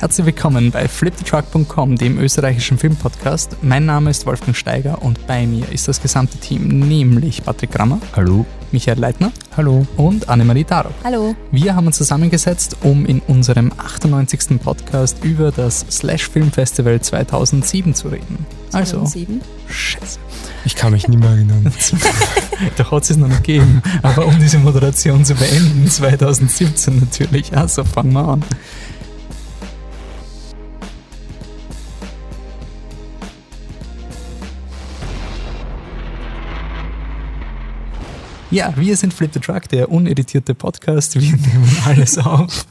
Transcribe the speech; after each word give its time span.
Herzlich 0.00 0.24
willkommen 0.24 0.70
bei 0.70 0.88
flipthetruck.com, 0.88 1.96
dem 1.96 2.18
österreichischen 2.18 2.78
Filmpodcast. 2.78 3.58
Mein 3.60 3.84
Name 3.84 4.08
ist 4.08 4.24
Wolfgang 4.24 4.56
Steiger 4.56 5.02
und 5.02 5.26
bei 5.26 5.46
mir 5.46 5.70
ist 5.70 5.88
das 5.88 6.00
gesamte 6.00 6.38
Team, 6.38 6.68
nämlich 6.68 7.44
Patrick 7.44 7.72
Grammer. 7.72 8.00
Hallo. 8.16 8.46
Michael 8.72 8.98
Leitner. 8.98 9.30
Hallo. 9.58 9.86
Und 9.98 10.26
Annemarie 10.30 10.64
Darob. 10.64 10.94
Hallo. 11.04 11.36
Wir 11.52 11.76
haben 11.76 11.86
uns 11.86 11.98
zusammengesetzt, 11.98 12.78
um 12.82 13.04
in 13.04 13.20
unserem 13.28 13.72
98. 13.76 14.58
Podcast 14.62 15.22
über 15.22 15.52
das 15.52 15.84
Slash 15.90 16.30
Film 16.30 16.50
Festival 16.50 16.98
2007 16.98 17.94
zu 17.94 18.08
reden. 18.08 18.46
Also, 18.72 19.02
2007? 19.04 19.42
Scheiße. 19.68 20.18
Ich 20.64 20.76
kann 20.76 20.92
mich 20.92 21.08
nicht 21.08 21.20
mehr 21.20 21.28
erinnern. 21.28 21.70
da 22.76 22.90
hat 22.90 23.10
es 23.10 23.18
noch 23.18 23.28
nicht 23.28 23.44
gegeben. 23.44 23.82
Aber 24.00 24.24
um 24.24 24.38
diese 24.38 24.60
Moderation 24.60 25.26
zu 25.26 25.34
beenden, 25.34 25.90
2017 25.90 27.00
natürlich. 27.00 27.54
Also 27.54 27.84
fangen 27.84 28.14
wir 28.14 28.26
an. 28.26 28.44
Ja, 38.52 38.74
wir 38.76 38.96
sind 38.96 39.14
Flip 39.14 39.32
the 39.32 39.38
Truck, 39.38 39.68
der 39.68 39.92
uneditierte 39.92 40.56
Podcast. 40.56 41.14
Wir 41.14 41.22
nehmen 41.36 41.76
alles 41.86 42.18
auf. 42.18 42.66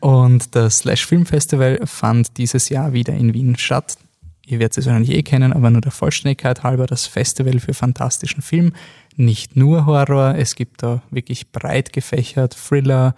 Und 0.00 0.54
das 0.54 0.80
Slash 0.80 1.06
Film 1.06 1.24
Festival 1.24 1.80
fand 1.86 2.36
dieses 2.36 2.68
Jahr 2.68 2.92
wieder 2.92 3.14
in 3.14 3.32
Wien 3.32 3.56
statt. 3.56 3.96
Ihr 4.44 4.58
werdet 4.58 4.76
es 4.76 4.84
wahrscheinlich 4.84 5.12
eh 5.12 5.22
kennen, 5.22 5.54
aber 5.54 5.70
nur 5.70 5.80
der 5.80 5.92
Vollständigkeit 5.92 6.62
halber 6.62 6.86
das 6.86 7.06
Festival 7.06 7.58
für 7.58 7.72
fantastischen 7.72 8.42
Film. 8.42 8.74
Nicht 9.16 9.56
nur 9.56 9.86
Horror, 9.86 10.34
es 10.36 10.56
gibt 10.56 10.82
da 10.82 11.00
wirklich 11.10 11.52
breit 11.52 11.94
gefächert 11.94 12.54
Thriller, 12.54 13.14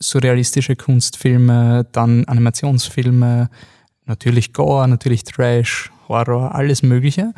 surrealistische 0.00 0.74
Kunstfilme, 0.74 1.86
dann 1.92 2.24
Animationsfilme, 2.24 3.48
natürlich 4.06 4.52
Gore, 4.52 4.88
natürlich 4.88 5.22
Trash, 5.22 5.92
Horror, 6.08 6.56
alles 6.56 6.82
Mögliche. 6.82 7.32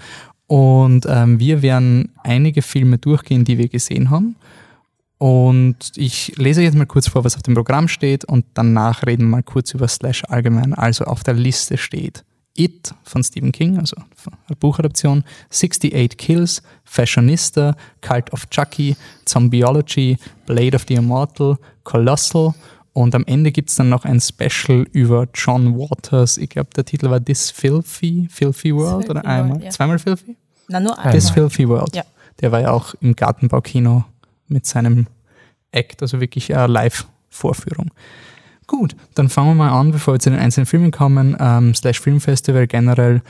Und 0.48 1.06
ähm, 1.08 1.38
wir 1.38 1.62
werden 1.62 2.10
einige 2.24 2.62
Filme 2.62 2.98
durchgehen, 2.98 3.44
die 3.44 3.58
wir 3.58 3.68
gesehen 3.68 4.10
haben. 4.10 4.34
Und 5.18 5.92
ich 5.96 6.36
lese 6.36 6.62
jetzt 6.62 6.76
mal 6.76 6.86
kurz 6.86 7.08
vor, 7.08 7.24
was 7.24 7.36
auf 7.36 7.42
dem 7.42 7.54
Programm 7.54 7.86
steht 7.88 8.24
und 8.24 8.46
danach 8.54 9.04
reden 9.04 9.24
wir 9.24 9.36
mal 9.36 9.42
kurz 9.42 9.74
über 9.74 9.86
Slash 9.88 10.24
allgemein. 10.24 10.74
Also 10.74 11.04
auf 11.04 11.22
der 11.22 11.34
Liste 11.34 11.76
steht 11.76 12.24
It 12.56 12.94
von 13.02 13.22
Stephen 13.22 13.52
King, 13.52 13.78
also 13.78 13.96
Buchadaption, 14.58 15.24
68 15.50 16.16
Kills, 16.16 16.62
Fashionista, 16.84 17.76
Cult 18.00 18.32
of 18.32 18.48
Chucky, 18.48 18.96
Zombieology, 19.26 20.16
Blade 20.46 20.74
of 20.74 20.84
the 20.88 20.94
Immortal, 20.94 21.58
Colossal 21.84 22.54
und 22.98 23.14
am 23.14 23.24
Ende 23.26 23.52
gibt 23.52 23.70
es 23.70 23.76
dann 23.76 23.90
noch 23.90 24.04
ein 24.04 24.20
Special 24.20 24.84
über 24.90 25.28
John 25.32 25.78
Waters. 25.78 26.36
Ich 26.36 26.50
glaube, 26.50 26.70
der 26.74 26.84
Titel 26.84 27.08
war 27.10 27.24
This 27.24 27.52
Filthy, 27.52 28.26
Filthy 28.28 28.74
World 28.74 29.04
Filthy 29.04 29.10
oder 29.10 29.24
einmal? 29.24 29.50
World, 29.50 29.64
ja. 29.64 29.70
Zweimal 29.70 29.98
Filthy? 30.00 30.36
Na, 30.66 30.80
nur 30.80 30.98
einmal. 30.98 31.12
This 31.12 31.30
Filthy 31.30 31.68
World. 31.68 31.94
Ja. 31.94 32.02
Der 32.40 32.50
war 32.50 32.60
ja 32.60 32.72
auch 32.72 32.94
im 33.00 33.14
Gartenbaukino 33.14 34.04
mit 34.48 34.66
seinem 34.66 35.06
Act, 35.70 36.02
also 36.02 36.20
wirklich 36.20 36.52
eine 36.52 36.66
Live-Vorführung. 36.66 37.92
Gut, 38.66 38.96
dann 39.14 39.28
fangen 39.28 39.50
wir 39.50 39.54
mal 39.54 39.78
an, 39.78 39.92
bevor 39.92 40.14
wir 40.14 40.18
zu 40.18 40.30
den 40.30 40.40
einzelnen 40.40 40.66
Filmen 40.66 40.90
kommen. 40.90 41.36
Ähm, 41.38 41.76
Slash 41.76 42.00
Film 42.00 42.20
Festival 42.20 42.66
generell. 42.66 43.22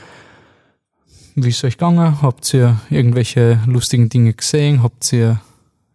Wie 1.35 1.49
ist 1.49 1.57
es 1.57 1.63
euch 1.63 1.77
gegangen? 1.77 2.23
Habt 2.23 2.51
ihr 2.55 2.81
irgendwelche 2.89 3.59
lustigen 3.67 4.09
Dinge 4.09 4.33
gesehen? 4.33 4.81
Habt 4.81 5.13
ihr 5.13 5.39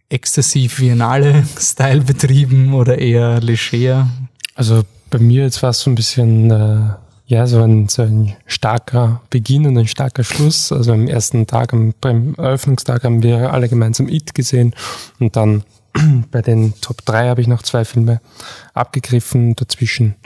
exzessiv 0.08 0.78
Biennale-Style 0.78 2.02
betrieben 2.02 2.74
oder 2.74 2.98
eher 2.98 3.40
leger? 3.40 4.08
Also 4.54 4.82
bei 5.10 5.18
mir 5.18 5.42
jetzt 5.42 5.62
war 5.62 5.70
es 5.70 5.80
so 5.80 5.90
ein 5.90 5.94
bisschen, 5.94 6.50
äh, 6.50 6.90
ja, 7.26 7.46
so 7.46 7.62
ein, 7.62 7.88
so 7.88 8.02
ein 8.02 8.34
starker 8.46 9.22
Beginn 9.30 9.66
und 9.66 9.78
ein 9.78 9.88
starker 9.88 10.24
Schluss. 10.24 10.72
Also 10.72 10.92
am 10.92 11.08
ersten 11.08 11.46
Tag, 11.46 11.72
am, 11.72 11.94
beim 12.00 12.34
Eröffnungstag 12.34 13.04
haben 13.04 13.22
wir 13.22 13.52
alle 13.52 13.68
gemeinsam 13.68 14.08
It 14.08 14.34
gesehen 14.34 14.74
und 15.18 15.36
dann 15.36 15.64
bei 16.30 16.42
den 16.42 16.74
Top 16.80 17.04
3 17.04 17.28
habe 17.28 17.40
ich 17.40 17.46
noch 17.46 17.62
zwei 17.62 17.84
Filme 17.84 18.20
abgegriffen, 18.74 19.56
dazwischen 19.56 20.16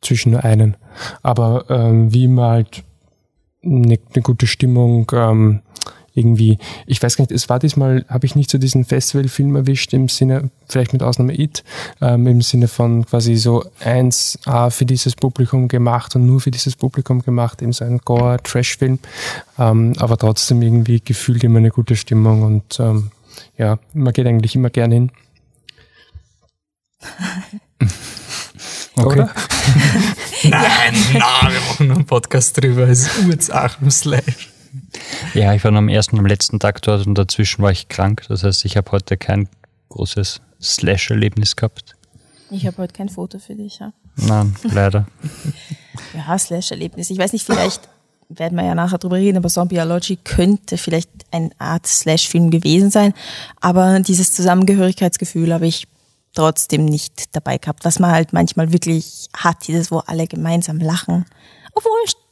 zwischen 0.00 0.32
nur 0.32 0.44
einen. 0.44 0.76
Aber 1.22 1.66
ähm, 1.68 2.12
wie 2.12 2.24
immer 2.24 2.48
halt 2.48 2.84
eine, 3.62 3.98
eine 4.14 4.22
gute 4.22 4.46
Stimmung, 4.46 5.10
ähm, 5.14 5.60
irgendwie, 6.14 6.58
ich 6.86 7.02
weiß 7.02 7.16
gar 7.16 7.22
nicht, 7.22 7.32
es 7.32 7.48
war 7.48 7.58
diesmal, 7.58 8.04
habe 8.08 8.26
ich 8.26 8.34
nicht 8.34 8.50
so 8.50 8.58
diesen 8.58 8.84
Festivalfilm 8.84 9.56
erwischt 9.56 9.92
im 9.92 10.08
Sinne, 10.08 10.50
vielleicht 10.68 10.92
mit 10.92 11.02
Ausnahme 11.02 11.38
It, 11.38 11.64
ähm, 12.00 12.26
im 12.26 12.42
Sinne 12.42 12.68
von 12.68 13.06
quasi 13.06 13.36
so 13.36 13.64
1A 13.84 14.70
für 14.70 14.86
dieses 14.86 15.14
Publikum 15.14 15.68
gemacht 15.68 16.16
und 16.16 16.26
nur 16.26 16.40
für 16.40 16.50
dieses 16.50 16.76
Publikum 16.76 17.22
gemacht, 17.22 17.62
eben 17.62 17.72
so 17.72 17.84
ein 17.84 17.98
Gore-Trash-Film, 17.98 18.98
ähm, 19.58 19.94
aber 19.98 20.16
trotzdem 20.16 20.62
irgendwie 20.62 21.00
gefühlt 21.00 21.44
immer 21.44 21.58
eine 21.58 21.70
gute 21.70 21.96
Stimmung 21.96 22.42
und 22.42 22.80
ähm, 22.80 23.10
ja, 23.56 23.78
man 23.92 24.12
geht 24.12 24.26
eigentlich 24.26 24.54
immer 24.54 24.70
gern 24.70 24.92
hin. 24.92 25.12
Okay. 28.96 29.26
Nein, 30.42 30.94
nein, 31.12 31.52
wir 31.52 31.60
machen 31.60 31.86
noch 31.88 31.96
einen 31.96 32.06
Podcast 32.06 32.56
drüber. 32.56 32.88
Es 32.88 33.06
ist 33.06 33.26
Urzach 33.26 33.80
im 33.80 33.90
Slash. 33.90 34.50
Ja, 35.34 35.54
ich 35.54 35.64
war 35.64 35.70
nur 35.70 35.78
am 35.78 35.88
ersten 35.88 36.16
und 36.16 36.20
am 36.20 36.26
letzten 36.26 36.58
Tag 36.58 36.82
dort 36.82 37.06
und 37.06 37.14
dazwischen 37.14 37.62
war 37.62 37.70
ich 37.70 37.88
krank. 37.88 38.24
Das 38.28 38.44
heißt, 38.44 38.64
ich 38.64 38.76
habe 38.76 38.90
heute 38.92 39.16
kein 39.16 39.48
großes 39.90 40.40
Slash-Erlebnis 40.60 41.56
gehabt. 41.56 41.96
Ich 42.50 42.66
habe 42.66 42.78
heute 42.78 42.92
kein 42.92 43.08
Foto 43.08 43.38
für 43.38 43.54
dich. 43.54 43.78
Ja, 43.78 43.92
Nein, 44.16 44.54
leider. 44.62 45.06
ja 46.14 46.38
Slash-Erlebnis. 46.38 47.10
Ich 47.10 47.18
weiß 47.18 47.32
nicht, 47.32 47.46
vielleicht 47.46 47.88
werden 48.28 48.56
wir 48.56 48.64
ja 48.64 48.74
nachher 48.74 48.98
drüber 48.98 49.16
reden, 49.16 49.38
aber 49.38 49.48
Zombieology 49.48 50.16
könnte 50.16 50.78
vielleicht 50.78 51.10
eine 51.30 51.50
Art 51.58 51.86
Slash-Film 51.86 52.50
gewesen 52.50 52.90
sein. 52.90 53.12
Aber 53.60 54.00
dieses 54.00 54.32
Zusammengehörigkeitsgefühl 54.34 55.52
habe 55.52 55.66
ich 55.66 55.86
trotzdem 56.34 56.84
nicht 56.84 57.34
dabei 57.34 57.58
gehabt, 57.58 57.84
was 57.84 57.98
man 57.98 58.12
halt 58.12 58.32
manchmal 58.32 58.72
wirklich 58.72 59.28
hat, 59.36 59.66
dieses, 59.66 59.90
wo 59.90 59.98
alle 59.98 60.26
gemeinsam 60.26 60.78
lachen. 60.78 61.26
Obwohl, 61.74 61.90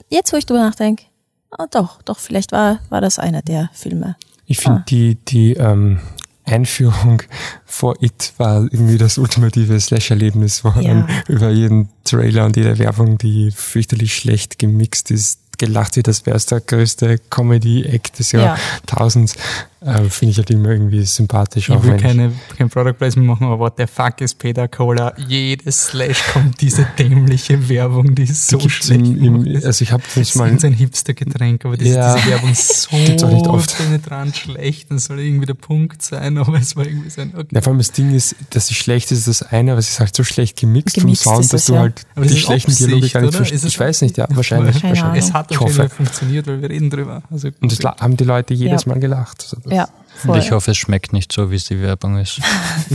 jetzt 0.09 0.33
wo 0.33 0.37
ich 0.37 0.47
drüber 0.47 0.61
nachdenke, 0.61 1.05
ah, 1.50 1.66
doch, 1.70 2.03
doch, 2.03 2.19
vielleicht 2.19 2.53
war, 2.53 2.81
war 2.88 3.00
das 3.00 3.19
einer 3.19 3.42
der 3.42 3.70
Filme. 3.72 4.16
Ich 4.47 4.59
finde 4.59 4.81
Ah. 4.81 4.84
die, 4.88 5.14
die 5.16 5.53
ähm, 5.54 6.00
Einführung 6.44 7.22
vor 7.66 7.97
It 8.03 8.32
war 8.38 8.62
irgendwie 8.62 8.98
das 8.98 9.19
ultimative 9.19 9.78
Slash-Erlebnis, 9.78 10.64
wo 10.64 10.69
Ja. 10.81 10.82
dann 10.94 11.08
über 11.28 11.50
jeden 11.50 11.88
Trailer 12.04 12.47
und 12.47 12.56
jede 12.56 12.78
Werbung, 12.78 13.19
die 13.19 13.50
fürchterlich 13.50 14.14
schlecht 14.14 14.58
gemixt 14.58 15.10
ist, 15.10 15.41
gelacht 15.58 15.97
wird, 15.97 16.06
das 16.06 16.25
wäre 16.25 16.38
der 16.38 16.60
größte 16.60 17.19
Comedy-Act 17.31 18.19
des 18.19 18.32
Ja. 18.32 18.56
Jahrtausends. 18.56 19.34
Äh, 19.81 20.05
finde 20.11 20.33
ich 20.33 20.39
halt 20.39 20.50
immer 20.50 20.71
irgendwie 20.71 21.03
sympathisch. 21.05 21.69
Ich 21.69 21.75
auch 21.75 21.83
will 21.84 21.97
keine, 21.99 22.33
kein 22.56 22.69
Product 22.69 22.94
Placement 22.94 23.28
machen, 23.28 23.44
aber 23.47 23.59
what 23.61 23.75
the 23.78 23.87
fuck 23.87 24.21
ist 24.21 24.39
Peter 24.39 24.66
Cola? 24.66 25.12
Jedes 25.28 25.87
Slash 25.87 26.22
kommt 26.33 26.61
diese 26.61 26.84
dämliche 26.99 27.69
Werbung, 27.69 28.15
die 28.15 28.25
ist 28.25 28.49
so 28.49 28.59
gibt's 28.59 28.75
schlecht. 28.87 29.00
im, 29.00 29.44
im, 29.44 29.56
also 29.65 29.83
ich 29.83 29.93
habe 29.93 30.03
Das 30.15 30.28
das 30.28 30.34
mal 30.34 30.53
ist 30.53 30.65
ein 30.65 30.72
Hipster-Getränk, 30.72 31.65
aber 31.65 31.77
das, 31.77 31.87
Ja. 31.88 32.15
diese 32.17 32.28
Werbung 32.31 32.50
ist 32.53 32.88
Gibt's 32.91 33.22
auch 33.22 33.31
nicht 33.31 33.44
so 33.44 33.50
oft. 33.53 33.77
penetrant 33.77 34.37
schlecht. 34.37 34.91
Das 34.91 35.05
soll 35.05 35.21
irgendwie 35.21 35.47
der 35.47 35.55
Punkt 35.55 36.03
sein, 36.03 36.38
aber 36.38 36.59
es 36.59 36.75
war 36.75 36.84
irgendwie 36.87 37.11
so 37.11 37.21
ein, 37.21 37.33
okay. 37.37 37.47
Ja, 37.53 37.61
vor 37.61 37.71
allem 37.71 37.78
das 37.78 37.93
Ding 37.93 38.12
ist, 38.15 38.34
dass 38.50 38.67
sie 38.67 38.75
schlecht 38.75 39.12
ist, 39.12 39.28
das 39.28 39.43
eine, 39.43 39.72
aber 39.72 39.78
es 39.78 39.91
ist 39.91 40.00
halt 40.00 40.17
so 40.17 40.25
schlecht 40.25 40.59
gemixt, 40.59 40.97
Gemixt 40.97 41.22
vom 41.22 41.34
Sound, 41.34 41.44
ist 41.44 41.53
dass 41.53 41.67
du 41.67 41.75
ja. 41.75 41.81
halt 41.81 42.05
Aber 42.17 42.25
das 42.25 42.34
die 42.34 42.41
schlechten 42.41 42.72
Absicht, 42.72 42.88
Dialoge 42.88 43.09
gar 43.11 43.21
nicht 43.22 43.34
verstehst. 43.37 43.65
Ich 43.65 43.78
weiß 43.78 44.03
nicht, 44.03 44.17
ja, 44.17 44.27
wahrscheinlich. 44.31 44.83
Wahrscheinlich. 44.83 45.25
Es 45.25 45.33
hat 45.33 45.50
auf 45.53 45.61
jeden 45.61 45.72
Fall 45.72 45.88
funktioniert, 45.88 46.47
weil 46.49 46.61
wir 46.62 46.69
reden 46.71 46.91
drüber. 46.91 47.22
Also, 47.31 47.49
Und 47.61 47.71
das 47.71 47.78
haben 48.00 48.17
die 48.17 48.25
Leute 48.25 48.55
jedes 48.55 48.84
Ja. 48.84 48.93
Mal 48.93 48.99
gelacht. 49.00 49.56
Ja, 49.71 49.84
Und 49.84 50.31
voll. 50.31 50.39
ich 50.39 50.51
hoffe, 50.51 50.71
es 50.73 50.77
schmeckt 50.77 51.12
nicht 51.12 51.33
so, 51.33 51.51
wie 51.51 51.56
es 51.56 51.65
die 51.67 51.81
Werbung 51.81 52.19
ist. 52.19 52.41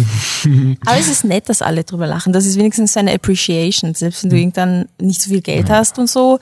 Aber 0.86 0.98
es 0.98 1.08
ist 1.08 1.24
nett, 1.24 1.50
dass 1.50 1.62
alle 1.62 1.84
drüber 1.84 2.08
lachen. 2.08 2.34
Das 2.34 2.46
ist 2.46 2.58
wenigstens 2.58 2.94
so 2.94 3.00
eine 3.00 3.14
Appreciation, 3.14 3.94
selbst 3.94 4.24
wenn 4.24 4.30
du 4.30 4.38
irgendwann 4.38 4.90
nicht 5.00 5.22
so 5.22 5.30
viel 5.30 5.42
Geld 5.42 5.70
hast 5.70 6.00
und 6.00 6.10
so. 6.10 6.40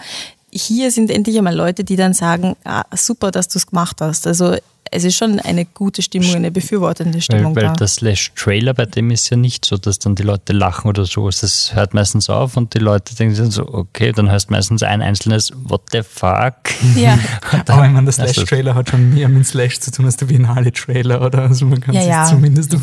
Hier 0.52 0.92
sind 0.92 1.10
endlich 1.12 1.38
einmal 1.38 1.56
Leute, 1.56 1.84
die 1.84 1.96
dann 1.96 2.14
sagen, 2.14 2.56
ah, 2.66 2.84
super, 2.96 3.32
dass 3.32 3.48
du 3.48 3.58
es 3.58 3.68
gemacht 3.68 3.98
hast. 4.02 4.28
Also 4.28 4.58
es 4.94 5.06
ist 5.06 5.16
schon 5.16 5.40
eine 5.40 5.64
gute 5.66 6.02
Stimmung, 6.02 6.36
eine 6.36 6.52
befürwortende 6.52 7.14
Weil, 7.16 7.22
Stimmung 7.22 7.56
weil 7.56 7.64
da. 7.64 7.74
der 7.74 7.88
Slash-Trailer 7.88 8.74
bei 8.74 8.86
dem 8.86 9.10
ist 9.10 9.30
ja 9.30 9.38
nicht 9.38 9.64
so, 9.64 9.78
dass 9.78 10.00
dann 10.00 10.16
die 10.16 10.24
Leute 10.24 10.52
lachen 10.52 10.90
oder 10.90 11.06
so. 11.06 11.30
Das 11.30 11.74
hört 11.74 11.94
meistens 11.94 12.30
auf 12.30 12.58
und 12.58 12.74
die 12.74 12.80
Leute 12.80 13.16
denken 13.16 13.34
sich 13.34 13.52
so, 13.54 13.66
okay, 13.74 14.12
dann 14.12 14.30
hörst 14.30 14.52
meistens 14.52 14.84
ein 14.84 15.02
einzelnes 15.02 15.54
What 15.56 15.84
the 15.94 16.02
fuck? 16.04 16.56
Ja, 16.96 17.18
aber 17.68 17.86
ich 17.86 17.92
meine, 17.94 18.12
der 18.12 18.20
Also- 18.20 18.34
Slash-Trailer 18.34 18.76
hat 18.76 18.90
schon 18.90 19.14
mehr 19.14 19.30
mit 19.30 19.46
Slash 19.48 19.80
zu 19.80 19.92
tun 19.92 20.06
als 20.06 20.18
der 20.18 20.26
Biennale-Trailer, 20.26 21.22
oder? 21.22 21.44
Also 21.44 21.66
man 21.66 21.80
kann 21.80 21.96
Ja, 21.96 22.02
sich 22.02 22.10
ja. 22.10 22.26
zumindest 22.26 22.76
auf 22.76 22.82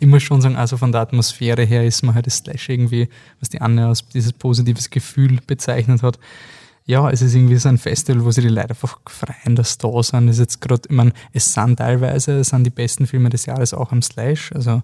immer 0.00 0.20
schon 0.20 0.40
sagen, 0.40 0.56
also 0.56 0.78
von 0.78 0.90
der 0.90 1.02
Atmosphäre 1.02 1.64
her 1.64 1.84
ist 1.84 2.02
man 2.02 2.14
halt 2.14 2.26
das 2.26 2.38
Slash 2.38 2.70
irgendwie, 2.70 3.10
was 3.40 3.50
die 3.50 3.60
Anne 3.60 3.86
als 3.88 4.08
dieses 4.08 4.32
positives 4.32 4.88
Gefühl 4.88 5.38
bezeichnet 5.46 6.02
hat. 6.02 6.18
Ja, 6.84 7.10
es 7.10 7.22
ist 7.22 7.34
irgendwie 7.34 7.56
so 7.56 7.68
ein 7.68 7.78
Festival, 7.78 8.24
wo 8.24 8.30
sich 8.30 8.44
die 8.44 8.50
Leute 8.50 8.70
einfach 8.70 8.98
freuen, 9.06 9.54
dass 9.54 9.78
da 9.78 10.02
sind. 10.02 10.28
Es 10.28 10.36
ist 10.36 10.40
jetzt 10.40 10.60
gerade, 10.60 10.82
ich 10.88 10.94
meine, 10.94 11.12
es 11.32 11.52
sind 11.52 11.76
teilweise, 11.76 12.40
es 12.40 12.48
sind 12.48 12.64
die 12.64 12.70
besten 12.70 13.06
Filme 13.06 13.30
des 13.30 13.46
Jahres 13.46 13.72
auch 13.72 13.92
am 13.92 14.02
Slash, 14.02 14.52
also 14.52 14.82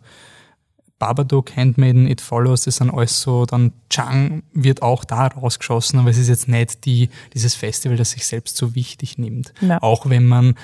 Babadook, 0.98 1.56
Handmaiden, 1.56 2.08
It 2.08 2.20
Follows, 2.20 2.64
das 2.64 2.76
sind 2.76 2.90
alles 2.90 3.20
so, 3.20 3.46
dann 3.46 3.72
Chang 3.88 4.42
wird 4.52 4.82
auch 4.82 5.04
da 5.04 5.28
rausgeschossen, 5.28 5.98
aber 5.98 6.10
es 6.10 6.18
ist 6.18 6.28
jetzt 6.28 6.48
nicht 6.48 6.84
die, 6.84 7.08
dieses 7.34 7.54
Festival, 7.54 7.96
das 7.96 8.10
sich 8.10 8.26
selbst 8.26 8.56
so 8.56 8.74
wichtig 8.74 9.18
nimmt. 9.18 9.52
Ja. 9.60 9.80
Auch 9.80 10.08
wenn 10.08 10.26
man 10.26 10.54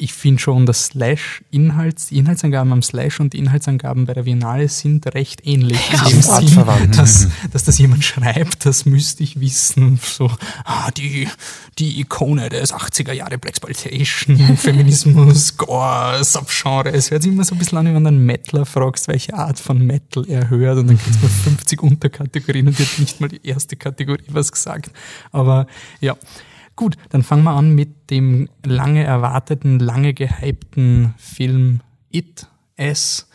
ich 0.00 0.14
finde 0.14 0.40
schon, 0.40 0.64
dass 0.64 0.86
Slash 0.86 1.42
Inhalts, 1.50 2.06
die 2.06 2.18
Inhaltsangaben 2.18 2.72
am 2.72 2.82
Slash 2.82 3.20
und 3.20 3.34
die 3.34 3.38
Inhaltsangaben 3.38 4.06
bei 4.06 4.14
der 4.14 4.22
Biennale 4.22 4.68
sind 4.68 5.06
recht 5.14 5.46
ähnlich. 5.46 5.78
Ja, 5.92 6.04
sind 6.06 6.24
Sinn, 6.24 6.32
artverwandt. 6.32 6.98
dass, 6.98 7.28
dass 7.52 7.64
das 7.64 7.78
jemand 7.78 8.02
schreibt, 8.04 8.64
das 8.64 8.86
müsste 8.86 9.22
ich 9.22 9.40
wissen. 9.40 9.98
So, 10.02 10.30
ah, 10.64 10.90
die, 10.90 11.28
die 11.78 12.00
Ikone 12.00 12.48
des 12.48 12.74
80er 12.74 13.12
Jahre 13.12 13.38
Blaxploitation, 13.38 14.38
Feminismus, 14.56 15.56
Gore, 15.56 16.24
Subgenre. 16.24 16.92
Es 16.92 17.10
hört 17.10 17.22
sich 17.22 17.32
immer 17.32 17.44
so 17.44 17.54
ein 17.54 17.58
bisschen 17.58 17.78
an, 17.78 17.86
wenn 17.86 18.02
du 18.02 18.08
einen 18.08 18.24
Metaler 18.24 18.64
fragst, 18.64 19.06
welche 19.08 19.34
Art 19.34 19.58
von 19.58 19.84
Metal 19.84 20.24
er 20.28 20.48
hört 20.48 20.78
und 20.78 20.88
dann 20.88 20.98
kriegst 20.98 21.20
du 21.20 21.26
mal 21.26 21.32
50 21.32 21.82
Unterkategorien 21.82 22.68
und 22.68 22.78
hat 22.78 22.98
nicht 22.98 23.20
mal 23.20 23.28
die 23.28 23.40
erste 23.46 23.76
Kategorie 23.76 24.24
was 24.28 24.50
gesagt. 24.50 24.90
Aber 25.30 25.66
ja, 26.00 26.16
Gut, 26.80 26.96
dann 27.10 27.22
fangen 27.22 27.44
wir 27.44 27.50
an 27.50 27.74
mit 27.74 28.08
dem 28.08 28.48
lange 28.64 29.04
erwarteten, 29.04 29.80
lange 29.80 30.14
gehypten 30.14 31.12
Film 31.18 31.82
It, 32.10 32.46
S, 32.76 33.28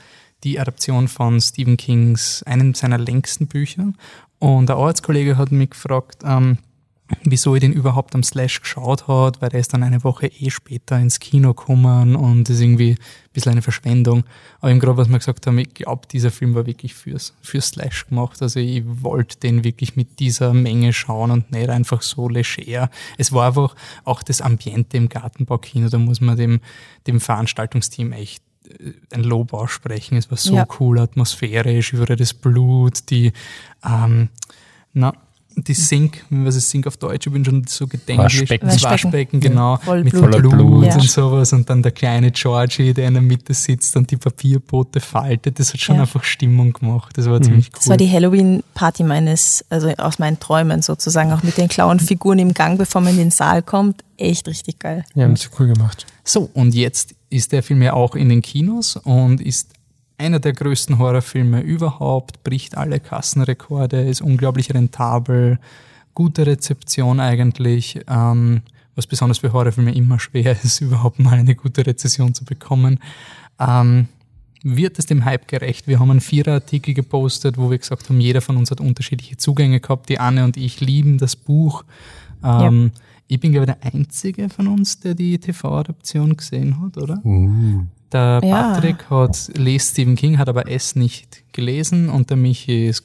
die 0.43 0.59
Adaption 0.59 1.07
von 1.07 1.39
Stephen 1.39 1.77
Kings, 1.77 2.41
einem 2.41 2.73
seiner 2.73 2.97
längsten 2.97 3.45
Bücher. 3.45 3.93
Und 4.39 4.69
der 4.69 4.77
Arbeitskollege 4.77 5.37
hat 5.37 5.51
mich 5.51 5.69
gefragt, 5.69 6.23
ähm, 6.25 6.57
wieso 7.23 7.53
ich 7.55 7.61
den 7.61 7.71
überhaupt 7.73 8.15
am 8.15 8.23
Slash 8.23 8.61
geschaut 8.61 9.07
hat, 9.07 9.41
weil 9.41 9.49
der 9.49 9.59
ist 9.59 9.73
dann 9.73 9.83
eine 9.83 10.03
Woche 10.03 10.27
eh 10.27 10.49
später 10.49 10.97
ins 10.99 11.19
Kino 11.19 11.53
gekommen 11.53 12.15
und 12.15 12.45
das 12.49 12.55
ist 12.55 12.61
irgendwie 12.61 12.91
ein 12.93 12.97
bisschen 13.31 13.51
eine 13.51 13.61
Verschwendung. 13.61 14.23
Aber 14.59 14.71
eben 14.71 14.79
gerade, 14.79 14.97
was 14.97 15.07
wir 15.09 15.19
gesagt 15.19 15.45
haben, 15.45 15.57
ich 15.59 15.73
glaube, 15.73 16.07
dieser 16.11 16.31
Film 16.31 16.55
war 16.55 16.65
wirklich 16.65 16.95
fürs, 16.95 17.33
fürs 17.41 17.67
Slash 17.69 18.07
gemacht. 18.07 18.41
Also 18.41 18.59
ich 18.59 18.83
wollte 18.85 19.37
den 19.39 19.63
wirklich 19.63 19.95
mit 19.95 20.19
dieser 20.19 20.53
Menge 20.53 20.93
schauen 20.93 21.29
und 21.31 21.51
nicht 21.51 21.69
einfach 21.69 22.01
so 22.01 22.27
leger. 22.27 22.89
Es 23.17 23.31
war 23.31 23.47
einfach 23.47 23.75
auch 24.03 24.23
das 24.23 24.41
Ambiente 24.41 24.97
im 24.97 25.07
Gartenbaukino, 25.09 25.89
da 25.89 25.99
muss 25.99 26.21
man 26.21 26.37
dem, 26.37 26.59
dem 27.05 27.19
Veranstaltungsteam 27.19 28.13
echt 28.13 28.41
äh, 28.67 28.93
ein 29.13 29.23
Lob 29.23 29.53
aussprechen. 29.53 30.17
Es 30.17 30.31
war 30.31 30.37
so 30.37 30.55
Ja. 30.55 30.67
cool, 30.79 30.97
atmosphärisch, 30.99 31.93
überall 31.93 32.15
das 32.15 32.33
Blut, 32.33 33.11
die, 33.11 33.31
ähm, 33.87 34.29
na, 34.93 35.13
die 35.57 35.73
Sink, 35.73 36.23
was 36.29 36.55
ist 36.55 36.69
Sink 36.69 36.85
auf 36.87 36.97
Deutsch? 36.97 37.27
Ich 37.27 37.33
bin 37.33 37.45
schon 37.45 37.65
so 37.67 37.87
gedenklich. 37.87 38.41
Waschbecken. 38.41 38.67
Das 38.67 38.83
Waschbecken. 38.83 39.03
Waschbecken, 39.05 39.39
genau. 39.39 39.77
Voll 39.77 40.03
mit 40.03 40.13
Blut. 40.13 40.31
Blut, 40.31 40.51
Blut. 40.51 40.85
Ja. 40.85 40.95
und 40.95 41.09
sowas. 41.09 41.53
Und 41.53 41.69
dann 41.69 41.81
der 41.81 41.91
kleine 41.91 42.31
Georgie, 42.31 42.93
der 42.93 43.07
in 43.07 43.13
der 43.13 43.23
Mitte 43.23 43.53
sitzt 43.53 43.95
und 43.95 44.11
die 44.11 44.17
Papierboote 44.17 44.99
faltet. 44.99 45.59
Das 45.59 45.73
hat 45.73 45.79
schon 45.79 45.95
Ja. 45.95 46.01
einfach 46.01 46.23
Stimmung 46.23 46.73
gemacht. 46.73 47.17
Das 47.17 47.29
war 47.29 47.41
ziemlich 47.41 47.67
cool. 47.67 47.79
Das 47.79 47.89
war 47.89 47.97
die 47.97 48.09
Halloween-Party 48.11 49.03
meines, 49.03 49.63
also 49.69 49.89
aus 49.97 50.19
meinen 50.19 50.39
Träumen 50.39 50.81
sozusagen, 50.81 51.31
auch 51.31 51.43
mit 51.43 51.57
den 51.57 51.67
Clown-Figuren 51.67 52.39
im 52.39 52.53
Gang, 52.53 52.77
bevor 52.77 53.01
man 53.01 53.11
in 53.13 53.17
den 53.19 53.31
Saal 53.31 53.61
kommt. 53.61 54.03
Echt 54.17 54.47
richtig 54.47 54.79
geil. 54.79 55.03
Ja, 55.13 55.23
haben 55.23 55.35
sie 55.35 55.47
cool 55.59 55.67
gemacht. 55.67 56.05
So, 56.23 56.49
und 56.53 56.73
jetzt 56.73 57.15
ist 57.29 57.51
der 57.51 57.63
Film 57.63 57.81
ja 57.81 57.93
auch 57.93 58.15
in 58.15 58.29
den 58.29 58.41
Kinos 58.41 58.95
und 58.97 59.41
ist 59.41 59.69
einer 60.17 60.39
der 60.39 60.53
größten 60.53 60.97
Horrorfilme 60.97 61.61
überhaupt, 61.61 62.43
bricht 62.43 62.77
alle 62.77 62.99
Kassenrekorde, 62.99 64.01
ist 64.01 64.21
unglaublich 64.21 64.73
rentabel, 64.73 65.59
gute 66.13 66.45
Rezeption 66.45 67.19
eigentlich, 67.19 67.99
ähm, 68.07 68.61
was 68.95 69.07
besonders 69.07 69.39
für 69.39 69.51
Horrorfilme 69.51 69.93
immer 69.93 70.19
schwer 70.19 70.55
ist, 70.63 70.81
überhaupt 70.81 71.19
mal 71.19 71.37
eine 71.37 71.55
gute 71.55 71.85
Rezession 71.85 72.33
zu 72.33 72.45
bekommen. 72.45 72.99
Ähm, 73.59 74.07
wird 74.63 74.97
es 74.97 75.05
dem 75.05 75.25
Hype 75.25 75.47
gerecht? 75.47 75.87
Wir 75.87 75.99
haben 75.99 76.09
einen 76.09 76.21
Vierer-Artikel 76.21 76.95
gepostet, 76.95 77.57
wo 77.57 77.69
wir 77.69 77.77
gesagt 77.77 78.09
haben, 78.09 78.19
jeder 78.19 78.41
von 78.41 78.57
uns 78.57 78.71
hat 78.71 78.81
unterschiedliche 78.81 79.37
Zugänge 79.37 79.79
gehabt. 79.79 80.09
Die 80.09 80.17
Anne 80.17 80.43
und 80.43 80.57
ich 80.57 80.81
lieben 80.81 81.19
das 81.19 81.35
Buch. 81.35 81.83
Ähm, 82.43 82.91
Ich 83.27 83.39
bin, 83.39 83.51
glaube 83.51 83.71
ich, 83.71 83.77
der 83.77 83.93
Einzige 83.93 84.49
von 84.49 84.67
uns, 84.67 84.99
der 84.99 85.13
die 85.15 85.37
TV-Adaption 85.37 86.35
gesehen 86.37 86.79
hat, 86.81 86.97
oder? 86.97 87.21
Der 88.11 88.39
Ja. 88.43 88.73
Patrick 88.73 89.09
hat 89.09 89.49
lest 89.55 89.91
Stephen 89.91 90.15
King, 90.15 90.37
hat 90.37 90.47
aber 90.49 90.69
es 90.69 90.95
nicht 90.95 91.43
gelesen 91.53 92.09
und 92.09 92.29
der 92.29 92.37
Michi 92.37 92.87
ist 92.87 93.03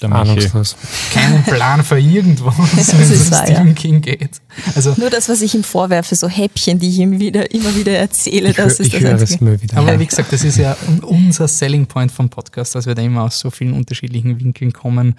Der 0.00 0.08
Michi. 0.10 0.20
Ahnungslos. 0.20 0.76
keinen 1.12 1.42
Plan 1.44 1.82
für 1.82 1.98
irgendwas, 1.98 2.56
wenn 2.58 3.00
es 3.10 3.26
um 3.26 3.30
wahr, 3.32 3.46
Stephen 3.46 3.74
King 3.74 4.00
geht. 4.00 4.40
Also, 4.76 4.94
Nur 4.96 5.10
das, 5.10 5.28
was 5.28 5.40
ich 5.42 5.54
ihm 5.54 5.64
vorwerfe, 5.64 6.14
so 6.14 6.28
Häppchen, 6.28 6.78
die 6.78 6.88
ich 6.88 6.98
ihm 6.98 7.18
wieder, 7.18 7.50
immer 7.52 7.74
wieder 7.74 7.92
erzähle, 7.96 8.50
Ich, 8.50 8.56
das 8.56 8.64
hör, 8.78 8.80
ist 8.80 8.80
ich 8.80 8.92
das 8.92 9.02
höre 9.02 9.22
es 9.22 9.40
mir 9.40 9.60
wieder. 9.62 9.76
aber 9.78 9.98
wie 9.98 10.06
gesagt, 10.06 10.32
das 10.32 10.44
ist 10.44 10.56
ja 10.58 10.76
un- 10.86 11.00
unser 11.00 11.48
Selling 11.48 11.86
Point 11.86 12.12
vom 12.12 12.28
Podcast, 12.28 12.74
dass 12.74 12.86
wir 12.86 12.94
da 12.94 13.02
immer 13.02 13.22
aus 13.24 13.40
so 13.40 13.50
vielen 13.50 13.72
unterschiedlichen 13.72 14.38
Winkeln 14.38 14.72
kommen 14.72 15.16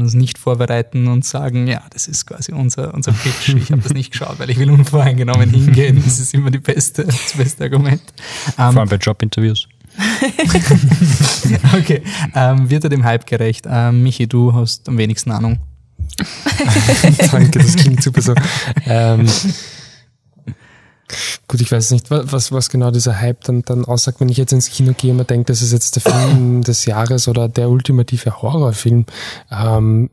und 0.00 0.06
uns 0.06 0.14
nicht 0.14 0.38
vorbereiten 0.38 1.06
und 1.08 1.24
sagen, 1.24 1.66
ja, 1.66 1.82
das 1.92 2.08
ist 2.08 2.26
quasi 2.26 2.52
unser, 2.52 2.94
unser 2.94 3.12
Pitch. 3.12 3.50
Ich 3.50 3.70
habe 3.70 3.82
das 3.82 3.92
nicht 3.92 4.10
geschaut, 4.10 4.38
weil 4.38 4.50
ich 4.50 4.58
will 4.58 4.70
unvoreingenommen 4.70 5.50
hingehen. 5.50 6.02
Das 6.02 6.18
ist 6.18 6.34
immer 6.34 6.50
die 6.50 6.58
beste, 6.58 7.04
das 7.04 7.34
beste 7.36 7.64
Argument. 7.64 8.02
Ähm, 8.58 8.72
Vor 8.72 8.80
allem 8.80 8.88
bei 8.88 8.96
Jobinterviews. 8.96 9.68
Okay, 11.76 12.02
ähm, 12.34 12.70
wird 12.70 12.84
er 12.84 12.90
dem 12.90 13.04
Hype 13.04 13.26
gerecht? 13.26 13.66
Ähm, 13.68 14.02
Michi, 14.02 14.26
du 14.26 14.54
hast 14.54 14.88
am 14.88 14.96
wenigsten 14.96 15.30
Ahnung. 15.30 15.58
Danke, 17.32 17.58
das 17.58 17.76
klingt 17.76 18.02
super 18.02 18.22
so. 18.22 18.34
Ähm, 18.86 19.28
gut, 21.48 21.60
ich 21.60 21.70
weiß 21.72 21.90
nicht, 21.90 22.10
wa- 22.10 22.22
was, 22.24 22.52
was 22.52 22.68
genau 22.70 22.90
dieser 22.90 23.18
Hype 23.20 23.44
dann, 23.44 23.62
dann 23.62 23.84
aussagt, 23.84 24.20
wenn 24.20 24.28
ich 24.28 24.36
jetzt 24.36 24.52
ins 24.52 24.70
Kino 24.70 24.92
gehe 24.96 25.12
und 25.12 25.28
denke, 25.28 25.46
das 25.46 25.62
ist 25.62 25.72
jetzt 25.72 25.96
der 25.96 26.02
Film 26.12 26.62
des 26.62 26.84
Jahres 26.84 27.28
oder 27.28 27.48
der 27.48 27.68
ultimative 27.70 28.42
Horrorfilm. 28.42 29.06
Ähm, 29.50 30.10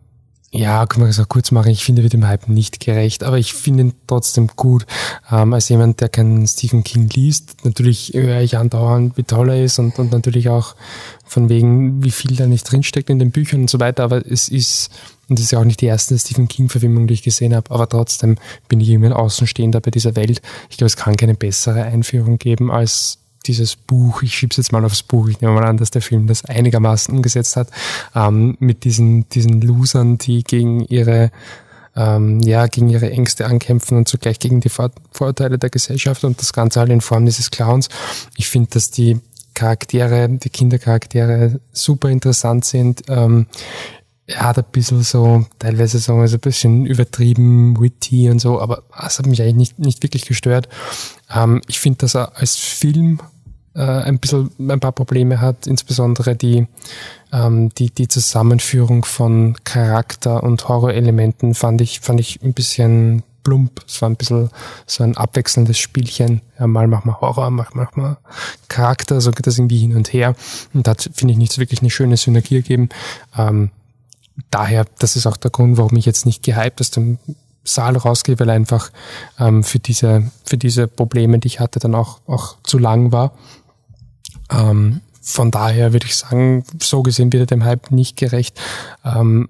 ja, 0.51 0.85
kann 0.85 1.01
man 1.01 1.11
so 1.11 1.25
kurz 1.25 1.51
machen, 1.51 1.71
ich 1.71 1.83
finde, 1.83 2.03
wird 2.03 2.13
dem 2.13 2.25
Hype 2.25 2.47
nicht 2.47 2.79
gerecht, 2.79 3.23
aber 3.23 3.37
ich 3.37 3.53
finde 3.53 3.83
ihn 3.83 3.93
trotzdem 4.07 4.47
gut. 4.55 4.85
Ähm, 5.29 5.53
als 5.53 5.67
jemand, 5.67 5.99
der 5.99 6.07
keinen 6.07 6.47
Stephen 6.47 6.85
King 6.85 7.09
liest, 7.09 7.65
natürlich 7.65 8.13
höre 8.13 8.39
ich 8.39 8.57
andauernd, 8.57 9.17
wie 9.17 9.23
toll 9.23 9.49
er 9.49 9.63
ist 9.63 9.77
und, 9.77 9.99
und 9.99 10.11
natürlich 10.13 10.47
auch 10.47 10.75
von 11.25 11.49
wegen, 11.49 12.01
wie 12.01 12.11
viel 12.11 12.35
da 12.37 12.47
nicht 12.47 12.63
drinsteckt 12.63 13.09
in 13.09 13.19
den 13.19 13.31
Büchern 13.31 13.61
und 13.61 13.69
so 13.69 13.81
weiter, 13.81 14.05
aber 14.05 14.25
es 14.25 14.47
ist, 14.47 14.89
und 15.27 15.37
das 15.37 15.45
ist 15.45 15.51
ja 15.51 15.59
auch 15.59 15.65
nicht 15.65 15.81
die 15.81 15.87
erste 15.87 16.17
Stephen 16.17 16.47
King-Verfilmung, 16.47 17.07
die 17.07 17.15
ich 17.15 17.23
gesehen 17.23 17.53
habe, 17.53 17.69
aber 17.69 17.89
trotzdem 17.89 18.37
bin 18.69 18.79
ich 18.79 18.89
irgendwie 18.89 19.09
ein 19.09 19.13
Außenstehender 19.13 19.81
bei 19.81 19.91
dieser 19.91 20.15
Welt. 20.15 20.41
Ich 20.69 20.77
glaube, 20.77 20.87
es 20.87 20.95
kann 20.95 21.17
keine 21.17 21.35
bessere 21.35 21.83
Einführung 21.83 22.37
geben 22.37 22.71
als 22.71 23.19
dieses 23.45 23.75
Buch, 23.75 24.21
ich 24.23 24.33
schieb's 24.33 24.57
jetzt 24.57 24.71
mal 24.71 24.83
aufs 24.83 25.03
Buch, 25.03 25.29
ich 25.29 25.41
nehme 25.41 25.53
mal 25.53 25.65
an, 25.65 25.77
dass 25.77 25.91
der 25.91 26.01
Film 26.01 26.27
das 26.27 26.45
einigermaßen 26.45 27.15
umgesetzt 27.15 27.55
hat, 27.55 27.69
ähm, 28.15 28.57
mit 28.59 28.83
diesen, 28.83 29.29
diesen 29.29 29.61
Losern, 29.61 30.17
die 30.17 30.43
gegen 30.43 30.81
ihre 30.81 31.31
ähm, 31.95 32.41
ja, 32.41 32.67
gegen 32.67 32.89
ihre 32.89 33.09
Ängste 33.09 33.47
ankämpfen 33.47 33.97
und 33.97 34.07
zugleich 34.07 34.37
gegen 34.37 34.61
die 34.61 34.69
Vor 34.69 34.91
Vorurteile 35.11 35.57
der 35.57 35.71
Gesellschaft 35.71 36.23
und 36.23 36.39
das 36.39 36.53
Ganze 36.53 36.79
halt 36.79 36.91
in 36.91 37.01
Form 37.01 37.25
dieses 37.25 37.49
Clowns. 37.49 37.89
Ich 38.37 38.47
finde, 38.47 38.69
dass 38.71 38.91
die 38.91 39.19
Charaktere, 39.55 40.29
die 40.29 40.49
Kindercharaktere 40.51 41.59
super 41.71 42.09
interessant 42.09 42.65
sind. 42.65 43.01
Ähm, 43.07 43.47
er 44.27 44.41
hat 44.41 44.57
ein 44.59 44.65
bisschen 44.71 45.01
so, 45.01 45.45
teilweise 45.57 45.97
so 45.99 46.13
ein 46.13 46.39
bisschen 46.39 46.85
übertrieben, 46.85 47.79
witty 47.79 48.29
und 48.29 48.39
so, 48.39 48.61
aber 48.61 48.83
es 49.03 49.17
hat 49.17 49.25
mich 49.25 49.41
eigentlich 49.41 49.55
nicht, 49.55 49.79
nicht 49.79 50.03
wirklich 50.03 50.25
gestört. 50.25 50.69
Ähm, 51.33 51.61
ich 51.67 51.79
finde, 51.79 51.99
dass 51.99 52.15
er 52.15 52.37
als 52.37 52.55
Film 52.55 53.19
äh, 53.75 53.81
ein 53.81 54.19
bisschen 54.19 54.51
ein 54.57 54.79
paar 54.79 54.91
Probleme 54.91 55.39
hat, 55.39 55.67
insbesondere 55.67 56.35
die, 56.35 56.67
ähm, 57.31 57.69
die, 57.75 57.91
die 57.91 58.07
Zusammenführung 58.07 59.05
von 59.05 59.55
Charakter 59.63 60.43
und 60.43 60.67
Horrorelementen 60.67 61.53
fand 61.53 61.81
ich, 61.81 61.99
fand 61.99 62.19
ich 62.19 62.41
ein 62.41 62.53
bisschen 62.53 63.23
plump. 63.43 63.81
Es 63.87 64.01
war 64.01 64.09
ein 64.09 64.15
bisschen 64.15 64.49
so 64.85 65.03
ein 65.03 65.15
abwechselndes 65.15 65.77
Spielchen. 65.77 66.41
Ja, 66.59 66.67
mal 66.67 66.87
machen 66.87 67.09
wir 67.09 67.21
Horror, 67.21 67.49
mal 67.49 67.67
machen 67.73 68.03
wir 68.03 68.17
Charakter, 68.67 69.21
so 69.21 69.31
geht 69.31 69.47
das 69.47 69.57
irgendwie 69.57 69.77
hin 69.77 69.95
und 69.95 70.11
her. 70.11 70.35
Und 70.73 70.87
da 70.87 70.95
finde 71.13 71.33
ich, 71.33 71.37
nicht 71.37 71.57
wirklich 71.57 71.81
eine 71.81 71.89
schöne 71.89 72.17
Synergie 72.17 72.57
ergeben. 72.57 72.89
Ähm, 73.37 73.71
daher, 74.51 74.85
das 74.99 75.15
ist 75.15 75.27
auch 75.27 75.37
der 75.37 75.51
Grund, 75.51 75.77
warum 75.77 75.95
ich 75.97 76.05
jetzt 76.05 76.25
nicht 76.25 76.43
gehypt 76.43 76.81
aus 76.81 76.91
dem 76.91 77.19
Saal 77.67 77.97
rausgehe, 77.97 78.39
weil 78.39 78.49
einfach 78.49 78.91
ähm, 79.39 79.63
für 79.63 79.79
diese 79.79 80.31
für 80.45 80.57
diese 80.57 80.87
Probleme, 80.87 81.39
die 81.39 81.47
ich 81.47 81.59
hatte, 81.59 81.79
dann 81.79 81.95
auch 81.95 82.21
auch 82.27 82.57
zu 82.63 82.77
lang 82.77 83.11
war. 83.11 83.33
Ähm, 84.49 85.01
von 85.21 85.51
daher 85.51 85.91
würde 85.91 86.05
ich 86.05 86.15
sagen, 86.15 86.63
so 86.81 87.03
gesehen 87.03 87.33
wird 87.33 87.43
er 87.43 87.57
dem 87.57 87.65
Hype 87.65 87.91
nicht 87.91 88.15
gerecht. 88.15 88.59
Ähm, 89.03 89.49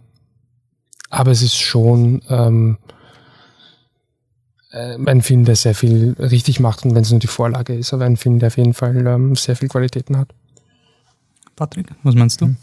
aber 1.09 1.31
es 1.31 1.41
ist 1.41 1.55
schon 1.55 2.21
ähm, 2.29 2.77
äh, 4.71 4.97
ein 5.05 5.21
Film, 5.21 5.45
der 5.45 5.55
sehr 5.55 5.75
viel 5.75 6.15
richtig 6.19 6.59
macht 6.59 6.83
und 6.83 6.95
wenn 6.95 7.03
es 7.03 7.11
nur 7.11 7.19
die 7.19 7.27
Vorlage 7.27 7.75
ist, 7.75 7.93
aber 7.93 8.05
ein 8.05 8.17
Film, 8.17 8.39
der 8.39 8.47
auf 8.47 8.57
jeden 8.57 8.73
Fall 8.73 9.05
ähm, 9.05 9.35
sehr 9.35 9.55
viel 9.55 9.69
Qualitäten 9.69 10.17
hat. 10.17 10.33
Patrick, 11.55 11.87
was 12.03 12.15
meinst 12.15 12.41
du? 12.41 12.55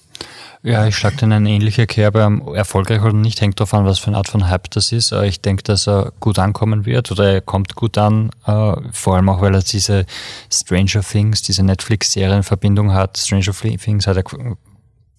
Ja, 0.62 0.86
ich 0.86 0.96
schlage 0.96 1.16
in 1.20 1.32
eine 1.32 1.50
ähnliche 1.50 1.86
Kerbe. 1.86 2.40
Erfolgreich 2.54 3.02
oder 3.02 3.12
nicht, 3.12 3.38
hängt 3.42 3.60
davon 3.60 3.80
an, 3.80 3.84
was 3.84 3.98
für 3.98 4.06
eine 4.06 4.16
Art 4.16 4.28
von 4.28 4.48
Hype 4.48 4.70
das 4.70 4.92
ist. 4.92 5.12
Ich 5.12 5.42
denke, 5.42 5.62
dass 5.62 5.86
er 5.86 6.12
gut 6.20 6.38
ankommen 6.38 6.86
wird 6.86 7.12
oder 7.12 7.34
er 7.34 7.40
kommt 7.42 7.74
gut 7.74 7.98
an, 7.98 8.30
äh, 8.46 8.72
vor 8.90 9.16
allem 9.16 9.28
auch, 9.28 9.42
weil 9.42 9.54
er 9.54 9.60
diese 9.60 10.06
Stranger 10.50 11.02
Things, 11.02 11.42
diese 11.42 11.62
Netflix-Serienverbindung 11.64 12.94
hat. 12.94 13.18
Stranger 13.18 13.52
Things 13.52 14.06
hat 14.06 14.16
er 14.16 14.24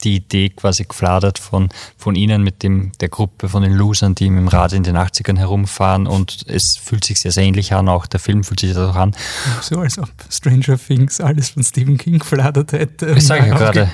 die 0.03 0.15
Idee 0.15 0.49
quasi 0.49 0.85
gefladert 0.85 1.39
von, 1.39 1.69
von 1.97 2.15
ihnen 2.15 2.43
mit 2.43 2.63
dem, 2.63 2.91
der 2.99 3.09
Gruppe 3.09 3.47
von 3.47 3.63
den 3.63 3.73
Losern, 3.73 4.15
die 4.15 4.25
dem 4.25 4.47
Rad 4.47 4.73
in 4.73 4.83
den 4.83 4.97
80ern 4.97 5.37
herumfahren 5.37 6.07
und 6.07 6.45
es 6.47 6.77
fühlt 6.77 7.03
sich 7.03 7.19
sehr, 7.19 7.31
sehr 7.31 7.43
ähnlich 7.43 7.73
an, 7.73 7.87
auch 7.87 8.05
der 8.05 8.19
Film 8.19 8.43
fühlt 8.43 8.59
sich 8.59 8.73
das 8.73 8.89
auch 8.89 8.95
an. 8.95 9.15
So 9.61 9.79
als 9.79 9.97
ob 9.97 10.09
Stranger 10.29 10.77
Things 10.77 11.21
alles 11.21 11.49
von 11.49 11.63
Stephen 11.63 11.97
King 11.97 12.19
gefladert 12.19 12.71
hätte. 12.71 13.11
Ich 13.15 13.25
sage 13.25 13.47
ja 13.47 13.57
gerade. 13.57 13.91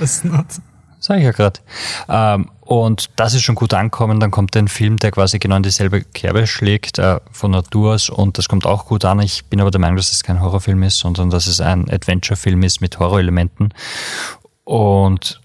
Sag 1.03 1.17
ich 1.17 1.23
ja 1.23 1.31
gerade. 1.31 1.59
Ähm, 2.07 2.51
und 2.61 3.09
das 3.15 3.33
ist 3.33 3.41
schon 3.41 3.55
gut 3.55 3.73
ankommen. 3.73 4.19
Dann 4.19 4.29
kommt 4.29 4.55
ein 4.55 4.67
Film, 4.67 4.97
der 4.97 5.11
quasi 5.11 5.39
genau 5.39 5.57
in 5.57 5.63
dieselbe 5.63 6.03
Kerbe 6.03 6.45
schlägt, 6.45 6.99
äh, 6.99 7.19
von 7.31 7.51
Natur 7.51 7.95
aus. 7.95 8.09
Und 8.09 8.37
das 8.37 8.47
kommt 8.47 8.67
auch 8.67 8.85
gut 8.85 9.03
an. 9.03 9.19
Ich 9.19 9.45
bin 9.45 9.59
aber 9.59 9.71
der 9.71 9.81
Meinung, 9.81 9.97
dass 9.97 10.11
es 10.11 10.23
kein 10.23 10.39
Horrorfilm 10.39 10.83
ist, 10.83 10.99
sondern 10.99 11.31
dass 11.31 11.47
es 11.47 11.59
ein 11.59 11.89
Adventure-Film 11.89 12.61
ist 12.61 12.81
mit 12.81 12.99
Horrorelementen. 12.99 13.73
Und 14.63 15.41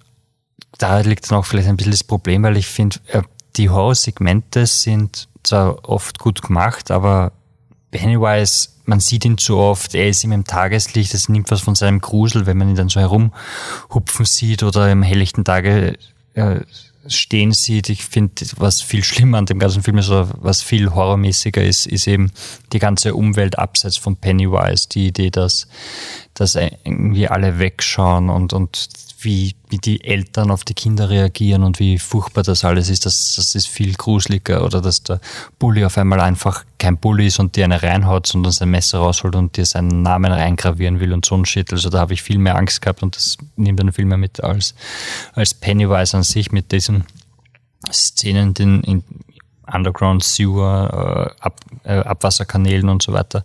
da 0.76 1.00
liegt 1.00 1.30
dann 1.30 1.38
auch 1.38 1.46
vielleicht 1.46 1.68
ein 1.68 1.78
bisschen 1.78 1.92
das 1.92 2.04
Problem, 2.04 2.42
weil 2.42 2.58
ich 2.58 2.66
finde, 2.66 2.98
äh, 3.08 3.22
die 3.56 3.70
Horrorsegmente 3.70 4.66
sind 4.66 5.28
zwar 5.42 5.88
oft 5.88 6.18
gut 6.18 6.42
gemacht, 6.42 6.90
aber 6.90 7.32
Pennywise, 7.90 8.68
man 8.86 9.00
sieht 9.00 9.24
ihn 9.24 9.38
zu 9.38 9.58
oft, 9.58 9.94
er 9.94 10.08
ist 10.08 10.24
immer 10.24 10.34
im 10.34 10.44
Tageslicht, 10.44 11.14
es 11.14 11.28
nimmt 11.28 11.50
was 11.50 11.60
von 11.60 11.74
seinem 11.74 12.00
Grusel, 12.00 12.46
wenn 12.46 12.56
man 12.56 12.68
ihn 12.68 12.76
dann 12.76 12.88
so 12.88 13.00
herumhupfen 13.00 14.24
sieht 14.24 14.62
oder 14.62 14.90
im 14.90 15.02
helllichten 15.02 15.44
Tage 15.44 15.98
äh, 16.34 16.60
stehen 17.08 17.52
sieht. 17.52 17.88
Ich 17.88 18.04
finde, 18.04 18.46
was 18.56 18.82
viel 18.82 19.04
schlimmer 19.04 19.38
an 19.38 19.46
dem 19.46 19.58
ganzen 19.58 19.82
Film 19.82 19.98
ist, 19.98 20.08
oder 20.08 20.28
was 20.40 20.62
viel 20.62 20.94
horrormäßiger 20.94 21.62
ist, 21.62 21.86
ist 21.86 22.06
eben 22.06 22.32
die 22.72 22.78
ganze 22.78 23.14
Umwelt 23.14 23.58
abseits 23.58 23.96
von 23.96 24.16
Pennywise. 24.16 24.88
Die 24.88 25.08
Idee, 25.08 25.30
dass, 25.30 25.68
dass 26.34 26.54
irgendwie 26.56 27.28
alle 27.28 27.58
wegschauen 27.58 28.28
und, 28.28 28.52
und 28.52 28.88
wie, 29.26 29.56
wie 29.68 29.78
die 29.78 30.02
Eltern 30.02 30.50
auf 30.50 30.64
die 30.64 30.72
Kinder 30.72 31.10
reagieren 31.10 31.64
und 31.64 31.80
wie 31.80 31.98
furchtbar 31.98 32.44
das 32.44 32.64
alles 32.64 32.88
ist, 32.88 33.04
das, 33.04 33.34
das 33.36 33.54
ist 33.54 33.66
viel 33.66 33.92
gruseliger. 33.94 34.64
Oder 34.64 34.80
dass 34.80 35.02
der 35.02 35.20
Bully 35.58 35.84
auf 35.84 35.98
einmal 35.98 36.20
einfach 36.20 36.64
kein 36.78 36.96
Bully 36.96 37.26
ist 37.26 37.38
und 37.38 37.56
dir 37.56 37.64
eine 37.64 37.82
reinhaut, 37.82 38.26
sondern 38.26 38.52
sein 38.52 38.70
Messer 38.70 39.00
rausholt 39.00 39.34
und 39.34 39.56
dir 39.56 39.66
seinen 39.66 40.02
Namen 40.02 40.32
reingravieren 40.32 41.00
will 41.00 41.12
und 41.12 41.26
so 41.26 41.36
ein 41.36 41.44
Shit. 41.44 41.72
Also 41.72 41.90
da 41.90 41.98
habe 41.98 42.14
ich 42.14 42.22
viel 42.22 42.38
mehr 42.38 42.56
Angst 42.56 42.80
gehabt 42.80 43.02
und 43.02 43.16
das 43.16 43.36
nimmt 43.56 43.80
dann 43.80 43.92
viel 43.92 44.06
mehr 44.06 44.16
mit 44.16 44.42
als, 44.42 44.74
als 45.34 45.52
Pennywise 45.52 46.16
an 46.16 46.22
sich 46.22 46.52
mit 46.52 46.72
diesen 46.72 47.04
Szenen 47.92 48.54
in, 48.54 48.82
in 48.82 49.04
Underground 49.70 50.22
Sewer, 50.22 51.34
äh, 51.36 51.42
Ab, 51.42 51.60
äh, 51.82 51.98
Abwasserkanälen 51.98 52.88
und 52.88 53.02
so 53.02 53.12
weiter. 53.12 53.44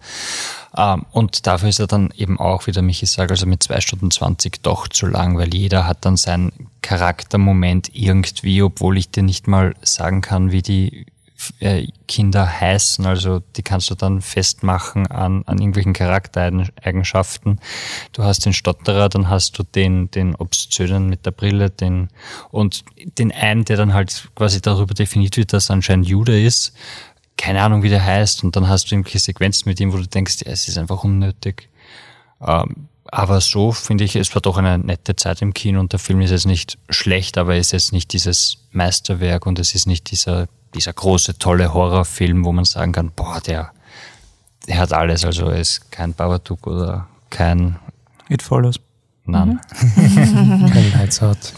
Ähm, 0.76 1.06
und 1.12 1.48
dafür 1.48 1.70
ist 1.70 1.80
er 1.80 1.88
dann 1.88 2.12
eben 2.16 2.40
auch, 2.40 2.68
wie 2.68 2.72
der 2.72 2.82
Michi 2.82 3.06
sagt, 3.06 3.32
also 3.32 3.46
mit 3.46 3.62
zwei 3.62 3.82
Stunden 3.82 4.10
zwanzig 4.12 4.64
doch 4.64 4.88
zu 4.88 5.06
lang, 5.06 5.38
weil 5.38 5.54
jeder 5.54 5.86
hat 5.86 6.06
dann 6.06 6.18
seinen 6.18 6.52
Charaktermoment 6.82 7.90
irgendwie, 7.94 8.62
obwohl 8.62 8.98
ich 8.98 9.10
dir 9.12 9.24
nicht 9.24 9.48
mal 9.48 9.76
sagen 9.82 10.22
kann, 10.22 10.52
wie 10.52 10.62
die 10.62 11.06
äh, 11.60 11.88
Kinder 12.08 12.48
heißen. 12.62 13.06
Also 13.06 13.42
die 13.58 13.64
kannst 13.64 13.90
du 13.90 13.96
dann 13.96 14.22
festmachen 14.22 15.08
an, 15.08 15.44
an 15.46 15.58
irgendwelchen 15.58 15.94
Charaktereigenschaften. 15.94 17.60
Du 18.14 18.24
hast 18.24 18.46
den 18.46 18.54
Stotterer, 18.54 19.10
dann 19.10 19.28
hast 19.30 19.58
du 19.58 19.64
den, 19.64 20.10
den 20.12 20.36
Obszönen 20.36 21.10
mit 21.10 21.26
der 21.26 21.32
Brille, 21.32 21.70
den 21.70 22.10
und 22.52 22.86
den 23.18 23.32
einen, 23.32 23.66
der 23.66 23.78
dann 23.78 23.94
halt 23.94 24.30
quasi 24.36 24.62
darüber 24.62 24.94
definiert 24.94 25.36
wird, 25.36 25.52
dass 25.52 25.70
er 25.70 25.74
anscheinend 25.74 26.08
Jude 26.08 26.42
ist 26.42 26.74
keine 27.38 27.62
Ahnung, 27.62 27.84
wie 27.84 27.90
der 27.90 28.06
heißt, 28.06 28.44
und 28.44 28.56
dann 28.56 28.68
hast 28.68 28.90
du 28.90 28.96
irgendwelche 28.96 29.20
Sequenzen 29.20 29.68
mit 29.68 29.80
ihm, 29.80 29.94
wo 29.94 29.98
du 29.98 30.08
denkst, 30.08 30.44
ja, 30.46 30.52
es 30.52 30.68
ist 30.68 30.78
einfach 30.78 31.04
unnötig. 31.04 31.70
Ähm, 32.40 32.88
aber 33.06 33.42
so 33.42 33.72
finde 33.72 34.04
ich, 34.04 34.16
es 34.16 34.34
war 34.36 34.42
doch 34.42 34.58
eine 34.58 34.78
nette 34.78 35.16
Zeit 35.16 35.42
im 35.42 35.54
Kino 35.54 35.80
und 35.80 35.92
der 35.92 36.00
Film 36.00 36.22
ist 36.22 36.32
jetzt 36.32 36.46
nicht 36.46 36.78
schlecht, 36.90 37.38
aber 37.38 37.56
er 37.56 37.60
ist 37.60 37.72
jetzt 37.72 37.92
nicht 37.92 38.14
dieses 38.14 38.58
Meisterwerk 38.72 39.46
und 39.46 39.60
es 39.60 39.76
ist 39.76 39.86
nicht 39.86 40.12
dieser, 40.12 40.48
dieser 40.74 40.94
große, 40.94 41.38
tolle 41.38 41.74
Horrorfilm, 41.74 42.46
wo 42.46 42.52
man 42.54 42.64
sagen 42.64 42.94
kann, 42.94 43.12
boah, 43.12 43.42
der, 43.42 43.72
der 44.68 44.78
hat 44.78 44.94
alles. 44.94 45.26
Also 45.26 45.48
er 45.48 45.60
ist 45.60 45.92
kein 45.92 46.14
Babadook 46.14 46.68
oder 46.68 47.08
kein 47.30 47.80
It 48.30 48.42
Follows. 48.42 48.80
Nein. 49.26 49.60
Mhm. 49.96 50.70
kein 50.72 50.92
Lights 50.94 51.22
Out. 51.22 51.54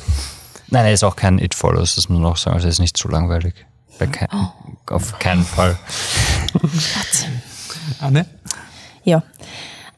Nein, 0.69 0.85
er 0.85 0.93
ist 0.93 1.03
auch 1.03 1.15
kein 1.15 1.37
It 1.37 1.53
Follows, 1.53 1.95
das 1.95 2.09
muss 2.09 2.19
man 2.19 2.31
auch 2.31 2.37
sagen. 2.37 2.55
Also 2.55 2.67
er 2.67 2.71
ist 2.71 2.79
nicht 2.79 2.97
zu 2.97 3.09
langweilig. 3.09 3.53
Kein, 3.99 4.27
oh. 4.33 4.93
Auf 4.93 5.17
keinen 5.19 5.43
Fall. 5.43 5.77
Anne? 7.99 8.25
Ja, 9.03 9.23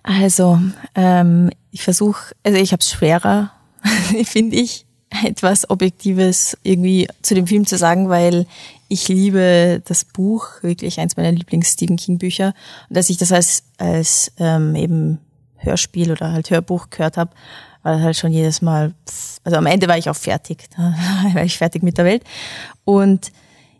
also 0.04 0.60
ähm, 0.94 1.50
ich 1.72 1.84
versuche, 1.84 2.36
also 2.44 2.58
ich 2.58 2.72
habe 2.72 2.82
es 2.82 2.92
schwerer, 2.92 3.52
finde 4.24 4.58
ich, 4.58 4.86
etwas 5.24 5.70
Objektives 5.70 6.58
irgendwie 6.64 7.08
zu 7.22 7.36
dem 7.36 7.48
Film 7.48 7.66
zu 7.66 7.78
sagen, 7.78 8.10
weil 8.10 8.46
ich 8.88 9.08
liebe 9.08 9.82
das 9.86 10.06
Buch, 10.06 10.48
wirklich 10.62 11.00
eins 11.00 11.18
meiner 11.18 11.32
Lieblings-Stephen 11.32 11.98
King-Bücher. 11.98 12.54
Und 12.90 12.98
als 12.98 13.10
ich 13.10 13.18
das 13.18 13.32
als, 13.32 13.64
als 13.78 14.32
ähm, 14.38 14.76
eben 14.76 15.20
Hörspiel 15.58 16.12
oder 16.12 16.32
halt 16.32 16.52
Hörbuch 16.52 16.90
gehört 16.90 17.18
habe, 17.18 17.32
war 17.84 18.02
halt 18.02 18.18
schon 18.18 18.32
jedes 18.32 18.62
Mal, 18.62 18.94
also 19.44 19.58
am 19.58 19.66
Ende 19.66 19.88
war 19.88 19.98
ich 19.98 20.10
auch 20.10 20.16
fertig, 20.16 20.70
da 20.76 20.96
war 21.34 21.44
ich 21.44 21.58
fertig 21.58 21.84
mit 21.84 21.98
der 21.98 22.06
Welt. 22.06 22.24
Und 22.84 23.32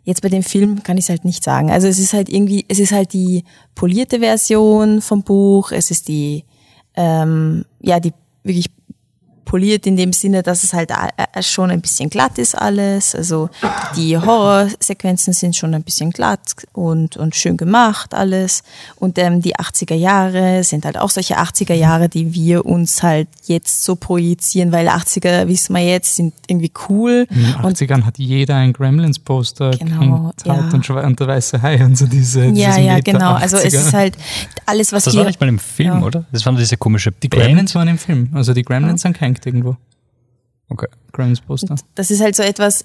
Jetzt 0.06 0.22
bei 0.22 0.28
dem 0.28 0.44
Film 0.44 0.84
kann 0.84 0.96
ich 0.98 1.06
es 1.06 1.08
halt 1.08 1.24
nicht 1.24 1.42
sagen. 1.42 1.68
Also 1.68 1.88
es 1.88 1.98
ist 1.98 2.12
halt 2.12 2.28
irgendwie, 2.28 2.64
es 2.68 2.78
ist 2.78 2.92
halt 2.92 3.12
die 3.12 3.42
polierte 3.74 4.20
Version 4.20 5.00
vom 5.00 5.24
Buch, 5.24 5.72
es 5.72 5.90
ist 5.90 6.06
die, 6.06 6.44
ähm, 6.94 7.64
ja, 7.80 7.98
die 7.98 8.12
wirklich 8.44 8.66
poliert 9.46 9.86
in 9.86 9.96
dem 9.96 10.12
Sinne, 10.12 10.42
dass 10.42 10.62
es 10.62 10.74
halt 10.74 10.90
äh, 10.90 11.42
schon 11.42 11.70
ein 11.70 11.80
bisschen 11.80 12.10
glatt 12.10 12.36
ist 12.36 12.54
alles. 12.54 13.14
Also 13.14 13.48
die 13.96 14.18
Horrorsequenzen 14.18 15.32
sind 15.32 15.56
schon 15.56 15.72
ein 15.72 15.82
bisschen 15.82 16.10
glatt 16.10 16.54
und, 16.74 17.16
und 17.16 17.34
schön 17.34 17.56
gemacht 17.56 18.12
alles. 18.12 18.62
Und 18.96 19.16
ähm, 19.18 19.40
die 19.40 19.56
80er 19.56 19.94
Jahre 19.94 20.62
sind 20.64 20.84
halt 20.84 20.98
auch 20.98 21.08
solche 21.08 21.38
80er 21.38 21.72
Jahre, 21.72 22.10
die 22.10 22.34
wir 22.34 22.66
uns 22.66 23.02
halt 23.02 23.28
jetzt 23.46 23.84
so 23.84 23.96
projizieren, 23.96 24.72
weil 24.72 24.88
80er, 24.88 25.48
wissen 25.48 25.74
wir 25.74 25.82
jetzt, 25.82 26.16
sind 26.16 26.34
irgendwie 26.48 26.72
cool. 26.88 27.26
In 27.30 27.42
den 27.42 27.54
80ern 27.54 28.04
hat 28.04 28.18
jeder 28.18 28.56
ein 28.56 28.72
Gremlins-Poster 28.72 29.70
genau, 29.70 30.32
ja. 30.44 30.54
und, 30.72 30.90
und 30.90 31.20
der 31.20 31.26
weiße 31.26 31.62
Hai 31.62 31.84
und 31.84 31.96
so 31.96 32.06
diese 32.06 32.46
Ja, 32.46 32.78
ja, 32.78 32.98
genau. 33.00 33.34
Also 33.34 33.56
es 33.56 33.74
ist 33.74 33.94
halt 33.94 34.16
alles, 34.66 34.92
was 34.92 35.04
Das 35.04 35.16
war 35.16 35.24
nicht 35.24 35.40
mal 35.40 35.48
im 35.48 35.58
Film, 35.58 35.88
ja. 35.88 36.02
oder? 36.02 36.24
Das 36.32 36.44
waren 36.46 36.56
diese 36.56 36.76
komische 36.76 37.12
Die 37.12 37.30
Gremlins 37.30 37.74
waren 37.74 37.88
im 37.88 37.98
Film. 37.98 38.30
Also 38.32 38.54
die 38.54 38.62
Gremlins 38.62 39.02
ja. 39.02 39.08
sind 39.08 39.18
kein 39.18 39.26
gehängt 39.26 39.46
irgendwo. 39.46 39.76
Okay. 40.68 40.86
Grimes 41.12 41.40
Poster. 41.40 41.76
Das 41.94 42.10
ist 42.10 42.20
halt 42.20 42.36
so 42.36 42.42
etwas, 42.42 42.84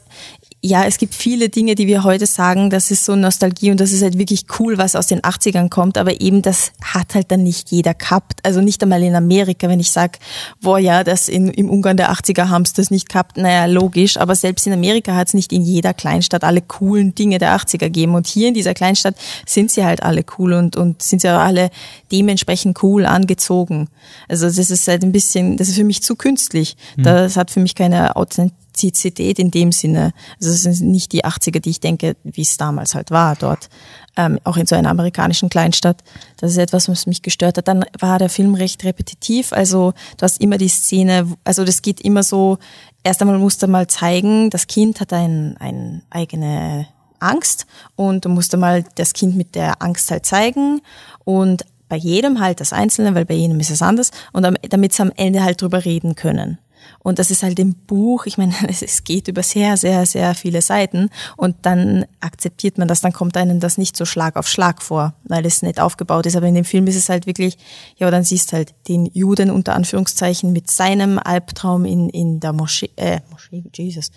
ja, 0.63 0.85
es 0.85 0.99
gibt 0.99 1.15
viele 1.15 1.49
Dinge, 1.49 1.73
die 1.73 1.87
wir 1.87 2.03
heute 2.03 2.27
sagen, 2.27 2.69
das 2.69 2.91
ist 2.91 3.03
so 3.03 3.15
Nostalgie 3.15 3.71
und 3.71 3.79
das 3.79 3.91
ist 3.91 4.03
halt 4.03 4.17
wirklich 4.19 4.45
cool, 4.59 4.77
was 4.77 4.95
aus 4.95 5.07
den 5.07 5.21
80ern 5.21 5.69
kommt, 5.69 5.97
aber 5.97 6.21
eben 6.21 6.43
das 6.43 6.71
hat 6.83 7.15
halt 7.15 7.31
dann 7.31 7.41
nicht 7.41 7.71
jeder 7.71 7.95
gehabt. 7.95 8.41
Also 8.43 8.61
nicht 8.61 8.83
einmal 8.83 9.01
in 9.01 9.15
Amerika, 9.15 9.67
wenn 9.67 9.79
ich 9.79 9.89
sage, 9.89 10.19
boah 10.61 10.77
ja, 10.77 11.03
das 11.03 11.29
in, 11.29 11.47
im 11.47 11.69
Ungarn 11.69 11.97
der 11.97 12.11
80er 12.11 12.49
haben 12.49 12.61
es 12.61 12.73
das 12.73 12.91
nicht 12.91 13.09
gehabt, 13.09 13.37
naja, 13.37 13.65
logisch, 13.65 14.17
aber 14.17 14.35
selbst 14.35 14.67
in 14.67 14.73
Amerika 14.73 15.15
hat 15.15 15.29
es 15.29 15.33
nicht 15.33 15.51
in 15.51 15.63
jeder 15.63 15.93
Kleinstadt 15.95 16.43
alle 16.43 16.61
coolen 16.61 17.15
Dinge 17.15 17.39
der 17.39 17.55
80er 17.55 17.79
gegeben 17.79 18.13
und 18.13 18.27
hier 18.27 18.47
in 18.47 18.53
dieser 18.53 18.75
Kleinstadt 18.75 19.15
sind 19.47 19.71
sie 19.71 19.83
halt 19.83 20.03
alle 20.03 20.23
cool 20.37 20.53
und, 20.53 20.75
und 20.75 21.01
sind 21.01 21.21
sie 21.21 21.29
auch 21.29 21.39
alle 21.39 21.71
dementsprechend 22.11 22.83
cool 22.83 23.05
angezogen. 23.07 23.87
Also 24.27 24.45
das 24.45 24.57
ist 24.57 24.87
halt 24.87 25.03
ein 25.03 25.11
bisschen, 25.11 25.57
das 25.57 25.69
ist 25.69 25.75
für 25.75 25.83
mich 25.83 26.03
zu 26.03 26.15
künstlich. 26.15 26.75
Mhm. 26.97 27.03
Das 27.03 27.35
hat 27.35 27.49
für 27.49 27.59
mich 27.59 27.73
keine 27.73 28.15
Authentizität 28.21 29.39
in 29.39 29.51
dem 29.51 29.71
Sinne. 29.71 30.13
Also 30.39 30.51
es 30.51 30.63
sind 30.63 30.91
nicht 30.91 31.11
die 31.11 31.25
80er, 31.25 31.59
die 31.59 31.69
ich 31.69 31.79
denke, 31.79 32.15
wie 32.23 32.41
es 32.41 32.57
damals 32.57 32.95
halt 32.95 33.11
war 33.11 33.35
dort, 33.35 33.69
ähm, 34.17 34.39
auch 34.43 34.57
in 34.57 34.65
so 34.65 34.75
einer 34.75 34.89
amerikanischen 34.89 35.49
Kleinstadt. 35.49 36.03
Das 36.37 36.51
ist 36.51 36.57
etwas, 36.57 36.87
was 36.87 37.07
mich 37.07 37.21
gestört 37.21 37.57
hat. 37.57 37.67
Dann 37.67 37.85
war 37.99 38.19
der 38.19 38.29
Film 38.29 38.55
recht 38.55 38.83
repetitiv. 38.83 39.53
Also 39.53 39.93
du 40.17 40.23
hast 40.23 40.41
immer 40.41 40.57
die 40.57 40.69
Szene, 40.69 41.27
also 41.43 41.63
das 41.65 41.81
geht 41.81 42.01
immer 42.01 42.23
so, 42.23 42.57
erst 43.03 43.21
einmal 43.21 43.39
musst 43.39 43.63
du 43.63 43.67
mal 43.67 43.87
zeigen, 43.87 44.49
das 44.49 44.67
Kind 44.67 44.99
hat 44.99 45.13
ein, 45.13 45.57
ein 45.59 46.03
eigene 46.09 46.87
Angst 47.19 47.67
und 47.95 48.25
du 48.25 48.29
musst 48.29 48.55
mal 48.57 48.83
das 48.95 49.13
Kind 49.13 49.35
mit 49.35 49.55
der 49.55 49.81
Angst 49.81 50.09
halt 50.11 50.25
zeigen 50.25 50.81
und 51.23 51.65
bei 51.87 51.97
jedem 51.97 52.39
halt 52.39 52.61
das 52.61 52.73
Einzelne, 52.73 53.15
weil 53.15 53.25
bei 53.25 53.33
jedem 53.33 53.59
ist 53.59 53.69
es 53.69 53.81
anders 53.81 54.11
und 54.31 54.47
damit 54.69 54.93
sie 54.93 55.01
am 55.01 55.11
Ende 55.17 55.43
halt 55.43 55.61
drüber 55.61 55.83
reden 55.83 56.15
können. 56.15 56.57
Und 57.03 57.19
das 57.19 57.31
ist 57.31 57.43
halt 57.43 57.59
im 57.59 57.73
Buch, 57.73 58.25
ich 58.25 58.37
meine, 58.37 58.53
es 58.67 59.03
geht 59.03 59.27
über 59.27 59.43
sehr, 59.43 59.77
sehr, 59.77 60.05
sehr 60.05 60.35
viele 60.35 60.61
Seiten 60.61 61.09
und 61.37 61.55
dann 61.63 62.05
akzeptiert 62.19 62.77
man 62.77 62.87
das, 62.87 63.01
dann 63.01 63.13
kommt 63.13 63.37
einem 63.37 63.59
das 63.59 63.77
nicht 63.77 63.97
so 63.97 64.05
Schlag 64.05 64.35
auf 64.35 64.47
Schlag 64.47 64.81
vor, 64.81 65.13
weil 65.23 65.45
es 65.45 65.61
nicht 65.61 65.79
aufgebaut 65.79 66.25
ist. 66.25 66.35
Aber 66.35 66.47
in 66.47 66.55
dem 66.55 66.65
Film 66.65 66.87
ist 66.87 66.95
es 66.95 67.09
halt 67.09 67.25
wirklich, 67.25 67.57
ja, 67.97 68.09
dann 68.11 68.23
siehst 68.23 68.53
halt 68.53 68.73
den 68.87 69.07
Juden 69.13 69.49
unter 69.49 69.75
Anführungszeichen 69.75 70.53
mit 70.53 70.69
seinem 70.69 71.19
Albtraum 71.19 71.85
in, 71.85 72.09
in 72.09 72.39
der 72.39 72.53
Moschee, 72.53 72.89
äh, 72.95 73.19
Moschee, 73.31 73.63
Jesus, 73.75 74.11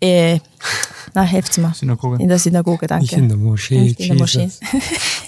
äh, 0.00 0.38
na, 1.14 1.22
helft's 1.22 1.58
mal. 1.58 1.74
Synagoge. 1.74 2.22
In 2.22 2.28
der 2.28 2.38
Synagoge, 2.38 2.86
danke. 2.86 3.04
Nicht 3.04 3.12
in 3.14 3.28
der 3.28 3.38
Moschee. 3.38 3.80
Nicht 3.80 4.00
in 4.00 4.08
der 4.08 4.16
Moschee. 4.16 4.40
Jesus. 4.40 4.60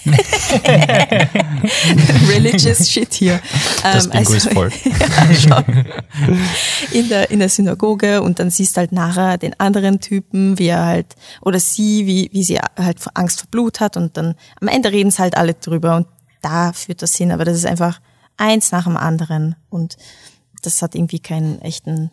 Religious 2.29 2.89
shit 2.89 3.13
hier. 3.13 3.39
Das 3.83 4.05
Ähm, 4.05 4.11
Bingo 4.11 4.33
ist 4.33 4.51
voll. 4.53 4.71
ja. 5.47 5.63
In, 6.99 7.09
der, 7.09 7.31
in 7.31 7.39
der 7.39 7.49
Synagoge 7.49 8.21
und 8.21 8.39
dann 8.39 8.49
siehst 8.49 8.77
halt 8.77 8.91
nachher 8.91 9.37
den 9.37 9.59
anderen 9.59 9.99
Typen, 9.99 10.59
wie 10.59 10.67
er 10.67 10.85
halt, 10.85 11.15
oder 11.41 11.59
sie, 11.59 12.05
wie, 12.05 12.29
wie 12.31 12.43
sie 12.43 12.59
halt 12.59 12.99
Angst 13.13 13.39
vor 13.41 13.49
Blut 13.49 13.79
hat 13.79 13.97
und 13.97 14.17
dann 14.17 14.35
am 14.61 14.67
Ende 14.67 14.91
reden 14.91 15.09
es 15.09 15.19
halt 15.19 15.37
alle 15.37 15.53
drüber 15.53 15.95
und 15.95 16.07
da 16.41 16.73
führt 16.73 17.01
das 17.01 17.15
hin, 17.15 17.31
aber 17.31 17.45
das 17.45 17.57
ist 17.57 17.65
einfach 17.65 17.99
eins 18.37 18.71
nach 18.71 18.85
dem 18.85 18.97
anderen 18.97 19.55
und 19.69 19.97
das 20.61 20.81
hat 20.81 20.95
irgendwie 20.95 21.19
keinen 21.19 21.61
echten, 21.61 22.11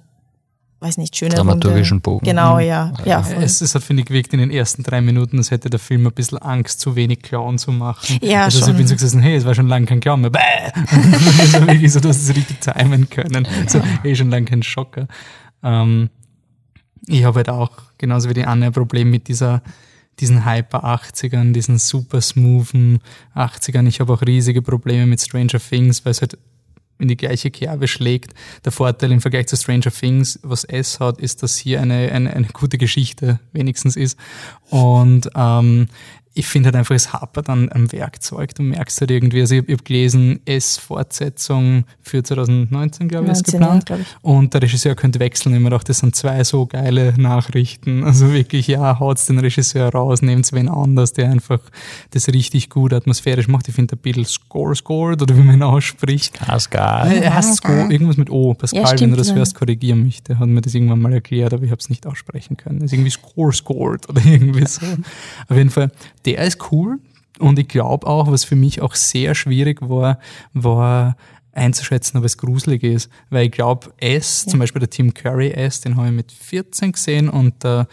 weiß 0.81 0.99
nicht, 0.99 1.17
schöne 1.17 1.35
Dramaturgischen 1.35 1.97
Runde. 1.97 2.03
Bogen. 2.03 2.27
Genau, 2.27 2.59
ja. 2.59 2.93
ja 3.05 3.23
voll. 3.23 3.43
Es, 3.43 3.61
es 3.61 3.75
hat, 3.75 3.83
finde 3.83 4.03
ich, 4.03 4.07
gewirkt 4.07 4.33
in 4.33 4.41
den 4.41 4.51
ersten 4.51 4.83
drei 4.83 5.01
Minuten, 5.01 5.39
als 5.39 5.51
hätte 5.51 5.71
der 5.71 5.81
Film 5.81 6.07
ein 6.07 6.13
bisschen 6.13 6.39
Angst, 6.39 6.81
zu 6.81 6.97
wenig 6.97 7.23
Clown 7.23 7.59
zu 7.59 7.73
machen. 7.73 8.19
Ja, 8.21 8.45
also 8.45 8.61
schon. 8.61 8.71
ich 8.71 8.77
bin 8.77 8.87
so 8.87 8.95
gesessen, 8.95 9.21
hey, 9.21 9.37
es 9.37 9.45
war 9.45 9.55
schon 9.55 9.69
lange 9.69 9.87
kein 9.87 10.01
Clown 10.01 10.21
mehr. 10.21 10.31
Bäh! 10.31 10.41
also 11.41 11.67
wirklich 11.67 11.93
so, 11.93 12.01
du 12.01 12.09
hast 12.09 12.23
es 12.23 12.35
richtig 12.35 12.61
timen 12.61 13.09
können. 13.09 13.49
So, 13.67 13.81
hey, 14.03 14.15
schon 14.15 14.31
lange 14.31 14.47
kein 14.47 14.63
Schocker. 14.63 15.09
Ähm, 15.63 16.11
ich 17.07 17.25
habe 17.25 17.37
halt 17.37 17.49
auch, 17.49 17.71
genauso 17.99 18.29
wie 18.29 18.35
die 18.35 18.45
Anne, 18.45 18.67
ein 18.67 18.73
Problem 18.73 19.11
mit 19.11 19.29
dieser 19.29 19.63
diesen 20.19 20.47
Hyper 20.47 20.85
80ern, 20.85 21.53
diesen 21.53 21.79
super 21.79 22.21
smoothen 22.21 23.01
80ern. 23.35 23.87
Ich 23.87 24.01
habe 24.01 24.13
auch 24.13 24.23
riesige 24.23 24.63
Probleme 24.63 25.07
mit 25.07 25.21
Stranger 25.21 25.61
Things, 25.61 26.05
weil 26.05 26.13
es 26.13 26.21
halt 26.23 26.39
in 26.99 27.09
die 27.09 27.17
gleiche 27.17 27.51
Kerbe 27.51 27.89
schlägt. 27.89 28.35
Der 28.65 28.73
Vorteil 28.73 29.13
im 29.13 29.21
Vergleich 29.21 29.47
zu 29.47 29.57
Stranger 29.57 29.91
Things, 29.91 30.39
was 30.43 30.65
es 30.65 31.01
hat, 31.01 31.19
ist, 31.19 31.43
dass 31.43 31.57
hier 31.57 31.81
eine, 31.81 32.11
eine, 32.13 32.33
eine 32.33 32.47
gute 32.49 32.79
Geschichte 32.79 33.41
wenigstens 33.53 33.97
ist. 33.97 34.19
Und 34.71 35.29
ähm, 35.35 35.89
ich 36.37 36.47
finde 36.47 36.67
halt 36.67 36.77
einfach, 36.77 36.95
es 36.95 37.15
hapert 37.15 37.49
an 37.49 37.71
am 37.73 37.91
Werkzeug. 37.93 38.55
Du 38.55 38.63
merkst 38.63 39.01
halt 39.01 39.11
irgendwie, 39.11 39.41
also 39.41 39.55
ich 39.55 39.63
habe 39.63 39.73
hab 39.73 39.85
gelesen, 39.87 40.41
S-Fortsetzung 40.45 41.85
für 42.03 42.23
2019, 42.23 43.09
glaube 43.09 43.25
ich, 43.27 43.33
ist 43.33 43.53
19, 43.53 43.61
geplant. 43.61 43.89
ja, 43.89 43.97
glaub 43.97 44.01
ich. 44.07 44.17
Und 44.23 44.53
der 44.53 44.63
Regisseur 44.63 44.95
könnte 44.95 45.19
wechseln. 45.19 45.55
Ich 45.55 45.61
mir 45.61 45.71
gedacht, 45.71 45.89
das 45.89 45.99
sind 45.99 46.15
zwei 46.15 46.45
so 46.45 46.67
geile 46.67 47.15
Nachrichten. 47.17 48.05
Also 48.05 48.33
wirklich, 48.35 48.67
ja, 48.67 48.99
haut's 49.01 49.27
den 49.27 49.39
Regisseur 49.39 49.91
raus, 49.91 50.21
nehmt's 50.21 50.53
wen 50.53 50.69
anders, 50.69 51.15
der 51.15 51.31
einfach 51.31 51.61
das 52.11 52.29
richtig 52.29 52.69
gut 52.69 52.93
atmosphärisch 52.93 53.49
macht. 53.49 53.69
Ich 53.69 53.75
finde, 53.75 53.97
der 53.97 54.03
Beatles 54.03 54.33
Score 54.33 54.75
Scored, 54.77 55.23
oder 55.23 55.37
wie 55.39 55.43
man 55.43 55.57
ihn 55.57 55.63
ausspricht. 55.63 56.47
Asgard. 56.49 57.13
Er 57.13 57.35
heißt 57.35 57.57
Score, 57.57 57.91
irgendwas 57.91 58.19
mit 58.19 58.29
O. 58.29 58.53
Pascal, 58.53 58.83
Ja, 58.83 59.01
wenn 59.01 59.11
du 59.11 59.17
das 59.17 59.35
hörst, 59.35 59.55
korrigier 59.55 59.97
mich. 59.97 60.23
Der 60.23 60.39
hat 60.39 60.49
mir 60.49 60.61
das 60.61 60.75
irgendwann 60.75 61.01
mal 61.01 61.15
erklärt, 61.15 61.55
aber 61.55 61.65
ich 61.65 61.71
habe 61.71 61.81
es 61.81 61.89
nicht 61.89 62.07
aussprechen 62.07 62.59
können. 62.59 62.81
Das 62.81 62.87
ist 62.87 62.93
irgendwie 62.93 63.11
Score 63.11 63.53
Scored 63.53 64.07
oder 64.11 64.23
irgendwie 64.25 64.67
so. 64.67 64.85
Auf 65.49 65.57
jeden 65.57 65.71
Fall, 65.71 65.91
der 66.27 66.45
ist 66.45 66.71
cool. 66.71 66.99
Und 67.39 67.59
ich 67.59 67.69
glaube 67.69 68.07
auch, 68.07 68.31
was 68.31 68.45
für 68.45 68.57
mich 68.57 68.81
auch 68.81 68.95
sehr 68.95 69.35
schwierig 69.35 69.81
war, 69.83 70.19
war 70.55 71.17
einzuschätzen, 71.53 72.19
ob 72.19 72.25
es 72.25 72.39
gruselig 72.39 72.83
ist. 72.83 73.11
Weil 73.31 73.47
ich 73.47 73.53
glaube, 73.53 73.93
S, 73.99 74.45
zum 74.47 74.61
Beispiel 74.61 74.81
der 74.81 74.91
Tim 74.91 75.15
Curry 75.15 75.51
S, 75.51 75.81
den 75.81 75.97
habe 75.97 76.09
ich 76.09 76.13
mit 76.13 76.33
14 76.33 76.93
gesehen 76.93 77.29
und 77.29 77.65
äh, 77.65 77.85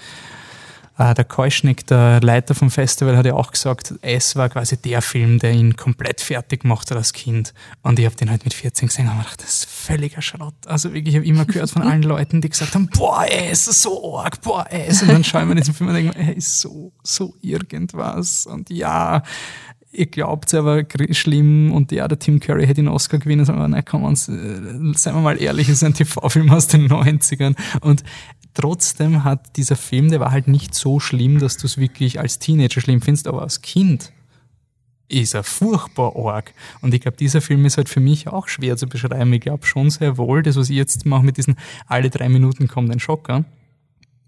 der 0.98 1.24
Keuschnick, 1.24 1.88
der 1.88 2.22
Leiter 2.22 2.54
vom 2.54 2.70
Festival, 2.70 3.18
hat 3.18 3.26
ja 3.26 3.34
auch 3.34 3.52
gesagt, 3.52 3.96
S 4.02 4.36
war 4.36 4.50
quasi 4.50 4.78
der 4.78 5.02
Film, 5.02 5.40
der 5.40 5.52
ihn 5.52 5.76
komplett 5.76 6.22
fertig 6.22 6.62
gemacht 6.62 6.92
hat 6.92 6.98
als 6.98 7.14
Kind. 7.14 7.54
Und 7.82 7.98
ich 7.98 8.06
habe 8.06 8.16
den 8.16 8.30
halt 8.30 8.44
mit 8.44 8.54
14 8.54 8.90
gesehen 8.90 9.06
und 9.06 9.14
habe 9.14 9.24
gedacht, 9.24 9.42
das 9.42 9.50
ist 9.50 9.66
völliger 9.70 10.22
Schrott. 10.22 10.54
Also 10.68 10.94
wirklich, 10.94 11.16
ich 11.16 11.20
habe 11.22 11.26
immer 11.26 11.46
gehört 11.46 11.72
von 11.72 11.82
allen 11.82 12.04
Leuten, 12.04 12.42
die 12.42 12.50
gesagt 12.50 12.76
haben, 12.76 12.88
boah, 12.88 13.26
S 13.28 13.68
ist 13.68 13.82
so 13.82 14.18
arg, 14.18 14.42
boah, 14.42 14.66
S. 14.70 15.02
Und 15.02 15.10
dann 15.10 15.24
schaue 15.24 15.42
ich 15.42 15.48
mir 15.48 15.56
diesen 15.56 15.74
Film 15.74 15.90
und 15.90 15.96
denke 15.96 16.18
mir, 16.18 16.28
er 16.28 16.36
ist 16.38 16.62
so, 16.62 16.92
so 17.02 17.34
irgendwas. 17.42 18.46
Und 18.46 18.70
ja, 18.70 19.24
ihr 19.94 20.06
glaubt 20.08 20.48
es 20.48 20.54
aber 20.54 20.84
schlimm 21.12 21.72
und 21.72 21.92
ja, 21.92 22.08
der 22.08 22.20
Tim 22.20 22.40
Curry 22.40 22.64
hätte 22.64 22.82
den 22.82 22.88
Oscar 22.88 23.20
gewinnen, 23.20 23.48
aber 23.50 23.68
nein, 23.68 23.84
komm, 23.86 24.04
uns, 24.04 24.28
äh, 24.28 24.34
seien 24.96 25.16
wir 25.16 25.22
mal 25.22 25.42
ehrlich, 25.42 25.70
es 25.70 25.78
ist 25.78 25.84
ein 25.84 25.94
TV-Film 25.94 26.52
aus 26.52 26.68
den 26.68 26.88
90ern 26.88 27.56
und 27.82 28.04
trotzdem 28.54 29.24
hat 29.24 29.58
dieser 29.58 29.76
Film, 29.76 30.10
der 30.10 30.20
war 30.20 30.32
halt 30.32 30.48
nicht 30.48 30.74
so 30.76 31.00
schlimm, 31.00 31.40
dass 31.40 31.58
du 31.58 31.68
es 31.68 31.78
wirklich 31.78 32.20
als 32.20 32.40
Teenager 32.40 32.82
schlimm 32.82 33.02
findest, 33.02 33.28
aber 33.28 33.42
als 33.42 33.62
Kind 33.62 34.12
ist 35.10 35.34
er 35.34 35.44
furchtbar 35.44 36.16
arg. 36.16 36.54
Und 36.82 36.94
ich 36.94 37.02
glaube, 37.02 37.18
dieser 37.18 37.42
Film 37.42 37.66
ist 37.66 37.78
halt 37.78 37.90
für 37.90 38.00
mich 38.00 38.28
auch 38.28 38.48
schwer 38.48 38.78
zu 38.78 38.88
beschreiben. 38.88 39.34
Ich 39.34 39.42
glaube 39.42 39.66
schon 39.66 39.90
sehr 39.90 40.18
wohl, 40.18 40.44
das, 40.44 40.56
was 40.56 40.70
ich 40.70 40.78
jetzt 40.78 41.06
mache 41.06 41.24
mit 41.24 41.38
diesen 41.38 41.56
alle 41.88 42.10
drei 42.10 42.30
Minuten 42.30 42.68
kommt 42.68 42.92
ein 42.92 43.00
Schocker. 43.00 43.46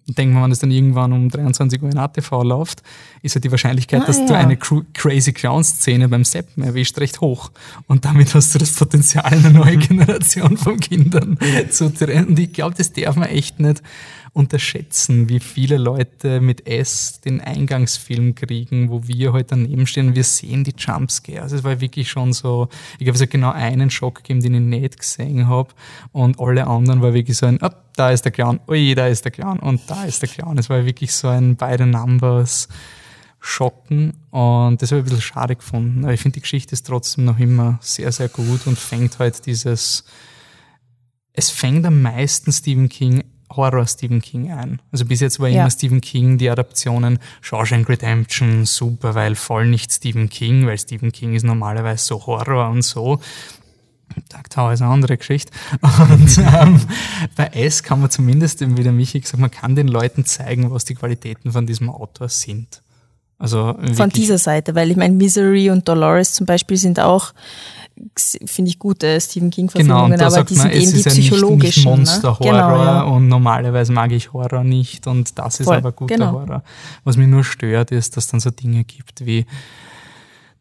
Ich 0.07 0.13
denke 0.15 0.35
mal, 0.35 0.43
wenn 0.43 0.51
es 0.51 0.59
dann 0.59 0.69
irgendwann 0.71 1.11
um 1.13 1.29
23 1.29 1.81
Uhr 1.81 1.89
in 1.89 1.97
ATV 1.97 2.43
läuft, 2.43 2.83
ist 3.23 3.33
halt 3.35 3.43
die 3.43 3.49
Wahrscheinlichkeit, 3.51 4.03
Ah, 4.03 4.05
dass 4.05 4.23
du 4.25 4.33
ja. 4.33 4.39
eine 4.39 4.55
cru- 4.55 4.85
crazy 4.93 5.33
Clown-Szene 5.33 6.07
beim 6.09 6.23
Seppen 6.23 6.63
erwischt, 6.63 6.99
recht 6.99 7.21
hoch. 7.21 7.51
Und 7.87 8.05
damit 8.05 8.35
hast 8.35 8.53
du 8.53 8.59
das 8.59 8.73
Potenzial, 8.73 9.25
eine 9.25 9.49
neue 9.51 9.77
Generation 9.87 10.57
von 10.57 10.79
Kindern 10.79 11.39
zu 11.71 11.91
trennen. 11.91 12.27
Und 12.27 12.39
ich 12.39 12.53
glaube, 12.53 12.75
das 12.77 12.93
darf 12.93 13.15
man 13.15 13.29
echt 13.29 13.59
nicht 13.59 13.81
unterschätzen, 14.35 15.29
wie 15.29 15.39
viele 15.39 15.77
Leute 15.77 16.41
mit 16.41 16.67
S 16.67 17.21
den 17.21 17.39
Eingangsfilm 17.39 18.35
kriegen, 18.35 18.89
wo 18.89 19.07
wir 19.07 19.31
heute 19.31 19.51
daneben 19.51 19.87
stehen 19.87 20.13
wir 20.13 20.25
sehen 20.25 20.65
die 20.65 20.75
Jumpscares. 20.77 21.53
Es 21.53 21.63
war 21.63 21.79
wirklich 21.79 22.09
schon 22.09 22.33
so, 22.33 22.67
ich 22.99 23.05
glaube, 23.05 23.15
es 23.15 23.21
hat 23.21 23.29
genau 23.29 23.51
einen 23.51 23.89
Schock 23.89 24.15
gegeben, 24.15 24.41
den 24.41 24.55
ich 24.55 24.81
nicht 24.81 24.99
gesehen 24.99 25.47
habe 25.47 25.69
und 26.11 26.37
alle 26.37 26.67
anderen 26.67 27.01
war 27.01 27.13
wirklich 27.13 27.37
so 27.37 27.45
ein, 27.45 27.61
ah, 27.63 27.73
da 27.95 28.11
ist 28.11 28.25
der 28.25 28.33
Clown, 28.33 28.59
ui, 28.67 28.93
da 28.93 29.07
ist 29.07 29.23
der 29.23 29.31
Clown 29.31 29.59
und 29.59 29.89
da 29.89 30.03
ist 30.03 30.21
der 30.21 30.27
Clown. 30.27 30.57
Es 30.57 30.69
war 30.69 30.85
wirklich 30.85 31.13
so 31.13 31.29
ein 31.29 31.55
beide 31.55 31.85
Numbers 31.85 32.67
schocken 33.39 34.17
und 34.31 34.81
das 34.81 34.91
habe 34.91 34.99
ich 34.99 35.05
ein 35.05 35.09
bisschen 35.11 35.21
schade 35.21 35.55
gefunden. 35.55 36.03
Aber 36.03 36.13
ich 36.13 36.19
finde, 36.19 36.33
die 36.33 36.41
Geschichte 36.41 36.73
ist 36.73 36.85
trotzdem 36.87 37.23
noch 37.23 37.39
immer 37.39 37.79
sehr, 37.79 38.11
sehr 38.11 38.27
gut 38.27 38.67
und 38.67 38.77
fängt 38.77 39.17
halt 39.17 39.45
dieses, 39.45 40.03
es 41.31 41.51
fängt 41.51 41.85
am 41.85 42.01
meisten 42.01 42.51
Stephen 42.51 42.89
King 42.89 43.23
Horror 43.55 43.87
Stephen 43.87 44.21
King 44.21 44.51
ein. 44.51 44.81
Also 44.91 45.05
bis 45.05 45.19
jetzt 45.21 45.39
war 45.39 45.47
Ja. 45.47 45.61
immer 45.61 45.69
Stephen 45.71 46.01
King 46.01 46.37
die 46.37 46.49
Adaptionen 46.49 47.19
Shawshank 47.41 47.87
Redemption 47.89 48.65
super, 48.65 49.15
weil 49.15 49.35
voll 49.35 49.67
nicht 49.67 49.91
Stephen 49.91 50.29
King, 50.29 50.65
weil 50.67 50.77
Stephen 50.77 51.11
King 51.11 51.33
ist 51.33 51.43
normalerweise 51.43 52.03
so 52.05 52.25
Horror 52.25 52.69
und 52.69 52.81
so. 52.83 53.19
Dark 54.29 54.49
Tower 54.49 54.71
ist 54.71 54.81
eine 54.81 54.91
andere 54.91 55.17
Geschichte. 55.17 55.51
Und 55.81 56.37
ähm, 56.37 56.79
bei 57.35 57.47
S 57.47 57.83
kann 57.83 57.99
man 58.01 58.09
zumindest, 58.09 58.61
wie 58.77 58.83
der 58.83 58.91
Michi 58.91 59.19
gesagt, 59.19 59.39
man 59.39 59.51
kann 59.51 59.75
den 59.75 59.87
Leuten 59.87 60.25
zeigen, 60.25 60.71
was 60.71 60.85
die 60.85 60.95
Qualitäten 60.95 61.51
von 61.51 61.65
diesem 61.65 61.89
Autor 61.89 62.29
sind. 62.29 62.81
Also 63.37 63.75
Von 63.95 64.09
dieser 64.11 64.37
Seite, 64.37 64.75
weil 64.75 64.91
ich 64.91 64.95
meine, 64.95 65.13
Misery 65.13 65.69
und 65.69 65.89
Dolores 65.89 66.33
zum 66.33 66.45
Beispiel 66.45 66.77
sind 66.77 67.01
auch, 67.01 67.33
finde 68.45 68.69
ich, 68.69 68.79
gute 68.79 69.19
Stephen 69.21 69.49
Genau, 69.49 69.55
King-Verfilmungen, 69.55 70.11
und 70.13 70.19
da 70.19 70.25
aber 70.25 70.35
sagt 70.35 70.49
die 70.49 70.55
man, 70.55 70.71
sind 70.71 70.73
es 70.73 70.83
eben 70.83 70.91
die 70.91 70.99
ist 70.99 71.05
ja 71.05 71.11
nicht, 71.13 71.17
nicht 71.19 71.31
psychologischen. 71.31 71.83
ne? 71.83 71.97
Monster-Horror 71.97 72.51
Genau, 72.51 72.83
ja. 72.83 73.01
und 73.03 73.27
normalerweise 73.27 73.93
mag 73.93 74.11
ich 74.11 74.33
Horror 74.33 74.63
nicht 74.63 75.07
und 75.07 75.37
das 75.37 75.59
ist 75.59 75.65
Voll, 75.67 75.77
aber 75.77 75.91
guter 75.91 76.15
genau. 76.15 76.31
Horror. 76.33 76.63
Was 77.03 77.17
mich 77.17 77.27
nur 77.27 77.43
stört, 77.43 77.91
ist, 77.91 78.17
dass 78.17 78.27
dann 78.27 78.39
so 78.39 78.51
Dinge 78.51 78.83
gibt 78.83 79.25
wie 79.25 79.45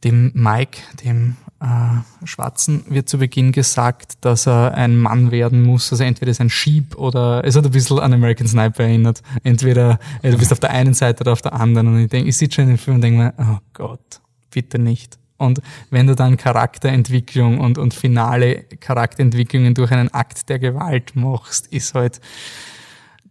dem 0.05 0.31
Mike, 0.35 0.81
dem 1.03 1.37
äh, 1.61 2.27
Schwarzen, 2.27 2.85
wird 2.89 3.09
zu 3.09 3.19
Beginn 3.19 3.53
gesagt, 3.53 4.19
dass 4.21 4.47
er 4.47 4.75
ein 4.75 4.99
Mann 4.99 5.31
werden 5.31 5.63
muss. 5.63 5.91
Also 5.93 6.05
entweder 6.05 6.31
ist 6.31 6.41
er 6.41 6.47
ein 6.47 6.51
Sheep 6.51 6.97
oder 6.97 7.43
es 7.45 7.57
hat 7.57 7.65
ein 7.65 7.71
bisschen 7.71 7.99
an 8.01 8.13
American 8.13 8.47
Sniper 8.47 8.85
erinnert. 8.85 9.23
Entweder 9.43 9.99
äh, 10.23 10.31
du 10.31 10.37
bist 10.39 10.53
auf 10.53 10.61
der 10.61 10.71
einen 10.71 10.93
Seite 10.95 11.23
oder 11.23 11.33
auf 11.33 11.41
der 11.43 11.55
anderen. 11.55 11.89
Und 11.89 12.01
ich 12.01 12.11
denke, 12.11 12.29
ich 12.29 12.37
sitze 12.37 12.57
schon 12.57 12.65
in 12.65 12.71
dem 12.71 12.79
Film 12.79 12.97
und 12.97 13.01
denke 13.01 13.19
mir, 13.19 13.35
oh 13.39 13.59
Gott, 13.73 14.21
bitte 14.51 14.79
nicht. 14.79 15.19
Und 15.37 15.61
wenn 15.91 16.07
du 16.07 16.15
dann 16.15 16.37
Charakterentwicklung 16.37 17.59
und, 17.59 17.79
und 17.79 17.93
finale 17.93 18.65
Charakterentwicklungen 18.81 19.75
durch 19.75 19.91
einen 19.91 20.13
Akt 20.13 20.49
der 20.49 20.59
Gewalt 20.59 21.17
machst, 21.17 21.67
ist 21.69 21.95
halt, 21.95 22.21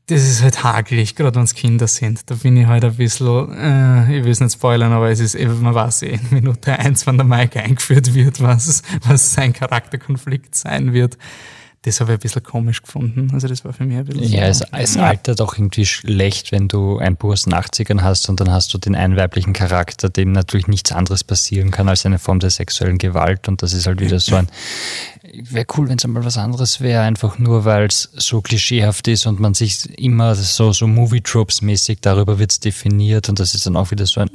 das 0.08 0.22
ist 0.22 0.44
halt 0.44 0.64
hagelig, 0.64 1.16
gerade 1.16 1.36
wenn 1.36 1.44
es 1.44 1.54
Kinder 1.54 1.88
sind. 1.88 2.30
Da 2.30 2.36
bin 2.36 2.58
ich 2.58 2.68
halt 2.68 2.84
ein 2.84 2.96
bisschen, 2.96 3.54
äh, 3.54 4.18
ich 4.18 4.26
will 4.26 4.32
es 4.32 4.42
nicht 4.42 4.54
spoilern, 4.54 4.92
aber 4.92 5.10
es 5.12 5.22
ist 5.22 5.36
eben, 5.36 5.62
man 5.62 5.74
weiß 5.74 6.02
eh 6.04 6.16
in 6.16 6.28
Minute 6.32 6.78
eins, 6.78 7.08
wenn 7.08 7.18
der 7.18 7.26
Mike 7.26 7.60
eingeführt 7.62 8.14
wird, 8.14 8.42
was, 8.42 8.84
was 9.08 9.34
sein 9.34 9.54
Charakterkonflikt 9.54 10.56
sein 10.56 10.92
wird. 10.92 11.18
Das 11.86 12.00
habe 12.00 12.14
ich 12.14 12.18
ein 12.18 12.22
bisschen 12.22 12.44
komisch 12.44 12.82
gefunden. 12.82 13.30
Also 13.34 13.48
das 13.48 13.66
war 13.66 13.74
für 13.74 13.84
mich 13.84 13.98
ein 13.98 14.06
bisschen 14.06 14.24
Ja, 14.32 14.44
es, 14.44 14.60
so. 14.60 14.66
es 14.72 14.98
altert 14.98 15.42
auch 15.42 15.54
irgendwie 15.56 15.86
schlecht, 15.86 16.52
wenn 16.52 16.70
du 16.70 16.98
ein 16.98 17.18
Buch 17.18 17.34
aus 17.34 17.44
den 17.44 17.54
80ern 17.54 18.02
hast 18.02 18.30
und 18.30 18.40
dann 18.40 18.52
hast 18.52 18.74
du 18.74 18.78
den 18.78 18.96
einen 18.96 19.18
weiblichen 19.18 19.54
Charakter, 19.54 20.10
dem 20.10 20.32
natürlich 20.32 20.68
nichts 20.68 20.94
anderes 20.94 21.24
passieren 21.24 21.72
kann 21.72 21.90
als 21.90 22.06
eine 22.06 22.20
Form 22.20 22.40
der 22.40 22.52
sexuellen 22.52 22.98
Gewalt 22.98 23.48
und 23.48 23.62
das 23.62 23.74
ist 23.74 23.86
halt 23.86 24.00
wieder 24.00 24.20
so 24.20 24.36
ein 24.36 24.48
wäre 25.34 25.66
cool, 25.78 25.90
wenn 25.90 25.98
es 25.98 26.06
einmal 26.06 26.26
was 26.26 26.38
anderes 26.38 26.82
wäre, 26.82 27.02
einfach 27.02 27.40
nur, 27.40 27.66
weil 27.66 27.86
es 27.86 28.10
so 28.14 28.42
klischeehaft 28.42 29.08
ist 29.08 29.26
und 29.26 29.40
man 29.40 29.54
sich 29.54 29.98
immer 29.98 30.36
so, 30.36 30.72
so 30.72 30.88
Movie-Tropes-mäßig 30.88 32.00
darüber 32.02 32.40
wird's 32.40 32.60
definiert 32.60 33.30
und 33.30 33.40
das 33.40 33.54
ist 33.54 33.66
dann 33.66 33.76
auch 33.76 33.92
wieder 33.92 34.06
so 34.06 34.22
ein. 34.22 34.30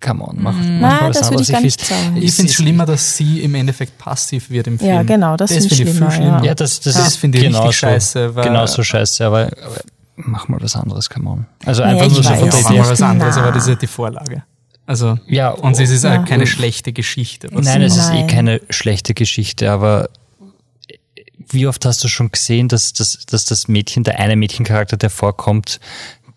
Come 0.00 0.22
on, 0.22 0.36
mach, 0.40 0.52
mach 0.54 0.62
Nein, 0.62 0.80
mal 0.80 1.08
was 1.08 1.18
das 1.18 1.28
anderes. 1.28 1.48
ich. 1.48 2.22
Ich 2.22 2.32
finde 2.34 2.50
es 2.50 2.54
schlimmer, 2.54 2.84
dass 2.86 3.16
sie 3.16 3.40
im 3.42 3.54
Endeffekt 3.54 3.96
passiv 3.98 4.50
wird 4.50 4.66
im 4.66 4.78
Film. 4.78 4.90
Ja, 4.90 5.02
genau, 5.02 5.36
das 5.36 5.50
finde 5.50 5.66
ich 5.66 5.74
viel 5.74 5.86
schlimmer, 6.10 6.44
ja. 6.44 6.54
Das, 6.54 6.80
das, 6.80 6.94
Das 6.94 7.06
ist 7.08 7.16
finde 7.16 7.38
ich 7.38 7.44
genauso, 7.44 7.64
richtig 7.64 7.78
scheiße, 7.78 8.34
weil- 8.34 8.44
genauso 8.44 8.82
scheiße, 8.82 9.24
aber, 9.24 9.44
aber 9.46 9.80
mach 10.16 10.48
mal 10.48 10.60
was 10.60 10.76
anderes, 10.76 11.08
come 11.08 11.28
on. 11.30 11.46
Also 11.64 11.82
Ja, 11.82 11.88
einfach 11.88 12.08
nur 12.10 12.22
so 12.22 12.34
von 12.34 12.50
der 12.50 12.60
Idee. 12.60 12.78
mal 12.78 12.88
was 12.90 13.00
anderes, 13.02 13.36
aber 13.38 13.52
das 13.52 13.62
ist 13.64 13.68
ja 13.70 13.74
die 13.76 13.86
Vorlage. 13.86 14.42
Also, 14.84 15.18
Ja, 15.26 15.50
und 15.50 15.80
es 15.80 15.90
ist 15.90 16.04
Ja. 16.04 16.20
auch 16.20 16.24
keine 16.26 16.46
schlechte 16.46 16.92
Geschichte. 16.92 17.48
was 17.52 17.64
Nein, 17.64 17.82
es 17.82 17.96
ist 17.96 18.10
eh 18.12 18.26
keine 18.26 18.60
schlechte 18.70 19.14
Geschichte, 19.14 19.70
aber 19.70 20.10
wie 21.48 21.66
oft 21.66 21.84
hast 21.84 22.02
du 22.04 22.08
schon 22.08 22.30
gesehen, 22.30 22.68
dass, 22.68 22.92
dass, 22.92 23.24
dass 23.26 23.44
das 23.46 23.66
Mädchen, 23.68 24.04
der 24.04 24.18
eine 24.18 24.36
Mädchencharakter, 24.36 24.96
der 24.96 25.10
vorkommt, 25.10 25.80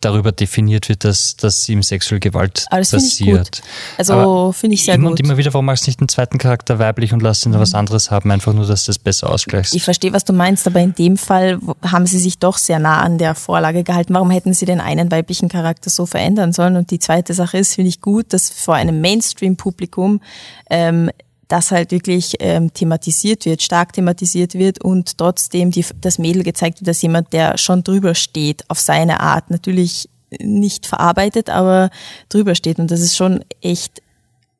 darüber 0.01 0.31
definiert 0.31 0.89
wird, 0.89 1.03
dass, 1.03 1.35
dass 1.35 1.67
ihm 1.67 1.83
sexuelle 1.83 2.19
Gewalt 2.19 2.65
ich 2.71 2.91
passiert. 2.91 3.61
Also 3.97 4.53
finde 4.53 4.75
ich 4.75 4.85
sehr 4.85 4.95
immer 4.95 5.09
gut. 5.09 5.19
und 5.19 5.25
immer 5.25 5.37
wieder, 5.37 5.53
warum 5.53 5.65
machst 5.65 5.85
du 5.85 5.89
nicht 5.89 5.99
einen 5.99 6.09
zweiten 6.09 6.37
Charakter 6.37 6.79
weiblich 6.79 7.13
und 7.13 7.21
lass 7.21 7.45
ihn 7.45 7.51
da 7.51 7.59
was 7.59 7.73
anderes 7.73 8.11
haben, 8.11 8.31
einfach 8.31 8.53
nur, 8.53 8.65
dass 8.65 8.85
du 8.85 8.89
das 8.89 8.99
besser 8.99 9.29
ausgleichst. 9.29 9.75
Ich 9.75 9.83
verstehe, 9.83 10.13
was 10.13 10.25
du 10.25 10.33
meinst, 10.33 10.67
aber 10.67 10.79
in 10.79 10.93
dem 10.93 11.17
Fall 11.17 11.59
haben 11.83 12.05
sie 12.05 12.19
sich 12.19 12.39
doch 12.39 12.57
sehr 12.57 12.79
nah 12.79 13.01
an 13.01 13.17
der 13.17 13.35
Vorlage 13.35 13.83
gehalten. 13.83 14.13
Warum 14.13 14.31
hätten 14.31 14.53
sie 14.53 14.65
den 14.65 14.81
einen 14.81 15.11
weiblichen 15.11 15.49
Charakter 15.49 15.89
so 15.89 16.05
verändern 16.05 16.53
sollen? 16.53 16.75
Und 16.75 16.91
die 16.91 16.99
zweite 16.99 17.33
Sache 17.33 17.57
ist, 17.57 17.75
finde 17.75 17.89
ich 17.89 18.01
gut, 18.01 18.33
dass 18.33 18.49
vor 18.49 18.75
einem 18.75 19.01
Mainstream-Publikum 19.01 20.21
ähm, 20.69 21.09
das 21.49 21.71
halt 21.71 21.91
wirklich 21.91 22.35
ähm, 22.39 22.73
thematisiert 22.73 23.45
wird, 23.45 23.61
stark 23.61 23.91
thematisiert 23.91 24.53
wird 24.53 24.81
und 24.81 25.17
trotzdem 25.17 25.71
die, 25.71 25.85
das 25.99 26.17
Mädel 26.17 26.43
gezeigt 26.43 26.79
wird 26.79 26.87
als 26.87 27.01
jemand, 27.01 27.33
der 27.33 27.57
schon 27.57 27.83
drüber 27.83 28.15
steht, 28.15 28.63
auf 28.69 28.79
seine 28.79 29.19
Art. 29.19 29.49
Natürlich 29.49 30.07
nicht 30.39 30.85
verarbeitet, 30.85 31.49
aber 31.49 31.89
drüber 32.29 32.53
steht. 32.53 32.77
Und 32.79 32.91
das 32.91 33.01
ist 33.01 33.17
schon 33.17 33.43
echt 33.61 34.01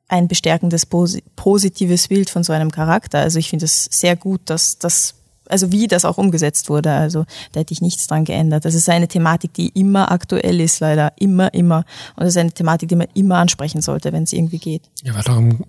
ein 0.07 0.27
bestärkendes, 0.27 0.87
posi- 0.89 1.21
positives 1.35 2.07
Bild 2.07 2.31
von 2.31 2.43
so 2.43 2.53
einem 2.53 2.71
Charakter. 2.71 3.19
Also 3.19 3.37
ich 3.37 3.51
finde 3.51 3.65
es 3.65 3.85
sehr 3.91 4.15
gut, 4.15 4.41
dass 4.45 4.79
das, 4.79 5.13
also 5.47 5.71
wie 5.71 5.85
das 5.85 6.05
auch 6.05 6.17
umgesetzt 6.17 6.71
wurde. 6.71 6.91
Also 6.91 7.25
da 7.51 7.59
hätte 7.59 7.73
ich 7.73 7.81
nichts 7.81 8.07
dran 8.07 8.25
geändert. 8.25 8.65
Das 8.65 8.73
ist 8.73 8.89
eine 8.89 9.07
Thematik, 9.07 9.53
die 9.53 9.67
immer 9.79 10.11
aktuell 10.11 10.59
ist, 10.59 10.79
leider. 10.79 11.13
Immer, 11.19 11.53
immer. 11.53 11.85
Und 12.15 12.23
das 12.23 12.29
ist 12.29 12.37
eine 12.37 12.51
Thematik, 12.51 12.89
die 12.89 12.95
man 12.95 13.07
immer 13.13 13.37
ansprechen 13.37 13.83
sollte, 13.83 14.11
wenn 14.11 14.23
es 14.23 14.33
irgendwie 14.33 14.57
geht. 14.57 14.89
Ja, 15.03 15.13
aber 15.13 15.21
darum, 15.21 15.63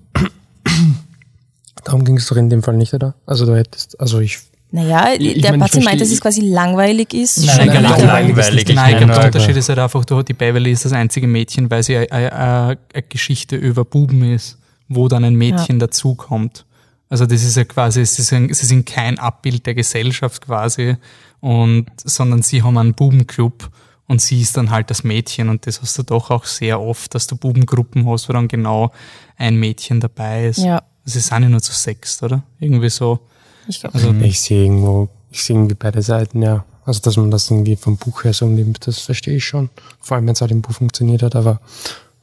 darum 1.84 2.04
ging 2.04 2.16
es 2.16 2.26
doch 2.26 2.36
in 2.36 2.50
dem 2.50 2.62
Fall 2.62 2.76
nicht, 2.76 2.94
oder? 2.94 3.14
Also 3.26 3.46
du 3.46 3.56
hättest, 3.56 3.98
also 4.00 4.20
ich, 4.20 4.38
Naja, 4.70 5.14
Ich 5.18 5.40
der 5.40 5.58
Patzi 5.58 5.80
meint, 5.80 6.00
dass 6.00 6.10
es 6.10 6.20
quasi 6.20 6.42
langweilig 6.42 7.14
ist. 7.14 7.44
Nein, 7.44 7.66
nein, 7.68 7.82
nein, 7.82 8.06
langweilig. 8.06 8.68
Nein, 8.74 8.92
ich 8.92 8.98
glaube, 8.98 9.14
der 9.14 9.24
Unterschied 9.26 9.56
ist 9.56 9.68
halt 9.68 9.78
einfach, 9.78 10.04
du, 10.04 10.22
die 10.22 10.34
Beverly 10.34 10.72
ist 10.72 10.84
das 10.84 10.92
einzige 10.92 11.26
Mädchen, 11.26 11.70
weil 11.70 11.82
sie 11.82 11.96
eine, 11.96 12.12
eine, 12.12 12.78
eine 12.92 13.02
Geschichte 13.08 13.56
über 13.56 13.84
Buben 13.84 14.22
ist, 14.22 14.58
wo 14.88 15.08
dann 15.08 15.24
ein 15.24 15.34
Mädchen 15.34 15.78
dazukommt. 15.78 16.64
Also 17.08 17.26
das 17.26 17.42
ist 17.42 17.56
ja 17.56 17.64
quasi, 17.64 18.04
sie 18.06 18.22
sind, 18.22 18.54
sie 18.54 18.66
sind 18.66 18.86
kein 18.86 19.18
Abbild 19.18 19.66
der 19.66 19.74
Gesellschaft 19.74 20.42
quasi, 20.42 20.96
und, 21.40 21.86
sondern 22.04 22.42
sie 22.42 22.62
haben 22.62 22.78
einen 22.78 22.94
Bubenclub 22.94 23.70
und 24.06 24.20
sie 24.20 24.40
ist 24.40 24.56
dann 24.56 24.70
halt 24.70 24.90
das 24.90 25.04
Mädchen 25.04 25.48
und 25.48 25.66
das 25.66 25.80
hast 25.82 25.98
du 25.98 26.02
doch 26.02 26.30
auch 26.30 26.44
sehr 26.44 26.80
oft, 26.80 27.14
dass 27.14 27.26
du 27.26 27.36
Bubengruppen 27.36 28.08
hast, 28.08 28.28
wo 28.28 28.32
dann 28.32 28.46
genau 28.46 28.92
ein 29.36 29.56
Mädchen 29.56 30.00
dabei 30.00 30.46
ist. 30.46 30.58
Ja. 30.58 30.82
Sie 31.10 31.20
sind 31.20 31.42
ja 31.42 31.48
nur 31.48 31.62
zu 31.62 31.72
sechst, 31.72 32.22
oder? 32.22 32.42
Irgendwie 32.58 32.90
so. 32.90 33.20
Ich 33.68 33.80
glaub, 33.80 33.94
Also, 33.94 34.12
ich 34.12 34.40
sehe 34.40 34.64
irgendwo, 34.64 35.08
ich 35.30 35.44
sehe 35.44 35.56
irgendwie 35.56 35.76
beide 35.78 36.02
Seiten, 36.02 36.42
ja. 36.42 36.64
Also 36.84 37.00
dass 37.02 37.16
man 37.16 37.30
das 37.30 37.50
irgendwie 37.50 37.76
vom 37.76 37.96
Buch 37.98 38.24
her 38.24 38.32
so 38.32 38.46
nimmt, 38.46 38.86
das 38.86 39.00
verstehe 39.00 39.36
ich 39.36 39.44
schon. 39.44 39.70
Vor 40.00 40.16
allem, 40.16 40.26
wenn 40.26 40.32
es 40.32 40.40
halt 40.40 40.50
im 40.50 40.62
Buch 40.62 40.72
funktioniert 40.72 41.22
hat, 41.22 41.36
aber 41.36 41.60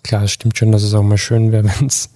klar, 0.04 0.24
es 0.24 0.32
stimmt 0.32 0.58
schon, 0.58 0.72
dass 0.72 0.84
es 0.84 0.94
auch 0.94 1.04
mal 1.04 1.18
schön 1.18 1.52
wäre, 1.52 1.64
wenn 1.80 1.88
es. 1.88 2.10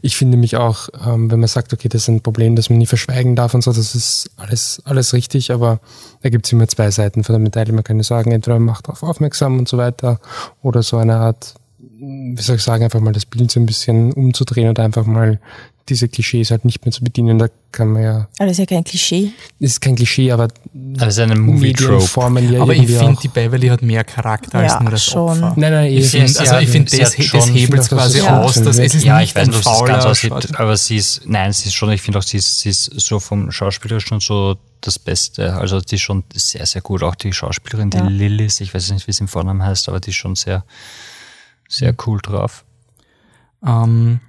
Ich 0.00 0.16
finde 0.16 0.36
mich 0.36 0.56
auch, 0.56 0.88
ähm, 1.04 1.30
wenn 1.30 1.40
man 1.40 1.48
sagt, 1.48 1.72
okay, 1.72 1.88
das 1.88 2.02
ist 2.02 2.08
ein 2.08 2.20
Problem, 2.20 2.56
das 2.56 2.70
man 2.70 2.78
nie 2.78 2.86
verschweigen 2.86 3.34
darf 3.34 3.54
und 3.54 3.62
so, 3.62 3.72
das 3.72 3.94
ist 3.94 4.30
alles, 4.36 4.80
alles 4.84 5.12
richtig, 5.12 5.50
aber 5.50 5.80
da 6.22 6.28
gibt 6.28 6.46
es 6.46 6.52
immer 6.52 6.68
zwei 6.68 6.90
Seiten 6.90 7.24
von 7.24 7.32
der 7.32 7.40
Medaille. 7.40 7.72
Man 7.72 7.82
kann 7.84 7.96
ja 7.96 8.04
sagen, 8.04 8.30
entweder 8.30 8.58
man 8.58 8.66
macht 8.66 8.86
darauf 8.86 9.02
aufmerksam 9.02 9.58
und 9.58 9.68
so 9.68 9.78
weiter 9.78 10.20
oder 10.62 10.82
so 10.82 10.98
eine 10.98 11.16
Art, 11.16 11.54
wie 11.98 12.42
soll 12.42 12.56
ich 12.56 12.62
sagen, 12.62 12.84
einfach 12.84 13.00
mal 13.00 13.12
das 13.12 13.26
Bild 13.26 13.50
so 13.50 13.58
ein 13.60 13.66
bisschen 13.66 14.12
umzudrehen 14.12 14.68
und 14.68 14.78
einfach 14.78 15.06
mal 15.06 15.40
diese 15.88 16.08
Klischees 16.08 16.50
halt 16.50 16.64
nicht 16.64 16.84
mehr 16.84 16.92
zu 16.92 17.02
bedienen. 17.02 17.38
Da 17.38 17.48
kann 17.72 17.88
man 17.88 18.02
ja, 18.02 18.14
aber 18.38 18.46
das 18.46 18.52
ist 18.52 18.58
ja 18.58 18.66
kein 18.66 18.84
Klischee. 18.84 19.32
es 19.60 19.72
ist 19.72 19.80
kein 19.80 19.96
Klischee, 19.96 20.30
aber 20.30 20.48
Das 20.72 21.08
ist 21.14 21.18
eine 21.18 21.34
Movie-Trope. 21.34 22.40
Ja 22.42 22.62
aber 22.62 22.74
ich 22.74 22.86
finde, 22.86 23.18
die 23.22 23.28
Beverly 23.28 23.68
hat 23.68 23.82
mehr 23.82 24.04
Charakter 24.04 24.58
als 24.58 24.72
Ja, 24.72 24.80
nur 24.82 24.90
das 24.90 25.04
schon. 25.04 25.42
Opfer. 25.42 25.54
Nein, 25.56 25.72
nein, 25.72 25.92
Ich 25.92 26.08
finde, 26.10 26.38
also 26.38 26.56
ich 26.58 26.68
finde, 26.68 26.96
das, 26.96 27.16
das 27.16 27.24
schon- 27.24 27.40
hebelt 27.52 27.88
quasi 27.88 28.18
dass 28.18 28.26
es 28.26 28.32
aus, 28.32 28.54
dass 28.62 28.78
es 28.78 28.94
ist 28.94 29.04
ja, 29.04 29.18
nicht 29.18 29.30
ich 29.30 29.34
weiß 29.36 29.44
sie 29.46 29.50
es 29.50 29.64
ganz 29.64 29.64
fauler 29.64 30.06
aussieht, 30.06 30.32
aber 30.60 30.76
sie 30.76 30.96
ist, 30.96 31.22
nein, 31.26 31.52
sie 31.52 31.68
ist 31.68 31.74
schon, 31.74 31.90
ich 31.90 32.02
finde 32.02 32.18
auch, 32.18 32.22
sie 32.22 32.36
ist, 32.36 32.60
sie 32.60 32.68
ist 32.70 32.84
so 33.00 33.18
vom 33.18 33.50
Schauspieler 33.50 34.00
schon 34.00 34.20
so 34.20 34.56
das 34.80 34.98
Beste. 34.98 35.54
Also 35.54 35.80
die 35.80 35.94
ist 35.96 36.00
schon 36.02 36.24
sehr, 36.34 36.66
sehr 36.66 36.82
gut. 36.82 37.02
Auch 37.02 37.14
die 37.14 37.32
Schauspielerin, 37.32 37.90
die 37.90 37.98
Ja. 37.98 38.08
Lillis, 38.08 38.60
ich 38.60 38.72
weiß 38.74 38.90
nicht, 38.92 39.06
wie 39.08 39.12
sie 39.12 39.22
im 39.22 39.28
Vornamen 39.28 39.62
heißt, 39.62 39.88
aber 39.88 40.00
die 40.00 40.10
ist 40.10 40.16
schon 40.16 40.34
sehr, 40.36 40.64
sehr 41.68 41.94
cool 42.06 42.20
drauf. 42.20 42.64
Ähm, 43.66 44.20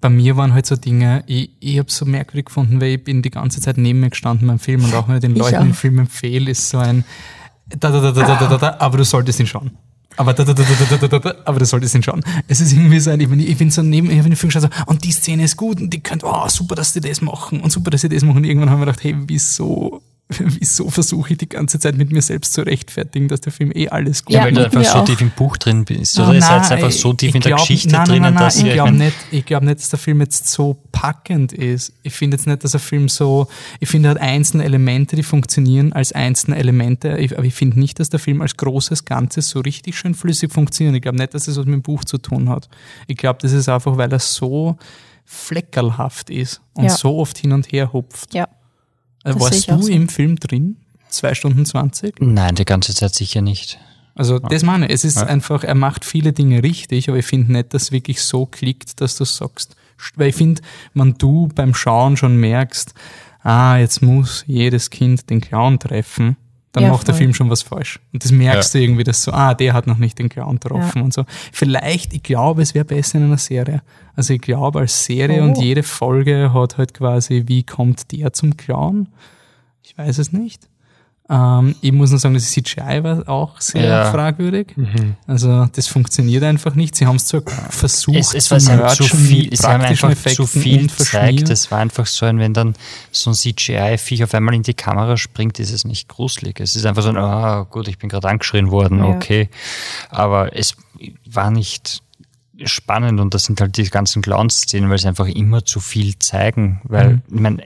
bei 0.00 0.08
mir 0.08 0.36
waren 0.36 0.54
halt 0.54 0.66
so 0.66 0.76
Dinge, 0.76 1.22
ich, 1.26 1.50
ich 1.60 1.78
habe 1.78 1.90
so 1.90 2.04
merkwürdig 2.06 2.46
gefunden, 2.46 2.80
weil 2.80 2.94
ich 2.94 3.04
bin 3.04 3.22
die 3.22 3.30
ganze 3.30 3.60
Zeit 3.60 3.76
neben 3.76 4.00
mir 4.00 4.10
gestanden 4.10 4.48
beim 4.48 4.58
Film 4.58 4.84
und 4.84 4.94
auch 4.94 5.08
wenn 5.08 5.16
ich 5.16 5.20
den 5.20 5.34
Leuten 5.34 5.64
den 5.64 5.74
Film 5.74 5.98
empfehle, 5.98 6.50
ist 6.50 6.70
so 6.70 6.78
ein 6.78 7.04
da 7.66 7.90
da 7.90 8.00
da 8.00 8.12
da 8.12 8.22
da 8.22 8.36
da 8.36 8.46
da, 8.48 8.56
da 8.56 8.76
aber 8.78 8.98
du 8.98 9.04
solltest 9.04 9.38
ihn 9.40 9.46
schauen. 9.46 9.70
Aber 10.16 10.34
da, 10.34 10.44
da, 10.44 10.52
da, 10.52 10.62
da, 10.62 10.84
da, 10.90 10.96
da, 10.96 11.08
da, 11.08 11.18
da, 11.18 11.34
aber 11.44 11.60
du 11.60 11.64
solltest 11.64 11.94
ihn 11.94 12.02
schauen. 12.02 12.22
Es 12.48 12.60
ist 12.60 12.72
irgendwie 12.72 12.98
so 12.98 13.10
ein, 13.10 13.20
ich 13.20 13.28
bin, 13.28 13.38
ich 13.40 13.56
bin 13.56 13.70
so 13.70 13.80
neben, 13.80 14.10
ich 14.10 14.18
habe 14.18 14.28
den 14.28 14.36
Film 14.36 14.50
geschaut, 14.50 14.62
so, 14.62 14.84
und 14.86 15.04
die 15.04 15.12
Szene 15.12 15.44
ist 15.44 15.56
gut 15.56 15.80
und 15.80 15.90
die 15.90 16.02
könnt, 16.02 16.24
oh, 16.24 16.48
super, 16.48 16.74
dass 16.74 16.92
die 16.92 17.00
das 17.00 17.20
machen 17.20 17.60
und 17.60 17.70
super, 17.70 17.90
dass 17.90 18.00
sie 18.00 18.08
das 18.08 18.24
machen. 18.24 18.38
Und 18.38 18.44
irgendwann 18.44 18.70
haben 18.70 18.80
wir 18.80 18.86
gedacht, 18.86 19.04
hey, 19.04 19.14
wieso 19.16 20.02
wieso 20.38 20.88
versuche 20.90 21.32
ich 21.32 21.38
die 21.38 21.48
ganze 21.48 21.78
Zeit 21.80 21.96
mit 21.96 22.12
mir 22.12 22.22
selbst 22.22 22.52
zu 22.52 22.62
rechtfertigen, 22.62 23.26
dass 23.28 23.40
der 23.40 23.52
Film 23.52 23.72
eh 23.74 23.88
alles 23.88 24.24
gut 24.24 24.34
Ja, 24.34 24.40
Ja, 24.40 24.44
weil 24.46 24.52
du 24.54 24.64
einfach 24.64 24.84
so 24.84 24.98
auch. 25.00 25.04
tief 25.04 25.20
im 25.20 25.30
Buch 25.30 25.56
drin 25.56 25.84
bist. 25.84 26.18
Oder 26.20 26.34
ihr 26.34 26.40
nein, 26.40 26.62
seid 26.64 26.72
einfach 26.72 26.90
so 26.92 27.12
tief 27.12 27.34
in 27.34 27.40
der 27.40 27.50
glaub- 27.50 27.60
Geschichte 27.60 27.88
nein, 27.90 28.04
drinnen, 28.06 28.22
nein, 28.22 28.34
nein, 28.34 28.42
dass 28.44 28.56
ich 28.58 28.72
glaube 28.72 28.92
nicht, 28.92 29.16
ich 29.32 29.44
glaube 29.44 29.66
nicht, 29.66 29.80
dass 29.80 29.88
der 29.90 29.98
Film 29.98 30.20
jetzt 30.20 30.46
so 30.48 30.78
packend 30.92 31.52
ist. 31.52 31.92
Ich 32.02 32.14
finde 32.14 32.36
jetzt 32.36 32.46
nicht, 32.46 32.62
dass 32.62 32.70
der 32.70 32.80
Film 32.80 33.08
so, 33.08 33.48
ich 33.80 33.88
finde, 33.88 34.08
er 34.08 34.10
hat 34.12 34.20
einzelne 34.20 34.64
Elemente, 34.64 35.16
die 35.16 35.22
funktionieren 35.22 35.92
als 35.92 36.12
einzelne 36.12 36.56
Elemente, 36.56 37.18
ich, 37.18 37.36
aber 37.36 37.44
ich 37.46 37.54
finde 37.54 37.80
nicht, 37.80 37.98
dass 37.98 38.08
der 38.10 38.20
Film 38.20 38.40
als 38.40 38.56
großes 38.56 39.04
Ganzes 39.04 39.48
so 39.48 39.60
richtig 39.60 39.98
schön 39.98 40.14
flüssig 40.14 40.52
funktioniert. 40.52 40.94
Ich 40.96 41.02
glaube 41.02 41.18
nicht, 41.18 41.34
dass 41.34 41.46
das 41.46 41.56
was 41.56 41.64
mit 41.66 41.74
dem 41.74 41.82
Buch 41.82 42.04
zu 42.04 42.18
tun 42.18 42.48
hat. 42.48 42.68
Ich 43.06 43.16
glaube, 43.16 43.38
das 43.42 43.52
ist 43.52 43.68
einfach, 43.68 43.96
weil 43.96 44.12
er 44.12 44.18
so 44.20 44.76
fleckerlhaft 45.24 46.30
ist 46.30 46.60
und 46.74 46.84
Ja. 46.84 46.90
so 46.90 47.18
oft 47.18 47.38
hin 47.38 47.52
und 47.52 47.66
her 47.72 47.92
hupft. 47.92 48.34
Ja. 48.34 48.48
Äh, 49.24 49.34
das 49.34 49.34
sehe 49.34 49.40
warst 49.42 49.68
du 49.70 49.82
so. 49.82 49.92
im 49.92 50.08
Film 50.08 50.36
drin? 50.36 50.76
Zwei 51.08 51.34
Stunden 51.34 51.66
zwanzig? 51.66 52.14
Nein, 52.20 52.54
die 52.54 52.64
ganze 52.64 52.94
Zeit 52.94 53.14
sicher 53.14 53.42
nicht. 53.42 53.78
Also 54.14 54.38
das 54.38 54.62
meine 54.62 54.86
ich. 54.86 54.92
Es 54.92 55.04
ist 55.04 55.16
Ja. 55.16 55.26
einfach, 55.26 55.64
er 55.64 55.74
macht 55.74 56.04
viele 56.04 56.32
Dinge 56.32 56.62
richtig, 56.62 57.08
aber 57.08 57.18
ich 57.18 57.26
finde 57.26 57.52
nicht, 57.52 57.72
dass 57.74 57.84
es 57.84 57.92
wirklich 57.92 58.22
so 58.22 58.46
klickt, 58.46 59.00
dass 59.00 59.16
du 59.16 59.24
sagst. 59.24 59.76
Weil 60.16 60.28
ich 60.28 60.36
finde, 60.36 60.62
man 60.94 61.14
du 61.14 61.48
beim 61.54 61.74
Schauen 61.74 62.16
schon 62.16 62.36
merkst, 62.36 62.94
ah, 63.42 63.76
jetzt 63.76 64.02
muss 64.02 64.44
jedes 64.46 64.90
Kind 64.90 65.28
den 65.30 65.40
Clown 65.40 65.78
treffen, 65.78 66.36
dann 66.72 66.84
Ja, 66.84 66.90
macht 66.90 67.06
der 67.08 67.14
voll. 67.14 67.22
Film 67.22 67.34
schon 67.34 67.50
was 67.50 67.62
falsch. 67.62 67.98
Und 68.12 68.22
das 68.24 68.30
merkst 68.32 68.74
du 68.74 68.78
irgendwie, 68.78 69.02
dass 69.04 69.22
so, 69.24 69.32
ah, 69.32 69.54
der 69.54 69.72
hat 69.72 69.86
noch 69.88 69.96
nicht 69.98 70.18
den 70.18 70.28
Clown 70.28 70.60
getroffen 70.60 70.98
Ja. 70.98 71.02
und 71.04 71.12
so. 71.12 71.24
Vielleicht, 71.52 72.12
ich 72.14 72.22
glaube, 72.22 72.62
es 72.62 72.74
wäre 72.74 72.84
besser 72.84 73.18
in 73.18 73.24
einer 73.24 73.38
Serie. 73.38 73.82
Also 74.14 74.34
ich 74.34 74.40
glaube, 74.40 74.78
als 74.80 75.04
Serie 75.04 75.40
Oh. 75.42 75.46
und 75.46 75.58
jede 75.58 75.82
Folge 75.82 76.52
hat 76.54 76.78
halt 76.78 76.94
quasi, 76.94 77.44
wie 77.46 77.64
kommt 77.64 78.12
der 78.12 78.32
zum 78.32 78.56
Clown? 78.56 79.08
Ich 79.82 79.96
weiß 79.98 80.18
es 80.18 80.32
nicht. 80.32 80.68
Ähm, 81.32 81.76
ich 81.80 81.92
muss 81.92 82.10
nur 82.10 82.18
sagen, 82.18 82.34
das 82.34 82.50
CGI 82.50 83.04
war 83.04 83.28
auch 83.28 83.60
sehr 83.60 83.84
Ja. 83.84 84.10
fragwürdig. 84.10 84.76
Mhm. 84.76 85.14
Also 85.28 85.66
das 85.72 85.86
funktioniert 85.86 86.42
einfach 86.42 86.74
nicht. 86.74 86.96
Sie 86.96 87.06
haben 87.06 87.16
es 87.16 87.26
zwar 87.26 87.42
versucht 87.42 88.16
Es, 88.16 88.34
es 88.34 88.46
zu 88.46 88.50
war 88.52 88.58
zu 88.60 88.72
merchen 89.04 89.18
viel, 89.18 89.56
sie 89.56 89.64
haben 89.66 89.80
einfach 89.82 90.08
zu 90.08 90.12
Effekten 90.12 90.46
viel 90.48 90.80
und 90.82 90.96
gezeigt. 90.98 91.48
Es 91.48 91.70
war 91.70 91.78
einfach 91.78 92.06
so 92.06 92.26
ein, 92.26 92.40
wenn 92.40 92.52
dann 92.52 92.74
so 93.12 93.30
ein 93.30 93.34
CGI-Viech 93.34 94.24
auf 94.24 94.34
einmal 94.34 94.54
in 94.54 94.64
die 94.64 94.74
Kamera 94.74 95.16
springt, 95.16 95.60
ist 95.60 95.70
es 95.72 95.84
nicht 95.84 96.08
gruselig. 96.08 96.58
Es 96.58 96.74
ist 96.74 96.84
einfach 96.84 97.02
so 97.02 97.10
ein, 97.10 97.16
ah, 97.16 97.62
gut, 97.70 97.86
ich 97.86 97.98
bin 97.98 98.08
gerade 98.08 98.28
angeschrien 98.28 98.72
worden, 98.72 98.98
Ja. 98.98 99.04
okay. 99.04 99.48
Aber 100.08 100.56
es 100.56 100.74
war 101.26 101.52
nicht 101.52 102.02
spannend 102.64 103.20
und 103.20 103.34
das 103.34 103.44
sind 103.44 103.60
halt 103.60 103.76
die 103.76 103.84
ganzen 103.88 104.20
Clown-Szenen, 104.20 104.90
weil 104.90 104.98
sie 104.98 105.06
einfach 105.08 105.28
immer 105.28 105.64
zu 105.64 105.78
viel 105.78 106.18
zeigen. 106.18 106.80
Weil, 106.84 107.08
Mhm. 107.14 107.22
ich 107.32 107.40
meine, 107.40 107.62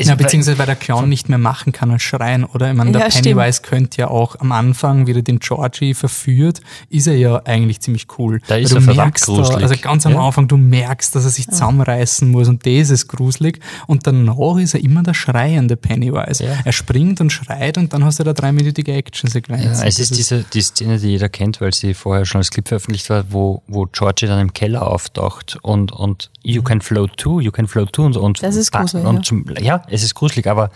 ja, 0.00 0.14
beziehungsweise 0.14 0.58
weil 0.58 0.66
der 0.66 0.76
Clown 0.76 1.08
nicht 1.08 1.28
mehr 1.28 1.38
machen 1.38 1.72
kann 1.72 1.90
als 1.90 2.02
schreien, 2.02 2.44
oder? 2.44 2.70
Ich 2.70 2.76
meine, 2.76 2.92
der 2.92 3.02
Ja, 3.02 3.08
Pennywise 3.08 3.62
könnte 3.62 3.98
ja 4.02 4.08
auch 4.08 4.36
am 4.40 4.52
Anfang, 4.52 5.06
wie 5.06 5.12
er 5.12 5.22
den 5.22 5.38
Georgie 5.38 5.94
verführt, 5.94 6.60
ist 6.90 7.06
er 7.06 7.16
ja 7.16 7.40
eigentlich 7.44 7.80
ziemlich 7.80 8.06
cool. 8.18 8.40
Da 8.46 8.56
ist 8.56 8.72
du 8.72 8.76
er 8.76 8.82
verdammt 8.82 9.06
merkst 9.06 9.28
da, 9.28 9.32
gruselig. 9.32 9.62
Also 9.62 9.74
ganz 9.80 10.06
am 10.06 10.12
Ja. 10.12 10.20
Anfang, 10.26 10.48
du 10.48 10.56
merkst, 10.56 11.14
dass 11.14 11.24
er 11.24 11.30
sich 11.30 11.48
zusammenreißen 11.48 12.28
muss 12.30 12.48
und 12.48 12.66
das 12.66 12.90
ist 12.90 13.08
gruselig. 13.08 13.60
Und 13.86 14.06
danach 14.06 14.56
ist 14.58 14.74
er 14.74 14.80
immer 14.82 15.02
der 15.02 15.14
schreiende 15.14 15.76
Pennywise. 15.76 16.44
Ja. 16.44 16.52
Er 16.64 16.72
springt 16.72 17.20
und 17.20 17.30
schreit 17.30 17.78
und 17.78 17.92
dann 17.92 18.04
hast 18.04 18.18
du 18.18 18.24
da 18.24 18.32
dreiminütige 18.32 18.92
Actionsequenz. 18.92 19.64
Ja, 19.64 19.70
es 19.72 19.80
Das 19.80 19.98
ist 19.98 20.16
diese 20.16 20.44
die 20.52 20.62
Szene, 20.62 20.98
die 20.98 21.08
jeder 21.08 21.28
kennt, 21.28 21.60
weil 21.60 21.72
sie 21.72 21.94
vorher 21.94 22.24
schon 22.24 22.38
als 22.38 22.50
Clip 22.50 22.66
veröffentlicht 22.66 23.08
war, 23.10 23.24
wo, 23.30 23.62
wo 23.66 23.86
Georgie 23.86 24.26
dann 24.26 24.40
im 24.40 24.52
Keller 24.52 24.86
auftaucht 24.86 25.58
und, 25.62 25.92
und 25.92 26.30
you 26.46 26.62
can 26.62 26.80
float 26.80 27.16
too, 27.16 27.40
you 27.40 27.50
can 27.50 27.66
float 27.66 27.92
too 27.92 28.04
und, 28.04 28.16
und, 28.16 28.42
Das 28.42 28.56
ist 28.56 28.70
gruselig, 28.72 29.04
und. 29.04 29.26
Zum, 29.26 29.44
ja, 29.60 29.82
es 29.88 30.02
ist 30.02 30.14
gruselig, 30.14 30.46
aber 30.46 30.70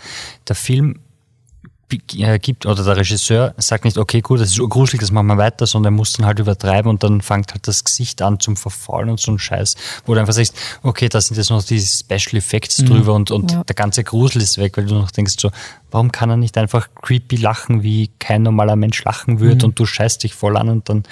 der 0.47 0.55
Film 0.55 0.99
äh, 2.17 2.39
gibt 2.39 2.65
oder 2.65 2.83
der 2.83 2.97
Regisseur 2.97 3.53
sagt 3.57 3.85
nicht, 3.85 3.97
okay, 3.97 4.21
gut, 4.21 4.39
das 4.39 4.49
ist 4.49 4.59
gruselig, 4.59 5.01
das 5.01 5.11
machen 5.11 5.27
wir 5.27 5.37
weiter, 5.37 5.65
sondern 5.65 5.93
er 5.93 5.97
muss 5.97 6.13
dann 6.13 6.25
halt 6.25 6.39
übertreiben 6.39 6.89
und 6.89 7.03
dann 7.03 7.21
fängt 7.21 7.51
halt 7.53 7.67
das 7.67 7.83
Gesicht 7.83 8.21
an 8.21 8.39
zum 8.39 8.57
Verfallen 8.57 9.09
und 9.09 9.19
so 9.19 9.31
ein 9.31 9.39
Scheiß, 9.39 9.75
wo 10.05 10.13
du 10.13 10.19
einfach 10.19 10.33
sagst, 10.33 10.55
okay, 10.83 11.07
da 11.07 11.21
sind 11.21 11.37
jetzt 11.37 11.49
noch 11.49 11.63
die 11.63 11.79
Special 11.79 12.37
Effects 12.37 12.77
drüber 12.77 13.13
und, 13.13 13.31
und 13.31 13.51
Ja. 13.51 13.63
der 13.63 13.75
ganze 13.75 14.03
Grusel 14.03 14.41
ist 14.41 14.57
weg, 14.57 14.77
weil 14.77 14.85
du 14.85 14.95
noch 14.95 15.11
denkst 15.11 15.35
so, 15.39 15.51
warum 15.89 16.11
kann 16.11 16.29
er 16.29 16.37
nicht 16.37 16.57
einfach 16.57 16.89
creepy 17.01 17.37
lachen, 17.37 17.83
wie 17.83 18.09
kein 18.19 18.43
normaler 18.43 18.75
Mensch 18.75 19.03
lachen 19.03 19.39
würde 19.39 19.65
und 19.65 19.79
du 19.79 19.85
scheißt 19.85 20.23
dich 20.23 20.33
voll 20.33 20.57
an 20.57 20.69
und 20.69 20.89
dann 20.89 21.03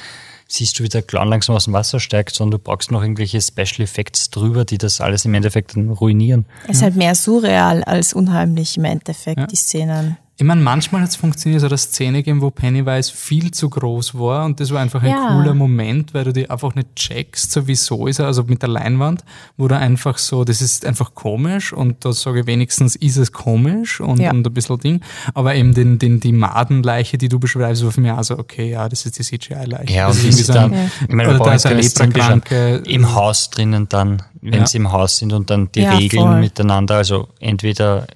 siehst 0.51 0.77
du, 0.79 0.83
wie 0.83 0.89
der 0.89 1.01
Clown 1.03 1.29
langsam 1.29 1.55
aus 1.55 1.65
dem 1.65 1.73
Wasser 1.73 1.99
steigt, 1.99 2.33
sondern 2.35 2.59
du 2.59 2.63
brauchst 2.63 2.91
noch 2.91 3.01
irgendwelche 3.01 3.39
Special 3.39 3.81
Effects 3.81 4.29
drüber, 4.31 4.65
die 4.65 4.77
das 4.77 4.99
alles 4.99 5.23
im 5.25 5.33
Endeffekt 5.35 5.75
dann 5.75 5.89
ruinieren. 5.91 6.45
Es 6.67 6.77
ist 6.77 6.81
halt 6.83 6.95
mehr 6.95 7.15
surreal 7.15 7.83
als 7.83 8.13
unheimlich 8.13 8.75
im 8.77 8.85
Endeffekt, 8.85 9.39
Ja. 9.39 9.47
die 9.47 9.55
Szenen. 9.55 10.17
Ich 10.41 10.45
meine, 10.45 10.61
manchmal 10.61 11.01
hat 11.01 11.09
es 11.09 11.17
funktioniert, 11.17 11.59
so 11.59 11.67
eine 11.67 11.77
Szene 11.77 12.19
gegeben, 12.19 12.39
wo 12.41 12.49
Pennywise 12.49 13.11
viel 13.13 13.51
zu 13.51 13.69
groß 13.69 14.15
war 14.17 14.45
und 14.45 14.61
das 14.61 14.71
war 14.71 14.79
einfach 14.79 15.03
ein 15.03 15.09
Ja. 15.09 15.27
cooler 15.33 15.53
Moment, 15.53 16.13
weil 16.13 16.23
du 16.23 16.31
die 16.31 16.49
einfach 16.49 16.75
nicht 16.75 16.95
checkst, 16.95 17.51
so 17.51 17.67
wieso 17.67 18.07
ist 18.07 18.19
er, 18.19 18.27
also 18.27 18.43
mit 18.43 18.61
der 18.61 18.69
Leinwand, 18.69 19.25
wo 19.57 19.67
du 19.67 19.75
einfach 19.77 20.17
so, 20.17 20.45
das 20.45 20.61
ist 20.61 20.85
einfach 20.85 21.13
komisch 21.13 21.73
und 21.73 22.05
da 22.05 22.13
sage 22.13 22.39
ich 22.39 22.47
wenigstens, 22.47 22.95
ist 22.95 23.17
es 23.17 23.33
komisch 23.33 23.99
und, 23.99 24.21
Ja. 24.21 24.31
und 24.31 24.47
ein 24.47 24.53
bisschen 24.53 24.79
Ding, 24.79 25.01
aber 25.33 25.55
eben 25.55 25.73
den, 25.73 25.99
den, 25.99 26.21
die 26.21 26.31
Madenleiche, 26.31 27.17
die 27.17 27.27
du 27.27 27.37
beschreibst, 27.37 27.83
war 27.83 27.91
für 27.91 27.99
mich 27.99 28.13
also, 28.13 28.39
okay, 28.39 28.71
ja, 28.71 28.87
das 28.87 29.05
ist 29.05 29.19
die 29.19 29.23
CGI-Leiche. 29.23 29.93
Ja, 29.93 30.07
das 30.07 30.19
und 30.23 30.29
ist 30.29 30.45
so 30.45 30.53
ein- 30.53 30.71
dann, 30.71 30.91
ich 31.09 31.13
meine, 31.15 31.29
oder 31.35 31.39
da 31.43 31.53
ist 31.55 31.65
eine. 31.65 31.81
Leprakranke. 31.81 32.81
im 32.87 33.13
Haus 33.13 33.49
drinnen 33.49 33.89
dann, 33.89 34.21
wenn 34.39 34.53
Ja. 34.61 34.65
sie 34.65 34.77
im 34.77 34.89
Haus 34.93 35.17
sind 35.17 35.33
und 35.33 35.49
dann 35.49 35.69
die 35.73 35.81
Ja, 35.81 35.97
Regeln 35.97 36.23
voll. 36.23 36.39
miteinander, 36.39 36.95
also 36.95 37.27
entweder 37.41 38.07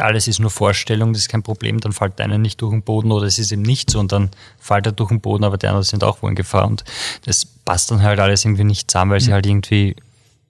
alles 0.00 0.28
ist 0.28 0.40
nur 0.40 0.50
Vorstellung, 0.50 1.12
das 1.12 1.22
ist 1.22 1.28
kein 1.28 1.42
Problem, 1.42 1.80
dann 1.80 1.92
fällt 1.92 2.18
der 2.18 2.26
eine 2.26 2.38
nicht 2.38 2.60
durch 2.60 2.72
den 2.72 2.82
Boden 2.82 3.12
oder 3.12 3.26
es 3.26 3.38
ist 3.38 3.52
eben 3.52 3.62
nicht 3.62 3.90
so 3.90 4.00
und 4.00 4.12
dann 4.12 4.30
fällt 4.58 4.86
er 4.86 4.92
durch 4.92 5.08
den 5.08 5.20
Boden, 5.20 5.44
aber 5.44 5.58
die 5.58 5.66
anderen 5.66 5.84
sind 5.84 6.04
auch 6.04 6.22
wohl 6.22 6.30
in 6.30 6.36
Gefahr 6.36 6.66
und 6.66 6.84
das 7.24 7.44
passt 7.44 7.90
dann 7.90 8.02
halt 8.02 8.20
alles 8.20 8.44
irgendwie 8.44 8.64
nicht 8.64 8.90
zusammen, 8.90 9.12
weil 9.12 9.20
sie 9.20 9.32
halt 9.32 9.46
irgendwie 9.46 9.96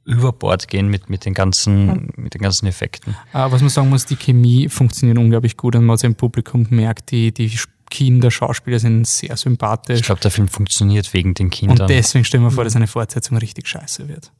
über 0.04 0.32
Bord 0.32 0.68
gehen 0.68 0.88
mit, 0.88 1.10
mit, 1.10 1.24
den 1.24 1.34
ganzen, 1.34 2.10
mit 2.16 2.34
den 2.34 2.40
ganzen 2.40 2.66
Effekten. 2.66 3.16
Aber 3.32 3.52
was 3.52 3.60
man 3.60 3.70
sagen 3.70 3.90
muss, 3.90 4.06
die 4.06 4.16
Chemie 4.16 4.68
funktioniert 4.68 5.18
unglaublich 5.18 5.56
gut 5.56 5.76
und 5.76 5.84
man 5.84 5.94
hat 5.94 6.04
im 6.04 6.14
Publikum 6.14 6.64
gemerkt, 6.64 7.10
die, 7.10 7.32
die 7.32 7.56
Kinder, 7.90 8.31
Schauspieler 8.31 8.79
sind 8.79 9.07
sehr 9.07 9.37
sympathisch. 9.37 10.00
Ich 10.00 10.07
glaube, 10.07 10.20
der 10.20 10.31
Film 10.31 10.48
funktioniert 10.48 11.12
wegen 11.12 11.35
den 11.35 11.50
Kindern. 11.50 11.83
Und 11.83 11.90
deswegen 11.90 12.24
stellen 12.24 12.44
wir 12.44 12.50
vor, 12.50 12.64
dass 12.64 12.76
eine 12.76 12.87
Fortsetzung 12.87 13.37
richtig 13.37 13.66
scheiße 13.68 14.09
wird. 14.09 14.31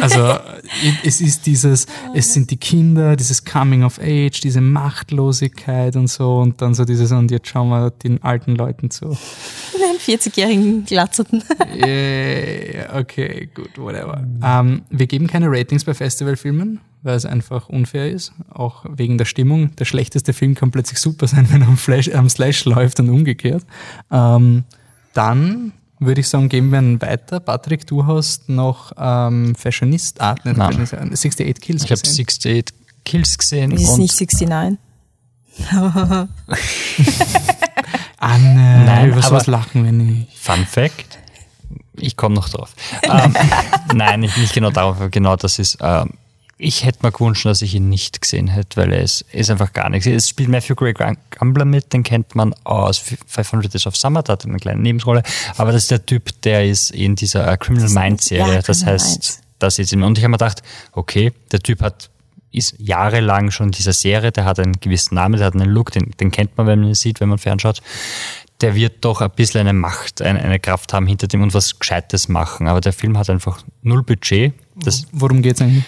Also 0.00 0.38
es 1.04 1.20
ist 1.20 1.46
dieses, 1.46 1.86
es 2.14 2.32
sind 2.32 2.50
die 2.50 2.56
Kinder, 2.56 3.16
dieses 3.16 3.44
Coming 3.44 3.82
of 3.82 3.98
Age, 3.98 4.40
diese 4.40 4.60
Machtlosigkeit 4.60 5.96
und 5.96 6.08
so 6.08 6.38
und 6.38 6.62
dann 6.62 6.74
so 6.74 6.84
dieses, 6.84 7.12
und 7.12 7.30
jetzt 7.30 7.48
schauen 7.48 7.68
wir 7.68 7.90
den 7.90 8.22
alten 8.22 8.54
Leuten 8.54 8.90
zu. 8.90 9.16
Den 9.74 9.98
40-jährigen 9.98 10.84
Glatzerten. 10.84 11.42
Yeah, 11.74 12.98
okay, 12.98 13.48
gut, 13.54 13.76
whatever. 13.78 14.24
Ähm, 14.42 14.82
wir 14.90 15.06
geben 15.06 15.26
keine 15.26 15.48
Ratings 15.50 15.84
bei 15.84 15.94
Festivalfilmen, 15.94 16.80
weil 17.02 17.16
es 17.16 17.26
einfach 17.26 17.68
unfair 17.68 18.10
ist, 18.10 18.32
auch 18.52 18.84
wegen 18.88 19.18
der 19.18 19.24
Stimmung. 19.24 19.74
Der 19.76 19.84
schlechteste 19.84 20.32
Film 20.32 20.54
kann 20.54 20.70
plötzlich 20.70 20.98
super 20.98 21.26
sein, 21.26 21.48
wenn 21.52 21.62
er 21.62 21.68
am, 21.68 21.76
Flash, 21.76 22.08
am 22.12 22.28
Slash 22.28 22.64
läuft 22.64 23.00
und 23.00 23.10
umgekehrt. 23.10 23.64
Ähm, 24.10 24.64
dann 25.14 25.72
würde 25.98 26.20
ich 26.20 26.28
sagen, 26.28 26.48
gehen 26.48 26.70
wir 26.70 26.78
einen 26.78 27.00
weiter. 27.00 27.40
Patrick, 27.40 27.86
du 27.86 28.06
hast 28.06 28.48
noch 28.48 28.92
ähm, 28.96 29.54
Fashionist, 29.54 30.20
ah, 30.20 30.34
nicht 30.44 30.56
Nein. 30.56 30.86
Fashionist, 30.86 31.12
68 31.12 31.60
Kills 31.60 31.84
ich 31.84 31.90
habe 31.90 32.00
gesehen. 32.00 32.24
68 32.26 32.74
Kills 33.04 33.38
gesehen 33.38 33.70
Ist 33.72 33.88
es 33.88 33.96
nicht 33.98 34.20
69? 34.20 34.78
Anne, 38.18 38.84
Nein, 38.86 39.08
über 39.10 39.20
sowas 39.22 39.46
lachen 39.46 39.84
wir 39.84 39.92
nicht. 39.92 40.38
Fun 40.38 40.64
Fact, 40.64 41.18
ich 41.96 42.16
komme 42.16 42.34
noch 42.34 42.48
drauf. 42.48 42.74
ähm, 43.02 43.34
nein, 43.94 44.20
nicht, 44.20 44.38
nicht 44.38 44.54
genau 44.54 44.70
darauf, 44.70 44.96
aber 44.96 45.10
genau 45.10 45.36
das 45.36 45.58
ist. 45.58 45.78
Ähm, 45.80 46.10
ich 46.62 46.84
hätte 46.84 47.00
mir 47.02 47.10
gewünscht, 47.10 47.44
dass 47.44 47.60
ich 47.60 47.74
ihn 47.74 47.88
nicht 47.88 48.20
gesehen 48.20 48.46
hätte, 48.46 48.76
weil 48.80 48.92
er 48.92 49.02
ist, 49.02 49.22
ist 49.32 49.50
einfach 49.50 49.72
gar 49.72 49.90
nichts. 49.90 50.06
Es 50.06 50.28
spielt 50.28 50.48
Matthew 50.48 50.76
Gray 50.76 50.94
Gumbler 51.36 51.64
mit, 51.64 51.92
den 51.92 52.04
kennt 52.04 52.36
man 52.36 52.54
aus 52.62 52.98
500 52.98 53.74
Days 53.74 53.86
of 53.86 53.96
Summer, 53.96 54.22
da 54.22 54.34
hat 54.34 54.44
er 54.44 54.50
eine 54.50 54.58
kleine 54.58 54.80
Nebenrolle, 54.80 55.22
aber 55.56 55.72
das 55.72 55.82
ist 55.82 55.90
der 55.90 56.06
Typ, 56.06 56.40
der 56.42 56.64
ist 56.64 56.92
in 56.92 57.16
dieser 57.16 57.50
äh, 57.50 57.56
Criminal 57.56 57.90
Minds 57.90 58.26
Serie, 58.26 58.54
Ja, 58.54 58.62
das 58.62 58.84
heißt, 58.86 59.10
Minds. 59.10 59.40
das 59.58 59.78
ist 59.80 59.92
ihm. 59.92 60.04
Und 60.04 60.18
ich 60.18 60.24
habe 60.24 60.30
mir 60.30 60.38
gedacht, 60.38 60.62
okay, 60.92 61.32
der 61.50 61.60
Typ 61.60 61.82
hat 61.82 62.10
ist 62.52 62.74
jahrelang 62.78 63.50
schon 63.50 63.66
in 63.68 63.72
dieser 63.72 63.94
Serie, 63.94 64.30
der 64.30 64.44
hat 64.44 64.60
einen 64.60 64.78
gewissen 64.78 65.14
Namen, 65.14 65.38
der 65.38 65.46
hat 65.46 65.54
einen 65.54 65.70
Look, 65.70 65.90
den, 65.90 66.10
den 66.20 66.30
kennt 66.30 66.56
man, 66.58 66.66
wenn 66.66 66.80
man 66.80 66.88
ihn 66.88 66.94
sieht, 66.94 67.18
wenn 67.20 67.30
man 67.30 67.38
fernschaut. 67.38 67.80
Der 68.60 68.74
wird 68.74 69.04
doch 69.04 69.22
ein 69.22 69.30
bisschen 69.30 69.62
eine 69.62 69.72
Macht, 69.72 70.20
eine, 70.20 70.38
eine 70.40 70.60
Kraft 70.60 70.92
haben 70.92 71.06
hinter 71.06 71.26
dem 71.26 71.42
und 71.42 71.54
was 71.54 71.78
Gescheites 71.78 72.28
machen. 72.28 72.68
Aber 72.68 72.82
der 72.82 72.92
Film 72.92 73.16
hat 73.18 73.30
einfach 73.30 73.64
null 73.80 74.02
Budget. 74.02 74.52
Das, 74.76 75.06
Worum 75.12 75.40
geht's 75.40 75.62
eigentlich? 75.62 75.84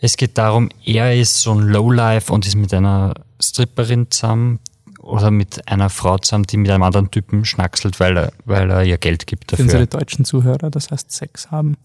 Es 0.00 0.16
geht 0.16 0.38
darum, 0.38 0.70
er 0.84 1.14
ist 1.14 1.40
so 1.40 1.52
ein 1.52 1.60
Lowlife 1.60 2.32
und 2.32 2.46
ist 2.46 2.56
mit 2.56 2.72
einer 2.72 3.14
Stripperin 3.40 4.10
zusammen 4.10 4.58
oder 5.00 5.30
mit 5.30 5.66
einer 5.68 5.90
Frau 5.90 6.18
zusammen, 6.18 6.44
die 6.44 6.56
mit 6.56 6.70
einem 6.70 6.82
anderen 6.82 7.10
Typen 7.10 7.44
schnackselt, 7.44 8.00
weil 8.00 8.16
er, 8.16 8.32
weil 8.44 8.70
er 8.70 8.84
ihr 8.84 8.98
Geld 8.98 9.26
gibt 9.26 9.50
Für 9.50 9.56
dafür. 9.56 9.64
unsere 9.64 9.86
deutschen 9.86 10.24
Zuhörer, 10.24 10.70
das 10.70 10.90
heißt 10.90 11.10
Sex 11.10 11.50
haben. 11.50 11.76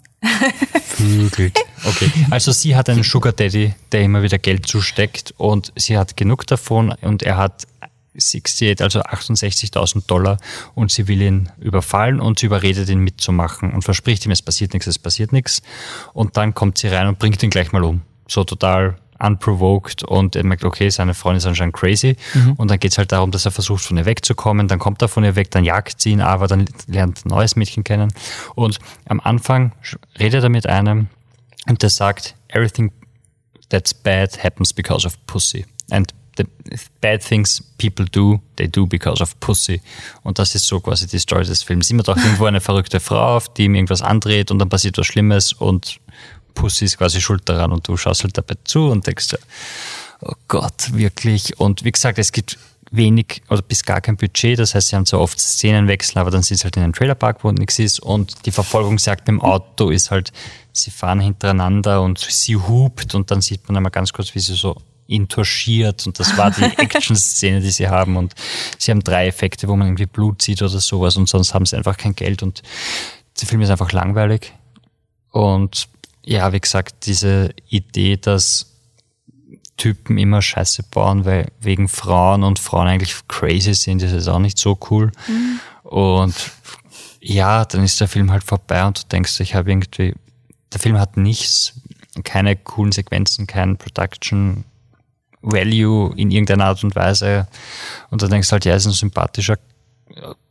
Vögelt. 0.82 1.58
Okay. 1.86 2.10
Also 2.32 2.52
sie 2.52 2.76
hat 2.76 2.90
einen 2.90 3.04
Sugar 3.04 3.32
Daddy, 3.32 3.74
der 3.92 4.02
immer 4.02 4.24
wieder 4.24 4.38
Geld 4.38 4.66
zusteckt 4.66 5.34
und 5.38 5.72
sie 5.76 5.98
hat 5.98 6.18
genug 6.18 6.48
davon 6.48 6.94
und 7.02 7.22
er 7.24 7.38
hat 7.38 7.68
68, 8.16 8.82
also 8.82 9.02
68.000 9.02 10.08
Dollar 10.08 10.38
und 10.74 10.92
sie 10.92 11.08
will 11.08 11.22
ihn 11.22 11.50
überfallen 11.60 12.20
und 12.20 12.40
sie 12.40 12.48
überredet 12.48 12.90
ihn 12.90 13.00
mitzumachen 13.00 13.74
und 13.74 13.84
verspricht 13.84 14.26
ihm, 14.26 14.32
es 14.32 14.42
passiert 14.42 14.74
nichts, 14.74 14.88
es 14.88 15.00
passiert 15.00 15.32
nichts. 15.34 15.62
Und 16.14 16.38
dann 16.38 16.54
kommt 16.54 16.78
sie 16.78 16.88
rein 16.88 17.08
und 17.08 17.20
bringt 17.20 17.42
ihn 17.44 17.50
gleich 17.50 17.72
mal 17.72 17.84
um. 17.84 18.02
So 18.28 18.44
total 18.44 18.96
unprovoked 19.20 20.04
und 20.04 20.36
er 20.36 20.44
merkt, 20.44 20.66
okay, 20.66 20.90
seine 20.90 21.14
Freundin 21.14 21.38
ist 21.38 21.46
anscheinend 21.46 21.74
crazy 21.76 22.18
und 22.58 22.70
dann 22.70 22.80
geht's 22.80 22.98
halt 22.98 23.12
darum, 23.12 23.32
dass 23.32 23.46
er 23.46 23.52
versucht 23.52 23.84
von 23.84 23.98
ihr 23.98 24.06
wegzukommen, 24.06 24.68
dann 24.68 24.78
kommt 24.80 25.02
er 25.02 25.08
von 25.08 25.24
ihr 25.24 25.36
weg, 25.38 25.52
dann 25.52 25.64
jagt 25.64 26.02
sie 26.02 26.12
ihn, 26.12 26.22
aber 26.22 26.48
dann 26.48 26.66
lernt 26.88 27.26
ein 27.26 27.30
neues 27.30 27.56
Mädchen 27.56 27.86
kennen 27.86 28.14
und 28.56 28.80
am 29.06 29.22
Anfang 29.22 29.72
redet 30.20 30.44
er 30.44 30.50
mit 30.50 30.68
einem 30.68 31.08
und 31.68 31.82
der 31.82 31.90
sagt, 31.90 32.36
everything 32.50 32.92
that's 33.70 33.94
bad 33.94 34.44
happens 34.44 34.74
because 34.74 35.08
of 35.08 35.18
pussy. 35.28 35.66
And 35.92 36.14
the 36.38 36.46
bad 37.02 37.24
things 37.24 37.62
people 37.78 38.06
do, 38.06 38.40
they 38.58 38.68
do 38.68 38.86
because 38.86 39.22
of 39.22 39.40
pussy. 39.40 39.82
Und 40.24 40.40
das 40.40 40.56
ist 40.56 40.68
so 40.68 40.80
quasi 40.80 41.08
die 41.08 41.20
Story 41.20 41.46
des 41.46 41.64
Films. 41.64 41.90
Immer 41.90 42.04
doch 42.04 42.18
irgendwo 42.18 42.46
eine 42.46 42.62
verrückte 42.62 43.00
Frau, 43.00 43.38
auf 43.38 43.54
die 43.54 43.66
ihm 43.66 43.76
irgendwas 43.76 44.02
andreht 44.02 44.52
und 44.52 44.60
dann 44.60 44.70
passiert 44.70 44.98
was 44.98 45.08
Schlimmes 45.08 45.54
und 45.54 46.00
Pussy 46.54 46.86
ist 46.86 46.98
quasi 46.98 47.22
schuld 47.22 47.44
daran 47.46 47.72
und 47.72 47.88
du 47.88 47.98
schaust 47.98 48.24
halt 48.24 48.38
dabei 48.38 48.56
zu 48.64 48.90
und 48.90 49.06
denkst, 49.06 49.36
oh 50.22 50.34
Gott, 50.48 50.94
wirklich. 50.94 51.60
Und 51.60 51.84
wie 51.84 51.92
gesagt, 51.92 52.18
es 52.18 52.32
gibt 52.32 52.58
wenig 52.92 53.42
oder 53.50 53.62
bis 53.62 53.84
gar 53.84 54.02
kein 54.02 54.18
Budget. 54.18 54.60
Das 54.60 54.74
heißt, 54.74 54.88
sie 54.88 54.96
haben 54.96 55.06
zwar 55.06 55.20
oft 55.20 55.40
Szenenwechsel, 55.40 56.18
aber 56.18 56.32
dann 56.32 56.44
sind 56.44 56.58
sie 56.58 56.64
halt 56.64 56.78
in 56.78 56.84
einem 56.84 56.94
Trailerpark, 56.94 57.44
wo 57.44 57.52
nichts 57.52 57.80
ist. 57.80 58.00
Und 58.00 58.46
die 58.46 58.52
Verfolgungsjagd 58.52 59.28
mit 59.28 59.40
dem 59.40 59.42
Auto 59.42 59.90
ist 59.90 60.12
halt, 60.12 60.32
sie 60.72 60.92
fahren 60.92 61.20
hintereinander 61.20 62.02
und 62.02 62.20
sie 62.20 62.56
hupt 62.56 63.16
und 63.16 63.32
dann 63.32 63.42
sieht 63.42 63.68
man 63.68 63.78
einmal 63.78 63.92
ganz 63.92 64.14
kurz, 64.14 64.34
wie 64.36 64.40
sie 64.40 64.56
so 64.56 64.78
intuschiert 65.08 66.06
und 66.08 66.20
das 66.20 66.38
war 66.38 66.52
die 66.52 66.64
Action-Szene, 66.78 67.62
die 67.62 67.72
sie 67.72 67.88
haben 67.88 68.18
und 68.18 68.34
sie 68.78 68.92
haben 68.92 69.04
drei 69.04 69.28
Effekte, 69.28 69.68
wo 69.68 69.76
man 69.76 69.88
irgendwie 69.88 70.06
Blut 70.06 70.42
sieht 70.42 70.62
oder 70.62 70.80
sowas 70.80 71.16
und 71.16 71.30
sonst 71.30 71.54
haben 71.54 71.66
sie 71.66 71.76
einfach 71.76 71.98
kein 71.98 72.16
Geld 72.16 72.44
und 72.44 72.64
der 73.40 73.48
Film 73.48 73.62
ist 73.62 73.70
einfach 73.70 73.92
langweilig 73.92 74.54
und 75.32 75.88
ja, 76.26 76.52
wie 76.54 76.60
gesagt, 76.60 77.06
diese 77.06 77.54
Idee, 77.70 78.18
dass 78.18 78.72
Typen 79.78 80.18
immer 80.18 80.42
Scheiße 80.42 80.84
bauen, 80.84 81.26
weil 81.26 81.52
wegen 81.60 81.88
Frauen 81.88 82.44
und 82.44 82.60
Frauen 82.60 82.88
eigentlich 82.88 83.16
crazy 83.28 83.74
sind, 83.74 84.02
das 84.02 84.12
ist 84.12 84.28
auch 84.28 84.40
nicht 84.40 84.58
so 84.58 84.80
cool. 84.90 85.12
Und 85.84 86.34
ja, 87.20 87.66
dann 87.66 87.84
ist 87.84 88.00
der 88.00 88.08
Film 88.08 88.32
halt 88.32 88.44
vorbei 88.44 88.86
und 88.86 89.04
du 89.04 89.08
denkst, 89.08 89.40
ich 89.40 89.56
habe 89.56 89.70
irgendwie, 89.70 90.16
der 90.74 90.80
Film 90.80 90.98
hat 90.98 91.18
nichts, 91.18 91.74
keine 92.24 92.56
coolen 92.56 92.92
Sequenzen, 92.92 93.48
kein 93.48 93.78
Production 93.78 94.64
Value 95.46 96.14
in 96.18 96.32
irgendeiner 96.32 96.66
Art 96.66 96.84
und 96.84 96.96
Weise. 96.96 97.48
Und 98.10 98.22
dann 98.22 98.30
denkst 98.30 98.48
du 98.50 98.54
halt, 98.54 98.66
ja, 98.66 98.72
er 98.72 98.78
ist 98.78 98.86
ein 98.86 98.92
sympathischer 98.92 99.58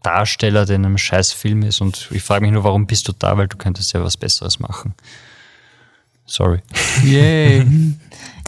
Darsteller, 0.02 0.66
der 0.66 0.76
in 0.76 0.84
einem 0.84 0.98
scheiß 0.98 1.32
Film 1.32 1.62
ist. 1.62 1.80
Und 1.80 2.08
ich 2.10 2.22
frage 2.22 2.42
mich 2.42 2.52
nur, 2.52 2.64
warum 2.64 2.86
bist 2.86 3.08
du 3.08 3.12
da? 3.18 3.36
Weil 3.36 3.48
du 3.48 3.56
könntest 3.56 3.92
ja 3.92 4.02
was 4.02 4.16
Besseres 4.16 4.58
machen. 4.60 4.94
Sorry. 6.26 6.60
Yay. 7.04 7.66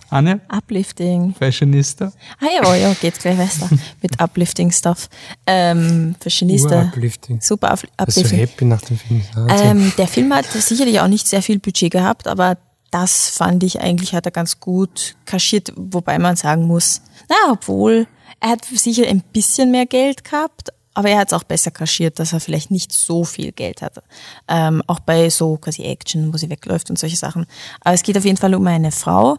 Anne, 0.08 0.40
Uplifting. 0.48 1.34
Fashionista. 1.34 2.12
Ah 2.40 2.46
ja, 2.62 2.74
ja, 2.76 2.94
geht 2.94 3.18
gleich 3.18 3.36
weiter 3.38 3.68
mit 4.02 4.20
Uplifting 4.22 4.70
Stuff. 4.70 5.08
Ähm, 5.48 6.14
Fashionista. 6.20 6.82
Uplifting. 6.82 7.40
Super 7.40 7.72
up- 7.72 7.80
Bist 7.80 8.16
du 8.18 8.20
Uplifting. 8.20 8.38
happy 8.38 8.64
nach 8.66 8.80
dem 8.82 8.98
Film? 8.98 9.22
Also, 9.48 9.64
Ähm, 9.64 9.92
der 9.98 10.06
Film 10.06 10.32
hat 10.32 10.46
sicherlich 10.46 11.00
auch 11.00 11.08
nicht 11.08 11.26
sehr 11.26 11.42
viel 11.42 11.58
Budget 11.58 11.90
gehabt, 11.92 12.28
aber 12.28 12.56
das 12.90 13.28
fand 13.28 13.62
ich 13.62 13.80
eigentlich, 13.80 14.14
hat 14.14 14.26
er 14.26 14.32
ganz 14.32 14.60
gut 14.60 15.16
kaschiert, 15.24 15.72
wobei 15.76 16.18
man 16.18 16.36
sagen 16.36 16.66
muss, 16.66 17.02
na, 17.28 17.52
obwohl, 17.52 18.06
er 18.40 18.50
hat 18.50 18.64
sicher 18.64 19.06
ein 19.06 19.22
bisschen 19.32 19.70
mehr 19.70 19.86
Geld 19.86 20.24
gehabt, 20.24 20.70
aber 20.94 21.10
er 21.10 21.18
hat 21.18 21.28
es 21.28 21.32
auch 21.34 21.44
besser 21.44 21.70
kaschiert, 21.70 22.18
dass 22.18 22.32
er 22.32 22.40
vielleicht 22.40 22.70
nicht 22.70 22.90
so 22.90 23.24
viel 23.24 23.52
Geld 23.52 23.82
hatte. 23.82 24.02
Ähm, 24.48 24.82
auch 24.86 25.00
bei 25.00 25.28
so 25.28 25.58
quasi 25.58 25.82
Action, 25.82 26.32
wo 26.32 26.38
sie 26.38 26.48
wegläuft 26.48 26.88
und 26.88 26.98
solche 26.98 27.16
Sachen. 27.16 27.46
Aber 27.80 27.94
es 27.94 28.02
geht 28.02 28.16
auf 28.16 28.24
jeden 28.24 28.38
Fall 28.38 28.54
um 28.54 28.66
eine 28.66 28.92
Frau, 28.92 29.36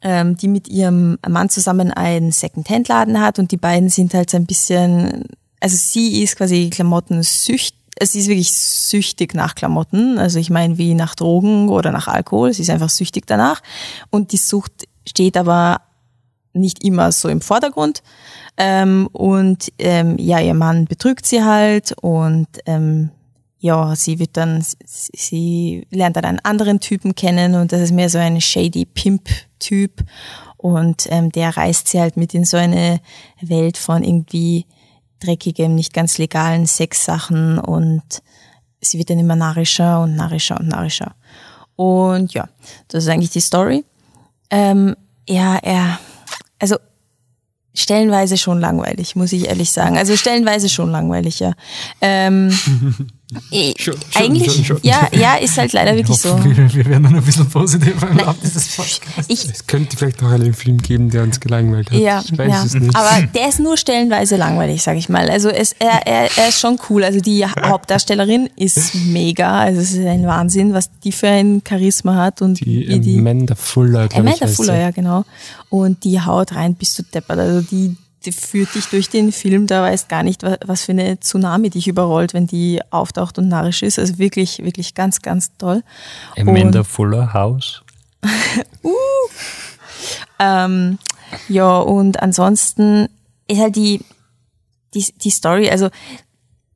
ähm, 0.00 0.36
die 0.36 0.48
mit 0.48 0.66
ihrem 0.66 1.18
Mann 1.28 1.50
zusammen 1.50 1.90
einen 1.92 2.32
Second-Hand-Laden 2.32 3.20
hat 3.20 3.38
und 3.38 3.50
die 3.50 3.58
beiden 3.58 3.90
sind 3.90 4.14
halt 4.14 4.30
so 4.30 4.38
ein 4.38 4.46
bisschen, 4.46 5.24
also 5.60 5.76
sie 5.76 6.22
ist 6.22 6.36
quasi 6.36 6.70
Klamotten-süchtig, 6.70 7.74
sie 8.02 8.20
ist 8.20 8.28
wirklich 8.28 8.52
süchtig 8.52 9.34
nach 9.34 9.54
Klamotten, 9.54 10.18
also 10.18 10.38
ich 10.38 10.50
meine 10.50 10.78
wie 10.78 10.94
nach 10.94 11.14
Drogen 11.14 11.68
oder 11.68 11.92
nach 11.92 12.08
Alkohol, 12.08 12.52
sie 12.52 12.62
ist 12.62 12.70
einfach 12.70 12.90
süchtig 12.90 13.26
danach. 13.26 13.62
Und 14.10 14.32
die 14.32 14.36
Sucht 14.36 14.88
steht 15.08 15.36
aber 15.36 15.80
nicht 16.52 16.84
immer 16.84 17.12
so 17.12 17.28
im 17.28 17.40
Vordergrund. 17.40 18.02
Ähm, 18.56 19.08
und 19.12 19.72
ähm, 19.78 20.16
ja, 20.18 20.38
ihr 20.40 20.54
Mann 20.54 20.84
betrügt 20.84 21.26
sie 21.26 21.42
halt 21.42 21.92
und 22.00 22.46
ähm, 22.66 23.10
ja, 23.58 23.96
sie 23.96 24.18
wird 24.18 24.36
dann, 24.36 24.60
sie- 24.62 25.10
sie 25.16 25.86
lernt 25.90 26.16
dann 26.16 26.24
einen 26.24 26.40
anderen 26.40 26.80
Typen 26.80 27.14
kennen 27.14 27.54
und 27.54 27.72
das 27.72 27.80
ist 27.80 27.92
mehr 27.92 28.10
so 28.10 28.18
ein 28.18 28.40
shady 28.40 28.84
Pimp-Typ. 28.84 30.04
Und 30.56 31.06
ähm, 31.10 31.30
der 31.32 31.56
reißt 31.56 31.88
sie 31.88 32.00
halt 32.00 32.16
mit 32.16 32.32
in 32.32 32.44
so 32.44 32.56
eine 32.56 33.00
Welt 33.40 33.76
von 33.76 34.02
irgendwie 34.02 34.64
dreckigem, 35.24 35.74
nicht 35.74 35.92
ganz 35.92 36.18
legalen 36.18 36.66
Sexsachen 36.66 37.58
und 37.58 38.02
sie 38.80 38.98
wird 38.98 39.10
dann 39.10 39.18
immer 39.18 39.36
narrischer 39.36 40.00
und 40.02 40.16
narrischer 40.16 40.58
und 40.58 40.68
narrischer. 40.68 41.14
Und 41.76 42.34
ja, 42.34 42.48
das 42.88 43.04
ist 43.04 43.10
eigentlich 43.10 43.30
die 43.30 43.40
Story. 43.40 43.84
Ähm, 44.50 44.94
ja, 45.28 45.56
er, 45.56 45.98
also 46.58 46.76
stellenweise 47.74 48.36
schon 48.36 48.60
langweilig, 48.60 49.16
muss 49.16 49.32
ich 49.32 49.48
ehrlich 49.48 49.72
sagen. 49.72 49.98
Also 49.98 50.16
stellenweise 50.16 50.68
schon 50.68 50.90
langweilig, 50.90 51.40
ja. 51.40 51.52
Ähm, 52.00 52.56
eh, 53.50 53.74
Schon, 53.78 53.94
eigentlich, 54.14 54.52
schon, 54.52 54.64
schon. 54.64 54.78
ja, 54.82 55.08
ja, 55.12 55.36
ist 55.36 55.56
halt 55.56 55.72
leider 55.72 55.96
wirklich 55.96 56.18
so. 56.18 56.42
Wir, 56.44 56.72
wir 56.72 56.84
werden 56.86 57.04
dann 57.04 57.14
ein 57.14 57.22
bisschen 57.22 57.48
positiver 57.48 58.10
im 58.10 58.18
Laufe 58.18 58.38
dieses 58.42 58.76
Podcasts. 58.76 59.26
Ich, 59.28 59.48
es 59.48 59.66
könnte 59.66 59.96
vielleicht 59.96 60.22
noch 60.22 60.30
einen 60.30 60.54
Film 60.54 60.78
geben, 60.78 61.10
der 61.10 61.22
uns 61.22 61.40
gelangweilt 61.40 61.90
hat. 61.90 61.98
Ja, 61.98 62.22
ich 62.24 62.36
weiß 62.36 62.48
ja. 62.48 62.64
es 62.64 62.74
nicht. 62.74 62.94
aber 62.94 63.26
der 63.26 63.48
ist 63.48 63.60
nur 63.60 63.76
stellenweise 63.76 64.36
langweilig, 64.36 64.82
sag 64.82 64.96
ich 64.96 65.08
mal. 65.08 65.30
Also 65.30 65.48
es, 65.48 65.72
er, 65.78 66.06
er, 66.06 66.28
er 66.36 66.48
ist 66.48 66.60
schon 66.60 66.78
cool. 66.88 67.04
Also 67.04 67.20
die 67.20 67.44
Hauptdarstellerin 67.44 68.48
ist 68.56 68.94
mega. 69.06 69.60
Also 69.60 69.80
es 69.80 69.92
ist 69.92 70.06
ein 70.06 70.26
Wahnsinn, 70.26 70.74
was 70.74 70.90
die 71.02 71.12
für 71.12 71.28
ein 71.28 71.62
Charisma 71.66 72.16
hat 72.16 72.42
und 72.42 72.60
die 72.60 72.88
wie 72.88 73.00
die 73.00 73.18
Amanda 73.18 73.54
Fuller, 73.54 74.08
glaube 74.08 74.28
ich. 74.28 74.42
Amanda 74.42 74.46
Fuller, 74.54 74.78
ja 74.78 74.90
genau. 74.90 75.24
Und 75.70 76.04
die 76.04 76.20
haut 76.20 76.54
rein, 76.54 76.74
bist 76.74 76.98
du 76.98 77.02
deppert. 77.02 77.38
Also 77.38 77.60
die, 77.62 77.96
die 78.26 78.32
führt 78.32 78.74
dich 78.74 78.86
durch 78.86 79.08
den 79.10 79.32
Film, 79.32 79.66
da 79.66 79.82
weißt 79.82 80.08
gar 80.08 80.22
nicht, 80.22 80.42
wa- 80.42 80.58
was 80.64 80.82
für 80.82 80.92
eine 80.92 81.18
Tsunami 81.20 81.70
dich 81.70 81.86
überrollt, 81.88 82.34
wenn 82.34 82.46
die 82.46 82.80
auftaucht 82.90 83.38
und 83.38 83.48
narrisch 83.48 83.82
ist. 83.82 83.98
Also 83.98 84.18
wirklich, 84.18 84.58
wirklich 84.64 84.94
ganz, 84.94 85.20
ganz 85.22 85.50
toll. 85.58 85.82
Amanda 86.38 86.80
Und- 86.80 86.86
Fuller 86.86 87.32
House. 87.32 87.82
Ähm, 90.38 90.98
ja, 91.48 91.78
und 91.78 92.20
ansonsten 92.22 93.08
ist 93.46 93.60
halt 93.60 93.76
die, 93.76 94.00
die, 94.94 95.06
die 95.22 95.30
Story, 95.30 95.70
also 95.70 95.90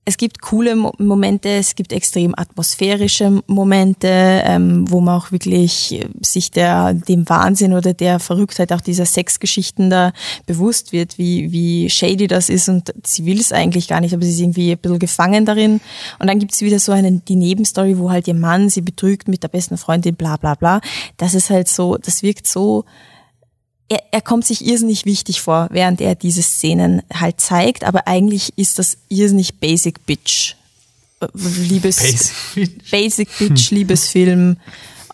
es 0.08 0.16
gibt 0.16 0.40
coole 0.40 0.74
Mo 0.74 0.94
Momente, 0.96 1.50
es 1.50 1.74
gibt 1.74 1.92
extrem 1.92 2.34
atmosphärische 2.34 3.42
Momente, 3.46 4.08
ähm, 4.08 4.90
wo 4.90 5.00
man 5.00 5.20
auch 5.20 5.32
wirklich 5.32 5.92
äh, 5.92 6.08
sich 6.22 6.50
der, 6.50 6.94
dem 6.94 7.28
Wahnsinn 7.28 7.74
oder 7.74 7.92
der 7.92 8.18
Verrücktheit 8.18 8.72
auch 8.72 8.80
dieser 8.80 9.04
Sexgeschichten 9.04 9.90
da 9.90 10.14
bewusst 10.46 10.92
wird, 10.92 11.18
wie, 11.18 11.52
wie 11.52 11.90
shady 11.90 12.26
das 12.26 12.48
ist 12.48 12.70
und 12.70 12.94
sie 13.04 13.26
will 13.26 13.38
es 13.38 13.52
eigentlich 13.52 13.86
gar 13.86 14.00
nicht, 14.00 14.14
aber 14.14 14.24
sie 14.24 14.32
ist 14.32 14.40
irgendwie 14.40 14.72
ein 14.72 14.78
bisschen 14.78 14.98
gefangen 14.98 15.44
darin. 15.44 15.82
Und 16.18 16.26
dann 16.26 16.38
gibt's 16.38 16.62
wieder 16.62 16.78
so 16.78 16.92
eine, 16.92 17.12
die 17.12 17.36
Nebenstory, 17.36 17.98
wo 17.98 18.10
halt 18.10 18.26
ihr 18.28 18.34
Mann 18.34 18.70
sie 18.70 18.80
betrügt 18.80 19.28
mit 19.28 19.42
der 19.42 19.48
besten 19.48 19.76
Freundin, 19.76 20.14
bla 20.14 20.38
bla 20.38 20.54
bla. 20.54 20.80
Das 21.18 21.34
ist 21.34 21.50
halt 21.50 21.68
so, 21.68 21.98
das 21.98 22.22
wirkt 22.22 22.46
so, 22.46 22.86
er, 23.88 24.02
er 24.10 24.20
kommt 24.20 24.46
sich 24.46 24.64
irrsinnig 24.66 25.04
wichtig 25.06 25.40
vor, 25.40 25.68
während 25.70 26.00
er 26.00 26.14
diese 26.14 26.42
Szenen 26.42 27.02
halt 27.12 27.40
zeigt, 27.40 27.84
aber 27.84 28.06
eigentlich 28.06 28.52
ist 28.56 28.78
das 28.78 28.98
irrsinnig 29.08 29.60
Basic 29.60 30.04
Bitch. 30.06 30.54
Liebes, 31.34 31.96
Basic. 32.54 32.90
Basic 32.90 33.38
Bitch 33.38 33.70
Liebesfilm 33.70 34.56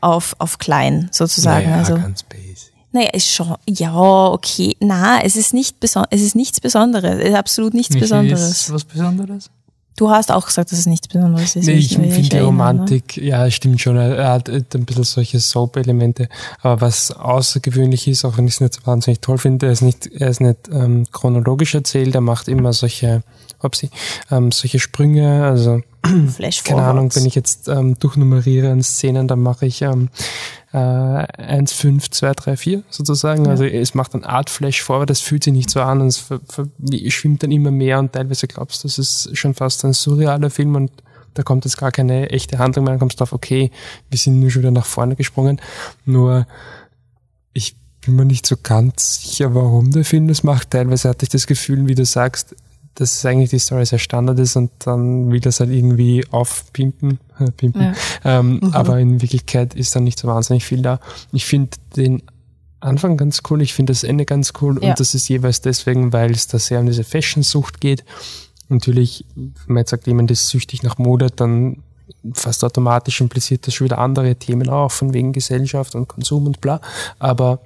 auf, 0.01 0.37
auf 0.39 0.59
klein, 0.59 1.09
sozusagen. 1.13 1.71
Naja, 1.71 1.79
also, 1.79 1.95
ganz 1.95 2.23
basic. 2.25 2.73
naja, 2.93 3.09
ist 3.11 3.31
schon, 3.31 3.55
ja, 3.67 3.95
okay. 3.95 4.77
Na, 4.81 5.23
es 5.23 5.37
ist 5.37 5.55
nicht 5.55 5.81
beson 5.81 6.05
es 6.11 6.21
ist 6.21 6.35
nichts 6.35 6.61
Besonderes. 6.61 7.19
Es 7.21 7.31
ist 7.31 7.35
absolut 7.35 7.73
nichts 7.73 7.95
Michi, 7.95 8.03
Besonderes. 8.03 8.51
Ist 8.51 8.73
was 8.73 8.85
Besonderes? 8.85 9.51
Du 9.96 10.11
hast 10.11 10.33
auch 10.33 10.46
gesagt, 10.46 10.72
dass 10.72 10.78
es 10.80 10.87
nichts 10.87 11.07
Besonderes 11.07 11.54
ist. 11.54 11.66
Nee, 11.66 11.74
ich 11.74 11.90
finde 11.90 12.20
die 12.20 12.37
ne? 12.37 12.42
Romantik, 12.42 13.16
ja, 13.16 13.48
stimmt 13.50 13.80
schon. 13.80 13.96
Er 13.96 14.33
hat 14.33 14.48
ein 14.48 14.64
bisschen 14.85 15.04
solche 15.04 15.38
Soap-Elemente. 15.38 16.28
Aber 16.62 16.80
was 16.80 17.12
außergewöhnlich 17.12 18.09
ist, 18.09 18.24
auch 18.24 18.37
wenn 18.37 18.48
ich 18.48 18.54
es 18.54 18.61
nicht 18.61 18.74
so 18.74 18.80
wahnsinnig 18.87 19.20
toll 19.20 19.38
finde, 19.38 19.66
er 19.66 19.72
ist 19.72 19.83
nicht, 19.83 20.11
er 20.12 20.28
ist 20.28 20.40
nicht 20.40 20.68
ähm, 20.72 21.07
chronologisch 21.12 21.76
erzählt, 21.76 22.14
er 22.14 22.22
macht 22.22 22.48
immer 22.48 22.72
solche, 22.72 23.22
hopsi, 23.64 23.90
ähm, 24.31 24.53
solche 24.53 24.79
Sprünge, 24.79 25.44
also 25.44 25.81
keine 26.64 26.83
Ahnung, 26.83 27.14
wenn 27.14 27.27
ich 27.27 27.35
jetzt 27.35 27.68
ähm, 27.68 27.98
durchnummeriere 27.98 28.70
in 28.70 28.83
Szenen, 28.83 29.27
dann 29.27 29.40
mache 29.40 29.66
ich 29.66 29.83
ähm, 29.83 30.11
äh, 30.72 30.77
1, 30.77 31.72
5, 31.72 32.11
2, 32.11 32.33
3, 32.33 32.57
4 32.57 32.83
sozusagen. 32.90 33.46
Also 33.48 33.64
es 33.64 33.94
macht 33.94 34.14
ein 34.14 34.24
Art 34.24 34.50
Flash 34.50 34.83
vorwärts, 34.83 35.09
das 35.09 35.20
fühlt 35.20 35.44
sich 35.44 35.53
nicht 35.53 35.70
so 35.70 35.81
an 35.81 36.00
und 36.00 36.09
es 36.09 36.24
schwimmt 37.12 37.42
dann 37.42 37.53
immer 37.53 37.70
mehr 37.70 37.98
und 37.98 38.12
teilweise 38.12 38.46
glaubst 38.46 38.85
du, 38.85 38.88
das 38.88 38.98
ist 38.98 39.37
schon 39.37 39.55
fast 39.55 39.85
ein 39.85 39.92
surrealer 39.92 40.50
Film 40.50 40.74
und 40.74 40.90
da 41.35 41.42
kommt 41.42 41.64
jetzt 41.64 41.79
gar 41.79 41.90
keine 41.90 42.31
echte 42.31 42.59
Handlung 42.59 42.85
mehr, 42.85 42.92
dann 42.92 43.00
kommst 43.00 43.20
du 43.20 43.24
auf, 43.24 43.33
okay, 43.33 43.70
wir 44.09 44.18
sind 44.18 44.40
nur 44.40 44.50
schon 44.50 44.62
wieder 44.62 44.70
nach 44.70 44.87
vorne 44.87 45.16
gesprungen. 45.16 45.61
Nur 46.05 46.46
ich 47.53 47.77
bin 48.05 48.16
mir 48.16 48.24
nicht 48.24 48.46
so 48.46 48.57
ganz 48.62 49.22
sicher, 49.22 49.55
warum 49.55 49.90
der 49.90 50.05
Film 50.05 50.29
das 50.29 50.44
macht. 50.44 50.70
Teilweise 50.70 51.09
hatte 51.09 51.24
ich 51.24 51.31
das 51.31 51.46
Gefühl, 51.46 51.88
wie 51.88 51.94
du 51.94 52.05
sagst, 52.05 52.55
dass 52.94 53.24
eigentlich 53.26 53.50
die 53.50 53.59
Story 53.59 53.85
sehr 53.87 53.98
Standard 53.98 54.38
ist 54.38 54.57
und 54.57 54.70
dann 54.80 55.30
will 55.30 55.40
das 55.40 55.61
halt 55.61 55.70
irgendwie 55.70 56.24
aufpimpen. 56.30 57.18
Pimpen. 57.57 57.83
Ja. 57.83 57.94
Ähm, 58.24 58.61
Aber 58.72 58.98
in 59.00 59.20
Wirklichkeit 59.20 59.74
ist 59.74 59.94
da 59.96 60.00
nicht 60.00 60.18
so 60.18 60.28
wahnsinnig 60.28 60.64
viel 60.64 60.83
da. 60.83 61.00
Ich 61.33 61.44
finde 61.44 61.76
den 61.96 62.22
Anfang 62.80 63.16
ganz 63.16 63.42
cool, 63.50 63.62
ich 63.62 63.74
finde 63.74 63.92
das 63.92 64.04
Ende 64.04 64.24
ganz 64.24 64.52
cool 64.61 64.78
Ja. 64.83 64.90
und 64.90 65.00
das 65.00 65.14
ist 65.14 65.28
jeweils 65.28 65.61
deswegen, 65.61 66.12
weil 66.12 66.30
es 66.33 66.46
da 66.46 66.59
sehr 66.59 66.80
um 66.80 66.87
diese 66.87 67.02
Fashion-Sucht 67.04 67.80
geht. 67.80 68.04
Natürlich, 68.68 69.24
wenn 69.35 69.52
man 69.66 69.76
jetzt 69.78 69.90
sagt, 69.90 70.07
jemand 70.07 70.30
ist 70.30 70.48
süchtig 70.48 70.83
nach 70.83 70.98
Mode, 70.98 71.28
dann 71.35 71.83
fast 72.33 72.62
automatisch 72.64 73.20
impliziert 73.20 73.66
das 73.66 73.74
schon 73.74 73.87
wieder 73.87 73.98
andere 73.98 74.37
Themen 74.37 74.68
auch, 74.68 74.90
von 74.90 75.14
wegen 75.14 75.33
Gesellschaft 75.33 75.94
und 75.94 76.09
Konsum 76.09 76.46
und 76.46 76.61
bla. 76.61 76.80
Aber 77.18 77.61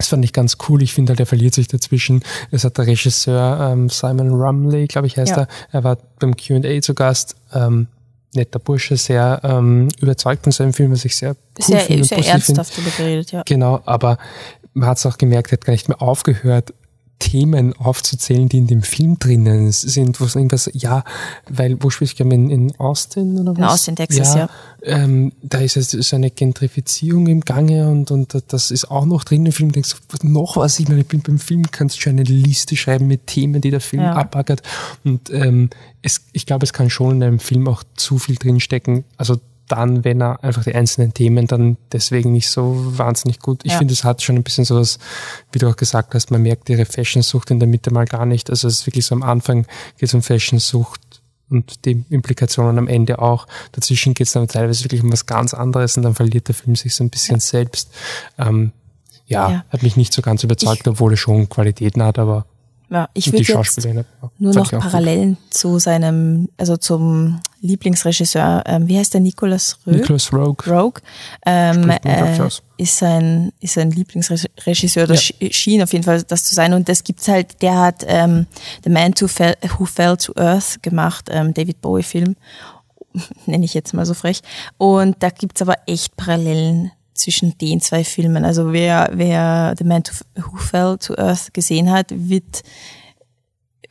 das 0.00 0.08
fand 0.08 0.24
ich 0.24 0.32
ganz 0.32 0.56
cool. 0.66 0.82
Ich 0.82 0.94
finde 0.94 1.10
halt, 1.10 1.20
er 1.20 1.26
verliert 1.26 1.52
sich 1.52 1.68
dazwischen. 1.68 2.22
Es 2.50 2.64
hat 2.64 2.78
der 2.78 2.86
Regisseur 2.86 3.70
ähm, 3.70 3.90
Simon 3.90 4.30
Rumley, 4.30 4.86
glaube 4.86 5.06
ich, 5.06 5.18
heißt 5.18 5.32
Ja. 5.32 5.42
er. 5.42 5.48
Er 5.72 5.84
war 5.84 5.98
beim 6.18 6.34
Q&A 6.38 6.80
zu 6.80 6.94
Gast. 6.94 7.36
Ähm, 7.52 7.86
netter 8.34 8.58
Bursche, 8.60 8.96
sehr 8.96 9.40
ähm, 9.42 9.88
überzeugt 10.00 10.44
von 10.44 10.52
seinem 10.52 10.72
Film, 10.72 10.92
was 10.92 11.04
ich 11.04 11.16
sehr 11.16 11.36
cool 11.58 11.64
sehr, 11.64 12.04
sehr 12.04 12.26
ernsthaft 12.26 12.72
darüber 12.78 12.90
geredet, 12.96 13.32
ja. 13.32 13.42
Genau, 13.44 13.82
aber 13.84 14.16
man 14.72 14.88
hat 14.88 14.96
es 14.98 15.04
auch 15.04 15.18
gemerkt, 15.18 15.50
er 15.50 15.58
hat 15.58 15.64
gar 15.66 15.72
nicht 15.72 15.88
mehr 15.88 16.00
aufgehört, 16.00 16.72
Themen 17.20 17.74
aufzuzählen, 17.76 18.48
die 18.48 18.58
in 18.58 18.66
dem 18.66 18.82
Film 18.82 19.18
drinnen 19.18 19.70
sind, 19.70 20.20
wo 20.20 20.24
es 20.24 20.34
irgendwas, 20.34 20.68
ja, 20.72 21.04
weil, 21.48 21.76
wo 21.80 21.90
spielst 21.90 22.18
du 22.18 22.24
in, 22.24 22.50
in 22.50 22.76
Austin 22.80 23.38
oder 23.38 23.52
was? 23.52 23.58
In 23.58 23.64
Austin, 23.64 23.96
Texas, 23.96 24.34
ja. 24.34 24.48
Ähm, 24.82 25.32
da 25.42 25.58
ist 25.58 25.76
es 25.76 25.90
so 25.90 26.16
eine 26.16 26.30
Gentrifizierung 26.30 27.26
im 27.28 27.42
Gange 27.42 27.88
und, 27.88 28.10
und 28.10 28.36
das 28.48 28.70
ist 28.70 28.90
auch 28.90 29.04
noch 29.04 29.22
drin 29.24 29.46
im 29.46 29.52
Film. 29.52 29.70
Denkst 29.70 29.94
du, 30.20 30.26
noch 30.26 30.56
was? 30.56 30.80
Ich 30.80 30.88
meine, 30.88 31.02
ich 31.02 31.06
bin 31.06 31.20
beim 31.20 31.38
Film, 31.38 31.70
kannst 31.70 31.98
du 31.98 32.00
schon 32.00 32.12
eine 32.12 32.22
Liste 32.24 32.74
schreiben 32.76 33.06
mit 33.06 33.26
Themen, 33.26 33.60
die 33.60 33.70
der 33.70 33.80
Film 33.80 34.02
Ja. 34.02 34.14
abackert. 34.14 34.62
Und 35.04 35.30
ähm, 35.30 35.70
es, 36.02 36.22
ich 36.32 36.46
glaube, 36.46 36.64
es 36.64 36.72
kann 36.72 36.90
schon 36.90 37.16
in 37.16 37.22
einem 37.22 37.38
Film 37.38 37.68
auch 37.68 37.84
zu 37.94 38.18
viel 38.18 38.36
drinstecken. 38.36 39.04
Also 39.18 39.38
dann, 39.70 40.04
wenn 40.04 40.20
er 40.20 40.42
einfach 40.42 40.64
die 40.64 40.74
einzelnen 40.74 41.14
Themen 41.14 41.46
dann 41.46 41.76
deswegen 41.92 42.32
nicht 42.32 42.50
so 42.50 42.74
wahnsinnig 42.98 43.38
gut. 43.40 43.60
Ich 43.64 43.72
Ja. 43.72 43.78
finde, 43.78 43.94
es 43.94 44.04
hat 44.04 44.22
schon 44.22 44.36
ein 44.36 44.42
bisschen 44.42 44.64
sowas, 44.64 44.98
wie 45.52 45.58
du 45.58 45.68
auch 45.68 45.76
gesagt 45.76 46.14
hast, 46.14 46.30
man 46.30 46.42
merkt 46.42 46.68
ihre 46.68 46.84
Fashion-Sucht 46.84 47.50
in 47.50 47.58
der 47.60 47.68
Mitte 47.68 47.92
mal 47.92 48.04
gar 48.06 48.26
nicht. 48.26 48.50
Also 48.50 48.68
es 48.68 48.80
ist 48.80 48.86
wirklich 48.86 49.06
so 49.06 49.14
am 49.14 49.22
Anfang 49.22 49.62
geht 49.98 50.08
es 50.08 50.14
um 50.14 50.22
Fashion-Sucht 50.22 51.00
und 51.50 51.84
die 51.84 52.04
Implikationen 52.10 52.78
am 52.78 52.88
Ende 52.88 53.18
auch. 53.20 53.46
Dazwischen 53.72 54.14
geht 54.14 54.26
es 54.26 54.32
dann 54.32 54.46
teilweise 54.48 54.84
wirklich 54.84 55.02
um 55.02 55.12
was 55.12 55.26
ganz 55.26 55.54
anderes 55.54 55.96
und 55.96 56.02
dann 56.04 56.14
verliert 56.14 56.48
der 56.48 56.54
Film 56.54 56.76
sich 56.76 56.94
so 56.94 57.02
ein 57.04 57.10
bisschen 57.10 57.40
selbst. 57.40 57.90
Ähm, 58.38 58.72
ja, 59.26 59.50
Ja. 59.50 59.64
hat 59.68 59.82
mich 59.82 59.96
nicht 59.96 60.12
so 60.12 60.22
ganz 60.22 60.42
überzeugt, 60.44 60.82
Ich- 60.82 60.86
obwohl 60.88 61.12
er 61.12 61.16
schon 61.16 61.48
Qualitäten 61.48 62.02
hat, 62.02 62.18
aber 62.18 62.46
Ja, 62.90 63.08
ich 63.14 63.32
würde 63.32 63.44
jetzt 63.44 63.86
nur 64.38 64.52
noch. 64.52 64.68
Parallelen 64.70 65.36
zu 65.50 65.78
seinem, 65.78 66.48
also 66.56 66.76
zum 66.76 67.40
Lieblingsregisseur, 67.60 68.64
ähm, 68.66 68.88
wie 68.88 68.98
heißt 68.98 69.14
der, 69.14 69.20
Nicolas 69.20 69.78
Röh? 69.86 69.92
Nicholas 69.92 70.32
Rogue. 70.32 70.66
Rogue 70.66 71.00
ähm, 71.46 71.88
äh, 71.88 72.48
ist 72.78 72.98
sein 72.98 73.52
ist 73.60 73.74
sein 73.74 73.90
Lieblingsregisseur 73.92 75.04
oder 75.04 75.14
Ja. 75.14 75.50
schien 75.52 75.82
auf 75.82 75.92
jeden 75.92 76.04
Fall 76.04 76.22
das 76.24 76.44
zu 76.44 76.54
sein 76.54 76.72
und 76.72 76.88
das 76.88 77.04
gibt's 77.04 77.28
halt 77.28 77.62
der 77.62 77.78
hat 77.78 78.04
ähm, 78.08 78.46
The 78.82 78.90
Man 78.90 79.14
to 79.14 79.28
Fell, 79.28 79.54
Who 79.78 79.84
Fell 79.84 80.16
to 80.16 80.32
Earth 80.36 80.82
gemacht 80.82 81.28
ähm, 81.30 81.54
David 81.54 81.80
Bowie 81.80 82.02
Film 82.02 82.34
nenne 83.46 83.64
ich 83.64 83.74
jetzt 83.74 83.92
mal 83.94 84.06
so 84.06 84.14
frech 84.14 84.40
und 84.78 85.22
da 85.22 85.30
gibt's 85.30 85.62
aber 85.62 85.76
echt 85.86 86.16
Parallelen 86.16 86.90
zwischen 87.14 87.56
den 87.58 87.80
zwei 87.80 88.04
Filmen 88.04 88.44
also 88.44 88.72
wer 88.72 89.10
wer 89.12 89.74
The 89.78 89.84
Man 89.84 90.02
Who 90.36 90.56
Fell 90.56 90.96
to 90.98 91.16
Earth 91.18 91.52
gesehen 91.52 91.90
hat 91.90 92.06
wird 92.10 92.62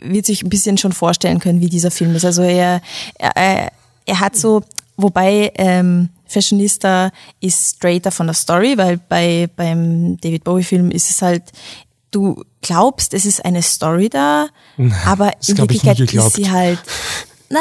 wird 0.01 0.25
sich 0.25 0.43
ein 0.43 0.49
bisschen 0.49 0.77
schon 0.77 0.91
vorstellen 0.91 1.39
können, 1.39 1.61
wie 1.61 1.69
dieser 1.69 1.91
Film 1.91 2.15
ist. 2.15 2.25
Also 2.25 2.41
er, 2.41 2.81
er, 3.17 3.71
er 4.05 4.19
hat 4.19 4.35
so, 4.35 4.63
wobei 4.97 5.51
ähm, 5.55 6.09
Fashionista 6.25 7.11
ist 7.39 7.75
straighter 7.75 8.11
von 8.11 8.27
der 8.27 8.33
Story, 8.33 8.77
weil 8.77 8.97
bei 8.97 9.49
beim 9.55 10.17
David 10.17 10.43
Bowie 10.43 10.63
Film 10.63 10.91
ist 10.91 11.09
es 11.09 11.21
halt, 11.21 11.43
du 12.11 12.43
glaubst, 12.61 13.13
es 13.13 13.25
ist 13.25 13.43
eine 13.43 13.61
Story 13.61 14.09
da, 14.09 14.49
aber 15.05 15.31
das 15.37 15.49
in 15.49 15.57
Wirklichkeit 15.57 15.99
ist 15.99 16.33
sie 16.33 16.49
halt 16.49 16.79
na, 17.49 17.59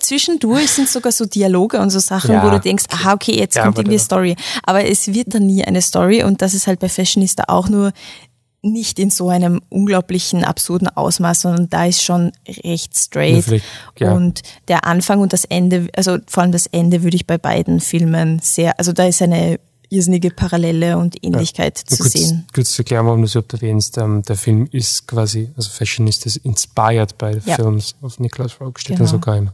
zwischendurch 0.00 0.70
sind 0.70 0.88
sogar 0.88 1.12
so 1.12 1.26
Dialoge 1.26 1.78
und 1.78 1.90
so 1.90 1.98
Sachen, 1.98 2.32
Ja, 2.32 2.44
wo 2.44 2.50
du 2.50 2.60
denkst, 2.60 2.84
aha, 2.90 3.12
okay, 3.12 3.36
jetzt 3.36 3.56
Ja, 3.56 3.64
kommt 3.64 3.78
irgendwie 3.78 3.96
eine 3.96 4.04
Story. 4.04 4.36
Aber 4.62 4.84
es 4.84 5.12
wird 5.12 5.34
dann 5.34 5.46
nie 5.46 5.64
eine 5.64 5.82
Story 5.82 6.22
und 6.24 6.42
das 6.42 6.54
ist 6.54 6.66
halt 6.66 6.80
bei 6.80 6.88
Fashionista 6.88 7.44
auch 7.48 7.68
nur 7.68 7.92
nicht 8.62 8.98
in 8.98 9.10
so 9.10 9.30
einem 9.30 9.62
unglaublichen, 9.70 10.44
absurden 10.44 10.88
Ausmaß, 10.88 11.42
sondern 11.42 11.70
da 11.70 11.86
ist 11.86 12.02
schon 12.02 12.32
recht 12.62 12.96
straight. 12.96 13.62
ja. 13.98 14.12
Und 14.12 14.42
der 14.68 14.86
Anfang 14.86 15.20
und 15.20 15.32
das 15.32 15.44
Ende, 15.44 15.88
also 15.96 16.18
vor 16.26 16.42
allem 16.42 16.52
das 16.52 16.66
Ende 16.66 17.02
würde 17.02 17.16
ich 17.16 17.26
bei 17.26 17.38
beiden 17.38 17.80
Filmen 17.80 18.38
sehr, 18.40 18.78
also 18.78 18.92
da 18.92 19.06
ist 19.06 19.22
eine 19.22 19.58
irrsinnige 19.90 20.30
Parallele 20.30 20.96
und 20.96 21.22
Ähnlichkeit 21.22 21.82
Nur 21.90 21.96
zu 21.96 22.02
kurz, 22.04 22.12
sehen. 22.14 22.46
Kurz 22.54 22.72
zu 22.72 22.82
erklären, 22.82 23.06
warum 23.06 23.20
du 23.20 23.26
es 23.26 23.34
überhaupt 23.34 23.52
erwähnst. 23.52 23.98
Ähm, 23.98 24.22
der 24.22 24.36
Film 24.36 24.66
ist 24.70 25.06
quasi, 25.06 25.50
also 25.56 25.68
Fashionista 25.70 26.26
ist 26.26 26.36
inspired 26.38 27.18
by 27.18 27.32
the 27.44 27.50
Ja. 27.50 27.56
films 27.56 27.94
of 28.00 28.18
Nicholas 28.18 28.60
Rogue, 28.60 28.74
steht 28.78 28.96
Genau. 28.96 29.10
dann 29.10 29.18
sogar 29.20 29.36
im, 29.36 29.50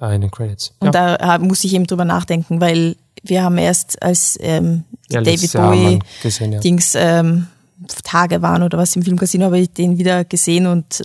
äh, 0.00 0.14
in 0.14 0.20
den 0.22 0.30
Credits. 0.30 0.72
Und 0.78 0.94
da 0.94 1.16
äh, 1.16 1.38
muss 1.38 1.64
ich 1.64 1.74
eben 1.74 1.86
drüber 1.86 2.04
nachdenken, 2.04 2.60
weil 2.60 2.96
wir 3.22 3.42
haben 3.42 3.58
erst 3.58 4.02
als 4.02 4.38
ähm, 4.40 4.84
Ja, 5.10 5.20
David 5.20 5.52
Bowie 5.52 5.98
gesehen, 6.22 6.52
ja. 6.52 6.60
Dings 6.60 6.94
ähm, 6.96 7.48
Tage 8.04 8.40
waren 8.42 8.62
oder 8.62 8.78
was 8.78 8.94
im 8.96 9.02
Filmcasino, 9.02 9.46
habe 9.46 9.58
ich 9.58 9.70
den 9.72 9.98
wieder 9.98 10.24
gesehen 10.24 10.66
und 10.66 11.00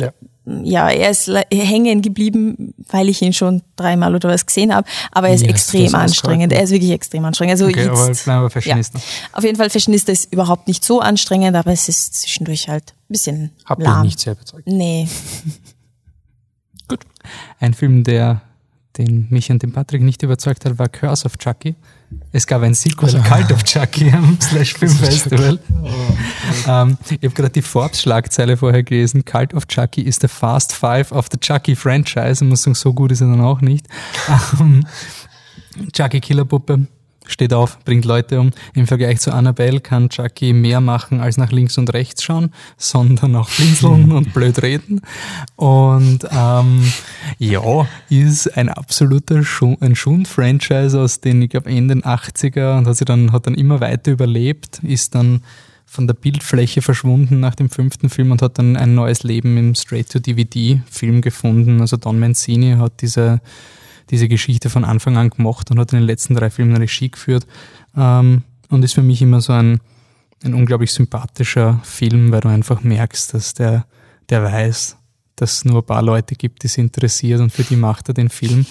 Ja. 0.46 0.90
er 0.90 1.10
ist 1.10 1.30
hängen 1.52 2.02
geblieben, 2.02 2.74
weil 2.90 3.10
ich 3.10 3.22
ihn 3.22 3.34
schon 3.34 3.62
dreimal 3.76 4.14
oder 4.16 4.30
was 4.30 4.46
gesehen 4.46 4.74
habe, 4.74 4.88
aber 5.12 5.30
er 5.30 5.36
ist 5.36 5.44
du 5.46 5.50
extrem 5.50 5.94
anstrengend. 5.96 6.54
Er 6.54 6.64
ist 6.64 6.72
wirklich 6.72 6.92
extrem 6.92 7.26
anstrengend. 7.26 7.54
Also 7.54 7.66
Okay, 7.66 7.88
aber 7.88 8.08
jetzt, 8.08 8.26
bleiben 8.26 8.54
wir 8.54 8.62
ja. 8.62 8.80
Auf 9.32 9.44
jeden 9.44 9.56
Fall, 9.58 9.70
Fashionista 9.70 10.12
ist 10.12 10.32
überhaupt 10.32 10.68
nicht 10.68 10.86
so 10.86 11.00
anstrengend, 11.00 11.56
aber 11.56 11.72
es 11.72 11.90
ist 11.90 12.14
zwischendurch 12.22 12.70
halt 12.70 12.92
ein 12.92 13.14
bisschen 13.14 13.52
Hab 13.66 13.80
mich 13.80 13.88
lahm. 13.88 14.06
nicht 14.06 14.20
sehr 14.20 14.34
überzeugt. 14.34 14.68
Nee. 14.68 15.08
Ein 17.60 17.74
Film, 17.74 18.04
der 18.04 18.42
den 18.98 19.28
mich 19.30 19.50
und 19.52 19.62
den 19.64 19.74
Patrick 19.74 20.02
nicht 20.02 20.24
überzeugt 20.24 20.66
hat, 20.66 20.78
war 20.80 20.90
Curse 20.90 21.26
of 21.26 21.38
Chucky. 21.38 21.76
Es 22.32 22.46
gab 22.46 22.62
ein 22.64 22.74
Sequel, 22.74 23.22
Cult 23.22 23.52
of 23.52 23.64
Chucky 23.66 24.12
am 24.12 24.38
Slash 24.42 24.74
Film 24.74 24.92
Festival. 24.92 25.60
ähm, 26.68 26.98
ich 27.06 27.12
habe 27.14 27.30
gerade 27.30 27.50
die 27.50 27.62
Forbes-Schlagzeile 27.62 28.58
vorher 28.58 28.84
gelesen. 28.84 29.24
Cult 29.24 29.54
of 29.54 29.68
Chucky 29.68 30.02
ist 30.02 30.22
the 30.22 30.28
Fast 30.28 30.74
Five 30.74 31.12
of 31.12 31.28
the 31.32 31.38
Chucky 31.38 31.76
Franchise. 31.76 32.44
Ich 32.44 32.50
muss 32.50 32.64
sagen, 32.64 32.76
so 32.76 32.94
gut 32.94 33.12
ist 33.12 33.22
er 33.22 33.28
dann 33.28 33.42
auch 33.42 33.62
nicht. 33.62 33.88
Ähm, 34.60 34.86
Chucky 35.92 36.22
Killerpuppe 36.22 36.88
steht 37.28 37.54
auf, 37.54 37.80
bringt 37.84 38.06
Leute 38.06 38.40
um. 38.40 38.52
Im 38.74 38.88
Vergleich 38.88 39.20
zu 39.20 39.34
Annabelle 39.34 39.80
kann 39.80 40.10
Chucky 40.10 40.54
mehr 40.54 40.82
machen 40.82 41.22
als 41.22 41.38
nach 41.38 41.52
links 41.52 41.78
und 41.78 41.94
rechts 41.94 42.24
schauen, 42.24 42.52
sondern 42.78 43.36
auch 43.36 43.50
blinzeln 43.50 44.12
und 44.14 44.34
blöd 44.34 44.62
reden. 44.62 45.02
Und 45.56 46.20
ähm, 46.32 46.92
ja, 47.38 47.88
ist 48.10 48.56
ein 48.58 48.70
absoluter 48.70 49.44
Schu 49.44 49.76
ein 49.80 49.96
Schund-Franchise 49.96 51.00
aus 51.00 51.22
den, 51.22 51.42
ich 51.42 51.50
glaube, 51.50 51.70
Ende 51.70 51.96
den 51.96 52.04
80er 52.04 52.78
und 52.78 52.88
hat 52.88 52.98
sich 52.98 53.06
dann, 53.06 53.32
hat 53.32 53.48
dann 53.48 53.56
immer 53.56 53.80
weiter 53.80 54.12
überlebt, 54.12 54.80
ist 54.84 55.16
dann 55.16 55.42
von 55.86 56.08
der 56.08 56.14
Bildfläche 56.14 56.82
verschwunden 56.82 57.40
nach 57.40 57.56
dem 57.56 57.70
fünften 57.70 58.10
Film 58.10 58.32
und 58.32 58.42
hat 58.42 58.60
dann 58.60 58.76
ein 58.76 58.96
neues 58.96 59.24
Leben 59.24 59.58
im 59.58 59.76
Straight-to-DVD-Film 59.76 61.22
gefunden. 61.22 61.80
Also 61.80 61.96
Don 61.98 62.20
Mancini 62.20 62.76
hat 62.78 63.02
diese 63.02 63.40
diese 64.10 64.28
Geschichte 64.28 64.70
von 64.70 64.86
Anfang 64.86 65.18
an 65.18 65.30
gemacht 65.30 65.72
und 65.72 65.80
hat 65.80 65.94
in 65.94 66.00
den 66.00 66.08
letzten 66.08 66.36
drei 66.36 66.50
Filmen 66.50 66.78
Regie 66.78 67.10
geführt. 67.10 67.46
Ähm, 67.96 68.44
und 68.70 68.84
ist 68.84 68.96
für 68.96 69.02
mich 69.02 69.22
immer 69.22 69.42
so 69.42 69.54
ein, 69.54 69.80
ein 70.44 70.54
unglaublich 70.54 70.92
sympathischer 70.92 71.80
Film, 71.84 72.32
weil 72.32 72.42
du 72.42 72.50
einfach 72.50 72.82
merkst, 72.82 73.34
dass 73.34 73.54
der, 73.54 73.86
der 74.30 74.44
weiß, 74.44 74.98
dass 75.36 75.54
es 75.54 75.66
nur 75.66 75.82
ein 75.82 75.86
paar 75.86 76.02
Leute 76.02 76.36
gibt, 76.36 76.64
die 76.64 76.68
es 76.68 76.78
interessiert 76.78 77.42
und 77.42 77.52
für 77.52 77.64
die 77.64 77.76
macht 77.76 78.08
er 78.08 78.14
den 78.14 78.30
Film. 78.30 78.66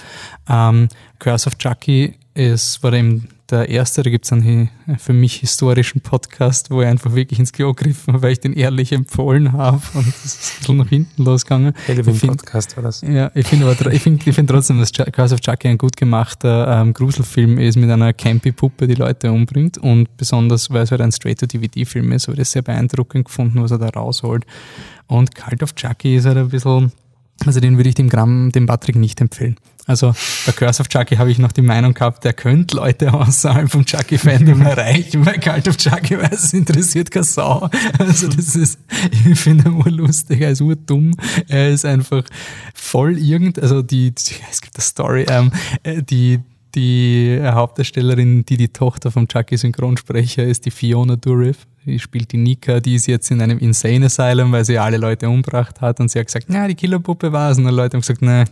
Ähm, 0.49 0.89
Curse 1.19 1.49
of 1.49 1.59
Chucky 1.59 2.15
ist, 2.35 2.83
war 2.83 2.93
eben 2.93 3.29
der 3.59 3.69
erste, 3.69 4.03
da 4.03 4.11
gibt 4.11 4.25
es 4.25 4.33
einen 4.33 4.43
hi- 4.87 4.97
für 4.99 5.13
mich 5.13 5.37
historischen 5.37 6.01
Podcast, 6.01 6.71
wo 6.71 6.83
ich 6.83 6.89
einfach 6.89 7.15
wirklich 7.15 7.39
ins 7.39 7.53
Klo 7.53 7.73
gegriffen 7.73 8.13
habe, 8.15 8.23
weil 8.23 8.33
ich 8.33 8.41
den 8.41 8.53
ehrlich 8.53 8.93
empfohlen 8.93 9.53
habe 9.53 9.81
und 9.95 10.07
das 10.07 10.25
ist 10.25 10.53
ein 10.55 10.59
bisschen 10.59 10.77
nach 10.79 10.89
hinten 10.89 11.25
losgegangen. 11.25 11.73
Halloween 11.89 12.15
Ich 12.15 12.21
find- 12.21 12.37
Podcast 12.37 12.77
war 12.77 12.85
das. 12.85 13.01
ja, 13.03 13.31
ich 13.35 13.47
finde 13.47 13.67
aber, 13.67 13.93
ich 13.93 14.03
finde 14.03 14.23
ich 14.29 14.35
find 14.35 14.51
trotzdem, 14.51 14.79
dass 14.79 14.93
Curse 14.93 15.35
of 15.35 15.41
Chucky 15.41 15.69
ein 15.69 15.79
gut 15.79 15.97
gemachter 15.97 16.81
ähm, 16.81 16.93
Gruselfilm 16.93 17.59
ist 17.59 17.77
mit 17.77 17.91
einer 17.91 18.13
campy 18.13 18.53
Puppe, 18.53 18.87
die 18.87 18.95
Leute 18.95 19.31
umbringt 19.33 19.79
und 19.79 20.17
besonders, 20.17 20.71
weil 20.71 20.83
es 20.83 20.91
halt 20.91 21.01
ein 21.01 21.13
Straight-to-DVD-Film 21.13 22.13
ist, 22.13 22.25
habe 22.29 22.35
ich 22.35 22.39
das 22.41 22.53
sehr 22.53 22.63
beeindruckend 22.63 23.27
gefunden, 23.27 23.63
was 23.63 23.71
er 23.71 23.79
da 23.79 23.89
rausholt. 23.89 24.45
Und 25.07 25.35
Cult 25.35 25.63
of 25.63 25.75
Chucky 25.75 26.17
ist 26.17 26.27
halt 26.27 26.39
ein 26.39 26.49
bisschen, 26.49 26.93
also 27.47 27.61
den 27.61 27.77
würde 27.77 27.89
ich 27.89 27.95
dem 27.95 28.09
Gramm, 28.09 28.53
dem 28.53 28.67
Patrick 28.67 28.97
nicht 28.97 29.21
empfehlen. 29.21 29.57
Also 29.87 30.15
bei 30.47 30.53
Curse 30.53 30.81
of 30.81 30.89
Chucky 30.89 31.17
habe 31.17 31.31
ich 31.31 31.39
noch 31.39 31.53
die 31.53 31.63
Meinung 31.63 31.93
gehabt, 31.93 32.25
der 32.25 32.33
könnte 32.33 32.77
Leute 32.77 33.13
außerhalb 33.15 33.71
vom 33.71 33.85
Chucky-Fandom 33.85 34.63
erreichen, 34.63 35.25
bei 35.25 35.35
Cult 35.35 35.69
of 35.69 35.77
Chucky 35.77 36.19
weiß, 36.19 36.45
es 36.45 36.53
interessiert 36.55 37.11
keine 37.11 37.25
Sau. 37.25 37.69
Also 37.99 38.29
das 38.29 38.57
ist, 38.57 38.79
ich 39.27 39.39
finde 39.39 39.69
ihn 39.69 39.75
urlustig, 39.75 40.41
er 40.41 40.51
ist 40.51 40.63
urdumm, 40.63 41.15
er 41.49 41.71
ist 41.71 41.85
einfach 41.85 42.25
voll 42.75 43.19
irgend, 43.19 43.59
also 43.59 43.83
die, 43.83 44.13
die 44.13 44.35
es 44.51 44.61
gibt 44.61 44.77
eine 44.77 44.83
Story, 44.83 45.27
ähm, 45.29 45.53
äh, 45.83 46.03
die 46.03 46.41
die 46.75 47.39
Hauptdarstellerin, 47.41 48.45
die 48.45 48.57
die 48.57 48.69
Tochter 48.69 49.13
vom 49.13 49.29
Chucky-Synchronsprecher 49.29 50.43
ist, 50.43 50.67
die 50.67 50.73
Fiona 50.73 51.15
Dourif. 51.15 51.67
Spielt 51.99 52.33
die 52.33 52.39
Nika, 52.39 52.81
die 52.81 52.95
ist 52.95 53.07
jetzt 53.07 53.31
in 53.31 53.43
einem 53.43 53.59
Insane 53.59 54.07
Asylum, 54.07 54.53
weil 54.53 54.65
sie 54.65 54.79
alle 54.79 54.97
Leute 54.97 55.29
umgebracht 55.29 55.83
hat 55.83 56.01
und 56.01 56.11
sie 56.11 56.19
hat 56.19 56.27
gesagt, 56.27 56.47
na, 56.49 56.67
die 56.67 56.75
Killerpuppe 56.75 57.31
war 57.33 57.51
es. 57.51 57.59
Und 57.59 57.67
die 57.67 57.71
Leute 57.71 57.97
haben 57.97 58.01
gesagt, 58.01 58.23
ne, 58.23 58.45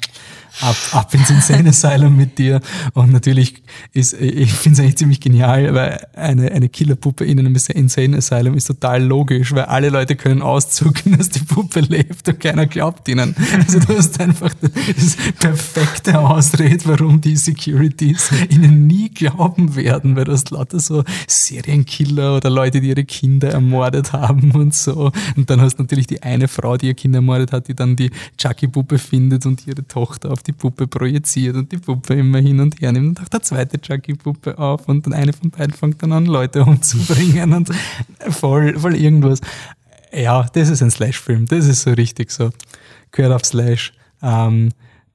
ab, 0.60 0.76
ab 0.92 1.14
ins 1.14 1.30
Insane 1.30 1.70
Asylum 1.70 2.14
mit 2.14 2.36
dir. 2.38 2.60
Und 2.92 3.10
natürlich 3.10 3.62
ist, 3.94 4.12
ich 4.20 4.52
finde 4.52 4.74
es 4.74 4.80
eigentlich 4.80 4.96
ziemlich 4.96 5.20
genial, 5.20 5.74
weil 5.74 6.06
eine, 6.14 6.52
eine 6.52 6.68
Killerpuppe 6.68 7.24
in 7.24 7.38
einem 7.38 7.56
Insane 7.56 8.16
Asylum 8.18 8.54
ist 8.54 8.66
total 8.66 9.02
logisch, 9.02 9.52
weil 9.52 9.64
alle 9.64 9.88
Leute 9.88 10.14
können 10.14 10.42
auszucken, 10.42 11.16
dass 11.16 11.30
die 11.30 11.40
Puppe 11.40 11.80
lebt 11.80 12.28
und 12.28 12.38
keiner 12.38 12.66
glaubt 12.66 13.08
ihnen. 13.08 13.34
Also 13.56 13.80
du 13.80 13.96
hast 13.96 14.20
einfach 14.20 14.52
das 14.60 15.16
perfekte 15.38 16.18
Ausrede, 16.18 16.84
warum 16.84 17.20
die 17.20 17.36
Securities 17.36 18.30
ihnen 18.50 18.86
nie 18.86 19.08
glauben 19.08 19.74
werden, 19.74 20.16
weil 20.16 20.24
du 20.24 20.32
hast 20.32 20.50
lauter 20.50 20.80
so 20.80 21.02
Serienkiller 21.26 22.36
oder 22.36 22.50
Leute, 22.50 22.80
die 22.80 22.88
ihre 22.88 23.04
Kinder 23.04 23.21
ermordet 23.42 24.12
haben 24.12 24.50
und 24.54 24.74
so. 24.74 25.12
Und 25.36 25.50
dann 25.50 25.60
hast 25.60 25.78
du 25.78 25.82
natürlich 25.82 26.06
die 26.06 26.22
eine 26.22 26.48
Frau, 26.48 26.76
die 26.76 26.86
ihr 26.86 26.94
Kind 26.94 27.14
ermordet 27.14 27.52
hat, 27.52 27.68
die 27.68 27.74
dann 27.74 27.96
die 27.96 28.10
Chucky-Puppe 28.38 28.98
findet 28.98 29.46
und 29.46 29.66
ihre 29.66 29.86
Tochter 29.86 30.30
auf 30.30 30.42
die 30.42 30.52
Puppe 30.52 30.86
projiziert 30.86 31.56
und 31.56 31.72
die 31.72 31.78
Puppe 31.78 32.14
immer 32.14 32.38
hin 32.38 32.60
und 32.60 32.80
her 32.80 32.92
nimmt 32.92 33.08
und 33.08 33.14
taucht 33.16 33.32
der 33.32 33.42
zweite 33.42 33.80
Chucky-Puppe 33.80 34.58
auf 34.58 34.88
und 34.88 35.06
dann 35.06 35.12
eine 35.12 35.32
von 35.32 35.50
beiden 35.50 35.74
fängt 35.74 36.02
dann 36.02 36.12
an, 36.12 36.26
Leute 36.26 36.64
umzubringen 36.64 37.52
und 37.52 37.70
voll, 38.30 38.78
voll 38.78 38.94
irgendwas. 38.94 39.40
Ja, 40.12 40.46
das 40.52 40.68
ist 40.68 40.82
ein 40.82 40.90
Slash-Film. 40.90 41.46
Das 41.46 41.66
ist 41.66 41.82
so 41.82 41.92
richtig 41.92 42.30
so. 42.30 42.50
Quer 43.12 43.34
auf 43.34 43.44
Slash. 43.44 43.92
Ähm, 44.22 44.70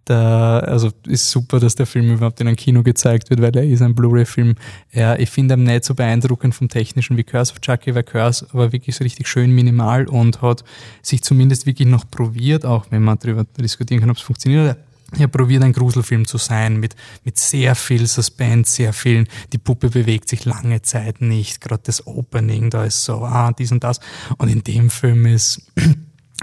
da, 0.10 0.60
also 0.60 0.92
ist 1.06 1.30
super, 1.30 1.60
dass 1.60 1.76
der 1.76 1.86
Film 1.86 2.14
überhaupt 2.14 2.40
in 2.40 2.48
einem 2.48 2.56
Kino 2.56 2.84
gezeigt 2.84 3.30
wird, 3.30 3.42
weil 3.42 3.56
er 3.56 3.64
ist 3.64 3.82
ein 3.82 3.94
Blu-ray-Film. 3.94 4.56
Ja, 4.94 5.16
ich 5.16 5.30
finde 5.30 5.56
ihn 5.56 5.64
nicht 5.64 5.84
so 5.84 5.96
beeindruckend 5.96 6.56
vom 6.56 6.70
Technischen 6.70 7.18
wie 7.18 7.24
Curse 7.24 7.54
of 7.54 7.62
Chucky, 7.62 7.94
weil 7.94 8.04
Curse 8.04 8.48
war 8.54 8.72
wirklich 8.72 8.96
so 8.96 9.04
richtig 9.04 9.28
schön 9.28 9.52
minimal 9.52 10.08
und 10.08 10.42
hat 10.42 10.64
sich 11.02 11.22
zumindest 11.24 11.66
wirklich 11.66 11.88
noch 11.88 12.10
probiert, 12.10 12.66
auch 12.66 12.86
wenn 12.90 13.04
man 13.04 13.20
darüber 13.20 13.46
diskutieren 13.60 14.00
kann, 14.00 14.10
ob 14.10 14.18
es 14.18 14.24
funktioniert. 14.24 14.78
Er 15.18 15.28
probiert 15.28 15.64
ein 15.64 15.72
Gruselfilm 15.72 16.26
zu 16.26 16.38
sein 16.38 16.78
mit, 16.80 16.96
mit 17.24 17.38
sehr 17.38 17.76
viel 17.76 18.08
Suspense, 18.08 18.72
sehr 18.72 18.92
vielen, 18.92 19.28
die 19.54 19.58
Puppe 19.58 19.90
bewegt 19.90 20.28
sich 20.28 20.44
lange 20.44 20.82
Zeit 20.82 21.22
nicht, 21.22 21.62
gerade 21.62 21.84
das 21.86 22.06
Opening, 22.08 22.70
da 22.70 22.84
ist 22.84 23.06
so, 23.06 23.24
ah, 23.24 23.54
dies 23.54 23.72
und 23.72 23.84
das. 23.84 24.02
Und 24.38 24.50
in 24.50 24.64
dem 24.64 24.90
Film 24.90 25.26
ist 25.26 25.72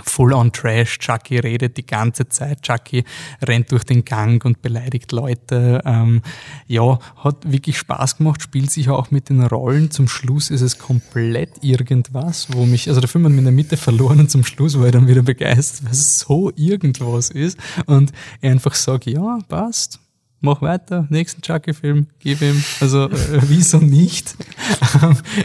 Full-on 0.02 0.52
Trash. 0.52 0.98
Chucky 0.98 1.38
redet 1.38 1.76
die 1.76 1.86
ganze 1.86 2.28
Zeit. 2.28 2.62
Chucky 2.62 3.04
rennt 3.46 3.70
durch 3.70 3.84
den 3.84 4.04
Gang 4.04 4.44
und 4.44 4.60
beleidigt 4.60 5.12
Leute. 5.12 5.82
Ähm, 5.84 6.22
ja, 6.66 6.98
hat 7.16 7.50
wirklich 7.50 7.78
Spaß 7.78 8.18
gemacht, 8.18 8.42
spielt 8.42 8.70
sich 8.70 8.88
auch 8.88 9.10
mit 9.10 9.28
den 9.28 9.42
Rollen. 9.42 9.90
Zum 9.90 10.08
Schluss 10.08 10.50
ist 10.50 10.62
es 10.62 10.78
komplett 10.78 11.62
irgendwas, 11.62 12.48
wo 12.52 12.66
mich, 12.66 12.88
also 12.88 13.00
der 13.00 13.08
Film 13.08 13.24
hat 13.24 13.30
mich 13.30 13.38
in 13.38 13.44
der 13.44 13.52
Mitte 13.52 13.76
verloren 13.76 14.20
und 14.20 14.30
zum 14.30 14.44
Schluss 14.44 14.78
war 14.78 14.86
ich 14.86 14.92
dann 14.92 15.06
wieder 15.06 15.22
begeistert, 15.22 15.84
weil 15.84 15.92
es 15.92 16.18
so 16.18 16.50
irgendwas 16.56 17.30
ist. 17.30 17.58
Und 17.86 18.12
er 18.40 18.50
einfach 18.50 18.74
sagt, 18.74 19.06
ja, 19.06 19.38
passt, 19.48 20.00
mach 20.44 20.62
weiter, 20.62 21.06
nächsten 21.10 21.42
Chucky-Film, 21.42 22.06
gib 22.20 22.40
ihm. 22.42 22.62
Also, 22.80 23.08
äh, 23.08 23.40
wieso 23.48 23.78
nicht? 23.78 24.36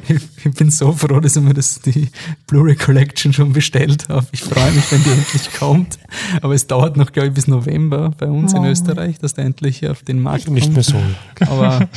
ich, 0.07 0.17
ich, 0.45 0.53
bin 0.53 0.69
so 0.69 0.91
froh, 0.93 1.19
dass 1.19 1.35
ich 1.35 1.41
mir 1.41 1.53
das, 1.53 1.79
die 1.81 2.09
Blu-ray 2.47 2.75
Collection 2.75 3.33
schon 3.33 3.53
bestellt 3.53 4.09
habe. 4.09 4.27
Ich 4.31 4.43
freue 4.43 4.71
mich, 4.71 4.91
wenn 4.91 5.03
die 5.03 5.11
endlich 5.11 5.53
kommt. 5.53 5.97
Aber 6.41 6.53
es 6.53 6.67
dauert 6.67 6.97
noch, 6.97 7.11
glaube 7.11 7.29
ich, 7.29 7.33
bis 7.33 7.47
November 7.47 8.11
bei 8.17 8.27
uns 8.27 8.53
oh. 8.53 8.57
in 8.57 8.65
Österreich, 8.65 9.17
dass 9.19 9.33
der 9.33 9.45
endlich 9.45 9.87
auf 9.87 10.03
den 10.03 10.21
Markt 10.21 10.45
kommt. 10.45 10.55
Nicht 10.55 10.73
mehr 10.73 10.83
so. 10.83 11.01
Aber 11.47 11.87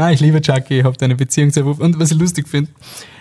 Ah, 0.00 0.12
ich 0.12 0.20
liebe 0.20 0.40
Chucky, 0.40 0.78
ich 0.78 0.84
habe 0.84 0.96
eine 1.02 1.14
Beziehung 1.14 1.52
zu 1.52 1.62
Wolf. 1.66 1.78
Und 1.78 2.00
was 2.00 2.10
ich 2.10 2.18
lustig 2.18 2.48
finde, 2.48 2.70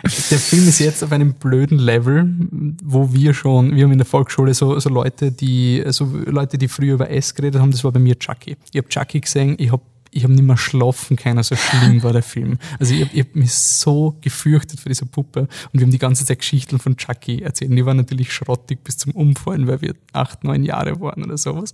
der 0.03 0.39
Film 0.39 0.65
ist 0.65 0.79
jetzt 0.79 1.03
auf 1.03 1.11
einem 1.11 1.33
blöden 1.33 1.77
Level, 1.77 2.33
wo 2.81 3.11
wir 3.11 3.33
schon, 3.33 3.75
wir 3.75 3.83
haben 3.83 3.91
in 3.91 3.97
der 3.97 4.05
Volksschule 4.05 4.53
so, 4.53 4.79
so 4.79 4.89
Leute, 4.89 5.29
die, 5.29 5.83
so 5.87 6.05
Leute, 6.05 6.57
die 6.57 6.69
früher 6.69 6.93
über 6.93 7.09
S 7.09 7.35
geredet 7.35 7.59
haben, 7.59 7.71
das 7.71 7.83
war 7.83 7.91
bei 7.91 7.99
mir 7.99 8.17
Chucky. 8.17 8.55
Ich 8.71 8.77
habe 8.77 8.87
Chucky 8.87 9.19
gesehen, 9.19 9.55
ich 9.59 9.73
habe 9.73 9.81
ich 10.11 10.23
habe 10.23 10.33
nicht 10.33 10.43
mehr 10.43 10.57
schlafen 10.57 11.17
können, 11.17 11.43
so 11.43 11.55
schlimm 11.55 12.01
war 12.03 12.13
der 12.13 12.23
Film. 12.23 12.57
Also 12.79 12.93
ich 12.93 13.01
habe 13.01 13.19
hab 13.19 13.35
mich 13.35 13.53
so 13.53 14.17
gefürchtet 14.21 14.79
für 14.79 14.89
diese 14.89 15.05
Puppe 15.05 15.41
und 15.41 15.79
wir 15.79 15.81
haben 15.81 15.91
die 15.91 15.99
ganze 15.99 16.25
Zeit 16.25 16.39
Geschichten 16.39 16.79
von 16.79 16.97
Chucky 16.97 17.41
erzählt. 17.41 17.71
Die 17.71 17.85
waren 17.85 17.97
natürlich 17.97 18.33
schrottig 18.33 18.83
bis 18.83 18.97
zum 18.97 19.13
Umfallen, 19.13 19.67
weil 19.67 19.81
wir 19.81 19.93
acht, 20.13 20.43
neun 20.43 20.63
Jahre 20.63 20.99
waren 20.99 21.23
oder 21.23 21.37
sowas. 21.37 21.73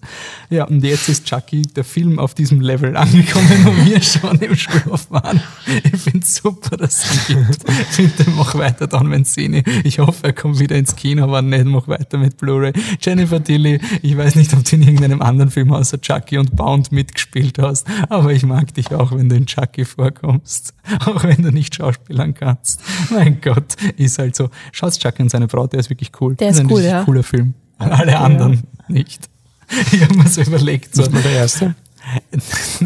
Ja, 0.50 0.66
und 0.66 0.84
jetzt 0.84 1.10
ist 1.10 1.26
Chucky, 1.26 1.62
der 1.64 1.84
Film, 1.84 2.20
auf 2.20 2.34
diesem 2.34 2.62
Level 2.62 2.96
angekommen, 2.98 3.66
wo 3.66 3.86
wir 3.86 4.02
schon 4.02 4.38
im 4.40 4.56
Schlaf 4.56 5.10
waren. 5.10 5.42
Ich 5.84 6.02
finde 6.02 6.26
super, 6.26 6.78
dass 6.78 7.10
es 7.10 7.28
gibt. 7.28 7.66
Bitte 7.96 8.30
mach 8.32 8.56
weiter 8.56 8.88
dann, 8.88 9.10
wenn 9.12 9.22
es 9.22 9.36
Ich 9.38 10.00
hoffe, 10.00 10.24
er 10.24 10.34
kommt 10.34 10.60
wieder 10.60 10.76
ins 10.76 10.96
Kino, 10.96 11.24
aber 11.24 11.42
nicht, 11.42 11.66
mach 11.66 11.88
weiter 11.88 12.18
mit 12.18 12.38
Blu-ray. 12.38 12.74
Jennifer 13.02 13.44
Tilly, 13.44 13.80
ich 14.02 14.18
weiß 14.18 14.36
nicht, 14.36 14.54
ob 14.54 14.64
du 14.64 14.76
in 14.76 14.82
irgendeinem 14.82 15.22
anderen 15.22 15.52
Film 15.52 15.72
außer 15.72 16.00
Chucky 16.00 16.38
und 16.38 16.56
Bound 16.56 16.92
mitgespielt 16.92 17.60
hast, 17.60 17.88
aber 18.10 18.25
aber 18.26 18.34
ich 18.34 18.44
mag 18.44 18.74
dich 18.74 18.92
auch, 18.92 19.12
wenn 19.12 19.30
du 19.30 19.36
in 19.36 19.46
Chucky 19.46 19.86
vorkommst. 19.86 20.74
Auch 21.06 21.24
wenn 21.24 21.44
du 21.44 21.52
nicht 21.52 21.76
schauspielern 21.76 22.34
kannst. 22.34 22.82
Mein 23.12 23.40
Gott, 23.40 23.76
ist 23.98 24.18
halt 24.18 24.36
so. 24.36 24.50
Schaut 24.72 24.98
Chucky 24.98 25.22
und 25.22 25.30
seine 25.30 25.48
Frau, 25.48 25.68
der 25.68 25.80
ist 25.80 25.92
wirklich 25.92 26.12
cool. 26.20 26.34
Der 26.36 26.50
ist, 26.50 26.56
ist 26.56 26.62
ein 26.62 26.72
cool, 26.72 26.82
ja. 26.82 27.04
cooler 27.04 27.22
Film. 27.22 27.54
Alle 27.78 28.18
anderen 28.18 28.54
ja. 28.54 28.60
nicht. 28.88 29.30
Ich 29.92 30.02
habe 30.02 30.16
mir 30.16 30.28
so 30.28 30.42
überlegt. 30.42 30.96
So, 30.96 31.04
ist 31.04 31.12
mal 31.12 31.22
der 31.22 31.32
erste? 31.34 31.76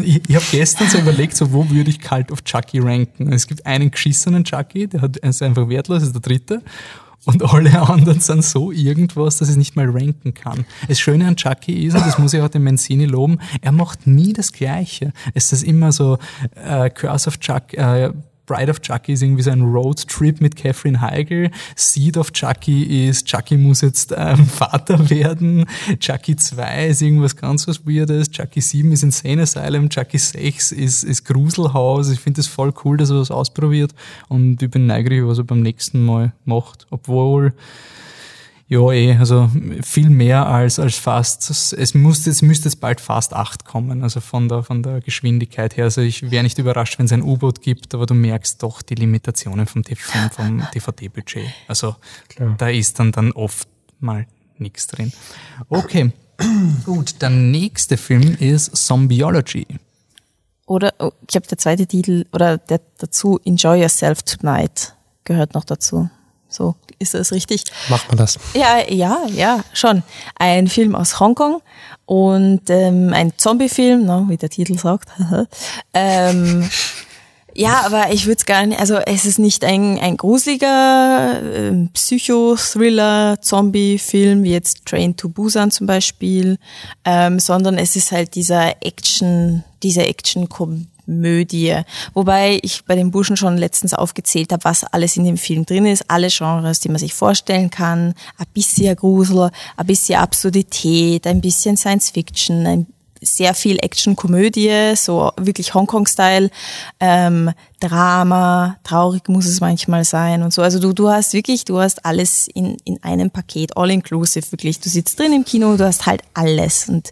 Ich, 0.02 0.22
ich 0.28 0.34
habe 0.34 0.44
gestern 0.50 0.88
so 0.88 0.98
überlegt, 0.98 1.36
so 1.36 1.52
wo 1.52 1.68
würde 1.68 1.90
ich 1.90 2.00
Cult 2.00 2.32
of 2.32 2.42
Chucky 2.42 2.78
ranken. 2.78 3.32
Es 3.32 3.46
gibt 3.46 3.66
einen 3.66 3.90
geschissenen 3.90 4.44
Chucky, 4.44 4.88
der 4.88 5.02
hat, 5.02 5.18
ist 5.18 5.42
einfach 5.42 5.68
wertlos, 5.68 6.02
ist 6.02 6.14
der 6.14 6.22
dritte. 6.22 6.62
Und 7.26 7.42
alle 7.42 7.80
anderen 7.82 8.20
sind 8.20 8.44
so 8.44 8.72
irgendwas, 8.72 9.38
dass 9.38 9.48
ich 9.48 9.52
es 9.52 9.58
nicht 9.58 9.76
mal 9.76 9.88
ranken 9.90 10.32
kann. 10.32 10.64
Das 10.88 10.98
Schöne 10.98 11.26
an 11.26 11.36
Chucky 11.36 11.86
ist, 11.86 11.94
und 11.94 12.06
das 12.06 12.18
muss 12.18 12.32
ich 12.32 12.40
auch 12.40 12.48
dem 12.48 12.64
Mancini 12.64 13.04
loben, 13.04 13.38
er 13.60 13.72
macht 13.72 14.06
nie 14.06 14.32
das 14.32 14.52
Gleiche. 14.52 15.12
Es 15.34 15.52
ist 15.52 15.62
immer 15.62 15.92
so 15.92 16.18
äh, 16.54 16.88
Curse 16.88 17.28
of 17.28 17.38
Chuck, 17.38 17.74
äh, 17.74 18.12
Bride 18.50 18.68
of 18.68 18.80
Chucky 18.80 19.12
ist 19.12 19.22
irgendwie 19.22 19.42
so 19.42 19.52
ein 19.52 19.62
Roadtrip 19.62 20.40
mit 20.40 20.56
Catherine 20.56 21.00
Heigl. 21.00 21.52
Seed 21.76 22.16
of 22.16 22.32
Chucky 22.32 23.06
ist, 23.06 23.26
Chucky 23.26 23.56
muss 23.56 23.80
jetzt 23.80 24.12
ähm, 24.16 24.44
Vater 24.46 25.08
werden. 25.08 25.66
Chucky 26.00 26.34
2 26.34 26.88
ist 26.88 27.00
irgendwas 27.00 27.36
ganz 27.36 27.68
was 27.68 27.86
Weirdes. 27.86 28.28
Chucky 28.28 28.60
7 28.60 28.90
ist 28.90 29.04
Insane 29.04 29.42
Asylum. 29.42 29.88
Chucky 29.88 30.18
6 30.18 30.72
ist, 30.72 31.04
ist 31.04 31.24
Gruselhaus. 31.26 32.10
Ich 32.10 32.18
finde 32.18 32.40
es 32.40 32.48
voll 32.48 32.74
cool, 32.84 32.96
dass 32.96 33.10
er 33.10 33.18
das 33.18 33.30
ausprobiert. 33.30 33.92
Und 34.26 34.60
ich 34.60 34.68
bin 34.68 34.88
neugierig, 34.88 35.24
was 35.24 35.38
er 35.38 35.44
beim 35.44 35.62
nächsten 35.62 36.04
Mal 36.04 36.32
macht. 36.44 36.88
Obwohl, 36.90 37.52
ja, 38.70 38.92
eh, 38.92 39.16
also 39.16 39.50
viel 39.82 40.10
mehr 40.10 40.46
als, 40.46 40.78
als 40.78 40.94
fast, 40.94 41.50
es 41.50 41.92
müsste, 41.94 42.30
es 42.30 42.40
müsste 42.40 42.68
jetzt 42.68 42.76
bald 42.76 43.00
fast 43.00 43.34
acht 43.34 43.64
kommen, 43.64 44.04
also 44.04 44.20
von 44.20 44.48
der, 44.48 44.62
von 44.62 44.84
der 44.84 45.00
Geschwindigkeit 45.00 45.76
her. 45.76 45.86
Also 45.86 46.02
ich 46.02 46.30
wäre 46.30 46.44
nicht 46.44 46.56
überrascht, 46.56 46.96
wenn 47.00 47.06
es 47.06 47.12
ein 47.12 47.22
U-Boot 47.22 47.62
gibt, 47.62 47.92
aber 47.96 48.06
du 48.06 48.14
merkst 48.14 48.62
doch 48.62 48.80
die 48.80 48.94
Limitationen 48.94 49.66
vom, 49.66 49.82
vom, 49.82 50.30
vom 50.30 50.62
DVD-Budget. 50.74 51.48
Also 51.66 51.96
Klar. 52.28 52.54
da 52.58 52.68
ist 52.68 52.96
dann, 53.00 53.10
dann 53.10 53.32
oft 53.32 53.66
mal 53.98 54.28
nichts 54.58 54.86
drin. 54.86 55.12
Okay, 55.68 56.12
gut, 56.86 57.20
der 57.20 57.30
nächste 57.30 57.96
Film 57.96 58.36
ist 58.38 58.76
Zombieology. 58.76 59.66
Oder, 60.66 60.94
oh, 61.00 61.10
ich 61.22 61.26
glaube, 61.26 61.48
der 61.48 61.58
zweite 61.58 61.88
Titel, 61.88 62.24
oder 62.32 62.58
der 62.58 62.80
dazu, 62.98 63.40
Enjoy 63.44 63.80
Yourself 63.80 64.22
Tonight 64.22 64.94
gehört 65.24 65.54
noch 65.54 65.64
dazu. 65.64 66.08
So 66.48 66.76
ist 67.00 67.14
das 67.14 67.32
richtig. 67.32 67.64
Macht 67.88 68.08
man 68.08 68.18
das? 68.18 68.38
Ja, 68.54 68.78
ja, 68.88 69.18
ja, 69.34 69.64
schon. 69.72 70.02
Ein 70.36 70.68
Film 70.68 70.94
aus 70.94 71.18
Hongkong 71.18 71.62
und 72.04 72.68
ähm, 72.68 73.12
ein 73.12 73.32
Zombie-Film, 73.36 74.04
no, 74.04 74.26
wie 74.28 74.36
der 74.36 74.50
Titel 74.50 74.78
sagt. 74.78 75.08
ähm, 75.94 76.68
ja, 77.54 77.82
aber 77.84 78.12
ich 78.12 78.26
würde 78.26 78.38
es 78.38 78.46
gar 78.46 78.64
nicht, 78.66 78.78
also 78.78 78.96
es 78.96 79.24
ist 79.24 79.38
nicht 79.38 79.64
ein, 79.64 79.98
ein 79.98 80.16
gruseliger 80.16 81.40
äh, 81.42 81.88
Psycho-Thriller, 81.94 83.38
Zombie-Film, 83.40 84.44
wie 84.44 84.52
jetzt 84.52 84.84
Train 84.84 85.16
to 85.16 85.30
Busan 85.30 85.70
zum 85.70 85.86
Beispiel, 85.86 86.58
ähm, 87.04 87.40
sondern 87.40 87.78
es 87.78 87.96
ist 87.96 88.12
halt 88.12 88.34
dieser 88.34 88.74
Action, 88.82 89.64
diese 89.82 90.02
Action-Komödie 90.02 90.86
Komödie. 91.10 91.76
Wobei 92.14 92.60
ich 92.62 92.84
bei 92.84 92.94
den 92.94 93.10
Burschen 93.10 93.36
schon 93.36 93.58
letztens 93.58 93.94
aufgezählt 93.94 94.52
habe, 94.52 94.64
was 94.64 94.84
alles 94.84 95.16
in 95.16 95.24
dem 95.24 95.36
Film 95.36 95.66
drin 95.66 95.84
ist. 95.84 96.04
Alle 96.08 96.28
Genres, 96.28 96.78
die 96.78 96.88
man 96.88 96.98
sich 96.98 97.14
vorstellen 97.14 97.68
kann. 97.68 98.14
Ein 98.38 98.46
bisschen 98.54 98.94
Grusel, 98.94 99.50
ein 99.76 99.86
bisschen 99.86 100.20
Absurdität, 100.20 101.26
ein 101.26 101.40
bisschen 101.40 101.76
Science 101.76 102.10
Fiction, 102.10 102.64
ein 102.64 102.86
sehr 103.20 103.54
viel 103.54 103.76
Action-Komödie, 103.82 104.94
so 104.96 105.30
wirklich 105.36 105.74
Hongkong-Style, 105.74 106.48
ähm, 107.00 107.50
Drama, 107.80 108.78
traurig 108.82 109.28
muss 109.28 109.44
es 109.46 109.60
manchmal 109.60 110.04
sein 110.04 110.42
und 110.42 110.54
so. 110.54 110.62
Also 110.62 110.78
du, 110.78 110.92
du 110.94 111.10
hast 111.10 111.34
wirklich, 111.34 111.64
du 111.64 111.80
hast 111.80 112.06
alles 112.06 112.48
in, 112.54 112.76
in 112.84 113.02
einem 113.02 113.30
Paket, 113.30 113.76
all 113.76 113.90
inclusive, 113.90 114.50
wirklich. 114.52 114.80
Du 114.80 114.88
sitzt 114.88 115.18
drin 115.18 115.34
im 115.34 115.44
Kino, 115.44 115.76
du 115.76 115.84
hast 115.84 116.06
halt 116.06 116.22
alles 116.32 116.88
und 116.88 117.10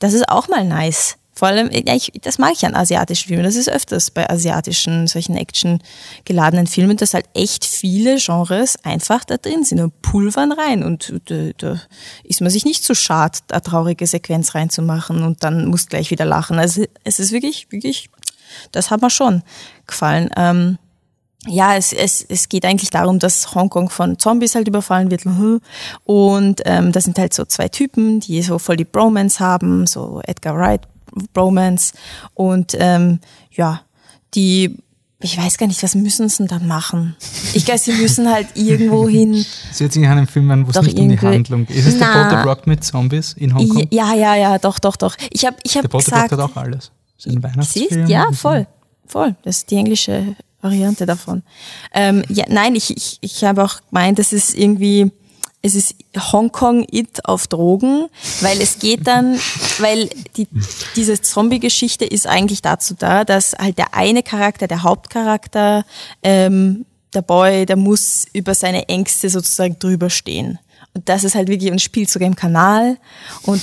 das 0.00 0.12
ist 0.12 0.28
auch 0.28 0.48
mal 0.48 0.64
nice. 0.64 1.18
Vor 1.44 1.50
allem, 1.50 1.68
ja, 1.70 1.94
ich, 1.94 2.10
das 2.22 2.38
mag 2.38 2.52
ich 2.54 2.64
an 2.64 2.74
asiatischen 2.74 3.28
Filmen. 3.28 3.44
Das 3.44 3.54
ist 3.54 3.68
öfters 3.68 4.10
bei 4.10 4.30
asiatischen, 4.30 5.06
solchen 5.06 5.36
actiongeladenen 5.36 6.66
Filmen, 6.66 6.96
dass 6.96 7.12
halt 7.12 7.26
echt 7.34 7.66
viele 7.66 8.16
Genres 8.16 8.82
einfach 8.82 9.24
da 9.24 9.36
drin 9.36 9.62
sind 9.62 9.80
und 9.80 10.00
pulvern 10.00 10.52
rein. 10.52 10.82
Und 10.82 11.12
da, 11.26 11.50
da 11.58 11.82
ist 12.22 12.40
man 12.40 12.48
sich 12.48 12.64
nicht 12.64 12.82
so 12.82 12.94
schad, 12.94 13.40
eine 13.50 13.60
traurige 13.60 14.06
Sequenz 14.06 14.54
reinzumachen 14.54 15.22
und 15.22 15.44
dann 15.44 15.66
muss 15.66 15.86
gleich 15.86 16.10
wieder 16.10 16.24
lachen. 16.24 16.58
Also 16.58 16.86
es 17.04 17.20
ist 17.20 17.30
wirklich, 17.30 17.70
wirklich, 17.70 18.08
das 18.72 18.90
hat 18.90 19.02
mir 19.02 19.10
schon 19.10 19.42
gefallen. 19.86 20.30
Ähm, 20.38 20.78
ja, 21.46 21.76
es, 21.76 21.92
es, 21.92 22.24
es 22.26 22.48
geht 22.48 22.64
eigentlich 22.64 22.88
darum, 22.88 23.18
dass 23.18 23.54
Hongkong 23.54 23.90
von 23.90 24.18
Zombies 24.18 24.54
halt 24.54 24.66
überfallen 24.66 25.10
wird. 25.10 25.26
Und 26.04 26.62
ähm, 26.64 26.92
das 26.92 27.04
sind 27.04 27.18
halt 27.18 27.34
so 27.34 27.44
zwei 27.44 27.68
Typen, 27.68 28.20
die 28.20 28.40
so 28.40 28.58
voll 28.58 28.78
die 28.78 28.86
Bromance 28.86 29.40
haben, 29.40 29.86
so 29.86 30.22
Edgar 30.24 30.56
Wright 30.56 30.88
Bromance. 31.32 31.94
Und 32.34 32.76
ähm, 32.78 33.20
ja, 33.50 33.82
die, 34.34 34.76
ich 35.20 35.38
weiß 35.38 35.58
gar 35.58 35.66
nicht, 35.66 35.82
was 35.82 35.94
müssen 35.94 36.28
sie 36.28 36.46
dann 36.46 36.66
machen? 36.66 37.16
Ich 37.54 37.64
glaube, 37.64 37.78
sie 37.78 37.92
müssen 37.92 38.30
halt 38.30 38.48
irgendwo 38.54 39.08
hin. 39.08 39.44
Sie 39.72 39.86
sich 39.86 40.06
an 40.06 40.18
einem 40.18 40.26
Film 40.26 40.50
an, 40.50 40.66
wo 40.66 40.70
es 40.70 40.80
nicht 40.82 40.98
um 40.98 41.08
die 41.08 41.18
Handlung 41.18 41.66
geht. 41.66 41.76
Ist 41.76 41.86
es 41.86 41.96
na, 41.98 42.30
der 42.30 42.36
Boat 42.36 42.46
Rock 42.46 42.66
mit 42.66 42.84
Zombies 42.84 43.32
in 43.34 43.54
Hongkong? 43.54 43.86
Ja, 43.90 44.14
ja, 44.14 44.34
ja, 44.34 44.58
doch, 44.58 44.78
doch, 44.78 44.96
doch. 44.96 45.16
Ich 45.30 45.44
habe 45.44 45.56
ich 45.62 45.76
hab 45.76 45.82
der 45.82 45.88
Boat 45.88 46.04
gesagt... 46.04 46.32
Der 46.32 46.38
hat 46.38 46.50
auch 46.50 46.56
alles. 46.56 46.90
Ist 47.16 47.28
ein 47.28 47.42
Weihnachtsfilm. 47.42 48.06
Ja, 48.06 48.30
voll, 48.32 48.66
voll. 49.06 49.34
Das 49.42 49.58
ist 49.58 49.70
die 49.70 49.76
englische 49.76 50.36
Variante 50.60 51.06
davon. 51.06 51.42
Ähm, 51.92 52.24
ja, 52.28 52.44
nein, 52.48 52.74
ich, 52.74 52.96
ich, 52.96 53.18
ich 53.20 53.44
habe 53.44 53.62
auch 53.62 53.80
gemeint, 53.88 54.18
das 54.18 54.32
ist 54.32 54.54
irgendwie 54.54 55.12
es 55.64 55.74
ist 55.74 55.94
Hongkong 56.14 56.86
It 56.90 57.24
auf 57.24 57.46
Drogen, 57.46 58.08
weil 58.42 58.60
es 58.60 58.78
geht 58.78 59.06
dann, 59.06 59.40
weil 59.78 60.10
die, 60.36 60.46
diese 60.94 61.22
Zombie-Geschichte 61.22 62.04
ist 62.04 62.26
eigentlich 62.26 62.60
dazu 62.60 62.94
da, 62.98 63.24
dass 63.24 63.54
halt 63.58 63.78
der 63.78 63.94
eine 63.94 64.22
Charakter, 64.22 64.66
der 64.66 64.82
Hauptcharakter, 64.82 65.86
ähm, 66.22 66.84
der 67.14 67.22
Boy, 67.22 67.64
der 67.64 67.76
muss 67.76 68.26
über 68.34 68.54
seine 68.54 68.90
Ängste 68.90 69.30
sozusagen 69.30 69.78
drüber 69.78 70.10
stehen. 70.10 70.58
Das 71.04 71.24
ist 71.24 71.34
halt 71.34 71.48
wirklich 71.48 71.72
ein 71.72 71.78
spielt 71.78 72.08
sogar 72.08 72.28
im 72.28 72.36
Kanal. 72.36 72.98
Und 73.42 73.62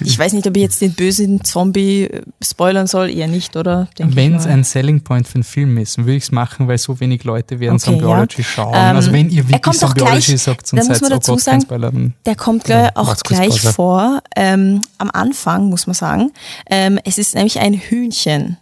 ich 0.00 0.18
weiß 0.18 0.32
nicht, 0.32 0.46
ob 0.46 0.56
ich 0.56 0.62
jetzt 0.62 0.80
den 0.80 0.92
bösen 0.92 1.42
Zombie 1.44 2.04
äh, 2.04 2.22
spoilern 2.42 2.86
soll, 2.86 3.10
eher 3.10 3.28
nicht, 3.28 3.56
oder? 3.56 3.88
Wenn 3.98 4.34
es 4.34 4.46
ein 4.46 4.64
Selling 4.64 5.02
Point 5.02 5.26
für 5.28 5.36
einen 5.36 5.44
Film 5.44 5.78
ist, 5.78 5.98
würde 5.98 6.14
ich 6.14 6.24
es 6.24 6.32
machen, 6.32 6.68
weil 6.68 6.78
so 6.78 6.98
wenig 7.00 7.24
Leute 7.24 7.60
werden 7.60 7.76
okay, 7.76 7.84
Zombieology 7.84 8.42
ja. 8.42 8.44
schauen. 8.44 8.74
Ähm, 8.74 8.96
also 8.96 9.12
wenn 9.12 9.30
ihr 9.30 9.48
wirklich 9.48 9.78
Zombieology 9.78 10.36
sagt 10.36 10.72
und 10.72 10.84
seid, 10.84 11.02
oh 11.02 11.18
Gott, 11.18 11.40
sagen, 11.40 12.14
Der 12.26 12.36
kommt 12.36 12.68
ja, 12.68 12.90
auch 12.94 13.16
gleich 13.16 13.60
vor, 13.60 14.22
ähm, 14.36 14.82
am 14.98 15.10
Anfang, 15.10 15.68
muss 15.68 15.86
man 15.86 15.94
sagen. 15.94 16.32
Ähm, 16.66 16.98
es 17.04 17.18
ist 17.18 17.34
nämlich 17.34 17.58
ein 17.60 17.74
Hühnchen 17.74 18.56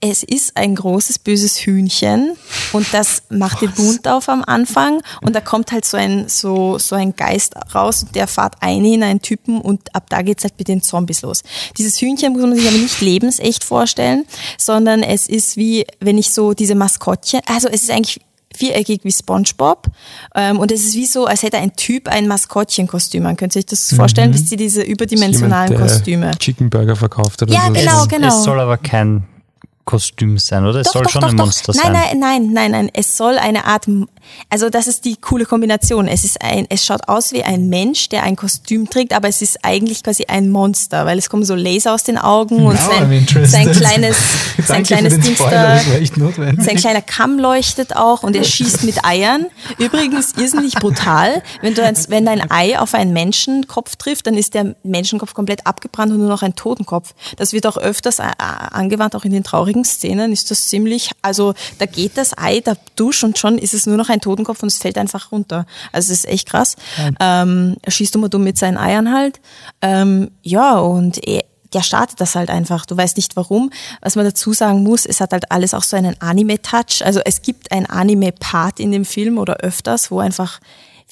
es 0.00 0.22
ist 0.22 0.56
ein 0.56 0.74
großes 0.74 1.18
böses 1.18 1.58
Hühnchen 1.58 2.36
und 2.72 2.86
das 2.92 3.22
macht 3.28 3.60
den 3.60 3.72
Mund 3.76 4.08
auf 4.08 4.28
am 4.30 4.42
Anfang 4.44 5.02
und 5.20 5.36
da 5.36 5.40
kommt 5.40 5.72
halt 5.72 5.84
so 5.84 5.98
ein 5.98 6.28
so 6.28 6.78
so 6.78 6.96
ein 6.96 7.14
Geist 7.14 7.54
raus 7.74 8.04
und 8.04 8.14
der 8.14 8.26
fahrt 8.26 8.54
ein 8.60 8.84
in 8.84 9.02
einen 9.02 9.20
Typen 9.20 9.60
und 9.60 9.94
ab 9.94 10.06
da 10.08 10.22
geht's 10.22 10.44
halt 10.44 10.54
mit 10.58 10.68
den 10.68 10.82
Zombies 10.82 11.20
los. 11.22 11.42
Dieses 11.76 12.00
Hühnchen 12.00 12.32
muss 12.32 12.42
man 12.42 12.56
sich 12.56 12.66
aber 12.66 12.78
nicht 12.78 13.00
lebensecht 13.00 13.62
vorstellen, 13.62 14.24
sondern 14.56 15.02
es 15.02 15.28
ist 15.28 15.56
wie 15.58 15.86
wenn 16.00 16.16
ich 16.16 16.32
so 16.32 16.54
diese 16.54 16.74
Maskottchen, 16.74 17.40
also 17.46 17.68
es 17.68 17.82
ist 17.82 17.90
eigentlich 17.90 18.20
viereckig 18.54 19.04
wie 19.04 19.12
SpongeBob 19.12 19.86
ähm, 20.34 20.58
und 20.58 20.72
es 20.72 20.84
ist 20.84 20.94
wie 20.94 21.06
so, 21.06 21.26
als 21.26 21.42
hätte 21.42 21.58
ein 21.58 21.76
Typ 21.76 22.08
ein 22.08 22.26
Maskottchenkostüm. 22.26 23.22
Man 23.22 23.36
könnte 23.36 23.54
sich 23.54 23.66
das 23.66 23.92
vorstellen, 23.94 24.30
mhm. 24.30 24.34
wisst 24.34 24.50
ihr, 24.50 24.56
diese 24.56 24.82
überdimensionalen 24.82 25.72
jemand, 25.72 25.88
Kostüme. 25.88 26.30
Chicken 26.38 26.68
Burger 26.68 26.96
verkauft 26.96 27.42
oder 27.42 27.52
ja, 27.52 27.66
so. 27.68 27.74
Ja, 27.74 27.80
genau, 27.80 28.06
genau. 28.06 28.28
Es 28.28 28.42
soll 28.42 28.58
aber 28.58 28.76
kein 28.76 29.24
Kostüm 29.90 30.38
sein, 30.38 30.64
oder? 30.64 30.80
Es 30.80 30.86
doch, 30.86 30.92
soll 30.94 31.02
doch, 31.02 31.10
schon 31.10 31.22
doch, 31.22 31.28
ein 31.30 31.36
Monster 31.36 31.72
nein, 31.74 31.82
sein. 31.82 31.92
Nein, 31.92 32.18
nein, 32.18 32.52
nein, 32.52 32.70
nein. 32.70 32.90
Es 32.94 33.16
soll 33.16 33.38
eine 33.38 33.64
Art, 33.66 33.88
also 34.48 34.70
das 34.70 34.86
ist 34.86 35.04
die 35.04 35.16
coole 35.16 35.44
Kombination. 35.44 36.08
Es 36.08 36.24
ist 36.24 36.42
ein, 36.42 36.66
es 36.68 36.84
schaut 36.84 37.08
aus 37.08 37.32
wie 37.32 37.42
ein 37.42 37.68
Mensch, 37.68 38.08
der 38.08 38.22
ein 38.22 38.36
Kostüm 38.36 38.88
trägt, 38.88 39.12
aber 39.12 39.28
es 39.28 39.42
ist 39.42 39.64
eigentlich 39.64 40.02
quasi 40.02 40.24
ein 40.26 40.50
Monster, 40.50 41.06
weil 41.06 41.18
es 41.18 41.28
kommen 41.28 41.44
so 41.44 41.54
Laser 41.54 41.94
aus 41.94 42.04
den 42.04 42.18
Augen 42.18 42.66
und 42.66 42.78
sein, 42.78 43.26
sein 43.44 43.72
kleines, 43.72 44.16
sein 44.66 44.82
kleines 44.82 45.18
Ding 45.20 45.36
da, 45.38 45.80
sein 46.58 46.76
kleiner 46.76 47.02
Kamm 47.02 47.38
leuchtet 47.38 47.96
auch 47.96 48.22
und 48.22 48.36
er 48.36 48.44
schießt 48.44 48.84
mit 48.84 49.04
Eiern. 49.04 49.46
Übrigens 49.78 50.32
irrsinnig 50.36 50.74
brutal. 50.74 51.42
Wenn 51.62 51.74
du 51.74 51.84
ein, 51.84 51.96
wenn 52.08 52.26
dein 52.26 52.50
Ei 52.50 52.78
auf 52.78 52.94
einen 52.94 53.12
Menschenkopf 53.12 53.96
trifft, 53.96 54.26
dann 54.26 54.34
ist 54.34 54.54
der 54.54 54.74
Menschenkopf 54.82 55.34
komplett 55.34 55.66
abgebrannt 55.66 56.12
und 56.12 56.18
nur 56.18 56.28
noch 56.28 56.42
ein 56.42 56.54
Totenkopf. 56.54 57.14
Das 57.36 57.52
wird 57.52 57.66
auch 57.66 57.76
öfters 57.76 58.20
angewandt, 58.20 59.14
auch 59.14 59.24
in 59.24 59.32
den 59.32 59.44
traurigen 59.44 59.84
Szenen 59.84 60.32
ist 60.32 60.50
das 60.50 60.68
ziemlich, 60.68 61.10
also 61.22 61.54
da 61.78 61.86
geht 61.86 62.16
das 62.16 62.36
Ei, 62.36 62.60
da 62.60 62.74
dusch 62.96 63.24
und 63.24 63.38
schon 63.38 63.58
ist 63.58 63.74
es 63.74 63.86
nur 63.86 63.96
noch 63.96 64.08
ein 64.08 64.19
Totenkopf 64.20 64.62
und 64.62 64.68
es 64.68 64.78
fällt 64.78 64.98
einfach 64.98 65.32
runter. 65.32 65.66
Also 65.92 66.12
es 66.12 66.20
ist 66.20 66.28
echt 66.28 66.48
krass. 66.48 66.76
Ja. 66.96 67.42
Ähm, 67.42 67.76
er 67.82 67.92
schießt 67.92 68.14
immer 68.14 68.28
dumm 68.28 68.44
mit 68.44 68.58
seinen 68.58 68.76
Eiern 68.76 69.12
halt. 69.12 69.40
Ähm, 69.80 70.30
ja, 70.42 70.78
und 70.78 71.26
er, 71.26 71.44
der 71.72 71.82
startet 71.82 72.20
das 72.20 72.34
halt 72.34 72.50
einfach. 72.50 72.86
Du 72.86 72.96
weißt 72.96 73.16
nicht 73.16 73.36
warum. 73.36 73.70
Was 74.00 74.16
man 74.16 74.24
dazu 74.24 74.52
sagen 74.52 74.82
muss, 74.82 75.06
es 75.06 75.20
hat 75.20 75.32
halt 75.32 75.50
alles 75.50 75.74
auch 75.74 75.84
so 75.84 75.96
einen 75.96 76.20
Anime-Touch. 76.20 77.04
Also 77.04 77.20
es 77.24 77.42
gibt 77.42 77.72
ein 77.72 77.86
Anime-Part 77.86 78.80
in 78.80 78.92
dem 78.92 79.04
Film 79.04 79.38
oder 79.38 79.58
öfters, 79.58 80.10
wo 80.10 80.20
einfach 80.20 80.60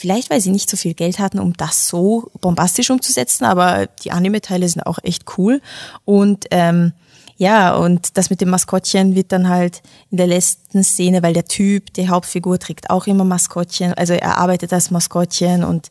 Vielleicht, 0.01 0.31
weil 0.31 0.41
sie 0.41 0.51
nicht 0.51 0.71
so 0.71 0.77
viel 0.77 0.95
Geld 0.95 1.19
hatten, 1.19 1.41
um 1.41 1.55
das 1.55 1.89
so 1.89 2.31
bombastisch 2.41 2.89
umzusetzen, 2.89 3.45
aber 3.45 3.89
die 4.05 4.13
Anime-Teile 4.13 4.69
sind 4.69 4.87
auch 4.87 5.01
echt 5.03 5.25
cool. 5.37 5.61
Und 6.05 6.47
ähm, 6.53 6.93
ja, 7.39 7.77
und 7.77 8.19
das 8.19 8.31
mit 8.31 8.41
dem 8.41 8.51
Maskottchen 8.51 9.15
wird 9.15 9.31
dann 9.31 9.49
halt 9.49 9.81
in 10.11 10.17
der 10.19 10.27
letzten 10.27 10.83
Szene, 10.83 11.23
weil 11.23 11.33
der 11.33 11.45
Typ, 11.45 11.95
die 11.95 12.09
Hauptfigur, 12.09 12.59
trägt 12.59 12.91
auch 12.91 13.07
immer 13.07 13.25
Maskottchen, 13.25 13.95
also 13.95 14.13
er 14.13 14.39
arbeitet 14.39 14.73
als 14.73 14.91
Maskottchen 14.91 15.63
und 15.63 15.89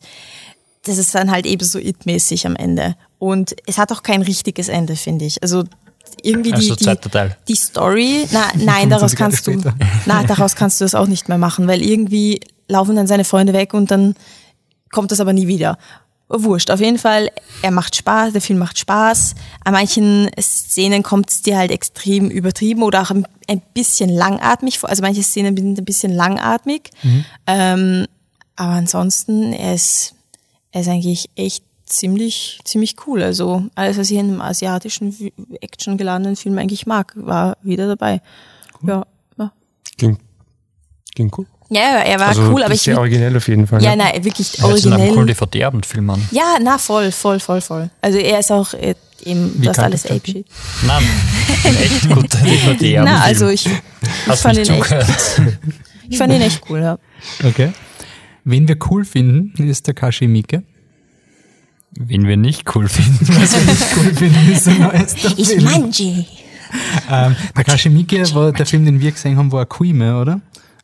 das 0.84 0.98
ist 0.98 1.14
dann 1.14 1.30
halt 1.30 1.46
eben 1.46 1.64
so 1.64 1.78
it-mäßig 1.78 2.46
am 2.46 2.54
Ende. 2.54 2.96
Und 3.18 3.56
es 3.66 3.78
hat 3.78 3.90
auch 3.92 4.02
kein 4.02 4.22
richtiges 4.22 4.68
Ende, 4.68 4.94
finde 4.94 5.24
ich. 5.24 5.42
Also 5.42 5.64
irgendwie 6.22 6.52
die, 6.52 6.76
die, 6.76 6.98
die 7.48 7.56
Story, 7.56 8.26
na, 8.30 8.48
nein, 8.54 8.90
daraus 8.90 9.16
kannst 9.16 9.46
du, 9.46 9.58
na, 10.06 10.24
daraus 10.24 10.54
kannst 10.54 10.80
du 10.80 10.84
das 10.84 10.94
auch 10.94 11.06
nicht 11.06 11.28
mehr 11.28 11.38
machen, 11.38 11.66
weil 11.66 11.82
irgendwie 11.82 12.40
laufen 12.68 12.94
dann 12.94 13.06
seine 13.06 13.24
Freunde 13.24 13.54
weg 13.54 13.72
und 13.72 13.90
dann 13.90 14.14
kommt 14.90 15.12
das 15.12 15.20
aber 15.20 15.32
nie 15.32 15.46
wieder 15.46 15.78
wurscht. 16.28 16.70
Auf 16.70 16.80
jeden 16.80 16.98
Fall, 16.98 17.30
er 17.62 17.70
macht 17.70 17.96
Spaß, 17.96 18.32
der 18.32 18.42
Film 18.42 18.58
macht 18.58 18.78
Spaß. 18.78 19.34
An 19.64 19.72
manchen 19.72 20.30
Szenen 20.40 21.02
kommt 21.02 21.30
es 21.30 21.42
dir 21.42 21.56
halt 21.56 21.70
extrem 21.70 22.30
übertrieben 22.30 22.82
oder 22.82 23.02
auch 23.02 23.10
ein, 23.10 23.26
bisschen 23.72 24.10
langatmig 24.10 24.78
vor. 24.78 24.90
Also 24.90 25.02
manche 25.02 25.22
Szenen 25.22 25.56
sind 25.56 25.78
ein 25.78 25.84
bisschen 25.84 26.12
langatmig. 26.12 26.90
Mhm. 27.02 27.24
Ähm, 27.46 28.06
aber 28.56 28.72
ansonsten, 28.72 29.52
er 29.52 29.74
ist, 29.74 30.14
er 30.70 30.82
ist 30.82 30.88
eigentlich 30.88 31.30
echt 31.34 31.64
ziemlich, 31.86 32.60
ziemlich 32.64 32.96
cool. 33.06 33.22
Also 33.22 33.64
alles, 33.74 33.96
was 33.96 34.10
ich 34.10 34.18
in 34.18 34.26
einem 34.26 34.40
asiatischen, 34.42 35.14
actiongeladenen 35.60 36.36
Film 36.36 36.58
eigentlich 36.58 36.86
mag, 36.86 37.14
war 37.16 37.56
wieder 37.62 37.86
dabei. 37.86 38.20
Cool. 38.82 38.90
Ja, 38.90 39.06
ja. 39.38 39.52
Klingt, 39.96 40.20
klingt 41.14 41.32
gut. 41.32 41.46
Ja, 41.70 41.98
er 41.98 42.18
war 42.18 42.28
also, 42.28 42.42
cool, 42.50 42.62
aber 42.62 42.72
ich. 42.72 42.82
Sehr 42.82 42.98
originell 42.98 43.36
auf 43.36 43.46
jeden 43.46 43.66
Fall. 43.66 43.82
Ja, 43.82 43.94
ne? 43.94 44.04
nein, 44.04 44.24
wirklich 44.24 44.62
originell. 44.62 45.00
Jetzt 45.00 45.14
coolen 45.14 45.26
DVD-Abendfilm 45.26 46.10
an. 46.10 46.28
Ja, 46.30 46.56
na, 46.62 46.78
voll, 46.78 47.12
voll, 47.12 47.40
voll, 47.40 47.60
voll. 47.60 47.90
Also 48.00 48.18
er 48.18 48.38
ist 48.38 48.50
auch 48.50 48.72
äh, 48.74 48.94
eben, 49.24 49.52
Wie 49.60 49.66
das 49.66 49.78
alles 49.78 50.06
Ape-Shit. 50.06 50.46
Nein, 50.86 51.02
ein 51.64 51.76
echt 51.76 52.08
guter 52.08 52.38
DVD-Abendfilm. 52.38 53.04
Na, 53.04 53.20
also 53.20 53.48
ich, 53.48 53.66
ich 53.66 54.38
fand 54.38 54.58
ihn 54.58 54.64
zugehört? 54.64 55.08
echt. 55.08 55.42
ich 56.08 56.18
fand 56.18 56.32
ihn 56.32 56.40
echt 56.40 56.62
cool, 56.70 56.80
ja. 56.80 56.98
Okay. 57.44 57.72
Wen 58.44 58.66
wir 58.66 58.78
cool 58.90 59.04
finden, 59.04 59.52
ist 59.62 59.86
der 59.86 59.94
Kashi 59.94 60.26
Mieke. 60.26 60.62
Wen 61.92 62.26
wir 62.26 62.36
nicht 62.36 62.74
cool 62.74 62.88
finden. 62.88 63.28
Was 63.40 63.52
wir 63.54 63.72
nicht 63.72 63.86
cool 63.96 64.14
finden, 64.14 64.52
ist 64.52 64.68
ein 64.68 64.78
neuester 64.78 65.32
Ich 65.36 65.48
Film. 65.48 65.64
Manji. 65.64 66.26
Ähm, 67.10 67.36
Takashi 67.54 67.88
Miike 67.88 68.22
war 68.34 68.52
der 68.52 68.66
Film, 68.66 68.84
den 68.84 69.00
wir 69.00 69.10
gesehen 69.10 69.36
haben, 69.36 69.50
war 69.52 69.66
Kuime, 69.66 70.20
oder? 70.20 70.40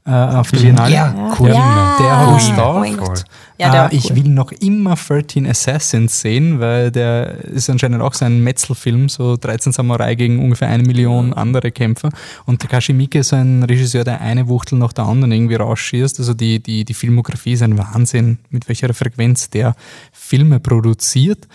Äh, 0.06 0.10
auf 0.10 0.50
der 0.50 0.58
Biennale. 0.58 0.92
Ja, 0.92 1.34
cool. 1.38 1.48
Ja. 1.48 1.96
Der 1.98 2.18
hat 2.18 2.34
gestartet. 2.34 3.24
Ja, 3.56 3.86
äh, 3.86 3.96
ich 3.96 4.10
cool. 4.10 4.16
will 4.16 4.28
noch 4.28 4.52
immer 4.52 4.96
13 4.96 5.46
Assassins 5.46 6.20
sehen, 6.20 6.60
weil 6.60 6.90
der 6.90 7.44
ist 7.44 7.70
anscheinend 7.70 8.02
auch 8.02 8.12
so 8.12 8.24
ein 8.24 8.42
Metzelfilm, 8.42 9.08
so 9.08 9.36
13 9.36 9.72
Samurai 9.72 10.14
gegen 10.14 10.42
ungefähr 10.42 10.68
eine 10.68 10.82
Million 10.82 11.32
andere 11.32 11.70
Kämpfer. 11.70 12.10
Und 12.44 12.60
Takashi 12.60 12.92
Miike 12.92 13.20
ist 13.20 13.28
so 13.28 13.36
ein 13.36 13.62
Regisseur, 13.62 14.04
der 14.04 14.20
eine 14.20 14.48
Wuchtel 14.48 14.78
nach 14.78 14.92
der 14.92 15.04
anderen 15.04 15.32
irgendwie 15.32 15.54
rausschießt. 15.54 16.18
Also 16.18 16.34
die, 16.34 16.60
die, 16.60 16.84
die 16.84 16.94
Filmografie 16.94 17.52
ist 17.52 17.62
ein 17.62 17.78
Wahnsinn, 17.78 18.38
mit 18.50 18.68
welcher 18.68 18.92
Frequenz 18.92 19.48
der 19.48 19.74
Filme 20.12 20.60
produziert. 20.60 21.48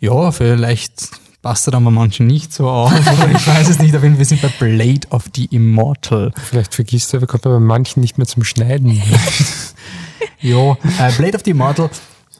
Ja, 0.00 0.30
vielleicht 0.32 1.19
passt 1.42 1.66
er 1.68 1.72
dann 1.72 1.84
bei 1.84 1.90
manchen 1.90 2.26
nicht 2.26 2.52
so 2.52 2.68
auf. 2.68 2.92
Ich 3.34 3.46
weiß 3.46 3.68
es 3.68 3.78
nicht, 3.78 3.94
aber 3.94 4.18
wir 4.18 4.24
sind 4.24 4.42
bei 4.42 4.48
Blade 4.48 5.08
of 5.10 5.26
the 5.34 5.46
Immortal. 5.46 6.32
Vielleicht 6.36 6.74
vergisst 6.74 7.12
du, 7.12 7.18
aber 7.18 7.26
kommt 7.26 7.42
bei 7.42 7.58
manchen 7.58 8.00
nicht 8.00 8.18
mehr 8.18 8.26
zum 8.26 8.44
Schneiden. 8.44 8.90
ja, 10.40 10.72
äh, 10.72 11.12
Blade 11.16 11.36
of 11.36 11.42
the 11.44 11.50
Immortal. 11.50 11.90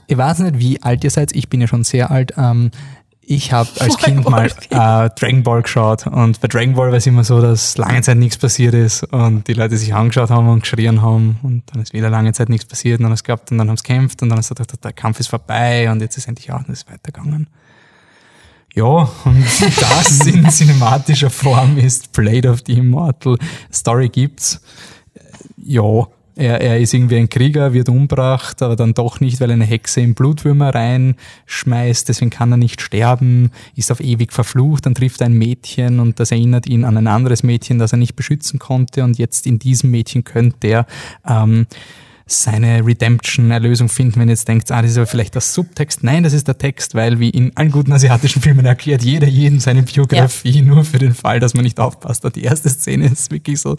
Ich 0.07 0.17
weiß 0.17 0.41
nicht, 0.41 0.59
wie 0.59 0.83
alt 0.83 1.05
ihr 1.05 1.11
seid. 1.11 1.35
Ich 1.35 1.49
bin 1.49 1.61
ja 1.61 1.69
schon 1.69 1.85
sehr 1.85 2.11
alt. 2.11 2.35
Ähm, 2.37 2.71
ich 3.23 3.53
habe 3.53 3.71
als 3.79 3.97
Kind 3.97 4.29
mal 4.29 4.47
äh, 4.47 4.71
Dragon 4.71 5.45
Ball 5.45 5.63
geschaut 5.63 6.05
und 6.09 6.41
bei 6.41 6.49
Dragon 6.49 6.75
Ball 6.75 6.89
war 6.89 6.97
es 6.97 7.07
immer 7.07 7.23
so, 7.23 7.41
dass 7.41 7.79
lange 7.79 8.03
Zeit 8.03 8.17
nichts 8.17 8.37
passiert 8.39 8.75
ist 8.75 9.05
und 9.05 9.47
die 9.47 9.53
Leute 9.53 9.77
sich 9.77 9.95
angeschaut 9.95 10.31
haben 10.31 10.49
und 10.49 10.63
geschrien 10.63 11.01
haben 11.01 11.39
und 11.45 11.63
dann 11.67 11.81
ist 11.81 11.93
wieder 11.93 12.11
lange 12.11 12.33
Zeit 12.33 12.49
nichts 12.49 12.67
passiert 12.67 12.99
und 12.99 13.05
dann 13.05 13.13
es 13.13 13.23
gehabt 13.23 13.53
und 13.53 13.59
dann 13.59 13.69
haben 13.69 13.77
sie 13.77 13.85
gekämpft 13.85 14.21
und 14.23 14.31
dann 14.31 14.41
ist 14.41 14.49
gedacht, 14.49 14.73
der 14.83 14.93
Kampf 14.93 15.21
ist 15.21 15.29
vorbei 15.29 15.89
und 15.93 16.01
jetzt 16.01 16.17
ist 16.17 16.27
endlich 16.27 16.51
auch 16.51 16.65
alles 16.67 16.87
weitergegangen. 16.89 17.47
Ja, 18.75 19.11
und 19.25 19.45
das 19.81 20.27
in 20.27 20.49
cinematischer 20.49 21.31
Form 21.31 21.77
ist 21.79 22.13
Blade 22.13 22.49
of 22.51 22.61
the 22.67 22.75
Immortal. 22.75 23.37
Story 23.73 24.09
gibt's. 24.09 24.61
Ja, 25.57 26.07
er, 26.37 26.61
er 26.61 26.81
ist 26.81 26.95
irgendwie 26.95 27.17
ein 27.17 27.29
Krieger, 27.29 27.75
wird 27.75 27.89
umbracht, 27.89 28.63
aber 28.63 28.77
dann 28.77 28.95
doch 28.95 29.21
nicht, 29.21 29.41
weil 29.41 29.51
eine 29.51 29.65
Hexe 29.65 30.01
in 30.01 30.15
Blutwürmer 30.15 30.75
reinschmeißt, 30.75 32.09
deswegen 32.09 32.31
kann 32.31 32.53
er 32.53 32.57
nicht 32.57 32.81
sterben, 32.81 33.51
ist 33.77 33.93
auf 33.93 34.01
ewig 34.01 34.33
verflucht, 34.33 34.87
dann 34.87 34.95
trifft 34.95 35.21
er 35.21 35.27
ein 35.27 35.35
Mädchen 35.35 36.01
und 36.01 36.19
das 36.19 36.31
erinnert 36.31 36.67
ihn 36.67 36.85
an 36.85 36.97
ein 36.97 37.09
anderes 37.09 37.43
Mädchen, 37.43 37.79
das 37.79 37.93
er 37.93 37.99
nicht 37.99 38.17
beschützen 38.17 38.59
konnte 38.59 39.05
und 39.05 39.19
jetzt 39.19 39.47
in 39.47 39.59
diesem 39.59 39.91
Mädchen 39.91 40.25
könnte 40.25 40.69
er 40.69 40.87
ähm, 41.29 41.67
seine 42.33 42.85
Redemption-Erlösung 42.85 43.89
finden, 43.89 44.21
wenn 44.21 44.29
ihr 44.29 44.35
jetzt 44.35 44.49
denkt, 44.49 44.71
ah, 44.71 44.83
das 44.83 44.93
ist 44.93 44.97
aber 44.97 45.07
vielleicht 45.07 45.35
der 45.35 45.41
Subtext. 45.41 46.05
Nein, 46.05 46.23
das 46.23 46.33
ist 46.33 46.49
der 46.49 46.59
Text, 46.59 46.95
weil 46.95 47.19
wie 47.21 47.31
in 47.31 47.57
allen 47.57 47.71
guten 47.71 47.93
asiatischen 47.93 48.43
Filmen 48.43 48.65
erklärt 48.65 49.03
jeder 49.03 49.27
jedem 49.27 49.61
seine 49.61 49.83
Biografie, 49.83 50.51
ja. 50.51 50.63
nur 50.63 50.85
für 50.85 50.99
den 50.99 51.15
Fall, 51.15 51.41
dass 51.41 51.55
man 51.55 51.65
nicht 51.65 51.81
aufpasst. 51.81 52.25
Die 52.35 52.45
erste 52.45 52.69
Szene 52.69 53.07
ist 53.07 53.31
wirklich 53.31 53.61
so 53.61 53.77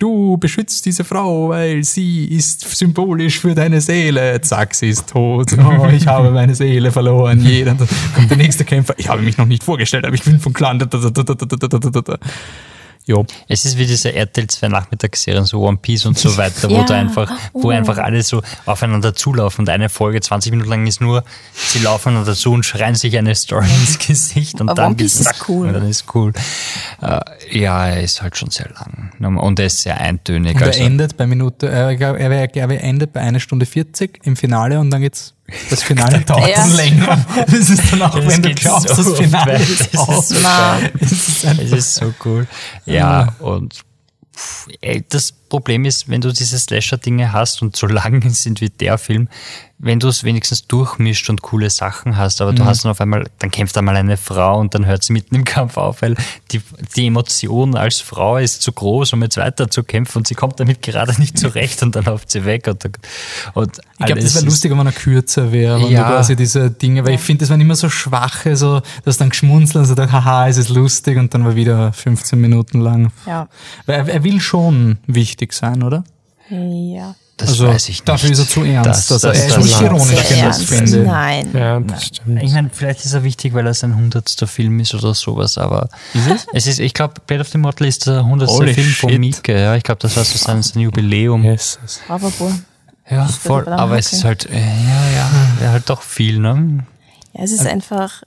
du 0.00 0.36
beschützt 0.38 0.84
diese 0.86 1.04
Frau, 1.04 1.50
weil 1.50 1.84
sie 1.84 2.24
ist 2.24 2.62
symbolisch 2.76 3.38
für 3.38 3.54
deine 3.54 3.80
Seele. 3.80 4.40
Zack, 4.40 4.74
sie 4.74 4.88
ist 4.88 5.10
tot. 5.10 5.52
Oh, 5.58 5.86
ich 5.92 6.06
habe 6.06 6.30
meine 6.30 6.54
Seele 6.54 6.90
verloren. 6.90 7.40
Jeder. 7.44 7.74
Dann 7.74 7.88
kommt 8.14 8.30
der 8.30 8.38
nächste 8.38 8.64
Kämpfer. 8.64 8.94
Ich 8.96 9.08
habe 9.08 9.22
mich 9.22 9.36
noch 9.36 9.46
nicht 9.46 9.62
vorgestellt, 9.62 10.04
aber 10.04 10.14
ich 10.14 10.24
bin 10.24 10.40
vom 10.40 10.52
Clan. 10.52 10.78
Jo. 13.06 13.26
Es 13.48 13.64
ist 13.64 13.76
wie 13.78 13.86
diese 13.86 14.12
RTL 14.14 14.46
2 14.46 14.68
Nachmittagsserien, 14.68 15.44
so 15.44 15.62
One 15.66 15.78
Piece 15.78 16.06
und 16.06 16.18
so 16.18 16.36
weiter, 16.36 16.68
wo 16.70 16.74
Ja. 16.74 16.84
du 16.84 16.94
einfach, 16.94 17.30
wo 17.52 17.68
Oh. 17.68 17.70
einfach 17.70 17.98
alle 17.98 18.22
so 18.22 18.42
aufeinander 18.66 19.14
zulaufen 19.14 19.62
und 19.62 19.68
eine 19.68 19.88
Folge 19.88 20.20
20 20.20 20.52
Minuten 20.52 20.70
lang 20.70 20.86
ist 20.86 21.00
nur, 21.00 21.24
sie 21.54 21.80
laufen 21.80 22.10
einander 22.10 22.34
zu 22.34 22.52
und 22.52 22.64
schreien 22.64 22.94
sich 22.94 23.16
eine 23.18 23.34
Story 23.34 23.66
ins 23.80 23.98
Gesicht 23.98 24.60
und 24.60 24.68
Aber 24.68 24.76
dann 24.76 24.86
One 24.88 24.96
Piece 24.96 25.20
ist 25.20 25.48
cool. 25.48 25.66
Und 25.68 25.72
dann 25.74 25.88
ist 25.88 26.04
cool. 26.14 26.32
Äh, 27.02 27.20
ja, 27.58 27.88
er 27.88 28.02
ist 28.02 28.22
halt 28.22 28.36
schon 28.36 28.50
sehr 28.50 28.68
lang. 28.70 29.36
Und 29.38 29.58
er 29.58 29.66
ist 29.66 29.80
sehr 29.80 29.98
eintönig. 30.00 30.54
Und 30.56 30.60
er 30.62 30.68
Also, 30.68 30.82
endet 30.82 31.16
bei 31.16 31.26
Minute, 31.26 31.68
äh, 31.68 31.96
er, 31.96 32.16
er, 32.18 32.54
er 32.54 32.84
endet 32.84 33.12
bei 33.12 33.20
einer 33.20 33.40
Stunde 33.40 33.66
40 33.66 34.20
im 34.24 34.36
Finale 34.36 34.78
und 34.78 34.90
dann 34.90 35.00
geht's, 35.00 35.34
das 35.68 35.82
Finale 35.82 36.20
dauert 36.26 36.48
Ja. 36.48 36.64
länger. 36.66 37.24
Das 37.46 37.70
ist 37.70 37.82
dann 37.92 38.02
auch, 38.02 38.14
Das 38.14 38.26
wenn 38.26 38.42
du 38.42 38.54
glaubst, 38.54 38.88
so 38.88 39.02
das 39.10 39.18
Finale 39.20 39.52
weit. 39.54 39.68
ist 39.68 39.98
aus. 39.98 40.30
Es 41.42 41.72
ist 41.72 41.94
so 41.96 42.12
cool. 42.24 42.46
Ja, 42.86 43.34
und 43.40 43.74
pff, 44.36 44.66
ey, 44.80 45.04
das 45.08 45.34
Problem 45.50 45.84
ist, 45.84 46.08
wenn 46.08 46.22
du 46.22 46.32
diese 46.32 46.58
Slasher-Dinge 46.58 47.32
hast 47.34 47.60
und 47.60 47.76
so 47.76 47.86
lang 47.98 48.28
sind 48.30 48.62
wie 48.62 48.70
der 48.70 48.96
Film, 48.96 49.28
wenn 49.82 49.98
du 49.98 50.08
es 50.08 50.24
wenigstens 50.24 50.66
durchmischt 50.66 51.30
und 51.30 51.40
coole 51.40 51.70
Sachen 51.70 52.18
hast, 52.18 52.42
aber 52.42 52.52
du 52.52 52.66
hast 52.66 52.84
dann 52.84 52.90
auf 52.90 53.00
einmal, 53.00 53.26
dann 53.38 53.50
kämpft 53.50 53.78
einmal 53.78 53.96
eine 53.96 54.18
Frau 54.18 54.60
und 54.60 54.74
dann 54.74 54.84
hört 54.84 55.02
sie 55.02 55.14
mitten 55.14 55.34
im 55.34 55.44
Kampf 55.44 55.78
auf, 55.78 56.02
weil 56.02 56.16
die, 56.50 56.60
die 56.96 57.06
Emotion 57.06 57.74
als 57.74 57.98
Frau 58.00 58.36
ist 58.36 58.60
zu 58.60 58.72
groß, 58.72 59.14
um 59.14 59.22
jetzt 59.22 59.38
weiter 59.38 59.70
zu 59.70 59.82
kämpfen 59.82 60.18
und 60.18 60.26
sie 60.28 60.34
kommt 60.34 60.60
damit 60.60 60.82
gerade 60.82 61.18
nicht 61.18 61.38
zurecht 61.38 61.82
und 61.82 61.96
dann 61.96 62.04
läuft 62.04 62.30
sie 62.30 62.44
weg 62.44 62.66
und, 62.68 62.84
und 63.54 63.80
Ich 64.00 64.04
glaube, 64.04 64.20
das 64.20 64.34
wäre 64.34 64.44
lustiger, 64.44 64.76
wenn 64.76 64.84
er 64.86 64.92
kürzer 64.92 65.50
wäre, 65.50 65.80
wenn 65.82 65.90
Ja. 65.90 66.02
du 66.02 66.14
quasi 66.14 66.36
diese 66.36 66.70
Dinge, 66.70 67.06
weil 67.06 67.14
ich 67.14 67.20
finde, 67.22 67.40
das 67.44 67.48
waren 67.48 67.62
immer 67.62 67.74
so 67.74 67.88
schwache, 67.88 68.56
so, 68.56 68.82
dass 69.06 69.16
dann 69.16 69.30
geschmunzelt 69.30 69.76
und 69.76 69.84
so 69.86 69.94
dachte, 69.94 70.12
haha, 70.12 70.46
es 70.48 70.58
ist 70.58 70.68
lustig 70.68 71.16
und 71.16 71.32
dann 71.32 71.42
war 71.46 71.54
wieder 71.56 71.94
15 71.94 72.38
Minuten 72.38 72.82
lang. 72.82 73.12
Ja. 73.26 73.48
Weil 73.86 73.94
er, 74.00 74.08
er 74.10 74.24
will 74.24 74.42
schon 74.42 74.98
wichtig 75.06 75.39
sein, 75.52 75.82
oder? 75.82 76.04
Ja. 76.50 77.14
Das 77.36 77.50
also 77.50 77.68
weiß 77.68 77.84
ich 77.88 78.00
nicht. 78.00 78.08
dafür 78.08 78.30
ist 78.32 78.38
er 78.38 78.46
zu 78.48 78.64
ernst. 78.64 79.10
Das- 79.10 79.24
also 79.24 79.28
das- 79.28 79.38
er 79.38 79.46
ist 79.46 79.56
das- 79.56 79.64
nicht 79.64 79.80
ironisch, 79.80 80.14
das- 80.14 80.30
wenn 80.30 80.36
ich 80.36 80.42
das 80.44 80.58
ernst. 80.58 80.64
finde. 80.68 80.98
Nein. 81.04 81.50
Ja, 81.54 81.80
das 81.80 82.04
stimmt. 82.06 82.42
Ich 82.42 82.52
meine, 82.52 82.70
vielleicht 82.70 83.04
ist 83.04 83.14
er 83.14 83.22
wichtig, 83.24 83.54
weil 83.54 83.66
er 83.66 83.72
sein 83.72 83.96
hundertster 83.96 84.46
Film 84.46 84.78
ist 84.80 84.92
oder 84.94 85.14
sowas, 85.14 85.56
aber 85.56 85.88
es 86.52 86.66
ist, 86.66 86.80
ich 86.80 86.92
glaube, 86.92 87.14
Blade 87.26 87.40
of 87.40 87.48
the 87.48 87.54
Immortal 87.54 87.86
ist 87.86 88.06
der 88.06 88.24
hundertste 88.26 88.66
Film 88.74 88.88
von. 88.88 89.18
Mieke, 89.18 89.58
ja. 89.58 89.74
Ich 89.76 89.84
glaube, 89.84 90.00
das 90.00 90.16
war 90.18 90.24
so 90.24 90.36
sein, 90.36 90.62
sein 90.62 90.82
Jubiläum. 90.82 91.42
Yes. 91.44 91.78
yes. 91.82 92.00
Bravo. 92.06 92.30
Ja, 93.08 93.26
voll. 93.26 93.66
Aber 93.68 93.96
es 93.98 94.12
ist 94.12 94.24
halt, 94.24 94.46
äh, 94.50 94.58
ja, 94.58 95.10
ja, 95.16 95.30
wäre 95.60 95.72
halt 95.72 95.88
doch 95.88 96.02
viel, 96.02 96.38
ne? 96.40 96.84
Ja, 97.32 97.42
es 97.44 97.52
ist 97.52 97.66
einfach. 97.66 98.22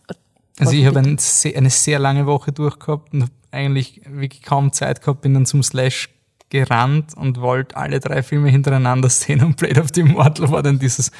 Also 0.60 0.72
ich 0.74 0.86
habe 0.86 1.00
ein, 1.00 1.18
eine 1.56 1.70
sehr 1.70 2.00
lange 2.00 2.26
Woche 2.26 2.52
durchgehabt 2.52 3.14
und 3.14 3.24
habe 3.24 3.32
eigentlich 3.52 4.02
wirklich 4.10 4.42
kaum 4.42 4.74
Zeit 4.74 5.02
gehabt, 5.02 5.22
bin 5.22 5.34
dann 5.36 5.46
zum 5.46 5.62
Slash 5.62 6.10
gerannt 6.54 7.18
und 7.18 7.42
wollte 7.42 7.76
alle 7.76 8.00
drei 8.00 8.22
Filme 8.22 8.50
hintereinander 8.50 9.10
sehen 9.10 9.44
und 9.44 9.58
Blade 9.58 9.82
of 9.82 9.88
the 9.94 10.02
Immortal 10.02 10.52
war 10.52 10.62
dann 10.62 10.78
dieses, 10.78 11.12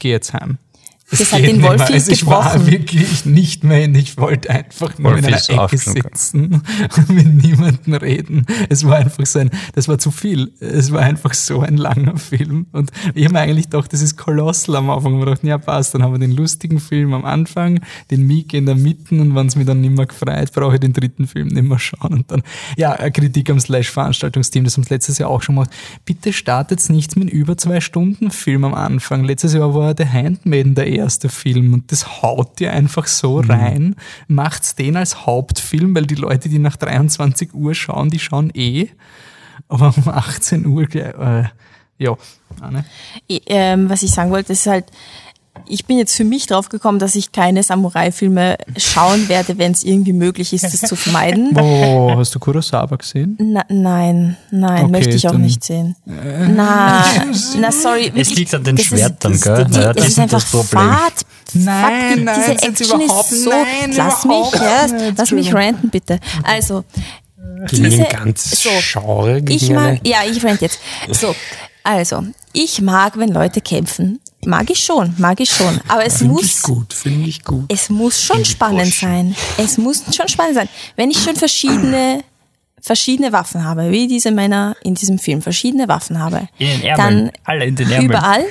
geh 0.00 0.10
jetzt 0.10 0.34
heim. 0.34 0.58
Es 1.10 1.18
Das 1.18 1.32
hat 1.32 1.40
den 1.40 1.56
nicht 1.56 1.62
Wolfi 1.62 1.78
mehr. 1.78 1.90
Also 1.92 2.12
ich 2.12 2.26
war 2.26 2.66
wirklich 2.66 3.26
nicht 3.26 3.62
mehr 3.62 3.78
hin. 3.78 3.94
Ich 3.94 4.16
wollte 4.16 4.50
einfach 4.50 4.98
nur 4.98 5.12
Wolfi 5.12 5.28
in 5.28 5.34
einer 5.34 5.64
Ecke 5.64 5.76
sitzen 5.76 6.62
und 6.96 7.10
mit 7.10 7.44
niemandem 7.44 7.94
reden. 7.94 8.46
Es 8.70 8.84
war 8.84 8.96
einfach 8.96 9.26
so 9.26 9.38
ein, 9.38 9.50
das 9.74 9.86
war 9.86 9.98
zu 9.98 10.10
viel. 10.10 10.52
Es 10.60 10.92
war 10.92 11.02
einfach 11.02 11.34
so 11.34 11.60
ein 11.60 11.76
langer 11.76 12.16
Film. 12.16 12.66
Und 12.72 12.90
ich 13.14 13.24
habe 13.24 13.34
mir 13.34 13.40
eigentlich 13.40 13.70
gedacht, 13.70 13.92
das 13.92 14.00
ist 14.00 14.16
kolossal 14.16 14.76
am 14.76 14.88
Anfang. 14.88 15.18
Ich 15.18 15.24
dachte, 15.26 15.46
ja 15.46 15.58
passt, 15.58 15.94
dann 15.94 16.02
haben 16.02 16.12
wir 16.12 16.18
den 16.18 16.32
lustigen 16.32 16.80
Film 16.80 17.12
am 17.12 17.24
Anfang, 17.24 17.80
den 18.10 18.26
Mieke 18.26 18.56
in 18.56 18.66
der 18.66 18.74
Mitte 18.74 19.14
und 19.14 19.34
wenn 19.34 19.46
es 19.46 19.56
mir 19.56 19.64
dann 19.64 19.80
nicht 19.82 19.94
mehr 19.94 20.06
gefreut, 20.06 20.52
brauche 20.52 20.74
ich 20.74 20.80
den 20.80 20.92
dritten 20.94 21.26
Film 21.26 21.48
nicht 21.48 21.64
mehr 21.64 21.78
schauen. 21.78 22.14
Und 22.14 22.30
dann, 22.30 22.42
ja, 22.76 22.94
Kritik 23.10 23.50
am 23.50 23.60
Slash-Veranstaltungsteam, 23.60 24.64
das 24.64 24.76
haben 24.76 24.84
sie 24.84 24.94
letztes 24.94 25.18
Jahr 25.18 25.28
auch 25.28 25.42
schon 25.42 25.56
gemacht. 25.56 25.70
Bitte 26.04 26.32
startet 26.32 26.88
nichts 26.88 27.16
mit 27.16 27.30
über 27.30 27.56
zwei 27.56 27.80
Stunden 27.80 28.30
Film 28.30 28.64
am 28.64 28.74
Anfang. 28.74 29.24
Letztes 29.24 29.52
Jahr 29.52 29.74
war 29.74 29.94
The 29.96 30.06
Handmaiden 30.06 30.74
der 30.74 30.93
erste 30.94 31.28
Film 31.28 31.74
und 31.74 31.92
das 31.92 32.22
haut 32.22 32.58
dir 32.58 32.72
einfach 32.72 33.06
so 33.06 33.40
rein. 33.40 33.96
Macht's 34.28 34.74
den 34.74 34.96
als 34.96 35.26
Hauptfilm, 35.26 35.94
weil 35.94 36.06
die 36.06 36.14
Leute, 36.14 36.48
die 36.48 36.58
nach 36.58 36.76
23 36.76 37.54
Uhr 37.54 37.74
schauen, 37.74 38.10
die 38.10 38.18
schauen 38.18 38.50
eh. 38.54 38.88
Aber 39.68 39.94
um 39.96 40.08
18 40.08 40.66
Uhr, 40.66 40.94
äh, 40.94 41.44
ja, 41.98 42.16
Anne. 42.60 42.84
Ich, 43.26 43.42
ähm, 43.46 43.88
was 43.88 44.02
ich 44.02 44.10
sagen 44.10 44.30
wollte, 44.30 44.52
ist 44.52 44.66
halt, 44.66 44.86
ich 45.66 45.86
bin 45.86 45.98
jetzt 45.98 46.14
für 46.14 46.24
mich 46.24 46.46
drauf 46.46 46.68
gekommen, 46.68 46.98
dass 46.98 47.14
ich 47.14 47.32
keine 47.32 47.62
Samurai-Filme 47.62 48.56
schauen 48.76 49.28
werde, 49.28 49.56
wenn 49.58 49.72
es 49.72 49.82
irgendwie 49.82 50.12
möglich 50.12 50.52
ist, 50.52 50.64
das 50.64 50.80
zu 50.80 50.96
vermeiden. 50.96 51.56
Oh, 51.58 52.12
hast 52.16 52.34
du 52.34 52.38
Kurosawa 52.38 52.96
gesehen? 52.96 53.36
Na, 53.40 53.62
nein, 53.68 54.36
nein, 54.50 54.82
Okay, 54.84 54.90
möchte 54.92 55.10
ich 55.16 55.26
auch 55.28 55.32
nicht 55.38 55.64
sehen. 55.64 55.96
Na, 56.04 57.04
na, 57.58 57.72
sorry. 57.72 58.12
Es 58.14 58.34
liegt 58.34 58.54
an 58.54 58.62
den 58.64 58.76
das 58.76 58.84
ist- 58.86 58.90
Schwertern, 58.90 59.32
das- 59.32 59.40
gell? 59.42 59.64
Die, 59.70 59.74
Ja, 59.78 59.92
das 59.92 60.08
ist 60.08 60.18
einfach 60.18 60.40
das 60.42 60.50
Problem. 60.50 60.88
Fahrt. 60.90 61.14
Nein, 61.54 62.14
Fuck, 62.16 62.24
nein, 62.24 62.40
diese 62.40 62.68
Action 62.68 63.00
überhaupt- 63.02 63.32
ist 63.32 63.44
so. 63.44 63.50
nein, 63.50 63.92
lass 63.96 64.24
mich, 64.24 64.52
ja, 64.54 64.86
nicht. 64.86 65.18
lass 65.18 65.30
mich 65.30 65.54
ranten, 65.54 65.88
bitte. 65.90 66.18
Also, 66.42 66.84
Gegen 67.68 67.84
diese, 67.84 68.04
ganzes 68.04 68.62
so, 68.62 68.70
Genre. 68.80 69.40
Ich 69.48 69.70
mag, 69.70 70.00
ja, 70.06 70.18
ich 70.30 70.44
rant 70.44 70.60
jetzt. 70.60 70.78
So, 71.12 71.34
also, 71.84 72.24
ich 72.52 72.80
mag, 72.80 73.16
wenn 73.18 73.28
Leute 73.32 73.60
kämpfen. 73.60 74.18
Mag 74.46 74.68
ich 74.70 74.78
schon, 74.84 75.14
mag 75.18 75.38
ich 75.40 75.50
schon. 75.50 75.80
Aber 75.88 76.04
es 76.04 76.18
Finde 76.18 76.34
ich 76.40 76.42
muss, 76.52 76.62
gut, 76.62 76.92
finde 76.92 77.28
ich 77.28 77.44
gut. 77.44 77.64
es 77.72 77.88
muss 77.88 78.20
schon 78.20 78.44
spannend 78.44 78.92
sein. 78.94 79.34
Es 79.56 79.78
muss 79.78 80.02
schon 80.14 80.28
spannend 80.28 80.54
sein. 80.56 80.68
Wenn 80.96 81.10
ich 81.10 81.22
schon 81.22 81.34
verschiedene, 81.36 82.22
verschiedene 82.80 83.32
Waffen 83.32 83.64
habe, 83.64 83.90
wie 83.90 84.06
diese 84.06 84.30
Männer 84.30 84.76
in 84.82 84.94
diesem 84.94 85.18
Film 85.18 85.40
verschiedene 85.40 85.88
Waffen 85.88 86.18
habe, 86.18 86.48
In 86.58 86.66
den 86.68 86.82
Ärmeln. 86.82 87.24
dann 87.26 87.30
Alle 87.44 87.64
in 87.66 87.76
den 87.76 87.90
Ärmeln. 87.90 88.10
überall, 88.10 88.44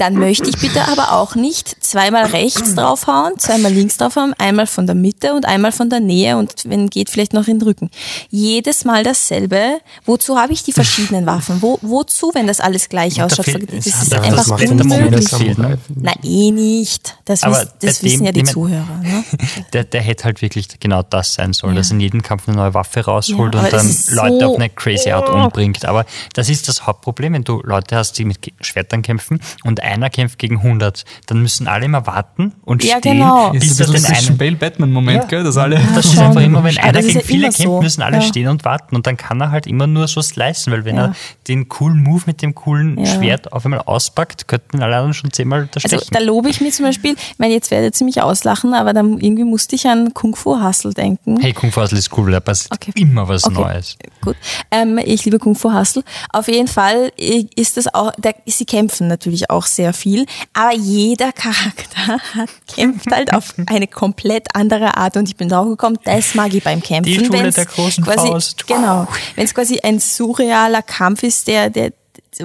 dann 0.00 0.14
möchte 0.14 0.48
ich 0.48 0.56
bitte 0.58 0.88
aber 0.88 1.12
auch 1.12 1.34
nicht 1.34 1.76
zweimal 1.84 2.26
rechts 2.26 2.74
draufhauen, 2.74 3.38
zweimal 3.38 3.72
links 3.72 3.96
draufhauen, 3.98 4.34
einmal 4.38 4.66
von 4.66 4.86
der 4.86 4.94
Mitte 4.94 5.34
und 5.34 5.44
einmal 5.46 5.72
von 5.72 5.90
der 5.90 6.00
Nähe 6.00 6.36
und 6.36 6.54
wenn 6.66 6.88
geht 6.88 7.10
vielleicht 7.10 7.32
noch 7.32 7.46
in 7.48 7.58
den 7.58 7.68
Rücken. 7.68 7.90
Jedes 8.30 8.84
Mal 8.84 9.04
dasselbe. 9.04 9.78
Wozu 10.06 10.38
habe 10.38 10.52
ich 10.52 10.62
die 10.62 10.72
verschiedenen 10.72 11.26
Waffen? 11.26 11.60
Wo, 11.62 11.78
wozu, 11.82 12.30
wenn 12.34 12.46
das 12.46 12.60
alles 12.60 12.88
gleich 12.88 13.14
Da 13.14 13.26
ausschaut? 13.26 13.44
fehlt- 13.46 13.68
Das 13.70 13.86
es 13.86 14.02
ist 14.02 14.12
das 14.12 14.20
einfach 14.22 14.48
Moment 14.48 14.80
unmöglich. 14.82 15.56
ne? 15.58 15.78
Na, 15.94 16.12
eh 16.22 16.50
nicht. 16.50 17.16
Das, 17.24 17.42
Aber 17.42 17.60
wiss, 17.60 17.68
das 17.80 18.02
wissen 18.02 18.18
dem- 18.18 18.26
ja 18.26 18.32
die 18.32 18.42
dem- 18.42 18.46
Zuhörer. 18.46 19.00
Ne? 19.02 19.24
Der, 19.72 19.84
der 19.84 20.00
hätte 20.00 20.24
halt 20.24 20.42
wirklich 20.42 20.68
genau 20.80 21.02
das 21.02 21.34
sein 21.34 21.52
sollen, 21.52 21.74
Ja. 21.74 21.80
dass 21.80 21.90
in 21.90 22.00
jedem 22.00 22.22
Kampf 22.22 22.48
eine 22.48 22.56
neue 22.56 22.74
Waffe 22.74 23.04
rausholt 23.04 23.54
Ja, 23.54 23.60
und 23.62 23.72
dann 23.72 23.86
Leute 24.08 24.38
so- 24.40 24.52
auf 24.52 24.56
eine 24.56 24.68
crazy 24.70 25.10
Art 25.10 25.28
Oh. 25.28 25.32
umbringt. 25.34 25.84
Aber 25.84 26.04
das 26.34 26.48
ist 26.48 26.68
das 26.68 26.86
Hauptproblem, 26.86 27.34
wenn 27.34 27.44
du 27.44 27.60
Leute 27.62 27.96
hast, 27.96 28.18
die 28.18 28.24
mit 28.24 28.38
Schwertern 28.60 29.02
kämpfen 29.02 29.40
und 29.64 29.80
einer 29.90 30.10
kämpft 30.10 30.38
gegen 30.38 30.58
100, 30.58 31.04
dann 31.26 31.42
müssen 31.42 31.68
alle 31.68 31.84
immer 31.84 32.06
warten 32.06 32.52
und 32.64 32.82
Ja, 32.84 32.98
stehen, 32.98 33.18
genau. 33.18 33.52
Ist 33.52 33.60
bis 33.60 33.80
ein 33.80 33.80
er 33.80 33.86
den 33.86 34.02
bisschen 34.02 34.28
einen 34.28 34.38
Bale-Batman-Moment, 34.38 35.28
gell, 35.28 35.44
dass 35.44 35.56
alle... 35.56 35.80
das 35.94 36.06
ist 36.06 36.18
einfach 36.18 36.40
immer, 36.40 36.62
wenn 36.64 36.78
einer 36.78 36.92
das 36.92 37.06
gegen 37.06 37.18
ja 37.18 37.24
viele 37.24 37.42
kämpft, 37.44 37.62
so. 37.62 37.80
müssen 37.82 38.02
alle 38.02 38.16
Ja. 38.16 38.22
stehen 38.22 38.48
und 38.48 38.64
warten 38.64 38.94
und 38.96 39.06
dann 39.06 39.16
kann 39.16 39.40
er 39.40 39.50
halt 39.50 39.66
immer 39.66 39.86
nur 39.86 40.08
so 40.08 40.22
slicen, 40.22 40.72
weil 40.72 40.84
wenn 40.84 40.96
Ja. 40.96 41.04
er 41.06 41.14
den 41.48 41.68
coolen 41.68 42.02
Move 42.02 42.22
mit 42.26 42.42
dem 42.42 42.54
coolen 42.54 42.98
Ja. 42.98 43.06
Schwert 43.06 43.52
auf 43.52 43.64
einmal 43.64 43.80
auspackt, 43.80 44.48
könnten 44.48 44.82
alle 44.82 44.96
anderen 44.96 45.14
schon 45.14 45.32
zehnmal 45.32 45.60
Also 45.60 45.66
unterstechen. 45.74 46.08
da 46.12 46.18
lobe 46.20 46.48
ich 46.50 46.60
mir 46.60 46.70
zum 46.70 46.84
Beispiel, 46.86 47.12
ich 47.14 47.38
meine, 47.38 47.54
jetzt 47.54 47.70
werdet 47.70 48.00
ihr 48.00 48.04
mich 48.04 48.22
auslachen, 48.22 48.74
aber 48.74 48.92
dann 48.92 49.18
irgendwie 49.18 49.44
musste 49.44 49.74
ich 49.76 49.86
an 49.86 50.14
Kung 50.14 50.36
Fu 50.36 50.62
Hustle 50.62 50.92
denken. 50.94 51.40
hey, 51.40 51.52
Kung 51.52 51.72
Fu 51.72 51.80
Hustle 51.80 51.98
ist 51.98 52.16
cool, 52.16 52.30
da 52.30 52.40
passiert 52.40 52.72
Okay. 52.72 52.92
immer 52.96 53.26
was 53.28 53.44
Okay. 53.44 53.54
Neues. 53.60 53.96
Gut. 54.22 54.36
Ähm, 54.70 54.98
ich 55.04 55.24
liebe 55.24 55.38
Kung 55.38 55.54
Fu 55.54 55.72
Hustle. 55.72 56.02
Auf 56.32 56.46
jeden 56.48 56.68
Fall 56.68 57.10
äh, 57.18 57.46
ist 57.56 57.76
das 57.76 57.92
auch, 57.92 58.12
der, 58.18 58.34
sie 58.46 58.64
kämpfen 58.66 59.08
natürlich 59.08 59.50
auch 59.50 59.66
sehr 59.66 59.79
viel, 59.92 60.26
aber 60.52 60.74
jeder 60.74 61.32
Charakter 61.40 62.18
hat, 62.34 62.50
kämpft 62.66 63.10
halt 63.10 63.32
auf 63.32 63.54
eine 63.66 63.86
komplett 63.86 64.48
andere 64.54 64.96
Art 64.96 65.16
und 65.16 65.28
ich 65.28 65.36
bin 65.36 65.48
drauf 65.48 65.68
gekommen, 65.68 65.98
das 66.04 66.34
mag 66.34 66.52
ich 66.54 66.62
beim 66.62 66.82
Kämpfen. 66.82 67.12
Die 67.12 67.24
Schule 67.24 67.44
wenn's 67.44 67.56
der 67.56 67.66
großen 67.66 68.04
quasi, 68.04 68.28
Faust. 68.28 68.66
Genau. 68.66 69.06
Wenn 69.34 69.44
es 69.44 69.54
quasi 69.54 69.80
ein 69.80 69.98
surrealer 69.98 70.82
Kampf 70.82 71.22
ist, 71.22 71.46
der, 71.48 71.70
der, 71.70 71.92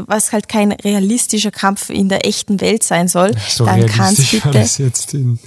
was 0.07 0.31
halt 0.31 0.47
kein 0.49 0.71
realistischer 0.71 1.51
Kampf 1.51 1.89
in 1.89 2.09
der 2.09 2.25
echten 2.25 2.59
Welt 2.61 2.83
sein 2.83 3.07
soll, 3.07 3.31
So 3.47 3.65
dann 3.65 3.85
kann 3.85 4.13
es 4.13 4.31
realistisch 4.31 4.45
war 4.45 4.51
bitte, 4.51 4.63
das 4.63 4.77
jetzt 4.77 5.13
in, 5.13 5.39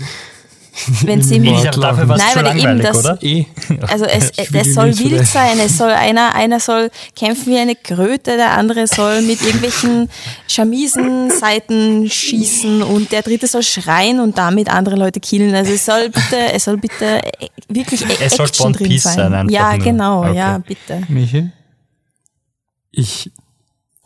wenn 1.02 1.22
sie 1.22 1.36
im- 1.36 1.44
Elisa, 1.44 1.70
dafür 1.70 2.06
Nein, 2.06 2.20
weil 2.36 2.58
eben 2.58 2.80
das- 2.80 2.96
oder? 2.98 3.18
Eh. 3.22 3.44
Also 3.88 4.04
es, 4.04 4.30
Ich 4.38 4.54
es 4.54 4.74
soll 4.74 4.86
wild 4.98 5.08
vielleicht- 5.08 5.32
sein, 5.32 5.58
es 5.58 5.76
soll 5.78 5.90
einer, 5.90 6.34
einer 6.34 6.60
soll 6.60 6.90
kämpfen 7.16 7.46
wie 7.52 7.58
eine 7.58 7.74
Kröte, 7.76 8.36
der 8.36 8.52
andere 8.52 8.86
soll 8.86 9.22
mit 9.22 9.40
irgendwelchen 9.42 10.08
Chamisenseiten 10.48 12.08
schießen 12.10 12.82
und 12.82 13.12
der 13.12 13.22
dritte 13.22 13.46
soll 13.46 13.62
schreien 13.62 14.20
und 14.20 14.38
damit 14.38 14.68
andere 14.68 14.96
Leute 14.96 15.20
killen. 15.20 15.54
Also 15.54 15.72
es 15.72 15.84
soll 15.84 16.08
bitte, 16.10 16.52
es 16.52 16.64
soll 16.64 16.76
bitte 16.76 17.20
wirklich 17.68 18.04
Es 18.20 18.36
soll 18.36 18.46
Action 18.46 18.66
One 18.66 18.76
drin 18.76 18.98
sein. 18.98 19.14
sein, 19.32 19.48
ja, 19.50 19.72
nur. 19.76 19.84
genau, 19.84 20.20
Okay. 20.24 20.36
ja, 20.36 20.58
bitte. 20.58 21.02
Michi? 21.08 21.50
Ich, 22.90 23.30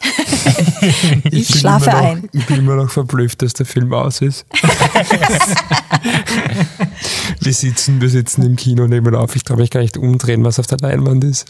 Ich 1.24 1.48
bin 1.48 1.58
schlafe 1.58 1.90
noch, 1.90 1.94
ein. 1.94 2.28
Ich 2.32 2.46
bin 2.46 2.58
immer 2.58 2.74
noch 2.74 2.90
verblüfft, 2.90 3.42
dass 3.42 3.52
der 3.52 3.66
Film 3.66 3.92
aus 3.92 4.20
ist. 4.20 4.46
wir, 7.40 7.52
sitzen, 7.52 8.00
wir 8.00 8.08
sitzen 8.08 8.42
im 8.42 8.56
Kino 8.56 8.88
nebenan 8.88 9.20
auf. 9.20 9.36
Ich 9.36 9.44
traue 9.44 9.58
mich 9.58 9.70
gar 9.70 9.80
nicht 9.80 9.96
umdrehen, 9.96 10.44
was 10.44 10.58
auf 10.58 10.66
der 10.66 10.78
Leinwand 10.78 11.22
ist. 11.24 11.46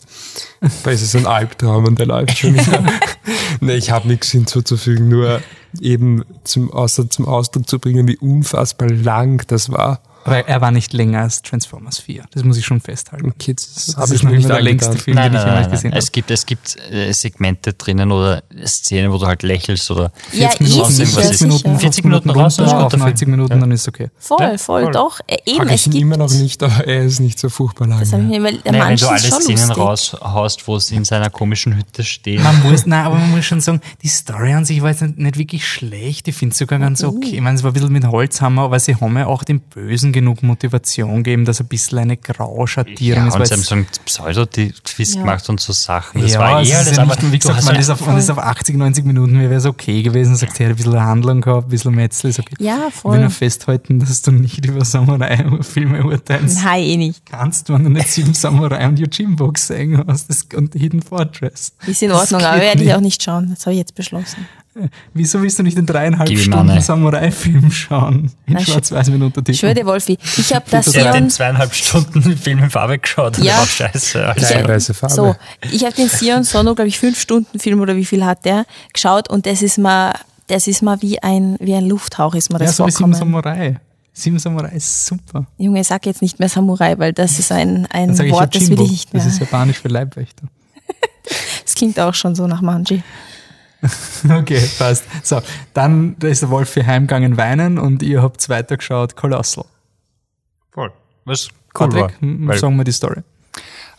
Weil 0.84 0.94
es 0.94 1.02
ist 1.02 1.16
ein 1.16 1.26
Albtraum 1.26 1.86
und 1.86 1.98
der 1.98 2.06
läuft 2.06 2.38
schon 2.38 2.54
wieder. 2.54 2.84
nee, 3.60 3.76
ich 3.76 3.90
habe 3.90 4.06
nichts 4.08 4.30
hinzuzufügen, 4.30 5.08
nur 5.08 5.40
eben 5.80 6.24
zum, 6.44 6.70
außer 6.70 7.08
zum 7.08 7.26
Ausdruck 7.26 7.68
zu 7.68 7.78
bringen, 7.78 8.06
wie 8.08 8.18
unfassbar 8.18 8.90
lang 8.90 9.42
das 9.46 9.70
war. 9.70 10.00
Aber 10.24 10.46
er 10.46 10.60
war 10.60 10.70
nicht 10.70 10.92
länger 10.92 11.22
als 11.22 11.42
Transformers 11.42 11.98
4. 11.98 12.24
Das 12.32 12.44
muss 12.44 12.56
ich 12.56 12.64
schon 12.64 12.80
festhalten. 12.80 13.30
Okay, 13.30 13.54
das, 13.54 13.74
Das 13.86 13.96
habe 13.96 14.04
ist 14.06 14.12
ich 14.12 14.22
noch 14.22 14.30
mir 14.30 14.36
nicht 14.36 14.44
immer 14.46 14.54
der 14.54 14.62
längste. 14.62 14.96
Film, 14.98 15.16
Nein, 15.16 15.32
den 15.32 15.40
ich 15.40 15.44
nein, 15.46 15.48
jemals 15.48 15.66
nein, 15.66 15.70
gesehen 15.72 15.90
nein. 15.90 15.92
habe. 15.92 15.98
Es 15.98 16.12
gibt, 16.12 16.30
es 16.30 16.46
gibt 16.46 16.76
äh, 16.92 17.12
Segmente 17.12 17.72
drinnen 17.72 18.12
oder 18.12 18.42
Szenen, 18.64 19.10
wo 19.12 19.18
du 19.18 19.26
halt 19.26 19.42
lächelst 19.42 19.90
oder 19.90 20.12
Ja, 20.32 20.48
40 20.50 20.60
Minuten, 20.60 20.92
sicher, 20.92 21.20
40 21.20 21.40
Minuten, 21.42 21.58
sicher. 21.70 21.78
40 21.78 22.04
Minuten 22.04 22.30
raus, 22.30 22.58
auf 22.60 22.72
guter 22.72 22.90
Film. 22.90 23.00
90 23.02 23.28
Minuten, 23.28 23.52
Ja. 23.52 23.58
dann 23.58 23.70
ist 23.72 23.80
es 23.82 23.88
okay. 23.88 24.10
Voll, 24.18 24.38
Ja, 24.40 24.58
voll, 24.58 24.82
voll. 24.84 24.92
doch. 24.92 25.20
Äh, 25.26 25.36
Eben, 25.44 25.68
es 25.68 25.74
ich 25.80 25.86
ihn 25.86 25.92
gibt. 25.92 26.02
immer 26.02 26.16
noch 26.16 26.30
nicht, 26.30 26.62
aber 26.62 26.86
er 26.86 27.02
ist 27.04 27.20
nicht 27.20 27.38
so 27.38 27.48
furchtbar 27.48 27.88
lang. 27.88 28.00
Das 28.00 28.12
hab 28.12 28.20
ich 28.20 28.28
der 28.30 28.40
Naja, 28.72 28.88
wenn 28.88 28.96
du 28.96 29.08
alle 29.08 29.18
Szenen 29.18 29.70
raushaust, 29.70 30.66
wo 30.68 30.78
sie 30.78 30.96
in 30.96 31.04
seiner 31.04 31.30
komischen 31.30 31.76
Hütte 31.76 32.04
stehen. 32.04 32.42
Man 32.42 32.62
muss, 32.62 32.86
nein, 32.86 33.04
aber 33.06 33.16
man 33.16 33.30
muss 33.30 33.44
schon 33.44 33.60
sagen, 33.60 33.80
die 34.02 34.08
Story 34.08 34.52
an 34.52 34.64
sich 34.64 34.82
war 34.82 34.90
jetzt 34.90 35.02
nicht, 35.02 35.18
nicht 35.18 35.38
wirklich 35.38 35.66
schlecht. 35.66 36.28
Ich 36.28 36.36
finde 36.36 36.52
es 36.52 36.58
sogar 36.58 36.78
ganz 36.78 37.02
okay. 37.02 37.30
Ich 37.34 37.40
meine, 37.40 37.56
es 37.56 37.62
war 37.62 37.70
ein 37.70 37.74
bisschen 37.74 37.92
mit 37.92 38.06
Holzhammer, 38.06 38.62
aber 38.62 38.78
sie 38.78 38.94
haben 38.96 39.16
ja 39.16 39.26
auch 39.26 39.42
dem 39.44 39.60
Bösen 39.60 40.11
genug 40.12 40.42
Motivation 40.42 41.22
gegeben, 41.22 41.44
dass 41.44 41.60
ein 41.60 41.66
bisschen 41.66 41.98
eine 41.98 42.16
Grauschattierung 42.16 43.22
Ja, 43.22 43.28
ist. 43.28 43.34
und 43.36 43.46
sie 43.46 43.54
haben 43.54 43.62
so 43.62 43.74
einen 43.74 43.86
Pseudo-Twist 44.04 45.14
Ja. 45.14 45.20
gemacht 45.22 45.48
und 45.48 45.60
so 45.60 45.72
Sachen. 45.72 46.20
Das 46.22 46.32
ja, 46.32 46.38
war 46.40 46.60
es 46.62 46.68
eh 46.70 46.74
alles, 46.74 46.96
ja 46.96 47.02
aber 47.02 47.14
nicht, 47.16 47.32
wie 47.32 47.38
du 47.38 47.48
gesagt, 47.48 47.64
man 47.64 47.76
ist, 47.76 47.90
auf, 47.90 48.06
man 48.06 48.16
ist 48.18 48.30
auf 48.30 48.38
80, 48.38 48.76
90 48.76 49.04
Minuten, 49.04 49.32
mir 49.32 49.48
wäre 49.50 49.56
es 49.56 49.66
okay 49.66 50.02
gewesen, 50.02 50.36
sagt, 50.36 50.58
hey, 50.58 50.66
ein 50.68 50.76
bisschen 50.76 51.00
Handlung 51.00 51.40
gehabt, 51.40 51.66
ein 51.66 51.70
bisschen 51.70 51.94
Metzel 51.94 52.30
ist 52.30 52.38
okay. 52.38 52.54
Ja, 52.58 52.76
Ich 52.76 52.82
will 52.84 52.90
voll. 52.92 53.20
nur 53.20 53.30
festhalten, 53.30 53.98
dass 53.98 54.22
du 54.22 54.30
nicht 54.32 54.64
über 54.64 54.84
Samurai-Filme 54.84 56.04
urteilst. 56.04 56.62
Nein, 56.64 56.82
eh 56.82 56.96
nicht. 56.96 57.26
Kannst, 57.26 57.68
wenn 57.68 57.84
du 57.84 57.90
nicht 57.90 58.08
Sieben 58.08 58.34
Samurai 58.34 58.86
und 58.86 58.98
Yojimbo 58.98 59.50
gesehen 59.52 60.02
hast 60.06 60.28
das, 60.28 60.46
und 60.54 60.74
Hidden 60.74 61.02
Fortress. 61.02 61.72
Ist 61.86 62.02
in 62.02 62.12
Ordnung, 62.12 62.42
aber 62.42 62.60
werde 62.60 62.80
ich 62.80 62.86
nicht. 62.86 62.94
auch 62.96 63.00
nicht 63.00 63.22
schauen. 63.22 63.50
Das 63.50 63.64
habe 63.66 63.72
ich 63.72 63.78
jetzt 63.78 63.94
beschlossen. 63.94 64.46
Wieso 65.14 65.42
willst 65.42 65.58
du 65.58 65.62
nicht 65.62 65.76
den 65.76 65.86
dreieinhalb 65.86 66.28
Gib 66.28 66.38
Stunden. 66.38 66.80
Samurai-Film 66.80 67.70
schauen? 67.70 68.32
In 68.46 68.58
schwarz-weiß 68.58 69.10
mit 69.10 69.22
Untertiteln. 69.22 69.54
Ich 69.54 69.60
schwöre, 69.60 69.86
Wolfi, 69.86 70.18
ich 70.36 70.54
habe 70.54 70.64
das 70.70 70.86
hat 70.86 70.94
den 70.94 71.12
Sion. 71.12 71.30
zweieinhalb 71.30 71.74
Stunden 71.74 72.36
Film 72.36 72.58
in 72.60 72.70
Farbe 72.70 72.98
geschaut. 72.98 73.38
Ja. 73.38 73.44
Der 73.44 73.56
war 73.58 73.66
scheiße. 73.66 74.26
Alter. 74.26 74.48
Teilweise 74.48 74.94
Farbe. 74.94 75.14
So, 75.14 75.36
ich 75.70 75.84
habe 75.84 75.94
den 75.94 76.08
Sion 76.08 76.44
Sono, 76.44 76.74
glaube 76.74 76.88
ich, 76.88 76.98
fünf 76.98 77.20
Stunden 77.20 77.58
Film 77.58 77.80
oder 77.80 77.96
wie 77.96 78.04
viel 78.04 78.24
hat 78.24 78.44
der 78.44 78.64
geschaut 78.92 79.28
und 79.28 79.46
das 79.46 79.62
ist 79.62 79.78
mal, 79.78 80.14
das 80.46 80.66
ist 80.66 80.82
mal 80.82 81.00
wie 81.02 81.22
ein, 81.22 81.56
wie 81.60 81.74
ein 81.74 81.86
Lufthauch 81.86 82.34
ist 82.34 82.50
mir 82.50 82.58
ja, 82.58 82.66
das 82.66 82.76
so 82.76 82.86
wie 82.86 82.90
Sieben 82.90 83.12
vorkommen. 83.14 83.42
Samurai. 83.42 83.80
Sieben 84.14 84.38
Samurai 84.38 84.76
ist 84.76 85.06
super. 85.06 85.46
Junge, 85.56 85.84
sag 85.84 86.04
jetzt 86.04 86.20
nicht 86.20 86.38
mehr 86.38 86.48
Samurai, 86.48 86.98
weil 86.98 87.12
das 87.12 87.38
ist 87.38 87.50
ein, 87.50 87.86
ein 87.90 88.16
Wort, 88.30 88.54
das 88.54 88.68
will 88.68 88.80
ich 88.82 88.90
nicht 88.90 89.14
mehr. 89.14 89.22
Das 89.24 89.32
ist 89.32 89.40
japanisch 89.40 89.78
für 89.78 89.88
Leibwächter. 89.88 90.46
Das 91.64 91.74
klingt 91.74 91.98
auch 91.98 92.14
schon 92.14 92.34
so 92.34 92.46
nach 92.46 92.60
Manji. 92.60 93.02
Okay, 94.30 94.62
passt. 94.78 95.04
So, 95.24 95.40
dann 95.74 96.16
da 96.18 96.28
ist 96.28 96.42
der 96.42 96.50
Wolf 96.50 96.74
hier 96.74 96.86
heimgegangen 96.86 97.36
weinen 97.36 97.78
und 97.78 98.02
ihr 98.02 98.22
habt 98.22 98.48
weitergeschaut 98.48 99.16
Colossal. 99.16 99.64
Voll. 100.70 100.92
Was 101.24 101.48
cool 101.48 101.88
Patrick, 101.88 102.02
war. 102.02 102.12
m- 102.22 102.48
Weil, 102.48 102.58
sagen 102.58 102.76
wir 102.76 102.84
die 102.84 102.92
Story. 102.92 103.22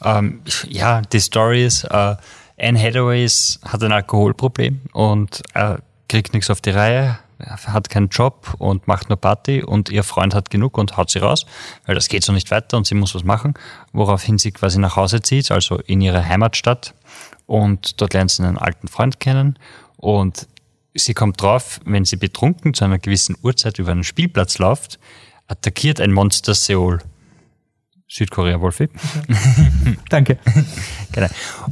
ähm, 0.03 0.41
ja, 0.69 1.01
die 1.01 1.19
Story 1.19 1.65
ist, 1.65 1.83
äh, 1.85 2.15
Anne 2.59 2.81
Hathaway 2.81 3.27
hat 3.27 3.83
ein 3.83 3.91
Alkoholproblem 3.91 4.81
und 4.93 5.41
äh, 5.53 5.75
kriegt 6.07 6.33
nichts 6.33 6.49
auf 6.49 6.61
die 6.61 6.69
Reihe, 6.69 7.17
hat 7.45 7.89
keinen 7.89 8.09
Job 8.09 8.55
und 8.57 8.87
macht 8.87 9.09
nur 9.09 9.17
Party 9.17 9.63
und 9.63 9.89
ihr 9.89 10.03
Freund 10.03 10.33
hat 10.33 10.49
genug 10.49 10.77
und 10.77 10.97
haut 10.97 11.09
sie 11.09 11.19
raus, 11.19 11.45
weil 11.85 11.95
das 11.95 12.07
geht 12.07 12.23
so 12.23 12.31
nicht 12.33 12.51
weiter 12.51 12.77
und 12.77 12.87
sie 12.87 12.95
muss 12.95 13.15
was 13.15 13.23
machen, 13.23 13.53
woraufhin 13.91 14.37
sie 14.37 14.51
quasi 14.51 14.79
nach 14.79 14.95
Hause 14.95 15.21
zieht, 15.21 15.51
also 15.51 15.77
in 15.79 16.01
ihre 16.01 16.25
Heimatstadt 16.27 16.93
und 17.45 18.01
dort 18.01 18.13
lernt 18.13 18.31
sie 18.31 18.43
einen 18.43 18.57
alten 18.57 18.87
Freund 18.87 19.19
kennen 19.19 19.57
und 19.97 20.47
sie 20.93 21.13
kommt 21.13 21.41
drauf, 21.41 21.79
wenn 21.85 22.05
sie 22.05 22.17
betrunken 22.17 22.73
zu 22.73 22.85
einer 22.85 22.99
gewissen 22.99 23.35
Uhrzeit 23.41 23.79
über 23.79 23.91
einen 23.91 24.03
Spielplatz 24.03 24.57
läuft, 24.59 24.99
attackiert 25.47 25.99
ein 25.99 26.11
Monster 26.11 26.53
Seoul. 26.53 26.99
Südkorea, 28.07 28.61
Wolfi. 28.61 28.89
Danke. 30.09 30.37
Genau. 31.11 31.27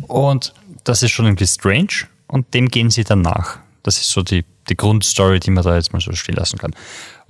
Und 0.08 0.54
das 0.84 1.02
ist 1.02 1.10
schon 1.10 1.26
irgendwie 1.26 1.48
strange 1.48 2.08
und 2.28 2.54
dem 2.54 2.68
gehen 2.68 2.92
sie 2.92 3.04
dann 3.04 3.22
nach. 3.22 3.58
Das 3.84 3.98
ist 3.98 4.10
so 4.10 4.22
die, 4.22 4.46
die 4.70 4.78
Grundstory, 4.78 5.40
die 5.40 5.52
man 5.52 5.64
da 5.64 5.76
jetzt 5.76 5.94
mal 5.94 6.00
so 6.00 6.12
stehen 6.14 6.36
lassen 6.36 6.58
kann. 6.58 6.74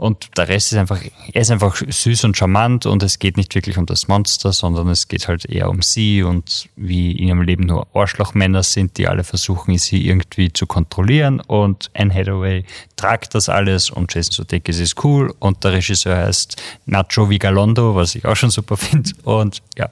Und 0.01 0.35
der 0.35 0.47
Rest 0.47 0.71
ist 0.71 0.79
einfach, 0.79 0.99
er 1.31 1.41
ist 1.41 1.51
einfach 1.51 1.75
süß 1.75 2.23
und 2.23 2.35
charmant 2.35 2.87
und 2.87 3.03
es 3.03 3.19
geht 3.19 3.37
nicht 3.37 3.53
wirklich 3.53 3.77
um 3.77 3.85
das 3.85 4.07
Monster, 4.07 4.51
sondern 4.51 4.89
es 4.89 5.07
geht 5.07 5.27
halt 5.27 5.45
eher 5.45 5.69
um 5.69 5.83
sie 5.83 6.23
und 6.23 6.69
wie 6.75 7.11
in 7.11 7.27
ihrem 7.27 7.43
Leben 7.43 7.65
nur 7.67 7.87
Arschlochmänner 7.95 8.63
sind, 8.63 8.97
die 8.97 9.07
alle 9.07 9.23
versuchen, 9.23 9.77
sie 9.77 10.07
irgendwie 10.07 10.51
zu 10.51 10.65
kontrollieren 10.65 11.39
und 11.39 11.91
Anne 11.93 12.11
Hathaway 12.11 12.65
tragt 12.95 13.35
das 13.35 13.47
alles 13.47 13.91
und 13.91 14.11
Jason 14.11 14.31
Sudeikis 14.31 14.79
ist 14.79 15.03
cool 15.03 15.35
und 15.37 15.63
der 15.63 15.73
Regisseur 15.73 16.17
heißt 16.17 16.59
Nacho 16.87 17.29
Vigalondo, 17.29 17.93
was 17.93 18.15
ich 18.15 18.25
auch 18.25 18.35
schon 18.35 18.49
super 18.49 18.77
finde 18.77 19.11
und 19.23 19.61
ja, 19.77 19.87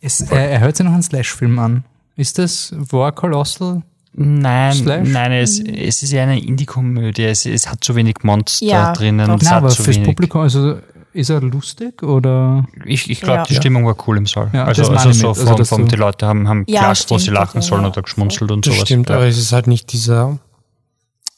Es, 0.00 0.20
äh, 0.30 0.52
er 0.52 0.60
hört 0.60 0.76
sich 0.76 0.84
noch 0.84 0.94
einen 0.94 1.02
Slash-Film 1.02 1.58
an. 1.58 1.84
Ist 2.16 2.38
das 2.38 2.74
War 2.74 3.12
Colossal? 3.12 3.82
Nein, 4.16 4.72
Slash? 4.74 5.08
nein, 5.08 5.32
es, 5.32 5.58
es 5.60 6.02
ist 6.02 6.12
ja 6.12 6.22
eine 6.22 6.38
Indie-Komödie. 6.40 7.24
Es, 7.24 7.46
es 7.46 7.68
hat 7.68 7.82
zu 7.82 7.96
wenig 7.96 8.16
Monster 8.22 8.64
Ja, 8.64 8.92
drinnen. 8.92 9.26
doch. 9.26 9.36
Es 9.36 9.42
Nein, 9.44 9.54
aber 9.54 9.68
zu 9.70 9.82
fürs 9.82 9.96
wenig. 9.96 10.06
Publikum, 10.08 10.40
also 10.42 10.76
ist 11.12 11.30
er 11.30 11.40
lustig 11.40 12.02
oder? 12.02 12.64
Ich, 12.84 13.10
ich 13.10 13.20
glaube, 13.20 13.38
Ja. 13.40 13.44
die 13.44 13.54
Stimmung 13.56 13.86
war 13.86 13.96
cool 14.06 14.16
im 14.18 14.26
Saal. 14.26 14.50
Ja, 14.52 14.64
also 14.64 14.88
also 14.88 15.12
so 15.12 15.34
vom, 15.34 15.48
Also, 15.48 15.64
vom, 15.64 15.88
die 15.88 15.96
Leute 15.96 16.26
haben, 16.26 16.48
haben 16.48 16.64
Ja, 16.68 16.80
geklatscht, 16.80 17.10
wo 17.10 17.18
sie 17.18 17.30
lachen 17.30 17.60
sollen 17.62 17.82
ja. 17.82 17.88
oder 17.90 18.02
geschmunzelt 18.02 18.50
und 18.50 18.66
Das 18.66 18.74
sowas. 18.74 18.88
stimmt, 18.88 19.08
ja. 19.10 19.16
aber 19.16 19.26
es 19.26 19.38
ist 19.38 19.52
halt 19.52 19.66
nicht 19.66 19.92
dieser 19.92 20.38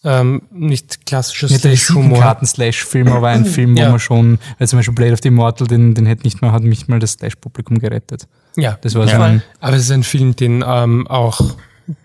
ähm, 0.05 0.43
nicht 0.53 1.05
klassischer 1.05 1.47
Nicht 1.49 1.64
der 1.64 1.70
Slash-Humor. 1.77 2.20
Karten-Slash-Film, 2.20 3.09
aber 3.09 3.29
ein 3.29 3.45
Film, 3.47 3.77
wo 3.77 3.81
Ja. 3.81 3.91
man 3.91 3.99
schon, 3.99 4.39
weil 4.59 4.68
zum 4.68 4.79
Beispiel 4.79 4.95
Blade 4.95 5.12
of 5.14 5.20
the 5.22 5.29
Immortal, 5.29 5.66
den, 5.66 5.95
den 5.95 6.07
hätte 6.07 6.22
nicht 6.24 6.41
mal, 6.43 6.53
hat 6.53 6.62
nicht 6.62 6.89
mal 6.89 6.99
das 7.01 7.12
Slash-Publikum 7.12 7.79
gerettet. 7.79 8.29
Ja, 8.57 8.79
Das 8.83 8.95
war 8.95 9.07
so 9.07 9.12
Ja. 9.14 9.22
ein, 9.24 9.43
aber 9.61 9.77
es 9.77 9.83
ist 9.83 9.91
ein 9.91 10.05
Film, 10.05 10.37
den 10.37 10.62
ähm, 10.66 11.07
auch 11.09 11.41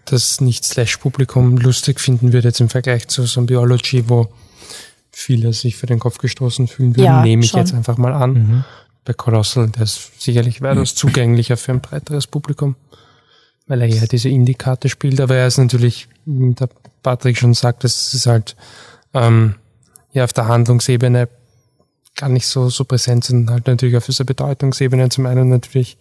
das 0.05 0.41
Nicht-Slash-Publikum 0.41 1.57
lustig 1.57 1.99
finden 1.99 2.33
würde, 2.33 2.47
jetzt 2.49 2.59
im 2.61 2.69
Vergleich 2.69 3.07
zu 3.07 3.23
Zombieology, 3.23 4.09
wo 4.09 4.27
viele 5.11 5.53
sich 5.53 5.75
für 5.75 5.87
den 5.87 5.99
Kopf 5.99 6.17
gestoßen 6.17 6.67
fühlen 6.67 6.95
würden, 6.95 7.05
Ja, 7.05 7.21
nehme 7.21 7.43
ich 7.43 7.51
schon. 7.51 7.59
jetzt 7.59 7.73
einfach 7.73 7.97
mal 7.97 8.13
an. 8.13 8.33
Mhm. 8.33 8.63
Bei 9.03 9.13
Colossal, 9.13 9.69
der 9.69 9.83
ist 9.83 10.21
sicherlich 10.21 10.61
weitaus 10.61 10.93
zugänglicher 10.95 11.57
für 11.57 11.71
ein 11.71 11.81
breiteres 11.81 12.27
Publikum, 12.27 12.75
weil 13.67 13.81
er 13.81 13.87
ja 13.87 14.05
diese 14.05 14.29
Indie-Karte 14.29 14.89
spielt, 14.89 15.19
aber 15.19 15.35
er 15.35 15.47
ist 15.47 15.57
natürlich, 15.57 16.07
wie 16.25 16.53
der 16.53 16.69
Patrick 17.01 17.37
schon 17.37 17.53
sagt, 17.55 17.83
es 17.83 18.13
ist 18.13 18.27
halt 18.27 18.55
ähm, 19.13 19.55
ja 20.13 20.23
auf 20.23 20.33
der 20.33 20.47
Handlungsebene 20.47 21.27
gar 22.15 22.29
nicht 22.29 22.45
so, 22.47 22.69
so 22.69 22.83
präsent, 22.85 23.23
sondern 23.23 23.55
halt 23.55 23.67
natürlich 23.67 23.97
auf 23.97 24.05
dieser 24.05 24.23
Bedeutungsebene. 24.25 25.09
Zum 25.09 25.25
einen 25.25 25.49
natürlich, 25.49 25.97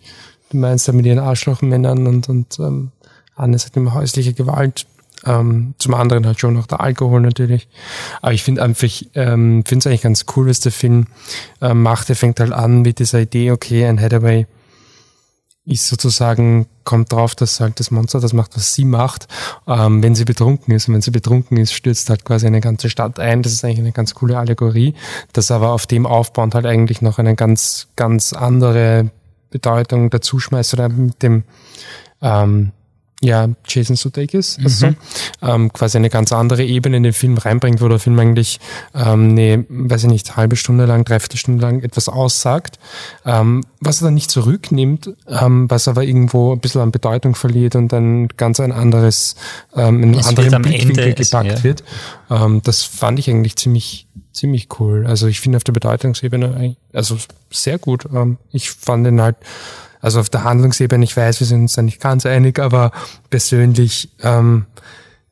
du 0.50 0.58
meinst 0.58 0.86
ja 0.86 0.92
mit 0.92 1.06
ihren 1.06 1.20
Arschlochmännern 1.20 2.06
und, 2.06 2.28
und 2.28 2.58
ähm, 2.58 2.92
Immer 3.76 3.94
häusliche 3.94 4.32
Gewalt. 4.32 4.86
Ähm, 5.26 5.74
zum 5.78 5.92
anderen 5.94 6.26
halt 6.26 6.40
schon 6.40 6.54
noch 6.54 6.66
der 6.66 6.80
Alkohol 6.80 7.20
natürlich. 7.20 7.68
Aber 8.22 8.32
ich 8.32 8.42
finde 8.42 8.62
einfach, 8.62 8.88
ähm, 9.14 9.64
finde 9.66 9.80
es 9.80 9.86
eigentlich 9.86 10.02
ganz 10.02 10.24
cool, 10.34 10.48
was 10.48 10.60
der 10.60 10.72
Film 10.72 11.08
ähm, 11.60 11.82
macht. 11.82 12.08
Er 12.08 12.16
fängt 12.16 12.40
halt 12.40 12.52
an 12.52 12.82
mit 12.82 12.98
dieser 12.98 13.20
Idee, 13.20 13.50
okay, 13.50 13.86
ein 13.86 14.00
Hathaway 14.00 14.46
ist 15.66 15.88
sozusagen, 15.88 16.66
kommt 16.84 17.12
drauf, 17.12 17.34
dass 17.34 17.60
halt 17.60 17.80
das 17.80 17.90
Monster 17.90 18.18
das 18.18 18.32
macht, 18.32 18.56
was 18.56 18.74
sie 18.74 18.84
macht, 18.84 19.28
ähm, 19.68 20.02
wenn 20.02 20.14
sie 20.14 20.24
betrunken 20.24 20.74
ist. 20.74 20.88
Und 20.88 20.94
wenn 20.94 21.02
sie 21.02 21.10
betrunken 21.10 21.58
ist, 21.58 21.72
stürzt 21.72 22.08
halt 22.10 22.24
quasi 22.24 22.46
eine 22.46 22.60
ganze 22.60 22.90
Stadt 22.90 23.20
ein. 23.20 23.42
Das 23.42 23.52
ist 23.52 23.64
eigentlich 23.64 23.78
eine 23.80 23.92
ganz 23.92 24.14
coole 24.14 24.38
Allegorie. 24.38 24.94
Das 25.32 25.50
aber 25.50 25.70
auf 25.70 25.86
dem 25.86 26.06
aufbauend 26.06 26.54
halt 26.54 26.66
eigentlich 26.66 27.02
noch 27.02 27.18
eine 27.18 27.36
ganz, 27.36 27.88
ganz 27.94 28.32
andere 28.32 29.10
Bedeutung 29.50 30.10
dazu 30.10 30.38
schmeißt 30.38 30.74
oder 30.74 30.88
mit 30.88 31.22
dem, 31.22 31.44
ähm, 32.22 32.72
ja, 33.22 33.48
Jason 33.66 33.96
Sudeikis, 33.96 34.58
also 34.64 34.88
so, 34.88 34.94
ähm, 35.46 35.70
quasi 35.72 35.98
eine 35.98 36.08
ganz 36.08 36.32
andere 36.32 36.64
Ebene 36.64 36.96
in 36.96 37.02
den 37.02 37.12
Film 37.12 37.36
reinbringt, 37.36 37.82
wo 37.82 37.88
der 37.88 37.98
Film 37.98 38.18
eigentlich 38.18 38.60
ähm, 38.94 39.30
eine, 39.30 39.66
weiß 39.68 40.04
ich 40.04 40.10
nicht, 40.10 40.36
halbe 40.36 40.56
Stunde 40.56 40.86
lang, 40.86 41.04
dreiviertel 41.04 41.36
Stunde 41.36 41.60
lang 41.60 41.82
etwas 41.82 42.08
aussagt, 42.08 42.78
ähm, 43.26 43.62
was 43.80 44.00
er 44.00 44.06
dann 44.06 44.14
nicht 44.14 44.30
zurücknimmt, 44.30 45.10
ähm, 45.28 45.70
was 45.70 45.86
aber 45.86 46.02
irgendwo 46.04 46.52
ein 46.52 46.60
bisschen 46.60 46.80
an 46.80 46.92
Bedeutung 46.92 47.34
verliert 47.34 47.76
und 47.76 47.92
dann 47.92 48.28
ganz 48.28 48.58
ein 48.58 48.72
anderes, 48.72 49.36
ähm, 49.76 50.02
einen 50.02 50.14
Es 50.14 50.28
wird 50.28 50.38
anderen 50.38 50.62
Blickwinkel 50.62 51.12
gepackt 51.12 51.50
ja. 51.58 51.62
wird. 51.62 51.84
Ähm, 52.30 52.62
das 52.64 52.84
fand 52.84 53.18
ich 53.18 53.28
eigentlich 53.28 53.56
ziemlich 53.56 54.06
ziemlich 54.32 54.68
cool. 54.78 55.06
Also 55.06 55.26
ich 55.26 55.40
finde 55.40 55.56
auf 55.56 55.64
der 55.64 55.72
Bedeutungsebene, 55.72 56.76
also 56.92 57.18
sehr 57.50 57.78
gut. 57.78 58.06
Ähm, 58.14 58.38
ich 58.52 58.70
fand 58.70 59.04
den 59.04 59.20
halt 59.20 59.36
Also 60.00 60.20
auf 60.20 60.30
der 60.30 60.44
Handlungsebene, 60.44 61.04
ich 61.04 61.16
weiß, 61.16 61.40
wir 61.40 61.46
sind 61.46 61.62
uns 61.62 61.74
da 61.74 61.82
nicht 61.82 62.00
ganz 62.00 62.24
einig, 62.26 62.58
aber 62.58 62.92
persönlich, 63.28 64.10
ähm, 64.22 64.66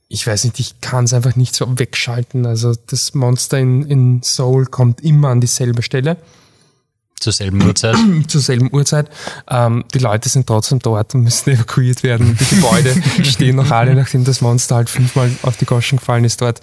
ich 0.09 0.27
weiß 0.27 0.45
nicht, 0.45 0.61
ich 0.61 0.81
kann 0.81 1.05
es 1.05 1.13
einfach 1.13 1.37
nicht 1.37 1.55
so 1.55 1.67
wegschalten. 1.79 2.47
Also 2.47 2.75
das 2.87 3.15
Monster 3.15 3.59
in, 3.59 3.85
in 3.87 4.23
Soul 4.23 4.67
kommt 4.67 5.03
immer 5.03 5.29
an 5.29 5.41
dieselbe 5.41 5.83
Stelle. 5.83 6.17
Zur 7.21 7.33
selben 7.33 7.63
Uhrzeit. 7.63 7.97
Zur 8.29 8.41
selben 8.41 8.73
Uhrzeit. 8.73 9.11
Ähm, 9.49 9.85
die 9.93 9.99
Leute 9.99 10.29
sind 10.29 10.47
trotzdem 10.47 10.79
dort 10.79 11.15
und 11.15 11.23
müssen 11.23 11.51
evakuiert 11.55 12.03
werden. 12.03 12.37
Die 12.39 12.57
Gebäude 12.57 12.95
stehen 13.25 13.57
noch 13.57 13.71
alle, 13.71 13.95
nachdem 13.95 14.25
das 14.25 14.41
Monster 14.41 14.77
halt 14.77 14.91
fünfmal 14.91 15.31
auf 15.43 15.57
die 15.57 15.67
Goschen 15.67 15.99
gefallen 15.99 16.25
ist 16.25 16.41
dort. 16.41 16.61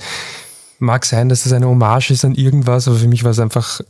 Mag 0.80 1.06
sein, 1.06 1.30
dass 1.30 1.44
das 1.44 1.54
eine 1.54 1.68
Hommage 1.68 2.12
ist 2.12 2.26
an 2.26 2.36
irgendwas, 2.36 2.88
aber 2.88 2.98
für 2.98 3.08
mich 3.08 3.24
war 3.24 3.32
es 3.32 3.40
einfach, 3.40 3.82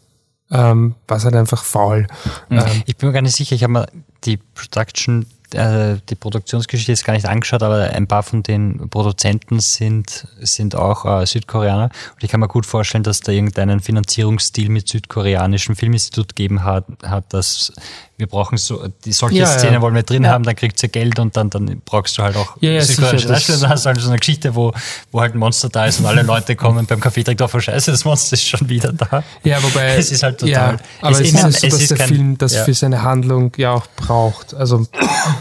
ähm, 0.52 0.96
war 1.08 1.18
es 1.18 1.26
halt 1.26 1.36
einfach 1.36 1.64
faul. 1.64 2.08
Mhm. 2.50 2.60
Ähm, 2.60 2.84
ich 2.86 2.98
bin 2.98 3.10
mir 3.10 3.14
gar 3.14 3.22
nicht 3.22 3.36
sicher, 3.36 3.56
ich 3.56 3.64
habe 3.64 3.74
mal 3.74 3.88
die 4.24 4.38
Production 4.38 5.26
äh, 5.54 5.98
die 6.10 6.16
Produktionsgeschichte 6.16 6.92
ist 6.92 7.06
gar 7.06 7.14
nicht 7.14 7.28
angeschaut, 7.28 7.64
aber 7.64 7.92
ein 7.92 8.08
paar 8.08 8.24
von 8.24 8.44
den 8.44 8.90
Produzenten 8.90 9.60
sind, 9.60 10.28
sind 10.40 10.76
auch 10.76 11.06
äh, 11.06 11.26
Südkoreaner. 11.26 11.90
Und 12.14 12.24
ich 12.24 12.30
kann 12.30 12.40
mir 12.40 12.48
gut 12.48 12.66
vorstellen, 12.66 13.04
dass 13.04 13.22
da 13.22 13.32
irgendeinen 13.32 13.80
Finanzierungsstil 13.80 14.70
mit 14.70 14.88
südkoreanischem 14.88 15.76
Filminstitut 15.76 16.36
gegeben 16.36 16.64
hat, 16.64 16.86
hat 17.04 17.34
dass 17.34 17.74
wir 18.18 18.28
brauchen 18.28 18.58
so, 18.58 18.88
die 19.04 19.12
solche 19.12 19.40
ja, 19.40 19.46
Szenen 19.46 19.74
ja. 19.74 19.82
wollen 19.82 19.96
wir 19.96 20.04
drin 20.04 20.24
ja. 20.24 20.32
haben, 20.32 20.44
dann 20.44 20.56
kriegt 20.56 20.82
ihr 20.82 20.90
Geld 20.90 21.20
und 21.20 21.36
dann, 21.36 21.50
dann 21.50 21.82
brauchst 21.84 22.18
du 22.18 22.24
halt 22.24 22.38
auch 22.38 22.56
ja, 22.62 22.72
ja, 22.72 22.82
sicher, 22.82 23.12
das 23.12 23.26
dann 23.26 23.70
hast 23.70 23.86
du 23.86 23.90
halt 23.90 24.00
so 24.00 24.08
eine 24.08 24.18
Geschichte, 24.18 24.56
wo, 24.56 24.72
wo 25.12 25.20
halt 25.20 25.36
ein 25.36 25.38
Monster 25.38 25.68
da 25.68 25.86
ist 25.86 26.00
und 26.00 26.06
alle 26.06 26.22
Leute 26.22 26.56
kommen 26.56 26.86
beim 26.86 27.02
Kaffee 27.02 27.24
trinken 27.24 27.44
auf, 27.44 27.52
scheiße, 27.52 27.92
das 27.92 28.06
Monster 28.06 28.36
ist 28.36 28.48
schon 28.48 28.70
wieder 28.70 28.94
da. 28.94 29.24
Ja, 29.44 29.62
wobei, 29.62 29.96
es 29.98 30.12
ist 30.12 30.24
halt 30.24 30.40
total, 30.40 30.52
ja, 30.52 30.78
aber 31.02 31.12
es, 31.12 31.20
es 31.20 31.34
ist, 31.34 31.44
halt 31.44 31.60
so, 31.60 31.68
dass 31.68 31.88
der 31.88 31.98
kein, 31.98 32.08
Film 32.08 32.38
das 32.38 32.56
für 32.56 32.74
seine 32.74 33.02
Handlung 33.02 33.52
ja 33.58 33.74
auch 33.74 33.88
braucht. 33.98 34.54
Also, 34.54 34.88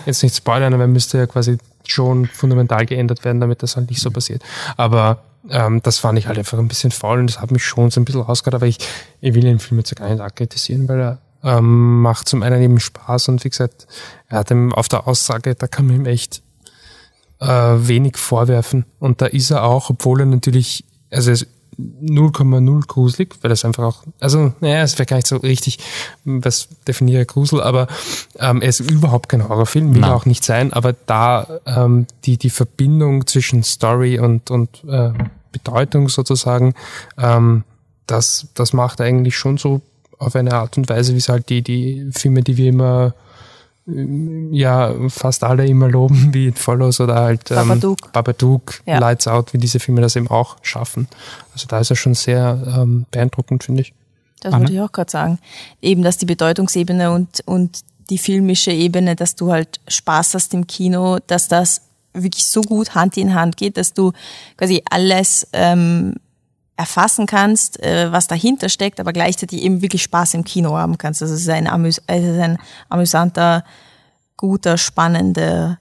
jetzt 0.06 0.22
nicht 0.22 0.36
spoilern, 0.36 0.74
aber 0.74 0.84
er 0.84 0.88
müsste 0.88 1.18
ja 1.18 1.26
quasi 1.26 1.58
schon 1.86 2.26
fundamental 2.26 2.86
geändert 2.86 3.24
werden, 3.24 3.40
damit 3.40 3.62
das 3.62 3.76
halt 3.76 3.90
nicht 3.90 4.00
so 4.00 4.10
passiert. 4.10 4.42
Aber 4.76 5.22
ähm, 5.50 5.80
das 5.82 5.98
fand 5.98 6.18
ich 6.18 6.26
halt 6.26 6.38
einfach 6.38 6.58
ein 6.58 6.68
bisschen 6.68 6.90
faul 6.90 7.18
und 7.18 7.28
das 7.28 7.40
hat 7.40 7.50
mich 7.50 7.64
schon 7.64 7.90
so 7.90 8.00
ein 8.00 8.04
bisschen 8.04 8.22
rausgehört, 8.22 8.54
aber 8.54 8.66
ich, 8.66 8.78
ich 9.20 9.34
will 9.34 9.42
den 9.42 9.58
Film 9.58 9.78
jetzt 9.78 9.94
gar 9.96 10.08
nicht 10.08 10.36
kritisieren, 10.36 10.88
weil 10.88 11.00
er 11.00 11.18
ähm, 11.42 12.00
macht 12.00 12.28
zum 12.28 12.42
einen 12.42 12.62
eben 12.62 12.80
Spaß 12.80 13.28
und 13.28 13.44
wie 13.44 13.50
gesagt, 13.50 13.86
er 14.28 14.38
hat 14.38 14.50
ihm 14.50 14.72
auf 14.72 14.88
der 14.88 15.06
Aussage, 15.06 15.54
da 15.54 15.66
kann 15.66 15.86
man 15.86 15.96
ihm 15.96 16.06
echt 16.06 16.42
äh, 17.40 17.46
wenig 17.46 18.16
vorwerfen. 18.16 18.86
Und 18.98 19.20
da 19.20 19.26
ist 19.26 19.50
er 19.50 19.64
auch, 19.64 19.90
obwohl 19.90 20.20
er 20.20 20.26
natürlich, 20.26 20.84
also 21.10 21.30
er 21.30 21.38
0,0 21.78 22.86
gruselig, 22.86 23.36
weil 23.42 23.48
das 23.48 23.64
einfach 23.64 23.84
auch, 23.84 24.02
also 24.20 24.52
naja, 24.60 24.82
es 24.82 24.98
wäre 24.98 25.06
gar 25.06 25.16
nicht 25.16 25.26
so 25.26 25.36
richtig, 25.36 25.78
was 26.24 26.68
definiere 26.86 27.26
Grusel, 27.26 27.60
aber 27.60 27.88
ähm, 28.38 28.62
er 28.62 28.68
ist 28.68 28.80
überhaupt 28.80 29.28
kein 29.28 29.48
Horrorfilm, 29.48 29.94
will 29.94 30.04
auch 30.04 30.26
nicht 30.26 30.44
sein, 30.44 30.72
aber 30.72 30.94
da 31.06 31.60
ähm, 31.66 32.06
die, 32.24 32.36
die 32.36 32.50
Verbindung 32.50 33.26
zwischen 33.26 33.62
Story 33.62 34.18
und, 34.18 34.50
und 34.50 34.84
äh, 34.88 35.12
Bedeutung 35.52 36.08
sozusagen, 36.08 36.74
ähm, 37.18 37.64
das, 38.06 38.48
das 38.54 38.72
macht 38.72 39.00
eigentlich 39.00 39.36
schon 39.36 39.56
so 39.56 39.80
auf 40.18 40.36
eine 40.36 40.52
Art 40.52 40.76
und 40.76 40.88
Weise, 40.88 41.14
wie 41.14 41.18
es 41.18 41.28
halt 41.28 41.48
die, 41.48 41.62
die 41.62 42.10
Filme, 42.12 42.42
die 42.42 42.56
wir 42.56 42.68
immer 42.68 43.14
ja 43.86 44.94
fast 45.08 45.44
alle 45.44 45.66
immer 45.66 45.88
loben, 45.88 46.32
wie 46.32 46.48
It 46.48 46.58
Follows 46.58 47.00
oder 47.00 47.16
halt 47.16 47.50
ähm, 47.50 47.56
Babadook, 47.56 48.12
Babadook 48.12 48.80
ja. 48.86 48.98
Lights 48.98 49.28
Out, 49.28 49.52
wie 49.52 49.58
diese 49.58 49.78
Filme 49.78 50.00
das 50.00 50.16
eben 50.16 50.28
auch 50.28 50.56
schaffen. 50.62 51.08
Also 51.52 51.66
da 51.68 51.80
ist 51.80 51.90
er 51.90 51.96
schon 51.96 52.14
sehr 52.14 52.62
ähm, 52.66 53.04
beeindruckend, 53.10 53.64
finde 53.64 53.82
ich. 53.82 53.92
Das 54.40 54.52
wollte 54.52 54.72
ich 54.72 54.80
auch 54.80 54.92
gerade 54.92 55.10
sagen. 55.10 55.38
Eben, 55.80 56.02
dass 56.02 56.18
die 56.18 56.26
Bedeutungsebene 56.26 57.12
und, 57.12 57.42
und 57.46 57.80
die 58.10 58.18
filmische 58.18 58.72
Ebene, 58.72 59.16
dass 59.16 59.36
du 59.36 59.50
halt 59.50 59.80
Spaß 59.88 60.34
hast 60.34 60.52
im 60.52 60.66
Kino, 60.66 61.18
dass 61.26 61.48
das 61.48 61.82
wirklich 62.12 62.46
so 62.46 62.60
gut 62.60 62.94
Hand 62.94 63.16
in 63.16 63.34
Hand 63.34 63.56
geht, 63.56 63.76
dass 63.76 63.92
du 63.92 64.12
quasi 64.56 64.82
alles 64.90 65.46
ähm, 65.52 66.14
erfassen 66.76 67.26
kannst, 67.26 67.80
äh, 67.82 68.10
was 68.10 68.26
dahinter 68.26 68.68
steckt, 68.68 68.98
aber 69.00 69.12
gleichzeitig 69.12 69.62
eben 69.62 69.80
wirklich 69.82 70.02
Spaß 70.02 70.34
im 70.34 70.44
Kino 70.44 70.76
haben 70.76 70.98
kannst. 70.98 71.22
Also 71.22 71.34
es 71.34 71.40
ist 71.40 71.48
ein, 71.48 71.68
amüs 71.68 72.02
also 72.06 72.26
es 72.26 72.34
ist 72.34 72.42
ein 72.42 72.58
amüsanter, 72.88 73.64
guter, 74.36 74.76
spannender 74.76 75.78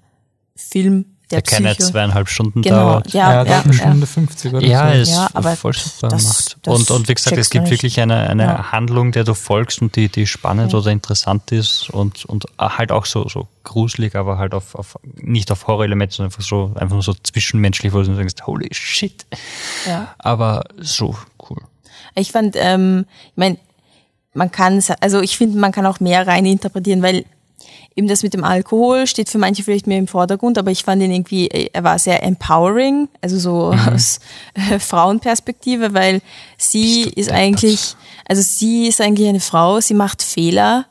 Film, 0.56 1.13
der, 1.32 1.42
der 1.42 1.60
keine 1.60 1.78
zweieinhalb 1.78 2.30
Stunden 2.30 2.62
genau, 2.62 2.76
dauert. 2.76 3.14
Ja, 3.14 3.44
ja, 3.44 3.50
ja 3.50 3.62
eine 3.62 3.74
Stunde 3.74 4.08
50 4.08 4.54
oder 4.54 4.66
ja, 4.66 4.94
so. 4.94 5.02
Ist 5.02 5.10
ja, 5.10 5.30
aber 5.34 5.56
voll 5.56 5.74
super 5.74 6.10
das, 6.10 6.22
gemacht. 6.22 6.58
Das 6.62 6.76
und, 6.76 6.92
und 6.92 7.08
wie 7.08 7.14
gesagt, 7.14 7.38
es 7.38 7.50
gibt 7.50 7.70
wirklich 7.70 8.00
eine, 8.00 8.30
eine 8.30 8.44
ja. 8.44 8.72
Handlung, 8.72 9.12
der 9.12 9.24
du 9.24 9.34
folgst 9.34 9.82
und 9.82 9.96
die, 9.96 10.10
die 10.10 10.28
spannend 10.28 10.74
ja. 10.74 10.80
oder 10.80 10.92
interessant 10.92 11.52
ist 11.52 11.90
und, 11.90 12.26
und 12.26 12.46
halt 12.60 12.92
auch 12.92 13.06
so, 13.06 13.28
so 13.30 13.48
gruselig, 13.64 14.16
aber 14.16 14.38
halt 14.38 14.54
auf, 14.54 14.76
auf 14.76 15.00
nicht 15.16 15.52
auf 15.52 15.68
Horror-Elemente, 15.68 16.16
sondern 16.16 16.32
einfach 16.32 16.44
so, 16.44 16.72
einfach 16.76 16.94
nur 16.94 17.04
so 17.04 17.14
zwischenmenschlich, 17.14 17.94
wo 17.94 18.02
du 18.02 18.16
denkst, 18.16 18.36
holy 18.46 18.70
shit. 18.72 19.26
Ja. 19.88 20.14
Aber 20.18 20.64
so 20.78 21.16
cool. 21.50 21.60
Ich 22.16 22.32
fand, 22.32 22.56
ähm, 22.58 23.06
ich 23.32 23.38
meine, 23.38 23.58
man 24.34 24.52
kann, 24.52 24.84
also 25.00 25.22
ich 25.22 25.38
finde, 25.38 25.58
man 25.60 25.72
kann 25.72 25.86
auch 25.86 26.00
mehr 26.00 26.28
rein 26.28 26.46
interpretieren, 26.46 27.02
weil 27.02 27.26
eben 27.96 28.08
das 28.08 28.24
mit 28.24 28.34
dem 28.34 28.44
Alkohol 28.44 29.08
steht 29.08 29.30
für 29.30 29.38
manche 29.38 29.64
vielleicht 29.64 29.88
mehr 29.88 30.00
im 30.00 30.08
Vordergrund, 30.08 30.58
aber 30.58 30.72
ich 30.72 30.84
fand 30.84 31.02
ihn 31.02 31.12
irgendwie, 31.12 31.48
äh, 31.48 31.70
er 31.74 31.84
war 31.84 32.00
sehr 32.00 32.24
empowering, 32.24 33.08
also 33.22 33.38
so 33.40 33.74
mhm. 33.74 33.80
aus 33.94 34.20
äh, 34.54 34.80
Frauenperspektive, 34.80 35.94
weil 35.94 36.22
sie 36.58 37.04
ist 37.04 37.32
eigentlich, 37.32 37.96
also 38.28 38.42
sie 38.42 38.88
ist 38.88 39.02
eigentlich 39.02 39.28
eine 39.28 39.40
Frau, 39.40 39.80
sie 39.80 39.94
macht 39.94 40.24
Fehler, 40.24 40.86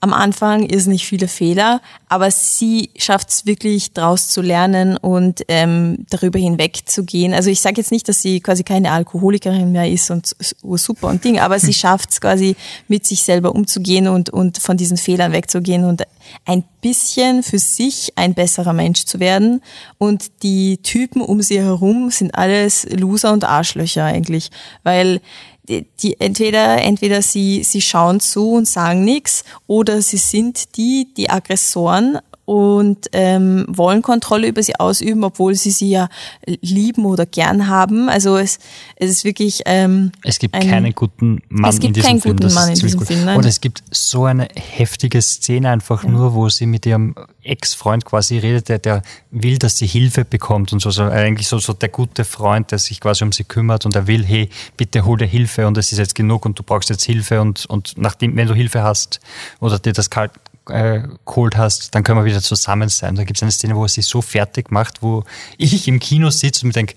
am 0.00 0.12
Anfang 0.12 0.64
ist 0.64 0.86
nicht 0.86 1.06
viele 1.06 1.26
Fehler, 1.26 1.80
aber 2.08 2.30
sie 2.30 2.90
schafft 2.96 3.30
es 3.30 3.46
wirklich 3.46 3.92
draus 3.92 4.28
zu 4.28 4.42
lernen 4.42 4.96
und 4.96 5.42
ähm, 5.48 6.06
darüber 6.10 6.38
hinweg 6.38 6.82
zu 6.86 7.04
gehen. 7.04 7.34
Also 7.34 7.50
ich 7.50 7.60
sage 7.60 7.78
jetzt 7.78 7.90
nicht, 7.90 8.08
dass 8.08 8.22
sie 8.22 8.40
quasi 8.40 8.62
keine 8.62 8.92
Alkoholikerin 8.92 9.72
mehr 9.72 9.90
ist 9.90 10.10
und 10.12 10.36
super 10.62 11.08
und 11.08 11.24
Ding, 11.24 11.40
aber 11.40 11.58
sie 11.58 11.72
schafft 11.74 12.10
es 12.10 12.20
quasi 12.20 12.54
mit 12.86 13.06
sich 13.06 13.22
selber 13.22 13.54
umzugehen 13.54 14.06
und, 14.06 14.30
und 14.30 14.58
von 14.58 14.76
diesen 14.76 14.96
Fehlern 14.96 15.32
wegzugehen 15.32 15.84
und 15.84 16.04
ein 16.44 16.62
bisschen 16.80 17.42
für 17.42 17.58
sich 17.58 18.12
ein 18.14 18.34
besserer 18.34 18.72
Mensch 18.72 19.04
zu 19.04 19.18
werden. 19.18 19.62
Und 19.98 20.42
die 20.42 20.78
Typen 20.78 21.22
um 21.22 21.42
sie 21.42 21.60
herum 21.60 22.10
sind 22.10 22.34
alles 22.34 22.86
Loser 22.90 23.32
und 23.32 23.44
Arschlöcher 23.44 24.04
eigentlich, 24.04 24.50
weil 24.84 25.20
die, 25.68 26.20
entweder 26.20 26.82
entweder 26.82 27.22
sie 27.22 27.62
sie 27.62 27.80
schauen 27.80 28.20
zu 28.20 28.52
und 28.52 28.66
sagen 28.66 29.04
nichts 29.04 29.44
oder 29.66 30.02
sie 30.02 30.16
sind 30.16 30.76
die 30.76 31.08
die 31.16 31.30
Aggressoren 31.30 32.18
und 32.48 33.08
ähm, 33.12 33.66
wollen 33.68 34.00
Kontrolle 34.00 34.48
über 34.48 34.62
sie 34.62 34.74
ausüben, 34.76 35.22
obwohl 35.22 35.54
sie 35.54 35.70
sie 35.70 35.90
ja 35.90 36.08
lieben 36.46 37.04
oder 37.04 37.26
gern 37.26 37.68
haben. 37.68 38.08
Also 38.08 38.38
es, 38.38 38.58
es 38.96 39.10
ist 39.10 39.24
wirklich. 39.24 39.60
Ähm, 39.66 40.12
es 40.24 40.38
gibt 40.38 40.54
ein, 40.54 40.66
keinen 40.66 40.94
guten 40.94 41.42
Mann 41.50 41.68
es 41.68 41.78
gibt 41.78 41.88
in 41.88 41.92
diesem 41.92 42.08
keinen 42.08 42.20
Film. 42.22 42.36
Guten 42.38 42.54
Mann 42.54 42.68
in 42.70 42.74
diesem 42.76 43.00
Film 43.02 43.24
nein. 43.26 43.36
Und 43.36 43.44
es 43.44 43.60
gibt 43.60 43.82
so 43.90 44.24
eine 44.24 44.48
heftige 44.54 45.20
Szene 45.20 45.68
einfach 45.68 46.04
ja. 46.04 46.10
nur, 46.10 46.32
wo 46.32 46.48
sie 46.48 46.64
mit 46.64 46.86
ihrem 46.86 47.14
Ex-Freund 47.42 48.06
quasi 48.06 48.38
redet, 48.38 48.70
der, 48.70 48.78
der 48.78 49.02
will, 49.30 49.58
dass 49.58 49.76
sie 49.76 49.86
Hilfe 49.86 50.24
bekommt 50.24 50.72
und 50.72 50.80
so, 50.80 50.90
so 50.90 51.02
eigentlich 51.02 51.48
so, 51.48 51.58
so 51.58 51.74
der 51.74 51.90
gute 51.90 52.24
Freund, 52.24 52.70
der 52.70 52.78
sich 52.78 53.00
quasi 53.00 53.24
um 53.24 53.32
sie 53.32 53.44
kümmert 53.44 53.84
und 53.84 53.94
er 53.94 54.06
will, 54.06 54.24
hey, 54.24 54.48
bitte 54.78 55.04
hol 55.04 55.18
dir 55.18 55.26
Hilfe 55.26 55.66
und 55.66 55.76
es 55.76 55.92
ist 55.92 55.98
jetzt 55.98 56.14
genug 56.14 56.46
und 56.46 56.58
du 56.58 56.62
brauchst 56.62 56.88
jetzt 56.88 57.04
Hilfe 57.04 57.42
und, 57.42 57.66
und 57.66 57.94
nachdem, 57.96 58.36
wenn 58.36 58.48
du 58.48 58.54
Hilfe 58.54 58.82
hast 58.82 59.20
oder 59.60 59.78
dir 59.78 59.92
das 59.92 60.08
kalt 60.08 60.32
geholt 60.68 61.56
hast, 61.56 61.94
dann 61.94 62.04
können 62.04 62.20
wir 62.20 62.24
wieder 62.24 62.42
zusammen 62.42 62.88
sein. 62.88 63.14
Da 63.14 63.24
gibt 63.24 63.38
es 63.38 63.42
eine 63.42 63.52
Szene, 63.52 63.76
wo 63.76 63.84
er 63.84 63.88
sich 63.88 64.06
so 64.06 64.22
fertig 64.22 64.70
macht, 64.70 65.02
wo 65.02 65.24
ich 65.56 65.88
im 65.88 65.98
Kino 65.98 66.30
sitze 66.30 66.62
und 66.62 66.68
mir 66.68 66.74
denke, 66.74 66.94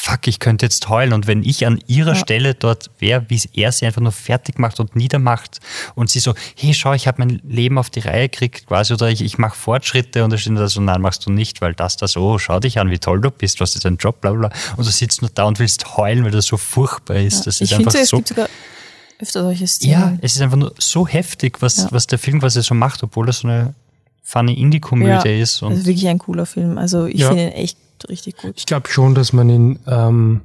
fuck, 0.00 0.28
ich 0.28 0.38
könnte 0.38 0.64
jetzt 0.64 0.88
heulen. 0.88 1.12
Und 1.12 1.26
wenn 1.26 1.42
ich 1.42 1.66
an 1.66 1.82
ihrer 1.88 2.12
ja. 2.12 2.14
Stelle 2.14 2.54
dort 2.54 2.90
wäre, 3.00 3.26
wie 3.28 3.40
er 3.54 3.72
sie 3.72 3.84
einfach 3.84 4.00
nur 4.00 4.12
fertig 4.12 4.58
macht 4.58 4.78
und 4.78 4.94
niedermacht 4.94 5.58
und 5.96 6.08
sie 6.08 6.20
so, 6.20 6.34
hey, 6.56 6.72
schau, 6.72 6.92
ich 6.92 7.08
habe 7.08 7.18
mein 7.18 7.40
Leben 7.44 7.78
auf 7.78 7.90
die 7.90 8.00
Reihe 8.00 8.28
gekriegt 8.28 8.66
quasi 8.66 8.94
oder 8.94 9.08
ich, 9.08 9.22
ich 9.22 9.38
mache 9.38 9.56
Fortschritte 9.56 10.22
und 10.22 10.32
da 10.32 10.38
steht 10.38 10.56
da 10.56 10.68
so, 10.68 10.80
nein, 10.80 11.00
machst 11.00 11.26
du 11.26 11.30
nicht, 11.30 11.60
weil 11.60 11.74
das, 11.74 11.96
das, 11.96 12.16
oh, 12.16 12.38
schau 12.38 12.60
dich 12.60 12.78
an, 12.78 12.90
wie 12.90 12.98
toll 12.98 13.20
du 13.20 13.30
bist, 13.32 13.60
was 13.60 13.74
ist 13.74 13.84
dein 13.84 13.96
Job, 13.96 14.20
bla 14.20 14.30
bla. 14.30 14.50
Und 14.76 14.86
du 14.86 14.90
sitzt 14.90 15.20
nur 15.20 15.32
da 15.34 15.44
und 15.44 15.58
willst 15.58 15.96
heulen, 15.96 16.24
weil 16.24 16.30
das 16.30 16.46
so 16.46 16.56
furchtbar 16.56 17.16
ist. 17.16 17.40
Ja, 17.40 17.44
das 17.46 17.60
ist 17.60 17.72
einfach 17.72 17.92
so 17.92 18.22
öfter 19.18 19.42
solche 19.42 19.66
Szenen. 19.66 19.92
Ja, 19.92 20.18
es 20.20 20.36
ist 20.36 20.42
einfach 20.42 20.56
nur 20.56 20.72
so 20.78 21.06
heftig, 21.06 21.60
was, 21.60 21.76
ja. 21.78 21.88
was 21.90 22.06
der 22.06 22.18
Film 22.18 22.40
quasi 22.40 22.62
so 22.62 22.74
macht, 22.74 23.02
obwohl 23.02 23.28
er 23.28 23.32
so 23.32 23.48
eine 23.48 23.74
funny 24.22 24.54
Indie-Komödie 24.54 25.28
ja, 25.28 25.42
ist. 25.42 25.62
Und 25.62 25.70
das 25.70 25.80
ist 25.80 25.86
wirklich 25.86 26.08
ein 26.08 26.18
cooler 26.18 26.46
Film. 26.46 26.78
Also 26.78 27.06
ich 27.06 27.20
ja. 27.20 27.28
finde 27.28 27.44
ihn 27.44 27.52
echt 27.52 27.78
richtig 28.08 28.36
gut. 28.36 28.54
Ich 28.56 28.66
glaube 28.66 28.88
schon, 28.88 29.14
dass 29.14 29.32
man 29.32 29.48
ihn, 29.48 29.78
ähm, 29.86 30.42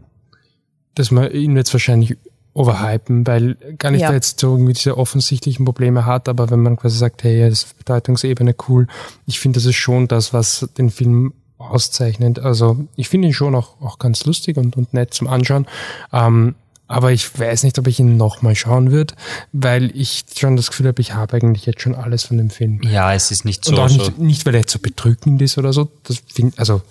dass 0.95 1.11
man 1.11 1.31
ihn 1.31 1.55
jetzt 1.55 1.73
wahrscheinlich 1.73 2.17
overhypen, 2.53 3.25
weil 3.25 3.55
gar 3.77 3.91
nicht 3.91 4.01
ja. 4.01 4.09
da 4.09 4.13
jetzt 4.13 4.39
so 4.39 4.51
irgendwie 4.51 4.73
diese 4.73 4.97
offensichtlichen 4.97 5.65
Probleme 5.65 6.05
hat, 6.05 6.29
aber 6.29 6.49
wenn 6.51 6.61
man 6.61 6.77
quasi 6.77 6.97
sagt, 6.97 7.23
hey, 7.23 7.49
das 7.49 7.63
ist 7.63 7.77
Bedeutungsebene 7.79 8.55
cool, 8.67 8.87
ich 9.25 9.39
finde, 9.39 9.57
das 9.57 9.65
ist 9.65 9.75
schon 9.75 10.07
das, 10.07 10.33
was 10.33 10.69
den 10.77 10.91
Film 10.91 11.33
auszeichnet. 11.57 12.39
Also 12.39 12.85
ich 12.95 13.09
finde 13.09 13.27
ihn 13.29 13.33
schon 13.33 13.55
auch, 13.55 13.81
auch 13.81 13.97
ganz 13.97 14.25
lustig 14.25 14.57
und, 14.57 14.77
und 14.77 14.93
nett 14.93 15.13
zum 15.13 15.27
Anschauen. 15.27 15.65
Ähm, 16.11 16.55
aber 16.93 17.11
ich 17.11 17.37
weiß 17.39 17.63
nicht, 17.63 17.77
ob 17.79 17.87
ich 17.87 17.99
ihn 17.99 18.17
nochmal 18.17 18.55
schauen 18.55 18.91
würde, 18.91 19.13
weil 19.51 19.91
ich 19.95 20.25
schon 20.37 20.55
das 20.55 20.67
Gefühl 20.69 20.87
habe, 20.87 21.01
ich 21.01 21.13
habe 21.13 21.35
eigentlich 21.35 21.65
jetzt 21.65 21.81
schon 21.81 21.95
alles 21.95 22.23
von 22.23 22.37
dem 22.37 22.49
Film. 22.49 22.81
Ja, 22.83 23.13
es 23.13 23.31
ist 23.31 23.45
nicht 23.45 23.65
so. 23.65 23.71
Und 23.73 23.79
auch 23.79 23.89
nicht, 23.89 24.05
so. 24.05 24.11
nicht 24.23 24.45
weil 24.45 24.55
er 24.55 24.61
jetzt 24.61 24.71
so 24.71 24.79
bedrückend 24.79 25.41
ist 25.41 25.57
oder 25.57 25.73
so. 25.73 25.89
Das 26.03 26.21
find, 26.33 26.57
also 26.59 26.81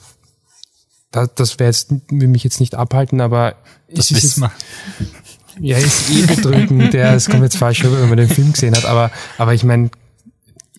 das, 1.11 1.31
das 1.35 1.59
wäre 1.59 1.69
jetzt 1.71 1.91
will 2.09 2.29
mich 2.29 2.45
jetzt 2.45 2.61
nicht 2.61 2.75
abhalten, 2.75 3.21
aber 3.21 3.55
Das 3.95 4.11
es 4.11 4.19
ist 4.19 4.23
wissen 4.23 4.41
wir. 4.43 4.53
ja 5.61 5.79
ist 5.79 6.11
eh 6.11 6.23
bedrückend. 6.27 6.95
ja, 6.95 7.15
es 7.15 7.29
kommt 7.29 7.43
jetzt 7.43 7.57
falsch 7.57 7.85
rüber, 7.85 8.01
wenn 8.01 8.09
man 8.09 8.19
den 8.19 8.29
Film 8.29 8.53
gesehen 8.53 8.75
hat, 8.77 8.85
aber 8.87 9.11
aber 9.39 9.55
ich 9.55 9.65
meine 9.65 9.91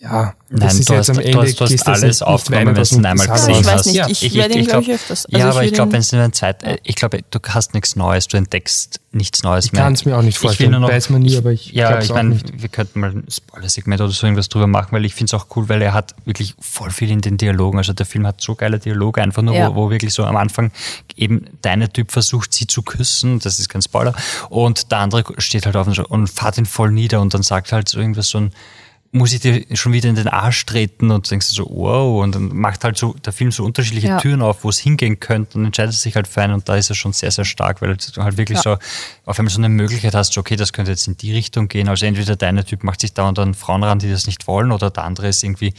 ja, 0.04 0.34
Nein, 0.50 0.60
das 0.60 0.74
ist 0.80 0.90
du 0.90 0.94
jetzt 0.94 1.00
hast, 1.08 1.10
am 1.12 1.16
du 1.16 1.24
Ende 1.24 1.42
hast, 1.42 1.56
du 1.60 1.64
hast 1.64 1.70
gehst 1.72 1.82
das 1.82 1.88
alles 1.88 2.02
nicht- 2.02 2.10
nicht 2.12 2.22
aufgenommen, 2.24 2.76
wenn 2.76 2.84
du 2.84 2.96
ihn 2.96 3.06
einmal 3.06 3.30
Also 3.30 3.48
gesehen 3.48 3.62
ich 3.62 3.68
hast. 3.68 3.74
weiß 3.80 3.86
nicht, 3.88 3.96
Ja. 3.96 4.08
ich, 4.10 4.24
Ich- 4.24 4.34
werde 4.36 4.54
ich 4.54 4.60
ihn, 4.60 4.68
glaube 4.68 4.84
ich, 4.84 4.92
öfters. 4.92 5.26
ja, 5.30 5.50
aber 5.50 5.64
ich 5.64 5.74
glaube, 5.74 5.94
wenn 5.94 6.00
es 6.02 6.12
in 6.14 6.20
einer 6.20 6.32
Zeit, 6.34 6.62
äh, 6.64 6.78
ich 6.84 6.96
glaube, 6.96 7.20
du 7.32 7.40
hast 7.48 7.74
nichts 7.74 7.96
Neues, 7.96 8.28
du 8.28 8.36
entdeckst 8.38 9.00
nichts 9.14 9.42
Neues 9.44 9.66
Ich 9.66 9.72
mehr. 9.74 9.82
kann 9.84 9.94
es 9.94 10.04
mir 10.06 10.18
auch 10.18 10.22
nicht 10.22 10.36
Ich 10.36 10.42
will 10.44 10.50
vorstellen. 10.50 10.72
nur 10.72 10.82
noch, 10.82 10.90
Weiß 10.90 11.10
man 11.10 11.22
nie, 11.22 11.38
aber 11.38 11.52
ich 11.52 11.72
ja, 11.72 12.00
ich 12.02 12.10
meine, 12.10 12.30
nicht. 12.32 12.62
wir 12.62 12.68
könnten 12.70 13.00
mal 13.00 13.12
ein 13.12 13.24
Spoiler-Segment 13.32 14.02
oder 14.02 14.12
so 14.12 14.26
irgendwas 14.28 14.50
drüber 14.50 14.68
machen, 14.68 14.90
weil 14.92 15.06
ich 15.06 15.16
finde 15.16 15.34
es 15.36 15.42
auch 15.42 15.48
cool, 15.56 15.70
weil 15.70 15.82
er 15.82 15.94
hat 15.94 16.14
wirklich 16.26 16.54
voll 16.60 16.92
viel 16.92 17.10
in 17.10 17.22
den 17.22 17.38
Dialogen. 17.38 17.78
Also 17.78 17.94
der 17.94 18.06
Film 18.06 18.28
hat 18.28 18.42
so 18.42 18.56
geile 18.56 18.80
Dialoge, 18.80 19.22
einfach 19.22 19.42
nur, 19.42 19.56
Ja. 19.56 19.70
wo, 19.70 19.76
wo 19.86 19.90
wirklich 19.90 20.14
so 20.14 20.26
am 20.26 20.36
Anfang 20.36 20.72
eben 21.16 21.46
deine 21.62 21.92
Typ 21.92 22.12
versucht, 22.12 22.54
sie 22.54 22.68
zu 22.68 22.82
küssen, 22.82 23.40
das 23.40 23.58
ist 23.60 23.70
kein 23.70 23.82
Spoiler, 23.82 24.14
und 24.50 24.92
der 24.92 24.98
andere 25.00 25.24
steht 25.38 25.66
halt 25.66 25.76
auf 25.78 25.88
und, 25.88 25.98
und 26.00 26.28
fährt 26.28 26.58
ihn 26.58 26.66
voll 26.66 26.92
nieder 26.92 27.22
und 27.22 27.34
dann 27.34 27.44
sagt 27.44 27.72
halt 27.72 27.88
so 27.88 28.00
irgendwas 28.00 28.28
so 28.28 28.40
ein 28.40 28.52
muss 29.16 29.32
ich 29.32 29.42
dir 29.42 29.64
schon 29.74 29.94
wieder 29.94 30.10
in 30.10 30.16
den 30.16 30.28
Arsch 30.28 30.66
treten 30.66 31.12
und 31.12 31.30
denkst 31.30 31.50
du 31.50 31.54
so, 31.54 31.70
wow, 31.70 32.24
und 32.24 32.34
dann 32.34 32.48
macht 32.56 32.84
halt 32.84 32.98
so 32.98 33.14
der 33.24 33.32
Film 33.32 33.52
so 33.52 33.64
unterschiedliche 33.64 34.08
Ja. 34.08 34.18
Türen 34.18 34.42
auf, 34.42 34.64
wo 34.64 34.70
es 34.70 34.80
hingehen 34.80 35.20
könnte 35.20 35.60
und 35.60 35.66
entscheidet 35.66 35.94
sich 35.94 36.16
halt 36.16 36.28
für 36.28 36.42
einen 36.42 36.56
und 36.56 36.68
da 36.68 36.76
ist 36.76 36.90
er 36.90 36.96
schon 36.96 37.14
sehr, 37.14 37.30
sehr 37.30 37.46
stark, 37.46 37.82
weil 37.84 37.96
du 37.96 38.24
halt 38.24 38.38
wirklich 38.38 38.58
so 38.58 38.78
auf 39.26 39.38
einmal 39.38 39.54
so 39.54 39.60
eine 39.60 39.70
Möglichkeit 39.70 40.16
hast, 40.16 40.34
so, 40.34 40.42
okay, 40.42 40.56
das 40.56 40.74
könnte 40.74 40.92
jetzt 40.92 41.08
in 41.08 41.16
die 41.16 41.32
Richtung 41.32 41.68
gehen. 41.68 41.88
Also 41.90 42.08
entweder 42.08 42.36
deiner 42.36 42.66
Typ 42.66 42.84
macht 42.84 43.02
sich 43.02 43.14
dauernd 43.14 43.38
an 43.38 43.54
Frauen 43.54 43.84
ran, 43.84 44.00
die 44.00 44.10
das 44.10 44.26
nicht 44.26 44.48
wollen, 44.48 44.72
oder 44.72 44.90
der 44.90 45.04
andere 45.04 45.28
ist 45.28 45.44
irgendwie 45.44 45.76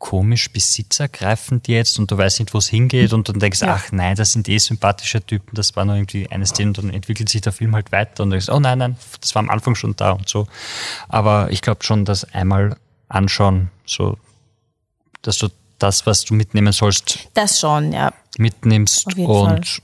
komisch 0.00 0.50
besitzergreifend 0.50 1.68
jetzt 1.68 1.98
und 1.98 2.10
du 2.10 2.16
weißt 2.18 2.40
nicht, 2.40 2.52
wo 2.54 2.58
es 2.58 2.66
hingeht 2.68 3.12
und 3.12 3.28
dann 3.28 3.38
denkst, 3.38 3.60
Ja. 3.60 3.74
ach 3.74 3.92
nein, 3.92 4.16
das 4.16 4.32
sind 4.32 4.48
eh 4.48 4.56
sympathische 4.58 5.24
Typen, 5.24 5.54
das 5.54 5.76
war 5.76 5.84
nur 5.84 5.94
irgendwie 5.94 6.28
eine 6.30 6.46
Szene 6.46 6.70
und 6.70 6.78
dann 6.78 6.90
entwickelt 6.90 7.28
sich 7.28 7.42
der 7.42 7.52
Film 7.52 7.74
halt 7.74 7.92
weiter 7.92 8.22
und 8.24 8.30
du 8.30 8.34
denkst, 8.34 8.48
oh 8.48 8.58
nein, 8.58 8.78
nein, 8.78 8.96
das 9.20 9.34
war 9.34 9.40
am 9.40 9.50
Anfang 9.50 9.74
schon 9.76 9.94
da 9.96 10.12
und 10.12 10.28
so. 10.28 10.48
Aber 11.08 11.50
ich 11.52 11.60
glaube 11.62 11.84
schon, 11.84 12.04
dass 12.06 12.24
einmal 12.32 12.76
anschauen, 13.08 13.70
so, 13.86 14.16
dass 15.22 15.36
du 15.38 15.48
das, 15.78 16.06
was 16.06 16.24
du 16.24 16.34
mitnehmen 16.34 16.72
sollst, 16.72 17.28
Das 17.34 17.60
schon, 17.60 17.92
ja. 17.92 18.12
mitnimmst 18.38 19.14
und 19.16 19.82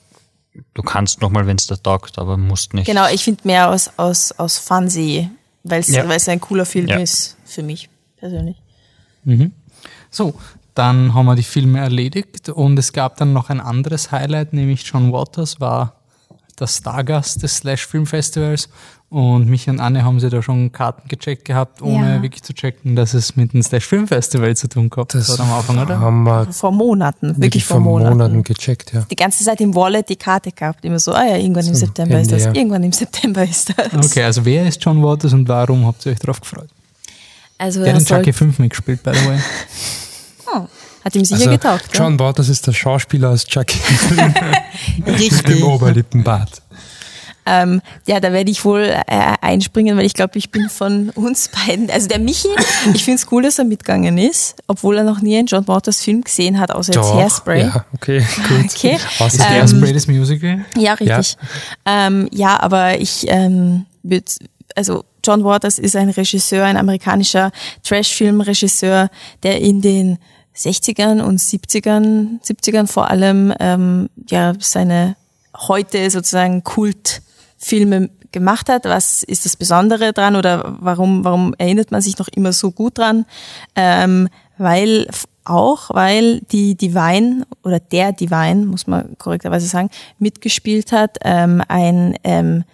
du 0.73 0.83
kannst 0.83 1.21
nochmal, 1.21 1.47
wenn 1.47 1.57
es 1.59 1.67
dir 1.67 1.81
taugt, 1.83 2.19
aber 2.19 2.39
musst 2.39 2.73
nicht. 2.73 2.87
Genau, 2.87 3.07
ich 3.09 3.23
finde 3.23 3.43
mehr 3.45 3.69
aus, 3.69 3.91
aus, 3.99 4.33
aus 4.33 4.57
Fancy, 4.59 5.29
weil 5.63 5.81
es 5.81 5.89
Ja. 5.89 6.05
ein 6.05 6.41
cooler 6.41 6.65
Film 6.65 6.89
Ja. 6.89 6.97
ist, 6.97 7.37
für 7.45 7.63
mich 7.63 7.91
persönlich. 8.17 8.57
So, 10.17 10.33
dann 10.75 11.13
haben 11.13 11.27
wir 11.27 11.35
die 11.35 11.43
Filme 11.43 11.79
erledigt 11.81 12.49
und 12.49 12.79
es 12.79 12.95
gab 12.95 13.19
dann 13.19 13.35
noch 13.35 13.51
ein 13.51 13.61
anderes 13.61 14.13
Highlight, 14.13 14.55
nämlich 14.55 14.83
John 14.91 15.13
Waters 15.13 15.61
war 15.61 15.93
der 16.59 16.69
Stargast 16.69 17.43
des 17.43 17.59
Slash 17.59 17.87
Film 17.87 18.07
Festivals 18.07 18.71
und 19.11 19.47
mich 19.47 19.69
und 19.69 19.79
Anne 19.79 20.05
haben 20.07 20.19
sie 20.19 20.31
da 20.31 20.41
schon 20.43 20.73
Karten 20.73 21.07
gecheckt 21.09 21.45
gehabt, 21.45 21.83
ohne 21.83 22.17
Ja. 22.17 22.23
wirklich 22.23 22.43
zu 22.45 22.55
checken, 22.55 22.97
dass 22.97 23.13
es 23.13 23.37
mit 23.37 23.53
dem 23.53 23.63
Slash 23.63 23.85
Film 23.85 24.09
Festival 24.09 24.57
zu 24.57 24.69
tun 24.71 24.89
gehabt 24.89 25.13
Das 25.15 25.29
hat 25.29 25.39
am 25.41 25.53
Anfang, 25.53 25.79
oder? 25.81 26.01
haben 26.01 26.23
wir 26.23 26.51
Vor 26.51 26.73
Monaten, 26.73 27.27
wirklich, 27.29 27.43
wirklich 27.43 27.65
vor 27.67 27.81
Monaten. 27.81 28.17
Monaten 28.17 28.43
gecheckt, 28.43 28.95
ja. 28.95 29.03
Die 29.11 29.17
ganze 29.17 29.45
Zeit 29.45 29.61
im 29.61 29.75
Wallet 29.75 30.09
die 30.09 30.17
Karte 30.17 30.51
gehabt, 30.51 30.83
immer 30.87 30.99
so, 30.99 31.13
ah 31.13 31.27
ja, 31.27 31.37
irgendwann 31.37 31.67
im 31.67 31.75
Zum 31.75 31.81
September 31.87 32.19
ist 32.23 32.33
das, 32.33 32.45
ja. 32.47 32.55
irgendwann 32.55 32.83
im 32.85 32.93
September 32.93 33.45
ist 33.45 33.75
das. 33.77 33.93
Okay, 33.93 34.23
also 34.23 34.47
wer 34.47 34.67
ist 34.67 34.83
John 34.83 35.03
Waters 35.03 35.35
und 35.35 35.47
warum 35.47 35.85
habt 35.87 36.07
ihr 36.07 36.13
euch 36.13 36.19
darauf 36.19 36.41
gefreut? 36.41 36.71
Also 37.59 37.81
Der 37.81 37.89
er 37.89 37.95
hat 37.95 38.03
in 38.03 38.07
Chucky 38.07 38.33
5 38.33 38.59
mitgespielt, 38.59 39.03
by 39.03 39.13
the 39.15 39.27
way. 39.29 39.39
hat 41.05 41.15
ihm 41.15 41.25
sicher 41.25 41.41
Also, 41.41 41.51
getaugt. 41.51 41.93
gell? 41.93 42.01
John 42.01 42.19
Waters 42.19 42.49
ist 42.49 42.67
der 42.67 42.73
Schauspieler 42.73 43.31
aus 43.31 43.45
Chucky 43.45 43.79
Richtig. 45.07 45.49
im 45.61 45.63
Oberlippenbart. 45.65 46.63
Ähm, 47.49 47.81
ja, 48.09 48.19
da 48.19 48.33
werde 48.33 48.51
ich 48.51 48.65
wohl 48.65 48.81
äh, 48.83 49.03
einspringen, 49.41 49.97
weil 49.97 50.05
ich 50.05 50.15
glaube, 50.15 50.37
ich 50.37 50.51
bin 50.51 50.69
von 50.69 51.11
uns 51.11 51.49
beiden, 51.49 51.89
also 51.93 52.09
der 52.09 52.19
Michi, 52.19 52.49
ich 52.93 53.05
finde 53.05 53.21
es 53.23 53.31
cool, 53.31 53.45
dass 53.45 53.61
er 53.61 53.65
mitgegangen 53.65 54.19
ist, 54.19 54.57
obwohl 54.67 54.97
er 54.99 55.05
noch 55.05 55.21
nie 55.21 55.39
einen 55.39 55.47
John 55.47 55.67
Waters 55.69 56.03
Film 56.03 56.23
gesehen 56.23 56.59
hat, 56.59 56.73
außer 56.73 56.93
jetzt 56.93 57.05
Doch, 57.05 57.15
Hairspray. 57.15 57.61
Ja, 57.63 57.85
okay, 57.95 58.27
gut. 58.49 58.65
Okay. 58.75 58.99
Außer 59.21 59.45
Ähm, 59.45 59.49
Hairspray, 59.55 59.93
das 59.93 60.09
Musical. 60.09 60.65
Ja, 60.77 60.95
richtig. 60.95 61.37
Ja, 61.87 62.07
ähm, 62.09 62.29
ja 62.33 62.61
aber 62.61 62.99
ich 63.01 63.27
ähm, 63.29 63.87
würd, 64.03 64.29
also 64.75 65.05
John 65.27 65.45
Waters 65.45 65.79
ist 65.79 65.97
ein 65.97 66.11
Regisseur, 66.11 66.65
ein 66.65 66.77
amerikanischer 66.77 67.51
Trash-Film-Regisseur, 67.83 69.09
der 69.43 69.61
in 69.61 69.81
den 69.81 70.19
60ern 70.57 71.21
und 71.21 71.41
70ern, 71.41 72.41
70ern 72.43 72.87
vor 72.87 73.11
allem 73.11 73.53
ähm, 73.59 74.09
ja 74.29 74.55
seine 74.59 75.17
heute 75.57 76.11
sozusagen 76.11 76.63
Kultfilme 76.63 78.11
gemacht 78.33 78.69
hat. 78.69 78.85
Was 78.85 79.23
ist 79.23 79.45
das 79.45 79.57
Besondere 79.57 80.13
dran 80.13 80.37
oder 80.37 80.77
warum, 80.81 81.25
warum 81.25 81.55
erinnert 81.59 81.91
man 81.91 82.03
sich 82.03 82.19
noch 82.19 82.29
immer 82.29 82.53
so 82.53 82.71
gut 82.71 82.99
dran? 82.99 83.27
Ähm, 83.75 84.29
weil 84.59 85.09
auch, 85.45 85.91
weil 85.91 86.41
die 86.53 86.77
Divine 86.77 87.47
oder 87.63 87.81
der 87.81 88.13
Divine, 88.13 88.67
muss 88.67 88.87
man 88.87 89.17
korrekterweise 89.19 89.67
sagen, 89.67 89.91
mitgespielt 90.19 90.93
hat, 90.93 91.19
ähm, 91.23 91.63
ein 91.69 92.17
ähm, 92.25 92.65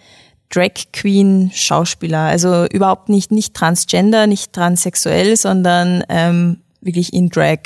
Drag 0.53 0.71
Queen 0.91 1.51
Schauspieler, 1.53 2.19
also 2.19 2.65
überhaupt 2.65 3.09
nicht 3.09 3.31
nicht 3.31 3.53
transgender, 3.53 4.27
nicht 4.27 4.53
transsexuell, 4.53 5.35
sondern 5.35 6.03
ähm, 6.09 6.61
wirklich 6.81 7.13
in 7.13 7.29
Drag, 7.29 7.59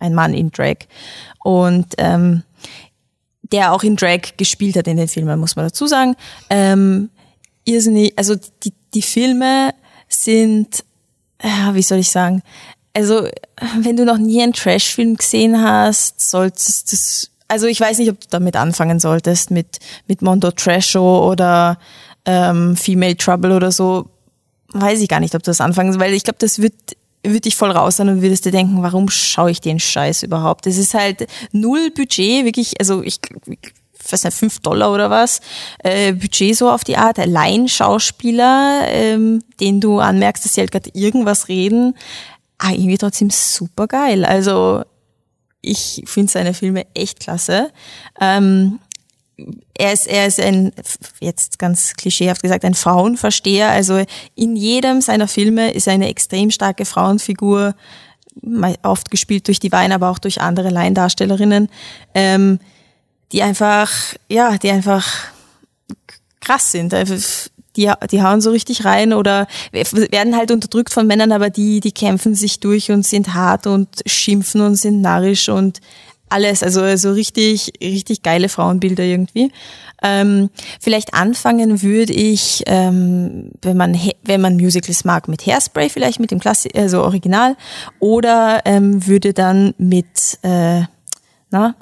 ein 0.00 0.14
Mann 0.14 0.34
in 0.34 0.50
Drag 0.50 0.76
und 1.44 1.94
ähm, 1.98 2.42
der 3.52 3.72
auch 3.72 3.82
in 3.82 3.96
Drag 3.96 4.36
gespielt 4.36 4.76
hat 4.76 4.88
in 4.88 4.96
den 4.96 5.08
Filmen, 5.08 5.38
muss 5.38 5.54
man 5.54 5.66
dazu 5.66 5.86
sagen. 5.86 6.16
Ähm, 6.50 7.10
irrsinnig, 7.64 8.14
also 8.16 8.34
die, 8.34 8.72
die 8.94 9.02
Filme 9.02 9.74
sind, 10.08 10.84
ja, 11.42 11.74
wie 11.74 11.82
soll 11.82 11.98
ich 11.98 12.10
sagen, 12.10 12.42
also 12.94 13.28
wenn 13.80 13.96
du 13.96 14.04
noch 14.04 14.18
nie 14.18 14.42
einen 14.42 14.52
Trash-Film 14.52 15.16
gesehen 15.16 15.62
hast, 15.62 16.30
solltest 16.30 16.92
du, 16.92 16.96
also 17.48 17.66
ich 17.66 17.80
weiß 17.80 17.98
nicht, 17.98 18.10
ob 18.10 18.20
du 18.20 18.26
damit 18.30 18.56
anfangen 18.56 18.98
solltest, 18.98 19.50
mit, 19.50 19.78
mit 20.08 20.22
Mondo 20.22 20.50
Trash 20.50 20.90
Show 20.90 21.28
oder 21.30 21.78
ähm, 22.26 22.76
Female 22.76 23.16
Trouble 23.16 23.54
oder 23.54 23.72
so, 23.72 24.08
weiß 24.72 25.00
ich 25.00 25.08
gar 25.08 25.20
nicht, 25.20 25.34
ob 25.34 25.42
du 25.42 25.50
das 25.50 25.60
anfangen, 25.60 25.98
weil 26.00 26.14
ich 26.14 26.24
glaube, 26.24 26.38
das 26.40 26.60
wird 26.60 26.74
würde 27.26 27.40
dich 27.40 27.56
voll 27.56 27.70
raus 27.70 27.96
sein 27.96 28.08
und 28.08 28.22
würdest 28.22 28.44
dir 28.44 28.52
denken, 28.52 28.82
warum 28.82 29.08
schaue 29.08 29.50
ich 29.50 29.60
den 29.60 29.80
Scheiß 29.80 30.22
überhaupt? 30.22 30.66
Es 30.66 30.76
ist 30.76 30.94
halt 30.94 31.26
null 31.52 31.90
Budget, 31.90 32.44
wirklich, 32.44 32.74
also 32.78 33.02
ich, 33.02 33.18
ich 33.46 34.12
weiß 34.12 34.24
nicht, 34.24 34.36
fünf 34.36 34.60
Dollar 34.60 34.92
oder 34.92 35.10
was, 35.10 35.40
äh, 35.78 36.12
Budget 36.12 36.56
so 36.56 36.70
auf 36.70 36.84
die 36.84 36.96
Art, 36.96 37.24
Laienschauspieler, 37.24 38.82
ähm, 38.88 39.42
den 39.60 39.80
du 39.80 40.00
anmerkst, 40.00 40.44
dass 40.44 40.54
sie 40.54 40.60
halt 40.60 40.72
gerade 40.72 40.90
irgendwas 40.92 41.48
reden, 41.48 41.94
ah, 42.58 42.72
irgendwie 42.72 42.98
trotzdem 42.98 43.30
super 43.30 43.86
geil. 43.86 44.24
Also 44.24 44.82
ich 45.62 46.02
finde 46.06 46.30
seine 46.30 46.52
Filme 46.52 46.84
echt 46.94 47.20
klasse. 47.20 47.70
Ähm, 48.20 48.80
er 49.76 49.92
ist, 49.92 50.06
er 50.06 50.26
ist 50.26 50.40
ein, 50.40 50.72
jetzt 51.20 51.58
ganz 51.58 51.94
klischeehaft 51.94 52.42
gesagt, 52.42 52.64
ein 52.64 52.74
Frauenversteher. 52.74 53.70
Also 53.70 54.04
in 54.34 54.56
jedem 54.56 55.00
seiner 55.00 55.28
Filme 55.28 55.72
ist 55.72 55.88
eine 55.88 56.08
extrem 56.08 56.50
starke 56.50 56.84
Frauenfigur, 56.84 57.74
oft 58.82 59.10
gespielt 59.10 59.46
durch 59.46 59.60
die 59.60 59.72
Wein, 59.72 59.92
aber 59.92 60.10
auch 60.10 60.18
durch 60.18 60.40
andere 60.40 60.70
Laiendarstellerinnen, 60.70 61.68
ähm, 62.14 62.58
die 63.32 63.42
einfach, 63.42 63.90
ja, 64.28 64.58
die 64.58 64.70
einfach 64.70 65.06
krass 66.40 66.72
sind. 66.72 66.92
Die, 67.76 67.90
die 68.10 68.22
hauen 68.22 68.40
so 68.40 68.50
richtig 68.50 68.84
rein 68.84 69.12
oder 69.12 69.48
werden 69.72 70.36
halt 70.36 70.52
unterdrückt 70.52 70.92
von 70.92 71.06
Männern, 71.06 71.32
aber 71.32 71.50
die, 71.50 71.80
die 71.80 71.92
kämpfen 71.92 72.34
sich 72.34 72.60
durch 72.60 72.90
und 72.90 73.04
sind 73.04 73.34
hart 73.34 73.66
und 73.66 73.88
schimpfen 74.06 74.60
und 74.60 74.76
sind 74.76 75.00
narrisch 75.00 75.48
und 75.48 75.80
alles, 76.28 76.62
also 76.62 76.96
so 76.96 77.12
richtig, 77.12 77.72
richtig 77.82 78.22
geile 78.22 78.48
Frauenbilder 78.48 79.04
irgendwie. 79.04 79.52
Ähm, 80.02 80.50
vielleicht 80.80 81.14
anfangen 81.14 81.82
würde 81.82 82.12
ich, 82.12 82.62
ähm, 82.66 83.50
wenn 83.62 83.76
man 83.76 83.98
wenn 84.24 84.40
man 84.40 84.56
Musicals 84.56 85.04
mag, 85.04 85.28
mit 85.28 85.46
Hairspray 85.46 85.88
vielleicht 85.88 86.20
mit 86.20 86.30
dem 86.30 86.40
Klassik, 86.40 86.76
also 86.76 87.02
Original, 87.02 87.56
oder 88.00 88.62
ähm, 88.64 89.06
würde 89.06 89.32
dann 89.32 89.74
mit 89.78 90.38
äh, 90.42 90.82
na 91.50 91.74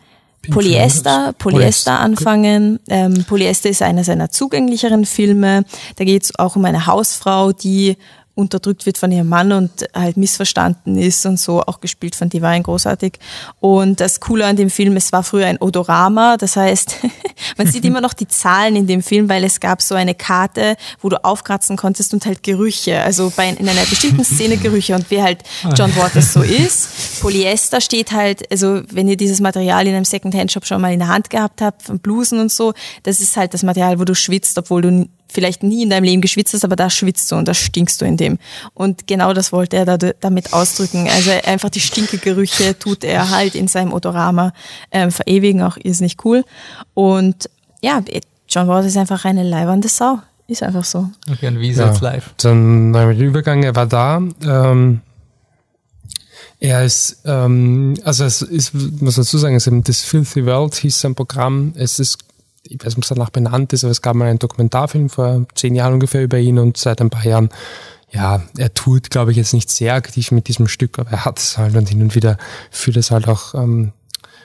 Polyester, 0.51 1.33
Polyester 1.39 2.01
anfangen. 2.01 2.81
Ähm, 2.89 3.25
Polyester 3.29 3.71
ist 3.71 3.83
einer 3.83 4.03
seiner 4.03 4.31
zugänglicheren 4.31 5.07
Filme. 5.07 5.65
Da 5.97 6.05
geht 6.05 6.25
es 6.25 6.39
auch 6.39 6.57
um 6.57 6.65
eine 6.65 6.87
Hausfrau, 6.87 7.53
die 7.53 7.97
unterdrückt 8.35 8.87
wird 8.87 8.97
von 8.97 9.13
ihrem 9.13 9.29
Mann 9.29 9.53
und 9.53 9.71
halt 9.95 10.17
missverstanden 10.17 10.97
ist 10.97 11.27
und 11.27 11.39
so, 11.39 11.61
auch 11.63 11.81
gespielt 11.81 12.15
von 12.15 12.31
Divine, 12.31 12.63
großartig. 12.63 13.19
Und 13.61 14.01
das 14.01 14.21
Coole 14.21 14.47
an 14.47 14.57
dem 14.57 14.71
Film, 14.71 14.97
es 14.97 15.13
war 15.13 15.23
früher 15.23 15.47
ein 15.47 15.59
Odorama, 15.61 16.39
das 16.39 16.57
heißt, 16.57 16.97
man 17.59 17.67
sieht 17.67 17.85
immer 17.85 18.01
noch 18.01 18.15
die 18.15 18.27
Zahlen 18.29 18.75
in 18.75 18.87
dem 18.87 19.03
Film, 19.03 19.29
weil 19.29 19.45
es 19.45 19.61
gab 19.61 19.83
so 19.83 19.95
eine 19.95 20.15
Karte, 20.15 20.77
wo 21.01 21.11
du 21.11 21.23
aufkratzen 21.23 21.77
konntest 21.77 22.15
und 22.15 22.25
halt 22.25 22.43
Gerüche, 22.43 23.03
also 23.03 23.31
bei, 23.37 23.51
in 23.51 23.69
einer 23.69 23.85
bestimmten 23.85 24.25
Szene 24.25 24.57
Gerüche 24.57 24.95
und 24.95 25.07
wer 25.11 25.25
halt 25.25 25.43
John 25.77 25.95
Waters 25.97 26.33
so 26.33 26.43
ist. 26.43 27.21
Polyester 27.21 27.83
steht 27.83 28.13
halt, 28.13 28.51
also 28.51 28.83
wenn 28.91 29.09
ihr 29.09 29.17
dieses 29.17 29.41
Material 29.41 29.87
in 29.87 29.95
einem 29.95 30.07
Second-Hand-Shop 30.07 30.65
schon 30.65 30.81
mal 30.81 30.93
in 30.93 31.01
der 31.01 31.09
Hand 31.09 31.29
gehabt 31.29 31.61
habt, 31.61 31.83
von 31.83 31.99
Blusen 31.99 32.41
und 32.41 32.51
so, 32.51 32.73
das 33.03 33.21
ist 33.21 33.37
halt 33.37 33.53
das 33.53 33.63
Material, 33.63 33.99
wo 33.99 34.05
du 34.05 34.15
schwitzt, 34.15 34.57
obwohl 34.57 34.83
du 34.83 35.09
vielleicht 35.33 35.63
nie 35.63 35.83
in 35.83 35.91
deinem 35.91 36.05
Leben 36.05 36.23
geschwitzt 36.23 36.55
hast, 36.55 36.65
aber 36.65 36.77
da 36.77 36.91
schwitzt 36.91 37.31
du 37.33 37.37
und 37.37 37.49
da 37.49 37.55
stinkst 37.55 38.01
du 38.01 38.05
in 38.05 38.17
dem. 38.17 38.39
Und 38.75 39.07
genau 39.07 39.33
das 39.33 39.53
wollte 39.53 39.77
er 39.77 39.85
da, 39.85 39.97
damit 39.97 40.53
ausdrücken. 40.53 41.09
Also 41.09 41.31
einfach 41.45 41.71
die 41.71 41.81
Stinkegerüche 41.81 42.79
tut 42.79 43.05
er 43.05 43.31
halt 43.31 43.55
in 43.55 43.69
seinem 43.69 43.93
Odorama 43.93 44.53
ähm, 44.91 45.11
verewigen, 45.11 45.63
auch 45.63 45.77
ist 45.77 46.01
nicht 46.01 46.25
cool. 46.25 46.45
Und 46.95 47.49
ja, 47.81 48.03
John 48.49 48.69
Waters 48.69 48.87
ist 48.87 48.97
einfach 48.97 49.25
eine 49.25 49.43
leibernde 49.43 49.89
Sau. 49.89 50.19
Ist 50.49 50.63
einfach 50.63 50.85
so. 50.85 51.09
Okay, 51.31 51.49
und 51.49 51.61
wie 51.61 51.71
ist 51.71 51.79
ja, 51.79 51.87
jetzt 51.87 52.03
live? 52.03 52.35
Dann 52.39 52.93
der 52.93 53.17
Übergang, 53.17 53.63
er 53.63 53.75
war 53.75 53.87
da. 53.87 54.21
Ähm, 54.45 55.01
er 56.61 56.85
ist, 56.85 57.23
ähm, 57.25 57.95
also 58.05 58.25
es 58.25 58.43
ist, 58.43 58.73
muss 59.01 59.17
dazu 59.17 59.39
sagen, 59.39 59.57
es 59.57 59.67
ist 59.67 59.73
eben 59.73 59.83
das 59.83 60.01
Filthy 60.03 60.47
World 60.47 60.75
hieß 60.75 61.01
sein 61.01 61.15
Programm. 61.15 61.73
Es 61.75 61.99
ist 61.99 62.19
ich 62.65 62.79
weiß 62.79 62.97
nicht, 62.97 62.99
ob 62.99 63.03
es 63.03 63.09
danach 63.09 63.31
benannt 63.31 63.73
ist, 63.73 63.85
aber 63.85 63.91
es 63.91 64.03
gab 64.03 64.17
mal 64.17 64.29
einen 64.29 64.39
Dokumentarfilm 64.39 65.09
vor 65.09 65.47
zehn 65.55 65.75
Jahren 65.75 65.95
ungefähr 65.95 66.23
über 66.23 66.39
ihn 66.39 66.59
und 66.59 66.77
seit 66.77 67.01
ein 67.01 67.11
paar 67.11 67.25
Jahren, 67.25 67.51
ja, 68.11 68.43
er 68.57 68.75
tut, 68.75 69.11
glaube 69.11 69.31
ich, 69.31 69.37
jetzt 69.37 69.55
nicht 69.55 69.71
sehr 69.71 69.95
aktiv 69.95 70.31
mit 70.33 70.49
diesem 70.49 70.69
Stück, 70.69 70.99
aber 70.99 71.11
er 71.11 71.25
hat 71.25 71.39
es 71.39 71.59
halt 71.59 71.75
und 71.75 71.89
hin 71.89 72.03
und 72.03 72.15
wieder 72.15 72.37
führt 72.71 72.97
es 72.97 73.11
halt 73.11 73.27
auch 73.27 73.55
ähm, 73.55 73.93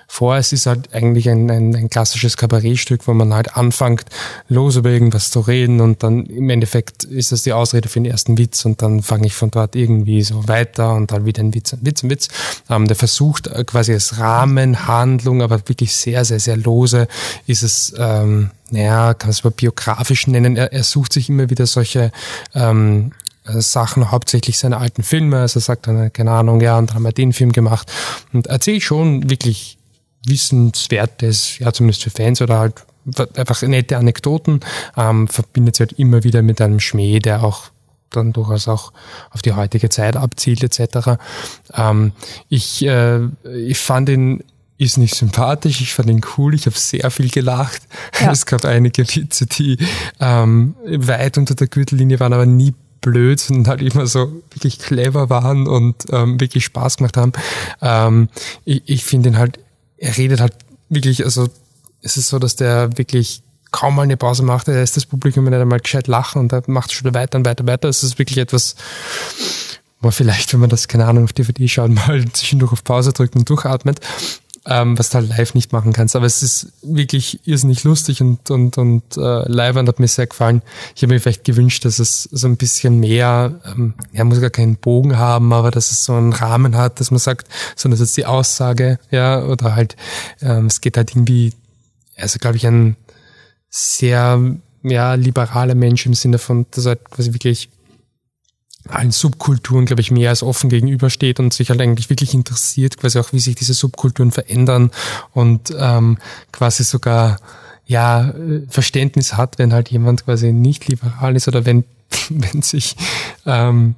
vor. 0.08 0.38
Es 0.38 0.54
ist 0.54 0.66
halt 0.66 0.94
eigentlich 0.94 1.30
ein, 1.30 1.52
ein, 1.52 1.76
ein 1.76 1.90
klassisches 1.90 2.38
Kabarettstück, 2.38 3.08
wo 3.08 3.14
man 3.14 3.34
halt 3.34 3.56
anfängt, 3.56 4.06
los 4.48 4.78
über 4.78 4.90
irgendwas 4.90 5.30
zu 5.30 5.42
reden 5.42 5.82
und 5.82 6.02
dann 6.02 6.26
im 6.26 6.50
Endeffekt 6.50 7.04
ist 7.04 7.32
das 7.32 7.44
die 7.44 7.54
Ausrede 7.54 7.90
für 7.90 8.00
den 8.00 8.10
ersten 8.10 8.38
Witz 8.38 8.66
und 8.66 8.82
dann 8.82 9.04
fange 9.04 9.28
ich 9.28 9.34
von 9.34 9.52
dort 9.52 9.76
irgendwie 9.76 10.24
so 10.24 10.48
weiter 10.48 10.96
und 10.96 11.12
dann 11.12 11.26
wieder 11.26 11.44
ein 11.44 11.54
Witz, 11.54 11.74
ein 11.74 11.80
Witz, 11.82 12.04
ein 12.04 12.10
Witz. 12.10 12.30
Ähm, 12.70 12.88
der 12.88 12.96
versucht 12.96 13.48
äh, 13.48 13.64
quasi 13.66 13.94
als 13.94 14.18
Rahmenhandlung, 14.18 15.42
aber 15.42 15.60
wirklich 15.68 15.96
sehr, 15.96 16.24
sehr, 16.26 16.40
sehr 16.40 16.58
lose 16.58 17.08
ist 17.46 17.64
es, 17.64 17.94
ähm, 17.98 18.52
naja, 18.72 19.14
kann 19.14 19.30
es 19.30 19.44
mal 19.44 19.52
biografisch 19.52 20.28
nennen. 20.28 20.56
Er, 20.56 20.72
er 20.72 20.84
sucht 20.84 21.14
sich 21.14 21.30
immer 21.30 21.50
wieder 21.50 21.68
solche 21.68 22.12
ähm, 22.56 23.12
äh, 23.46 23.62
Sachen, 23.62 24.12
hauptsächlich 24.12 24.58
seine 24.58 24.78
alten 24.78 25.04
Filme. 25.04 25.40
Also 25.40 25.60
sagt 25.60 25.88
dann, 25.88 26.12
keine 26.14 26.32
Ahnung, 26.32 26.62
ja, 26.62 26.78
und 26.78 26.90
dann 26.90 26.96
haben 26.96 27.04
wir 27.04 27.12
den 27.12 27.34
Film 27.34 27.52
gemacht. 27.52 27.92
Und 28.34 28.48
erzählt 28.48 28.84
schon 28.84 29.30
wirklich 29.30 29.77
Wissenswertes, 30.28 31.60
ja 31.60 31.72
zumindest 31.74 32.04
für 32.04 32.10
Fans 32.10 32.42
oder 32.42 32.60
halt 32.60 32.74
einfach 33.36 33.62
nette 33.62 33.98
Anekdoten, 33.98 34.60
ähm, 34.98 35.28
verbindet 35.28 35.78
sie 35.78 35.84
halt 35.84 35.94
immer 35.94 36.24
wieder 36.24 36.42
mit 36.42 36.62
einem 36.62 36.80
Schmäh, 36.80 37.20
der 37.20 37.44
auch 37.44 37.70
dann 38.10 38.34
durchaus 38.34 38.68
auch 38.68 38.94
auf 39.32 39.42
die 39.42 39.54
heutige 39.54 39.90
Zeit 39.90 40.16
abzielt 40.16 40.64
etc. 40.64 41.20
Ähm, 41.74 42.14
ich, 42.50 42.86
äh, 42.86 43.26
ich 43.44 43.78
fand 43.78 44.10
ihn 44.10 44.44
ist 44.80 44.98
nicht 44.98 45.16
sympathisch, 45.16 45.82
ich 45.82 45.94
fand 45.94 46.10
ihn 46.10 46.22
cool, 46.38 46.54
ich 46.54 46.68
habe 46.68 46.78
sehr 46.78 47.10
viel 47.10 47.30
gelacht. 47.30 47.82
Ja. 48.22 48.32
Es 48.32 48.46
gab 48.46 48.64
einige 48.64 49.08
Witze, 49.08 49.48
die 49.48 49.78
ähm, 50.20 50.76
weit 50.86 51.38
unter 51.40 51.56
der 51.56 51.68
Gürtellinie 51.68 52.20
waren, 52.20 52.34
aber 52.34 52.46
nie 52.46 52.76
blöd, 53.02 53.40
sondern 53.40 53.68
halt 53.68 53.82
immer 53.82 54.06
so 54.06 54.32
wirklich 54.52 54.80
clever 54.80 55.30
waren 55.30 55.68
und 55.68 56.06
ähm, 56.12 56.40
wirklich 56.40 56.66
Spaß 56.66 56.98
gemacht 56.98 57.18
haben. 57.18 57.32
Ähm, 57.82 58.30
ich 58.66 58.84
ich 58.86 59.04
finde 59.04 59.30
ihn 59.30 59.38
halt 59.38 59.60
er 59.98 60.18
redet 60.18 60.40
halt 60.40 60.54
wirklich, 60.90 61.24
also 61.24 61.48
es 62.02 62.18
ist 62.18 62.30
so, 62.30 62.40
dass 62.40 62.56
der 62.56 62.98
wirklich 62.98 63.42
kaum 63.72 63.96
mal 63.96 64.04
eine 64.04 64.18
Pause 64.18 64.44
macht. 64.44 64.68
Er 64.68 64.76
lässt 64.76 64.98
das 64.98 65.06
Publikum 65.06 65.44
nicht 65.44 65.54
einmal 65.54 65.80
gescheit 65.80 66.08
lachen 66.08 66.40
und 66.40 66.54
er 66.54 66.64
macht 66.68 66.94
schon 66.94 67.14
weiter 67.14 67.38
und 67.38 67.46
weiter 67.46 67.62
und 67.62 67.68
weiter. 67.68 67.90
Es 67.90 68.04
ist 68.04 68.18
wirklich 68.18 68.38
etwas, 68.38 68.76
wo 70.00 70.12
vielleicht, 70.12 70.54
wenn 70.54 70.60
man 70.60 70.70
das, 70.70 70.88
keine 70.88 71.06
Ahnung, 71.06 71.26
auf 71.26 71.34
DVD 71.34 71.68
schaut, 71.68 71.92
mal 72.08 72.26
zwischendurch 72.32 72.72
auf 72.72 72.84
Pause 72.84 73.14
drückt 73.14 73.36
und 73.36 73.50
durchatmet 73.50 74.00
ähm, 74.68 75.00
was 75.00 75.10
du 75.10 75.16
halt 75.16 75.30
live 75.30 75.54
nicht 75.54 75.72
machen 75.72 75.94
kannst. 75.94 76.16
Aber 76.16 76.26
es 76.26 76.44
ist 76.44 76.74
wirklich 76.82 77.40
irrsinnig 77.48 77.84
lustig 77.84 78.22
und, 78.22 78.52
und, 78.52 78.78
und 78.78 79.04
äh, 79.18 79.50
live 79.50 79.76
hat 79.76 80.00
mir 80.00 80.08
sehr 80.08 80.28
gefallen. 80.28 80.62
Ich 80.96 81.02
habe 81.04 81.14
mir 81.14 81.20
vielleicht 81.20 81.46
gewünscht, 81.46 81.86
dass 81.86 82.00
es 82.00 82.24
so 82.24 82.48
ein 82.48 82.58
bisschen 82.58 83.00
mehr, 83.00 83.60
ähm, 83.66 83.94
ja, 84.12 84.24
muss 84.26 84.42
gar 84.42 84.50
keinen 84.50 84.76
Bogen 84.76 85.18
haben, 85.18 85.54
aber 85.54 85.72
dass 85.72 85.92
es 85.92 86.04
so 86.04 86.14
einen 86.14 86.34
Rahmen 86.34 86.76
hat, 86.76 87.00
dass 87.00 87.12
man 87.12 87.20
sagt, 87.20 87.48
so 87.76 87.88
das 87.90 88.02
ist 88.02 88.18
die 88.18 88.26
Aussage, 88.26 89.00
ja, 89.10 89.44
oder 89.44 89.76
halt, 89.76 89.96
ähm, 90.42 90.66
es 90.66 90.82
geht 90.82 90.98
halt 90.98 91.12
irgendwie, 91.12 91.54
also 92.18 92.38
glaube 92.40 92.58
ich, 92.58 92.68
ein 92.68 92.98
sehr 93.70 94.42
ja, 94.84 95.14
liberaler 95.14 95.76
Mensch 95.76 96.06
im 96.06 96.14
Sinne 96.14 96.40
von, 96.40 96.66
dass 96.72 96.86
er 96.86 96.90
halt 96.90 97.10
quasi 97.10 97.34
wirklich 97.34 97.70
allen 98.90 99.12
Subkulturen, 99.12 99.86
glaube 99.86 100.02
ich, 100.02 100.12
mehr 100.12 100.30
als 100.30 100.44
offen 100.44 100.70
gegenübersteht 100.70 101.40
und 101.40 101.54
sich 101.54 101.70
halt 101.70 101.82
eigentlich 101.82 102.10
wirklich 102.10 102.34
interessiert, 102.34 102.98
quasi 102.98 103.20
auch, 103.20 103.34
wie 103.34 103.40
sich 103.40 103.56
diese 103.56 103.74
Subkulturen 103.74 104.32
verändern 104.32 104.92
und 105.34 105.74
ähm, 105.78 106.18
quasi 106.52 106.84
sogar 106.84 107.38
ja 107.86 108.34
Verständnis 108.70 109.34
hat, 109.34 109.60
wenn 109.60 109.74
halt 109.74 109.90
jemand 109.90 110.26
quasi 110.26 110.52
nicht 110.52 110.88
liberal 110.88 111.36
ist 111.36 111.48
oder 111.48 111.66
wenn 111.66 111.86
wenn 112.30 112.62
sich 112.62 112.96
ähm, 113.46 113.96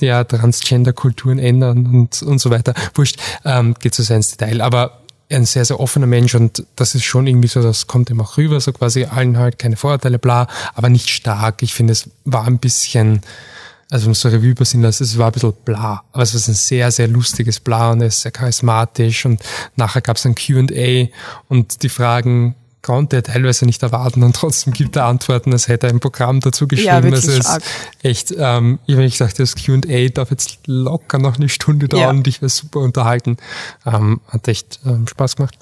ja 0.00 0.24
Transgender-Kulturen 0.24 1.38
ändern 1.38 1.86
und 1.86 2.22
und 2.22 2.38
so 2.38 2.50
weiter. 2.50 2.74
Wurscht, 2.94 3.18
ähm, 3.44 3.74
geht 3.80 3.94
so 3.94 4.02
sehr 4.02 4.16
ins 4.16 4.36
Detail, 4.36 4.60
aber 4.60 5.00
ein 5.30 5.46
sehr, 5.46 5.64
sehr 5.64 5.80
offener 5.80 6.06
Mensch 6.06 6.34
und 6.34 6.64
das 6.76 6.94
ist 6.94 7.04
schon 7.04 7.26
irgendwie 7.26 7.48
so, 7.48 7.62
das 7.62 7.86
kommt 7.86 8.10
ihm 8.10 8.20
auch 8.20 8.36
rüber, 8.36 8.60
so 8.60 8.72
quasi 8.72 9.04
allen 9.04 9.38
halt 9.38 9.58
keine 9.58 9.76
Vorurteile, 9.76 10.18
bla, 10.18 10.46
aber 10.74 10.88
nicht 10.88 11.08
stark. 11.08 11.62
Ich 11.62 11.74
finde, 11.74 11.92
es 11.92 12.10
war 12.24 12.46
ein 12.46 12.58
bisschen, 12.58 13.22
also 13.90 14.06
wenn 14.06 14.14
so 14.14 14.28
Revue 14.28 14.54
passieren 14.54 14.82
lässt, 14.82 15.00
es 15.00 15.18
war 15.18 15.26
ein 15.26 15.32
bisschen 15.32 15.52
bla. 15.64 16.02
Aber 16.12 16.22
es 16.22 16.34
war 16.34 16.40
ein 16.48 16.54
sehr, 16.54 16.90
sehr 16.90 17.08
lustiges 17.08 17.60
Bla 17.60 17.92
und 17.92 18.00
er 18.00 18.08
ist 18.08 18.20
sehr 18.22 18.32
charismatisch 18.32 19.26
und 19.26 19.42
nachher 19.76 20.00
gab 20.00 20.16
es 20.16 20.26
ein 20.26 20.34
Q&A 20.34 21.08
und 21.48 21.82
die 21.82 21.88
Fragen 21.88 22.54
konnte 22.84 23.16
er 23.16 23.22
teilweise 23.22 23.64
nicht 23.64 23.82
erwarten 23.82 24.22
und 24.22 24.36
trotzdem 24.36 24.74
gibt 24.74 24.96
er 24.96 25.06
Antworten, 25.06 25.52
als 25.52 25.68
hätte 25.68 25.86
er 25.86 25.92
ein 25.92 26.00
Programm 26.00 26.40
dazu 26.40 26.68
geschrieben. 26.68 26.88
Ja, 26.88 26.96
also 26.96 27.30
es 27.30 27.38
ist 27.38 27.60
echt, 28.02 28.34
ähm, 28.36 28.78
ich 28.86 28.96
gesagt, 28.96 29.38
das 29.38 29.54
Q&A 29.56 30.08
darf 30.08 30.30
jetzt 30.30 30.58
locker 30.66 31.18
noch 31.18 31.36
eine 31.36 31.48
Stunde 31.48 31.88
dauern 31.88 32.02
ja. 32.02 32.10
und 32.10 32.28
ich 32.28 32.42
war 32.42 32.50
super 32.50 32.80
unterhalten. 32.80 33.38
Ähm, 33.86 34.20
hat 34.28 34.46
echt 34.48 34.80
ähm, 34.84 35.06
Spaß 35.06 35.36
gemacht. 35.36 35.56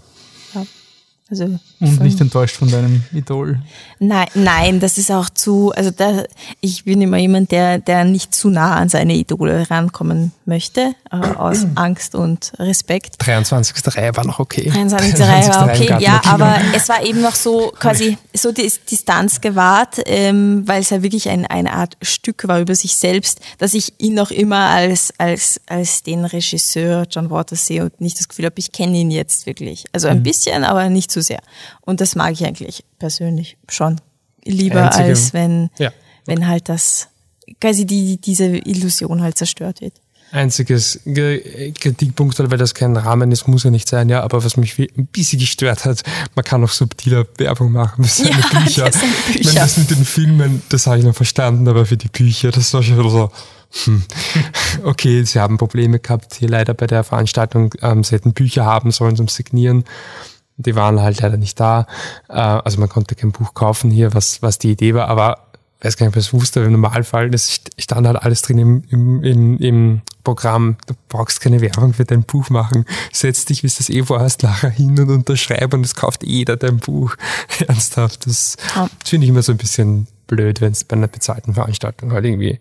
Also 1.31 1.45
und 1.81 2.01
nicht 2.03 2.21
enttäuscht 2.21 2.57
von 2.57 2.71
deinem 2.71 3.05
Idol. 3.15 3.59
Nein, 3.99 4.29
nein, 4.35 4.81
das 4.81 4.99
ist 4.99 5.11
auch 5.11 5.31
zu, 5.31 5.73
also 5.75 5.91
da, 5.91 6.25
ich 6.61 6.85
bin 6.85 7.01
immer 7.01 7.17
jemand, 7.17 7.53
der, 7.53 7.79
der 7.79 8.05
nicht 8.05 8.35
zu 8.35 8.51
nah 8.51 8.77
an 8.77 8.91
seine 8.91 9.15
Idole 9.15 9.71
rankommen 9.71 10.33
möchte, 10.45 10.95
äh, 11.11 11.17
aus 11.17 11.67
Angst 11.77 12.15
und 12.15 12.53
Respekt. 12.59 13.15
23. 13.19 13.97
Reihe 13.97 14.15
war 14.15 14.27
noch 14.27 14.41
okay. 14.41 14.69
23. 14.69 15.21
Reihe 15.21 15.49
war 15.49 15.69
okay, 15.71 15.97
ja, 16.01 16.21
aber 16.27 16.61
es 16.75 16.89
war 16.91 17.03
eben 17.03 17.23
noch 17.23 17.35
so 17.35 17.73
quasi 17.79 18.19
so 18.35 18.53
die 18.53 18.71
Distanz 18.91 19.41
gewahrt, 19.41 20.03
ähm, 20.05 20.65
weil 20.67 20.83
es 20.83 20.91
ja 20.91 21.03
wirklich 21.03 21.31
ein, 21.31 21.47
eine 21.47 21.73
Art 21.73 21.97
Stück 22.03 22.47
war 22.47 22.61
über 22.61 22.75
sich 22.75 22.95
selbst, 22.97 23.41
dass 23.57 23.73
ich 23.73 23.95
ihn 23.99 24.15
noch 24.15 24.31
immer 24.31 24.69
als, 24.69 25.15
als, 25.17 25.61
als 25.67 26.03
den 26.03 26.27
Regisseur 26.27 27.07
John 27.11 27.31
Waters 27.31 27.67
sehe 27.67 27.85
und 27.85 28.01
nicht 28.03 28.19
das 28.19 28.29
Gefühl 28.29 28.45
habe, 28.45 28.57
ich 28.59 28.73
kenne 28.73 28.99
ihn 28.99 29.11
jetzt 29.11 29.47
wirklich. 29.47 29.87
Also 29.93 30.09
ein 30.09 30.19
mhm. 30.19 30.25
bisschen, 30.25 30.65
aber 30.65 30.91
nicht 30.91 31.11
zu 31.11 31.22
sehr. 31.23 31.41
Und 31.81 32.01
das 32.01 32.15
mag 32.15 32.33
ich 32.33 32.45
eigentlich 32.45 32.85
persönlich 32.99 33.57
schon 33.69 34.01
lieber, 34.45 34.85
Einzige, 34.85 35.05
als 35.05 35.33
wenn, 35.33 35.71
ja. 35.79 35.93
wenn 36.27 36.47
halt 36.47 36.69
das, 36.69 37.09
quasi 37.61 37.87
die, 37.87 38.19
diese 38.19 38.47
Illusion 38.47 39.23
halt 39.23 39.39
zerstört 39.39 39.81
wird. 39.81 39.95
Einziges 40.33 41.01
Kritikpunkt, 41.05 42.39
weil 42.39 42.57
das 42.57 42.73
kein 42.73 42.97
Rahmen 42.97 43.31
ist, 43.33 43.47
muss 43.49 43.65
ja 43.65 43.71
nicht 43.71 43.87
sein, 43.87 44.09
ja, 44.09 44.23
aber 44.23 44.43
was 44.43 44.57
mich 44.57 44.79
ein 44.79 45.07
bisschen 45.09 45.39
gestört 45.39 45.85
hat, 45.85 46.03
man 46.35 46.43
kann 46.43 46.65
auch 46.65 46.71
subtiler 46.71 47.27
Werbung 47.37 47.71
machen 47.71 48.05
für 48.05 48.25
seine 48.25 48.41
ja, 48.41 48.61
Bücher. 48.61 48.85
Das 48.87 49.01
Bücher. 49.27 49.49
Wenn 49.51 49.55
das 49.57 49.77
mit 49.77 49.91
den 49.91 50.05
Filmen, 50.07 50.63
das 50.71 50.87
habe 50.87 50.99
ich 50.99 51.05
noch 51.05 51.15
verstanden, 51.15 51.69
aber 51.69 51.85
für 51.85 51.99
die 51.99 52.09
Bücher, 52.09 52.51
das 52.51 52.73
war 52.73 52.83
schon 52.83 53.11
so, 53.11 53.31
hm. 53.85 54.03
okay, 54.85 55.23
sie 55.25 55.39
haben 55.39 55.59
Probleme 55.59 55.99
gehabt 55.99 56.35
hier 56.37 56.49
leider 56.49 56.73
bei 56.73 56.87
der 56.87 57.05
Veranstaltung, 57.05 57.75
ähm, 57.83 58.03
sie 58.03 58.15
hätten 58.15 58.33
Bücher 58.33 58.65
haben 58.65 58.91
sollen 58.91 59.17
zum 59.17 59.29
Signieren 59.29 59.85
die 60.57 60.77
waren 60.77 61.01
halt 61.01 61.21
leider 61.21 61.37
nicht 61.37 61.59
da. 61.59 61.87
Äh, 62.29 62.35
also 62.35 62.79
man 62.81 62.89
konnte 62.89 63.15
kein 63.15 63.33
Buch 63.33 63.55
kaufen 63.55 63.91
hier, 63.91 64.15
was, 64.15 64.43
was 64.43 64.59
die 64.59 64.73
Idee 64.73 64.95
war, 64.95 65.09
aber 65.09 65.39
weiß 65.83 65.97
gar 65.97 66.07
nicht, 66.07 66.15
ob 66.15 66.21
ich 66.21 66.27
es 66.27 66.33
wusste, 66.33 66.61
im 66.61 66.73
Normalfall, 66.73 67.31
das 67.31 67.61
stand 67.77 68.07
halt 68.07 68.23
alles 68.23 68.43
drin 68.43 68.59
im, 68.59 68.85
im, 68.91 69.25
im, 69.25 69.59
im 69.59 70.03
Programm. 70.23 70.77
Du 70.87 70.95
brauchst 71.09 71.41
keine 71.41 71.61
Werbung 71.61 71.93
für 71.93 72.05
dein 72.05 72.23
Buch 72.23 72.51
machen. 72.51 72.85
Setz 73.13 73.45
dich, 73.45 73.65
wie 73.65 73.69
du 73.69 73.75
das 73.77 73.91
eh 73.91 74.03
vorhast, 74.05 74.45
nachher 74.45 74.71
hin 74.71 74.99
und 75.01 75.11
unterschreib 75.11 75.75
und 75.75 75.85
es 75.85 75.97
kauft 75.97 76.23
jeder 76.23 76.57
dein 76.57 76.79
Buch. 76.79 77.17
Ernsthaft. 77.67 78.27
Das, 78.27 78.57
ja. 78.77 78.89
das 78.99 79.11
finde 79.11 79.25
ich 79.25 79.31
immer 79.31 79.43
so 79.43 79.53
ein 79.53 79.59
bisschen 79.59 80.07
blöd, 80.29 80.61
wenn 80.61 80.73
es 80.73 80.85
bei 80.85 80.97
einer 80.97 81.09
bezahlten 81.09 81.55
Veranstaltung 81.55 82.13
halt 82.13 82.25
irgendwie 82.25 82.61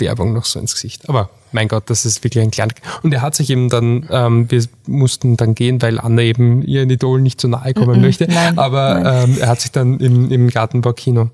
Werbung 0.00 0.32
noch 0.32 0.44
so 0.44 0.58
ins 0.58 0.74
Gesicht. 0.74 1.08
Aber 1.08 1.28
mein 1.52 1.68
Gott, 1.68 1.84
das 1.86 2.04
ist 2.04 2.24
wirklich 2.24 2.42
ein 2.42 2.50
kleiner. 2.50 2.72
Und 3.02 3.12
er 3.12 3.20
hat 3.22 3.34
sich 3.34 3.50
eben 3.50 3.68
dann, 3.68 4.06
ähm, 4.10 4.50
wir 4.50 4.64
mussten 4.86 5.36
dann 5.36 5.54
gehen, 5.54 5.82
weil 5.82 5.98
Anna 6.00 6.22
eben 6.22 6.62
ihren 6.62 6.88
Idol 6.90 7.20
nicht 7.20 7.40
zu 7.40 7.48
nahe 7.48 7.74
kommen 7.74 7.98
Mm-mm, 7.98 8.00
möchte. 8.02 8.26
nein, 8.26 8.58
Aber 8.58 8.94
nein. 9.00 9.30
Ähm, 9.30 9.38
er 9.38 9.48
hat 9.48 9.60
sich 9.60 9.70
dann 9.70 9.98
im, 10.00 10.30
im 10.30 10.48
Gartenbaukino, 10.48 11.28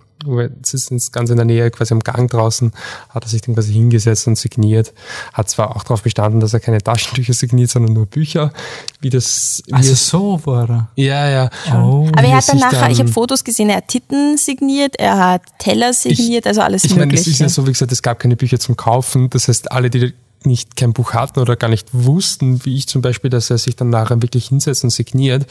es 0.62 0.74
ist 0.74 1.12
ganz 1.12 1.30
in 1.30 1.36
der 1.36 1.44
Nähe, 1.44 1.70
quasi 1.70 1.94
am 1.94 2.00
Gang 2.00 2.30
draußen, 2.30 2.72
hat 3.10 3.24
er 3.24 3.28
sich 3.28 3.42
dann 3.42 3.54
quasi 3.54 3.72
hingesetzt 3.72 4.26
und 4.26 4.36
signiert. 4.36 4.92
Hat 5.32 5.48
zwar 5.48 5.76
auch 5.76 5.84
darauf 5.84 6.02
bestanden, 6.02 6.40
dass 6.40 6.54
er 6.54 6.60
keine 6.60 6.78
Taschentücher 6.82 7.32
signiert, 7.32 7.70
sondern 7.70 7.92
nur 7.92 8.06
Bücher. 8.06 8.52
Wie 9.00 9.10
das 9.10 9.62
Also 9.70 9.90
mir- 9.90 9.96
so 9.96 10.40
war 10.44 10.68
er. 10.70 10.88
ja, 10.96 11.28
ja. 11.28 11.50
Oh. 11.74 12.08
Aber 12.12 12.22
wie 12.22 12.26
er 12.30 12.36
hat 12.36 12.48
dann 12.48 12.58
nachher, 12.58 12.90
ich 12.90 12.98
habe 12.98 13.08
Fotos 13.10 13.44
gesehen, 13.44 13.68
er 13.70 13.76
hat 13.76 13.88
Titten 13.88 14.36
signiert, 14.36 14.96
er 14.98 15.18
hat 15.18 15.42
Teller 15.58 15.92
signiert, 15.92 16.46
also 16.46 16.60
alles 16.62 16.84
Ich 16.84 16.90
meine, 16.90 17.04
es 17.14 17.20
Mögliche. 17.20 17.30
ist 17.30 17.38
ja 17.40 17.48
so, 17.48 17.66
wie 17.66 17.72
gesagt, 17.72 17.92
es 17.92 18.02
gab 18.02 18.18
keine 18.18 18.36
Bücher 18.36 18.58
zum 18.58 18.76
Kaufen. 18.76 19.30
Das 19.30 19.48
heißt, 19.48 19.70
alle, 19.72 19.88
die 19.90 20.14
nicht 20.44 20.76
kein 20.76 20.92
Buch 20.92 21.14
hatten 21.14 21.40
oder 21.40 21.56
gar 21.56 21.68
nicht 21.68 21.88
wussten, 21.92 22.64
wie 22.64 22.76
ich 22.76 22.86
zum 22.86 23.02
Beispiel, 23.02 23.28
dass 23.28 23.50
er 23.50 23.58
sich 23.58 23.74
dann 23.76 23.90
nachher 23.90 24.22
wirklich 24.22 24.46
hinsetzt 24.48 24.84
und 24.84 24.90
signiert, 24.90 25.46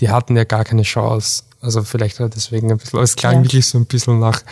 die 0.00 0.10
hatten 0.10 0.36
ja 0.36 0.42
gar 0.44 0.64
keine 0.64 0.82
Chance. 0.82 1.44
Also 1.62 1.82
vielleicht 1.84 2.20
war 2.20 2.28
deswegen 2.28 2.70
ein 2.70 2.76
bisschen, 2.78 2.96
aber 2.98 3.04
es 3.04 3.16
klang 3.16 3.36
Ja. 3.36 3.42
wirklich 3.44 3.64
so 3.66 3.78
ein 3.78 3.86
bisschen 3.86 4.18
nach, 4.18 4.42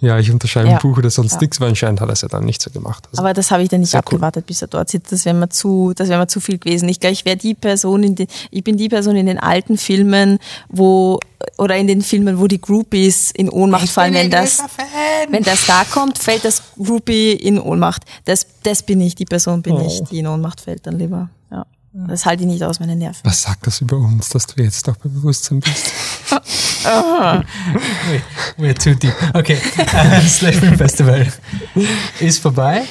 ja, 0.00 0.18
ich 0.18 0.30
unterschreibe 0.30 0.68
Ja. 0.68 0.76
ein 0.76 0.80
Buch 0.80 0.96
oder 0.96 1.10
sonst 1.10 1.32
Ja. 1.34 1.38
nichts, 1.42 1.60
weil 1.60 1.68
anscheinend 1.68 2.00
hat 2.00 2.08
er 2.08 2.14
es 2.14 2.22
ja 2.22 2.28
dann 2.28 2.44
nicht 2.46 2.62
so 2.62 2.70
gemacht. 2.70 3.06
Also, 3.10 3.20
Aber 3.22 3.34
das 3.34 3.50
habe 3.50 3.62
ich 3.62 3.68
dann 3.68 3.80
nicht 3.80 3.90
Sehr 3.90 4.00
cool. 4.00 4.14
abgewartet, 4.14 4.46
bis 4.46 4.62
er 4.62 4.68
dort 4.68 4.88
sitzt. 4.88 5.12
Das 5.12 5.26
wäre 5.26 5.34
mir 5.36 5.50
zu, 5.50 5.92
das 5.94 6.08
wäre 6.08 6.18
mir 6.18 6.26
zu 6.28 6.40
viel 6.40 6.56
gewesen. 6.56 6.88
Ich 6.88 6.98
glaube, 6.98 7.12
ich 7.12 7.26
wäre 7.26 7.36
die 7.36 7.54
Person 7.54 8.02
in 8.02 8.14
den, 8.14 8.26
ich 8.50 8.64
bin 8.64 8.78
die 8.78 8.88
Person 8.88 9.16
in 9.16 9.26
den 9.26 9.38
alten 9.38 9.76
Filmen, 9.76 10.38
wo, 10.70 11.20
oder 11.58 11.76
in 11.76 11.86
den 11.86 12.00
Filmen, 12.00 12.38
wo 12.40 12.46
die 12.46 12.60
Groupies 12.60 13.30
in 13.32 13.50
Ohnmacht 13.50 13.90
fallen, 13.90 14.14
wenn 14.14 14.30
das, 14.30 14.62
wenn 15.28 15.42
das 15.42 15.66
da 15.66 15.84
kommt, 15.84 16.16
fällt 16.18 16.46
das 16.46 16.62
Groupie 16.82 17.32
in 17.32 17.60
Ohnmacht. 17.60 18.04
Das, 18.24 18.46
das 18.62 18.82
bin 18.82 19.02
ich, 19.02 19.14
die 19.14 19.26
Person 19.26 19.60
bin 19.60 19.74
Oh. 19.74 19.86
ich, 19.86 20.02
die 20.08 20.20
in 20.20 20.26
Ohnmacht 20.26 20.62
fällt 20.62 20.86
dann 20.86 20.98
lieber. 20.98 21.28
Das 21.92 22.24
halte 22.24 22.44
ich 22.44 22.48
nicht 22.48 22.62
aus, 22.62 22.78
meine 22.78 22.94
Nerven. 22.94 23.20
was 23.24 23.42
sagt 23.42 23.66
das 23.66 23.80
über 23.80 23.96
uns, 23.96 24.28
dass 24.28 24.46
du 24.46 24.62
jetzt 24.62 24.88
auch 24.88 24.96
bei 24.96 25.08
Bewusstsein 25.08 25.58
bist? 25.60 25.92
Wait, 28.08 28.22
we're 28.58 28.74
too 28.78 28.94
deep. 28.94 29.12
Okay, 29.34 29.58
äh, 29.76 30.20
Slash 30.28 30.56
Film 30.56 30.76
Festival 30.76 31.26
ist 32.20 32.40
vorbei. 32.40 32.82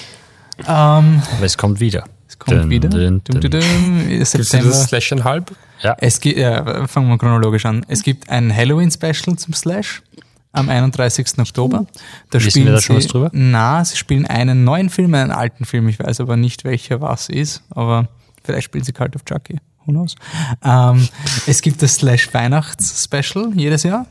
Ähm, 0.68 1.22
Aber 1.36 1.44
es 1.44 1.58
kommt 1.58 1.80
wieder. 1.80 2.04
es 2.28 2.38
kommt 2.38 2.64
Dun, 2.64 2.70
wieder. 2.70 2.90
dun, 2.90 3.22
Dum, 3.24 3.40
dum, 3.40 3.52
dun. 3.52 3.62
dum. 3.62 4.08
Gibst 4.10 4.34
du 4.34 4.44
September. 4.44 4.70
das 4.70 4.84
Slash 4.86 5.12
ein 5.14 5.24
halb? 5.24 5.56
Ja. 5.82 5.96
Es 6.00 6.20
gibt, 6.20 6.38
ja, 6.38 6.86
fangen 6.88 7.08
wir 7.08 7.18
chronologisch 7.18 7.66
an. 7.66 7.86
Es 7.88 8.04
gibt 8.04 8.30
ein 8.30 8.54
Halloween-Special 8.54 9.38
zum 9.38 9.54
Slash 9.54 10.02
am 10.52 10.68
31. 10.68 11.40
Oktober. 11.40 11.86
Da 12.32 12.40
Wissen 12.40 12.50
spielen 12.52 12.66
wir 12.66 12.74
da 12.74 12.82
schon 12.82 12.98
sie, 13.00 13.06
was 13.06 13.12
drüber? 13.12 13.30
Na, 13.32 13.86
sie 13.86 13.96
spielen 13.96 14.26
einen 14.28 14.66
neuen 14.66 14.90
Film, 14.90 15.14
einen 15.14 15.32
alten 15.32 15.64
Film. 15.64 15.88
Ich 15.88 16.00
weiß 16.00 16.20
aber 16.20 16.36
nicht, 16.36 16.66
welcher 16.66 17.00
was 17.02 17.30
ist, 17.30 17.62
aber 17.70 18.10
vielleicht 18.44 18.66
spielen 18.66 18.84
sie 18.84 18.94
Cult 18.94 19.16
of 19.16 19.26
Chucky. 19.26 19.58
Who 19.86 19.92
knows? 19.92 20.16
Ähm, 20.64 21.08
es 21.48 21.62
gibt 21.62 21.82
das 21.82 21.96
Slash 21.96 22.34
Weihnachts-Special 22.34 23.54
jedes 23.56 23.84
Jahr. 23.84 24.06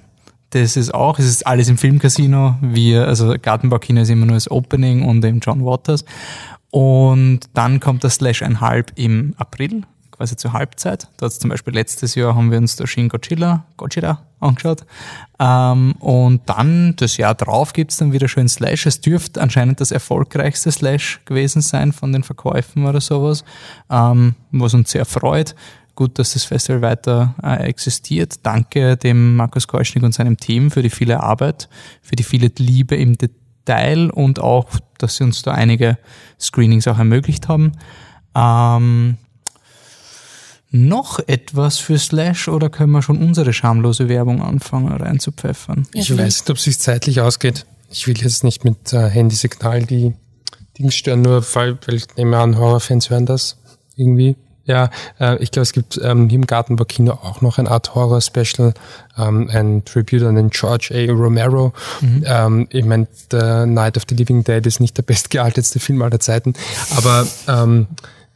Das 0.51 0.77
ist 0.77 0.95
auch, 0.95 1.19
es 1.19 1.27
ist 1.27 1.47
alles 1.47 1.69
im 1.69 1.77
Filmcasino. 1.77 2.57
Wir, 2.63 3.07
also 3.07 3.35
Gartenbaukino 3.41 4.01
ist 4.01 4.09
immer 4.09 4.27
nur 4.27 4.37
das 4.37 4.51
Opening 4.51 5.05
und 5.05 5.25
im 5.25 5.41
John 5.41 5.65
Waters. 5.65 6.05
Und 6.71 7.41
dann 7.55 7.81
kommt 7.81 8.05
das 8.05 8.15
Slash 8.17 8.43
ein 8.43 8.61
Halb 8.61 8.93
im 8.95 9.35
April, 9.37 9.83
quasi 10.19 10.37
zur 10.37 10.53
Halbzeit. 10.53 11.09
Da 11.17 11.31
zum 11.31 11.49
Beispiel 11.49 11.73
letztes 11.73 12.17
Jahr 12.17 12.35
haben 12.35 12.51
wir 12.51 12.59
uns 12.59 12.75
da 12.75 12.87
Shin 12.87 13.09
Godzilla, 13.09 13.65
Godzilla 13.77 14.27
angeschaut. 14.41 14.85
Ähm, 15.39 15.95
und 16.01 16.43
dann, 16.47 16.97
das 16.97 17.17
Jahr 17.17 17.37
drauf 17.37 17.73
gibt's 17.73 17.99
dann 17.99 18.13
wieder 18.13 18.27
schön 18.27 18.49
Slash. 18.49 18.87
Es 18.87 19.01
dürfte 19.01 19.41
anscheinend 19.41 19.81
das 19.81 19.93
erfolgreichste 19.93 20.73
Slash 20.73 21.21
gewesen 21.25 21.63
sein 21.63 21.93
von 21.93 22.13
den 22.13 22.25
Verkäufen 22.25 22.85
oder 22.85 23.01
sowas, 23.01 23.45
ähm, 23.91 24.35
was 24.51 24.75
uns 24.75 24.91
sehr 24.91 25.05
freut. 25.05 25.55
Gut, 25.95 26.19
dass 26.19 26.33
das 26.33 26.45
Festival 26.45 26.83
weiter 26.83 27.35
äh, 27.43 27.69
existiert. 27.69 28.45
Danke 28.45 28.97
dem 28.97 29.37
Markus 29.37 29.69
Keuschnig 29.69 30.03
und 30.03 30.15
seinem 30.15 30.37
Team 30.37 30.73
für 30.73 30.83
die 30.83 30.91
viele 30.91 31.23
Arbeit, 31.23 31.69
für 32.03 32.17
die 32.17 32.25
viele 32.25 32.51
Liebe 32.59 32.97
im 32.97 33.17
Detail 33.17 34.11
und 34.11 34.41
auch, 34.41 34.69
dass 34.99 35.17
sie 35.17 35.25
uns 35.25 35.43
da 35.43 35.53
einige 35.53 35.97
Screenings 36.41 36.89
auch 36.89 36.99
ermöglicht 36.99 37.49
haben. 37.49 37.73
Ähm, 38.35 39.17
noch 40.71 41.19
etwas 41.27 41.79
für 41.79 41.99
Slash 41.99 42.49
oder 42.49 42.69
können 42.69 42.93
wir 42.93 43.03
schon 43.03 43.19
unsere 43.19 43.53
schamlose 43.53 44.09
Werbung 44.09 44.43
anfangen 44.43 44.93
reinzupfeffern? 44.93 45.87
Ich 45.93 46.11
weiß 46.11 46.41
nicht, 46.41 46.51
ob 46.51 46.57
es 46.57 46.65
sich 46.65 46.79
zeitlich 46.79 47.21
ausgeht. 47.21 47.65
Ich 47.91 48.07
will 48.07 48.19
jetzt 48.19 48.45
nicht 48.45 48.65
mit 48.65 48.93
äh, 48.93 49.09
Handysignal 49.09 49.85
die 49.85 50.15
Dings 50.79 50.95
stören, 50.95 51.23
nur 51.23 51.43
weil, 51.55 51.79
weil 51.87 51.97
ich 51.97 52.05
nehme 52.17 52.39
an, 52.39 52.59
Horrorfans 52.59 53.11
hören 53.11 53.27
das 53.27 53.57
irgendwie. 53.97 54.37
Ja, 54.69 54.91
äh, 55.19 55.43
ich 55.43 55.51
glaube, 55.51 55.63
es 55.63 55.73
gibt 55.73 55.99
ähm, 56.05 56.29
hier 56.29 56.39
im 56.39 56.47
Gartenbaukino 56.47 57.13
auch 57.13 57.41
noch 57.41 57.57
eine 57.57 57.71
Art 57.71 57.95
Horror-Special, 57.95 58.75
ähm, 59.17 59.49
ein 59.51 59.83
Tribute 59.87 60.25
an 60.25 60.35
den 60.35 60.51
George 60.51 60.91
A. 60.93 61.11
Romero. 61.11 61.73
Ähm, 62.03 62.69
ich 62.71 62.85
meine, 62.85 63.09
The 63.31 63.65
Night 63.65 63.97
of 63.97 64.03
the 64.07 64.15
Living 64.15 64.45
Dead 64.45 64.65
ist 64.67 64.81
nicht 64.81 64.99
der 64.99 65.03
bestgealtetste 65.05 65.81
Film 65.81 66.03
aller 66.03 66.21
Zeiten, 66.21 66.53
aber 66.95 67.27
ähm, 67.49 67.87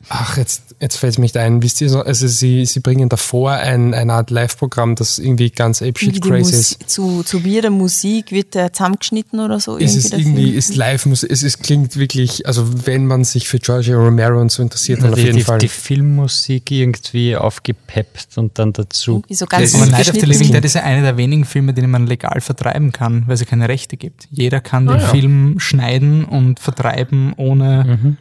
Ach, 0.09 0.37
jetzt, 0.37 0.75
jetzt 0.81 0.97
fällt 0.97 1.13
es 1.13 1.19
mich 1.19 1.37
ein. 1.39 1.63
Wisst 1.63 1.81
ihr 1.81 1.89
so, 1.89 2.01
also 2.01 2.27
sie, 2.27 2.67
sie 2.67 2.81
bringen 2.81 3.09
davor 3.09 3.53
ein, 3.53 3.95
eine 3.95 4.13
Art 4.13 4.31
Live-Programm, 4.31 4.95
das 4.95 5.19
irgendwie 5.19 5.51
ganz 5.51 5.81
apeshit 5.81 6.17
die 6.17 6.21
crazy 6.21 6.55
ist. 6.55 6.91
Zu, 6.91 7.23
zu 7.23 7.41
mir 7.41 7.63
der 7.63 7.71
Musik 7.71 8.33
wird 8.33 8.55
der 8.55 8.73
zusammengeschnitten 8.73 9.41
oder 9.41 9.61
so. 9.61 9.79
Es 9.79 9.95
ist 9.95 10.13
der 10.13 10.19
irgendwie, 10.19 10.45
Film. 10.47 10.59
ist 10.59 10.75
live, 10.77 11.07
muss, 11.07 11.23
es, 11.23 11.43
es 11.43 11.59
klingt 11.59 11.97
wirklich, 11.97 12.47
also 12.47 12.87
wenn 12.87 13.07
man 13.07 13.25
sich 13.25 13.49
für 13.49 13.59
Giorgio 13.59 14.03
Romero 14.03 14.41
und 14.41 14.51
so 14.51 14.63
interessiert, 14.63 15.03
dann 15.03 15.11
auf 15.11 15.15
die, 15.19 15.23
jeden 15.25 15.37
die, 15.39 15.45
Fall. 15.45 15.59
die 15.59 15.69
Filmmusik 15.69 16.71
irgendwie 16.71 17.37
aufgepeppt 17.37 18.37
und 18.37 18.59
dann 18.59 18.73
dazu. 18.73 19.13
Irgendwie 19.17 19.35
so 19.35 19.47
ganz 19.47 19.75
Aber 19.75 19.85
ist 19.85 19.91
Night 19.93 20.09
of 20.09 20.15
the. 20.21 20.27
Living 20.27 20.53
Dead 20.53 20.65
ist 20.65 20.75
ja 20.75 20.83
einer 20.83 21.03
der 21.03 21.17
wenigen 21.17 21.45
Filme, 21.45 21.73
den 21.75 21.89
man 21.91 22.07
legal 22.07 22.41
vertreiben 22.41 22.93
kann, 22.93 23.25
weil 23.27 23.35
es 23.35 23.41
ja 23.41 23.47
keine 23.47 23.69
Rechte 23.69 23.97
gibt. 23.97 24.27
Jeder 24.31 24.61
kann 24.61 24.87
den 24.87 24.97
Ah, 24.97 25.01
ja. 25.01 25.09
Film 25.09 25.61
schneiden 25.61 26.25
und 26.25 26.59
vertreiben 26.61 27.33
ohne, 27.37 28.17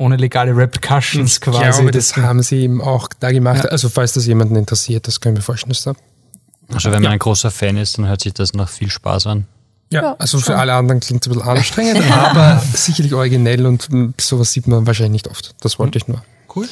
ohne 0.00 0.16
legale 0.16 0.56
Repercussions 0.56 1.34
ich 1.34 1.40
quasi. 1.40 1.58
glaube, 1.82 1.90
das 1.90 2.16
haben 2.16 2.42
sie 2.42 2.62
eben 2.62 2.80
auch 2.80 3.08
da 3.20 3.30
gemacht. 3.32 3.70
Also 3.70 3.88
falls 3.88 4.14
das 4.14 4.26
jemanden 4.26 4.56
interessiert, 4.56 5.06
das 5.06 5.20
können 5.20 5.36
wir 5.36 5.42
vorstellen. 5.42 5.70
dass 5.72 5.84
da- 5.84 5.94
Also 6.72 6.90
wenn 6.90 7.02
man 7.02 7.12
ein 7.12 7.18
großer 7.18 7.50
Fan 7.50 7.76
ist, 7.76 7.98
dann 7.98 8.06
hört 8.08 8.20
sich 8.22 8.32
das 8.32 8.54
nach 8.54 8.68
viel 8.68 8.90
Spaß 8.90 9.26
an. 9.26 9.46
Ja, 9.92 10.02
Ja, 10.02 10.16
also 10.18 10.38
für 10.38 10.56
alle 10.56 10.72
anderen 10.74 11.00
klingt 11.00 11.26
es 11.26 11.30
ein 11.30 11.34
bisschen 11.34 11.48
anstrengend, 11.48 12.02
aber 12.12 12.62
sicherlich 12.74 13.12
originell 13.12 13.66
und 13.66 13.90
mm, 13.92 14.14
sowas 14.20 14.52
sieht 14.52 14.66
man 14.68 14.86
wahrscheinlich 14.86 15.24
nicht 15.24 15.28
oft. 15.28 15.54
Das 15.60 15.78
wollte 15.78 15.98
ich 15.98 16.06
nur. 16.08 16.22
Cool. 16.54 16.68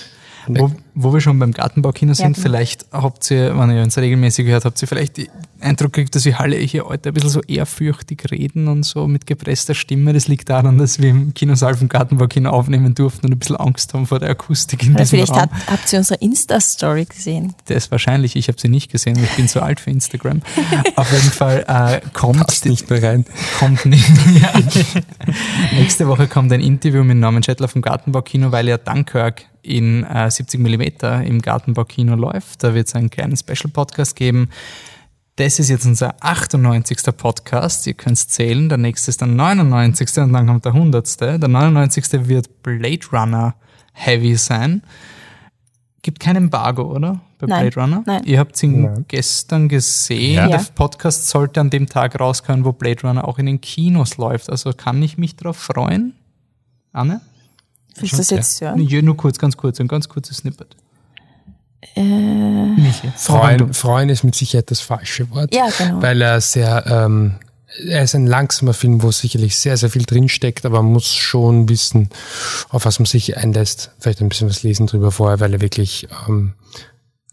Wo, 0.46 0.72
wo 1.00 1.12
wir 1.12 1.20
schon 1.20 1.38
beim 1.38 1.52
Gartenbaukino 1.52 2.12
sind, 2.12 2.34
genau. 2.34 2.42
vielleicht 2.42 2.86
habt 2.90 3.30
ihr, 3.30 3.56
wenn 3.56 3.70
ihr 3.70 3.82
uns 3.82 3.96
regelmäßig 3.96 4.48
hört, 4.48 4.64
habt 4.64 4.82
ihr 4.82 4.88
vielleicht 4.88 5.16
den 5.16 5.28
Eindruck 5.60 5.92
gekriegt, 5.92 6.14
dass 6.16 6.24
wir 6.24 6.40
alle 6.40 6.56
hier 6.56 6.84
heute 6.86 7.10
ein 7.10 7.14
bisschen 7.14 7.30
so 7.30 7.40
ehrfürchtig 7.42 8.30
reden 8.30 8.66
und 8.66 8.82
so 8.84 9.06
mit 9.06 9.26
gepresster 9.26 9.74
Stimme. 9.74 10.12
Das 10.12 10.26
liegt 10.26 10.48
daran, 10.48 10.76
dass 10.78 11.00
wir 11.00 11.10
im 11.10 11.34
Kinosaal 11.34 11.76
vom 11.76 11.88
Gartenbaukino 11.88 12.50
aufnehmen 12.50 12.94
durften 12.94 13.26
und 13.26 13.32
ein 13.32 13.38
bisschen 13.38 13.56
Angst 13.56 13.94
haben 13.94 14.06
vor 14.06 14.18
der 14.18 14.30
Akustik 14.30 14.82
in 14.82 14.90
Oder 14.90 15.02
diesem 15.04 15.18
vielleicht 15.18 15.32
Raum. 15.32 15.42
hat, 15.42 15.50
habt 15.68 15.92
ihr 15.92 15.98
unsere 16.00 16.20
Insta-Story 16.20 17.04
gesehen. 17.04 17.54
Ist 17.68 17.90
wahrscheinlich, 17.92 18.34
ich 18.34 18.48
habe 18.48 18.60
sie 18.60 18.68
nicht 18.68 18.90
gesehen, 18.90 19.16
weil 19.16 19.24
ich 19.24 19.36
bin 19.36 19.46
zu 19.46 19.62
alt 19.62 19.78
für 19.78 19.90
Instagram. 19.90 20.42
Auf 20.96 21.12
jeden 21.12 21.30
Fall 21.30 21.64
äh, 21.68 22.00
kommt 22.12 22.44
Passt 22.44 22.66
nicht 22.66 22.90
mehr 22.90 23.02
rein. 23.02 23.24
kommt 23.58 23.86
nicht. 23.86 24.08
Ja. 24.38 24.52
Nächste 25.72 26.06
Woche 26.06 26.28
kommt 26.28 26.52
ein 26.52 26.60
Interview 26.60 27.02
mit 27.02 27.16
Norman 27.16 27.42
Schettler 27.42 27.66
vom 27.68 27.82
Gartenbaukino, 27.82 28.52
weil 28.52 28.68
ja 28.68 28.78
Dunkirk 28.78 29.46
in 29.62 30.04
äh, 30.04 30.30
70 30.30 30.60
mm 30.60 30.87
im 31.02 31.42
Gartenbaukino 31.42 32.14
läuft. 32.14 32.62
Da 32.64 32.74
wird 32.74 32.88
es 32.88 32.94
einen 32.94 33.10
kleinen 33.10 33.36
Special-Podcast 33.36 34.16
geben. 34.16 34.50
Das 35.36 35.60
ist 35.60 35.68
jetzt 35.68 35.86
unser 35.86 36.16
98. 36.20 36.98
Podcast. 37.16 37.86
Ihr 37.86 37.94
könnt 37.94 38.18
zählen. 38.18 38.68
Der 38.68 38.78
nächste 38.78 39.10
ist 39.10 39.20
der 39.20 39.28
99. 39.28 40.18
und 40.18 40.32
dann 40.32 40.48
kommt 40.48 40.64
der 40.64 40.74
100. 40.74 41.20
Der 41.20 41.38
99. 41.38 42.26
wird 42.26 42.62
Blade 42.62 43.06
Runner 43.12 43.54
Heavy 43.92 44.36
sein. 44.36 44.82
Gibt 46.02 46.20
kein 46.20 46.36
Embargo, 46.36 46.82
oder? 46.82 47.20
Bei 47.38 47.46
Nein. 47.46 47.70
Blade 47.70 47.80
Runner? 47.80 48.02
Nein. 48.06 48.22
Ihr 48.24 48.38
habt 48.38 48.60
ihn 48.62 48.82
Nein. 48.82 49.04
gestern 49.06 49.68
gesehen. 49.68 50.34
Ja. 50.34 50.48
Der. 50.48 50.64
Podcast 50.74 51.28
sollte 51.28 51.60
an 51.60 51.70
dem 51.70 51.86
Tag 51.86 52.18
rauskommen, 52.18 52.64
wo 52.64 52.72
Blade 52.72 53.02
Runner 53.02 53.26
auch 53.26 53.38
in 53.38 53.46
den 53.46 53.60
Kinos 53.60 54.16
läuft. 54.16 54.50
Also 54.50 54.72
kann 54.72 55.02
ich 55.02 55.18
mich 55.18 55.36
darauf 55.36 55.56
freuen? 55.56 56.14
Anne? 56.92 57.20
Willst 58.00 58.14
du 58.14 58.18
das 58.18 58.30
jetzt 58.30 58.60
hören? 58.60 58.80
Ja, 58.80 59.02
nur 59.02 59.16
kurz, 59.16 59.38
ganz 59.38 59.56
kurz, 59.56 59.80
ein 59.80 59.88
ganz 59.88 60.08
kurzes 60.08 60.38
Snippet. 60.38 60.76
Äh. 61.94 62.02
Freuen, 63.16 63.72
freuen 63.72 64.08
ist 64.08 64.24
mit 64.24 64.34
Sicherheit 64.34 64.70
das 64.70 64.80
falsche 64.80 65.30
Wort. 65.30 65.54
Ja, 65.54 65.68
genau. 65.76 66.02
Weil 66.02 66.20
er 66.22 66.40
sehr, 66.40 66.84
ähm, 66.86 67.36
er 67.86 68.02
ist 68.02 68.14
ein 68.14 68.26
langsamer 68.26 68.74
Film, 68.74 69.02
wo 69.02 69.10
sicherlich 69.10 69.58
sehr, 69.58 69.76
sehr 69.76 69.90
viel 69.90 70.04
drinsteckt, 70.04 70.66
aber 70.66 70.82
man 70.82 70.92
muss 70.92 71.12
schon 71.12 71.68
wissen, 71.68 72.08
auf 72.70 72.84
was 72.84 72.98
man 72.98 73.06
sich 73.06 73.36
einlässt. 73.36 73.92
Vielleicht 73.98 74.20
ein 74.20 74.28
bisschen 74.28 74.48
was 74.48 74.62
lesen 74.62 74.86
drüber 74.86 75.12
vorher, 75.12 75.40
weil 75.40 75.52
er 75.52 75.60
wirklich, 75.60 76.08
ähm, 76.28 76.54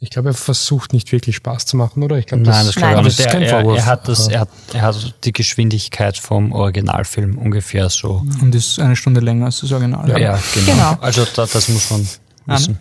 Ich 0.06 0.12
glaube, 0.12 0.30
er 0.30 0.34
versucht 0.36 0.94
nicht 0.94 1.12
wirklich 1.12 1.36
Spaß 1.38 1.66
zu 1.66 1.78
machen, 1.78 2.04
oder? 2.04 2.18
Ich 2.20 2.28
glaube, 2.28 2.44
Nein, 2.44 2.64
das, 2.64 2.76
Nein. 2.76 2.92
glaube 2.94 3.06
das 3.06 3.14
ich 3.14 3.20
ist 3.22 3.26
nicht. 3.26 3.32
kein 3.34 3.42
er, 3.42 3.50
Vorwurf. 3.50 3.78
er, 3.80 3.86
hat 3.88 4.08
das, 4.08 4.28
er, 4.28 4.40
hat, 4.42 4.50
er 4.72 4.82
hat 4.84 5.16
die 5.24 5.34
Geschwindigkeit 5.34 6.16
vom 6.18 6.52
Originalfilm 6.52 7.40
ungefähr 7.40 7.90
so. 7.90 8.24
Und 8.40 8.54
ist 8.54 8.80
eine 8.80 8.96
Stunde 8.96 9.20
länger 9.20 9.48
als 9.48 9.62
das 9.62 9.72
Original. 9.72 10.08
Ja, 10.08 10.38
genau. 10.54 10.66
Genau. 10.68 10.98
Also 11.02 11.26
da, 11.36 11.48
das 11.48 11.68
muss 11.70 11.90
man 11.90 12.08
wissen. 12.46 12.80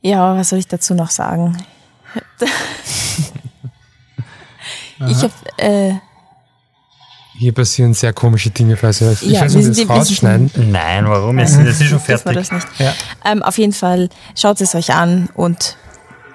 Ja, 0.00 0.34
was 0.34 0.48
soll 0.48 0.60
ich 0.60 0.66
dazu 0.66 0.94
noch 0.94 1.10
sagen? 1.10 1.58
ich 5.08 5.16
habe 5.22 5.32
äh, 5.58 5.92
Hier 7.38 7.52
passieren 7.52 7.94
sehr 7.94 8.12
komische 8.12 8.50
Dinge, 8.50 8.76
falls 8.76 9.00
ihr 9.00 9.12
ich 9.12 9.22
Ja, 9.22 9.42
weiß 9.42 9.54
wir 9.54 9.62
sind- 9.62 9.68
das 9.72 9.76
sind- 9.76 9.90
rausschneiden. 9.90 10.50
Nein, 10.72 11.06
warum? 11.08 11.38
Jetzt 11.38 11.52
sind 11.52 11.66
jetzt 11.66 11.78
schon 11.82 11.88
dürfen 11.98 12.08
wir 12.08 12.18
fertig. 12.18 12.48
das 12.48 12.52
nicht. 12.52 12.66
Ja. 12.78 12.92
Ähm, 13.24 13.42
auf 13.42 13.58
jeden 13.58 13.72
Fall 13.74 14.08
schaut 14.36 14.60
es 14.60 14.74
euch 14.74 14.92
an 14.94 15.28
und 15.34 15.76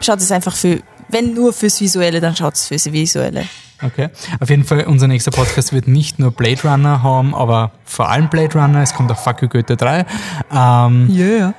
schaut 0.01 0.19
es 0.19 0.31
einfach 0.31 0.55
für, 0.55 0.79
wenn 1.09 1.33
nur 1.33 1.53
fürs 1.53 1.79
Visuelle, 1.81 2.21
dann 2.21 2.35
schaut 2.35 2.55
es 2.55 2.65
fürs 2.65 2.91
Visuelle. 2.91 3.45
Okay. 3.81 4.09
Auf 4.39 4.49
jeden 4.49 4.63
Fall, 4.63 4.85
unser 4.85 5.07
nächster 5.07 5.31
Podcast 5.31 5.73
wird 5.73 5.87
nicht 5.87 6.17
nur 6.17 6.31
Blade 6.31 6.61
Runner 6.63 7.03
haben, 7.03 7.35
aber 7.35 7.71
vor 7.83 8.09
allem 8.09 8.29
Blade 8.29 8.57
Runner. 8.57 8.81
Es 8.81 8.93
kommt 8.93 9.11
auch 9.11 9.17
Fuck 9.17 9.41
You 9.41 9.49
Goethe 9.49 9.75
3. 9.75 10.05
Ähm, 10.51 11.09
Yeah. 11.13 11.53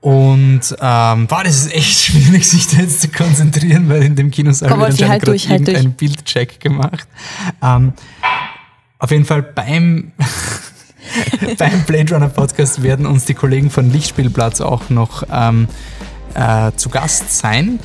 Und 0.00 0.62
ähm, 0.80 1.26
boah, 1.26 1.44
das 1.44 1.56
ist 1.66 1.74
echt 1.74 2.00
schwierig, 2.00 2.48
sich 2.48 2.68
da 2.68 2.78
jetzt 2.78 3.02
zu 3.02 3.08
konzentrieren, 3.08 3.90
weil 3.90 4.02
in 4.02 4.16
dem 4.16 4.30
Kinosaal 4.30 4.70
Komm, 4.70 4.80
wird 4.80 4.92
halt 4.92 4.98
gerade 4.98 5.26
durch, 5.26 5.48
halt 5.50 5.68
irgendein 5.68 5.92
Bildcheck 5.92 6.58
gemacht. 6.58 7.06
Ähm, 7.62 7.92
auf 8.98 9.10
jeden 9.10 9.26
Fall 9.26 9.42
beim, 9.42 10.12
beim 11.58 11.82
Blade 11.82 12.14
Runner 12.14 12.30
Podcast 12.30 12.82
werden 12.82 13.04
uns 13.04 13.26
die 13.26 13.34
Kollegen 13.34 13.70
von 13.70 13.90
Lichtspielplatz 13.90 14.62
auch 14.62 14.88
noch 14.88 15.24
ähm, 15.30 15.68
äh, 16.34 16.72
zu 16.76 16.88
Gast 16.88 17.36
sein. 17.36 17.78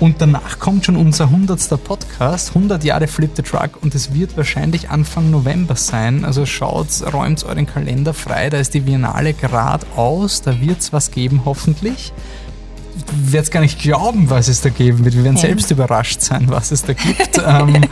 Und 0.00 0.20
danach 0.20 0.58
kommt 0.58 0.86
schon 0.86 0.96
unser 0.96 1.24
100. 1.24 1.82
Podcast, 1.84 2.48
100 2.56 2.82
Jahre 2.82 3.06
Flip 3.06 3.30
the 3.36 3.42
Truck 3.42 3.82
und 3.82 3.94
es 3.94 4.12
wird 4.14 4.36
wahrscheinlich 4.36 4.90
Anfang 4.90 5.30
November 5.30 5.76
sein. 5.76 6.24
Also 6.24 6.44
schaut, 6.44 6.88
räumt 7.12 7.44
euren 7.44 7.66
Kalender 7.66 8.12
frei, 8.12 8.50
da 8.50 8.56
ist 8.58 8.74
die 8.74 8.80
Biennale 8.80 9.32
gerade 9.32 9.86
aus, 9.94 10.42
da 10.42 10.60
wird 10.60 10.80
es 10.80 10.92
was 10.92 11.10
geben 11.12 11.42
hoffentlich. 11.44 12.12
Ich 13.26 13.32
werde 13.32 13.50
gar 13.50 13.60
nicht 13.60 13.80
glauben, 13.80 14.28
was 14.28 14.48
es 14.48 14.60
da 14.62 14.70
geben 14.70 15.04
wird. 15.04 15.14
Wir 15.14 15.24
werden 15.24 15.36
Ja. 15.36 15.42
selbst 15.42 15.70
überrascht 15.70 16.20
sein, 16.20 16.46
was 16.48 16.72
es 16.72 16.82
da 16.82 16.94
gibt. 16.94 17.38
ähm, 17.46 17.82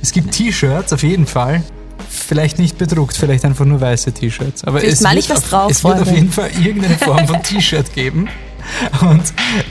es 0.00 0.12
gibt 0.12 0.32
T-Shirts 0.32 0.92
auf 0.92 1.02
jeden 1.02 1.26
Fall. 1.26 1.62
Vielleicht 2.08 2.58
nicht 2.58 2.78
bedruckt, 2.78 3.16
vielleicht 3.16 3.44
einfach 3.44 3.64
nur 3.64 3.80
weiße 3.80 4.12
T-Shirts. 4.12 4.64
Aber 4.64 4.78
Vielleicht 4.78 4.94
es 4.94 5.00
mal 5.00 5.14
wird 5.14 5.24
ich 5.24 5.30
was 5.30 5.38
auf, 5.44 5.50
drauf, 5.50 5.70
Es 5.72 5.82
wird 5.82 6.00
auf 6.00 6.10
jeden 6.12 6.30
Fall 6.30 6.50
irgendeine 6.62 6.96
Form 6.98 7.26
von 7.26 7.42
T-Shirt 7.42 7.92
geben. 7.94 8.28
Und 9.00 9.22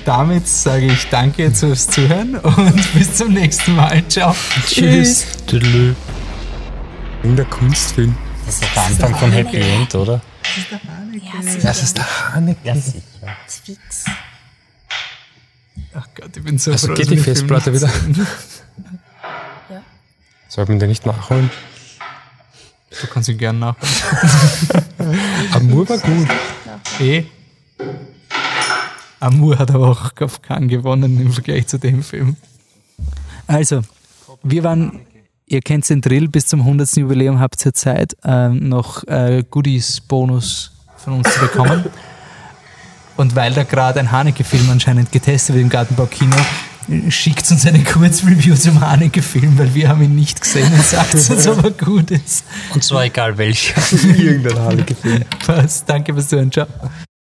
damit 0.05 0.47
sage 0.47 0.87
ich 0.87 1.07
danke 1.09 1.51
fürs 1.51 1.87
Zuhören 1.87 2.35
und 2.35 2.93
bis 2.93 3.15
zum 3.15 3.33
nächsten 3.33 3.75
Mal. 3.75 4.03
Ciao. 4.07 4.35
Tschüss. 4.65 5.25
In 7.23 7.35
der 7.35 7.45
Kunstfilm. 7.45 8.15
Das 8.45 8.55
ist 8.55 8.63
der 8.75 8.83
Anfang 8.83 9.15
von 9.15 9.31
Happy 9.31 9.57
End, 9.57 9.93
oder? 9.95 10.21
Das 11.61 11.83
ist 11.83 11.97
der 11.97 12.33
Haneke. 12.33 12.81
Fix. 13.47 14.05
Ach 15.93 16.07
Gott, 16.15 16.35
ich 16.35 16.43
bin 16.43 16.57
so 16.57 16.71
Also 16.71 16.87
froh, 16.87 16.93
geht 16.95 17.07
die 17.09 17.17
wir 17.17 17.23
Festplatte 17.23 17.73
wieder? 17.73 17.87
sehen. 17.87 18.27
Sollte 20.47 20.71
man 20.71 20.79
den 20.79 20.89
nicht 20.89 21.05
nachholen? 21.05 21.49
Du 23.01 23.07
kannst 23.07 23.29
ihn 23.29 23.37
gerne 23.37 23.59
nachholen. 23.59 24.79
Amur 25.53 25.87
war 25.89 25.97
gut. 25.97 26.27
Eh. 26.99 27.25
Amour 29.19 29.57
hat 29.57 29.71
aber 29.71 29.89
auch 29.89 30.11
auf 30.21 30.41
Cannes 30.41 30.69
gewonnen 30.69 31.19
im 31.19 31.31
Vergleich 31.31 31.67
zu 31.67 31.79
dem 31.79 32.03
Film. 32.03 32.35
Also, 33.47 33.81
wir 34.43 34.63
waren, 34.63 35.01
ihr 35.45 35.61
kennt 35.61 35.89
den 35.89 36.01
Drill, 36.01 36.27
bis 36.27 36.47
zum 36.47 36.61
100. 36.61 36.97
Jubiläum 36.97 37.39
habt 37.39 37.65
ihr 37.65 37.73
Zeit, 37.73 38.15
ähm, 38.23 38.69
noch 38.69 39.03
äh, 39.07 39.43
Goodies-Bonus 39.49 40.71
von 40.97 41.13
uns 41.13 41.33
zu 41.33 41.39
bekommen. 41.39 41.85
Und 43.17 43.35
weil 43.35 43.51
da 43.53 43.63
gerade 43.63 43.99
ein 43.99 44.11
Haneke-Film 44.11 44.69
anscheinend 44.69 45.11
getestet 45.11 45.55
wird 45.55 45.63
im 45.63 45.69
Gartenbaukino, 45.69 46.35
schickt 47.09 47.49
uns 47.49 47.65
eine 47.65 47.83
Kurzreview 47.83 48.55
zum 48.55 48.79
Haneke-Film, 48.79 49.57
weil 49.57 49.73
wir 49.73 49.89
haben 49.89 50.03
ihn 50.03 50.15
nicht 50.15 50.39
gesehen 50.39 50.71
und 50.71 50.85
sagt 50.85 51.15
uns, 51.15 51.47
ob 51.47 51.63
er 51.63 51.71
gut 51.71 52.11
ist. 52.11 52.45
Und 52.73 52.83
zwar 52.83 53.05
egal 53.05 53.37
welcher. 53.37 53.81
Irgendein 54.07 54.59
Haneke-Film. 54.59 55.23
Passt. 55.45 55.89
Danke 55.89 56.13
fürs 56.13 56.29
Zuhören. 56.29 56.51
Ciao. 56.51 56.67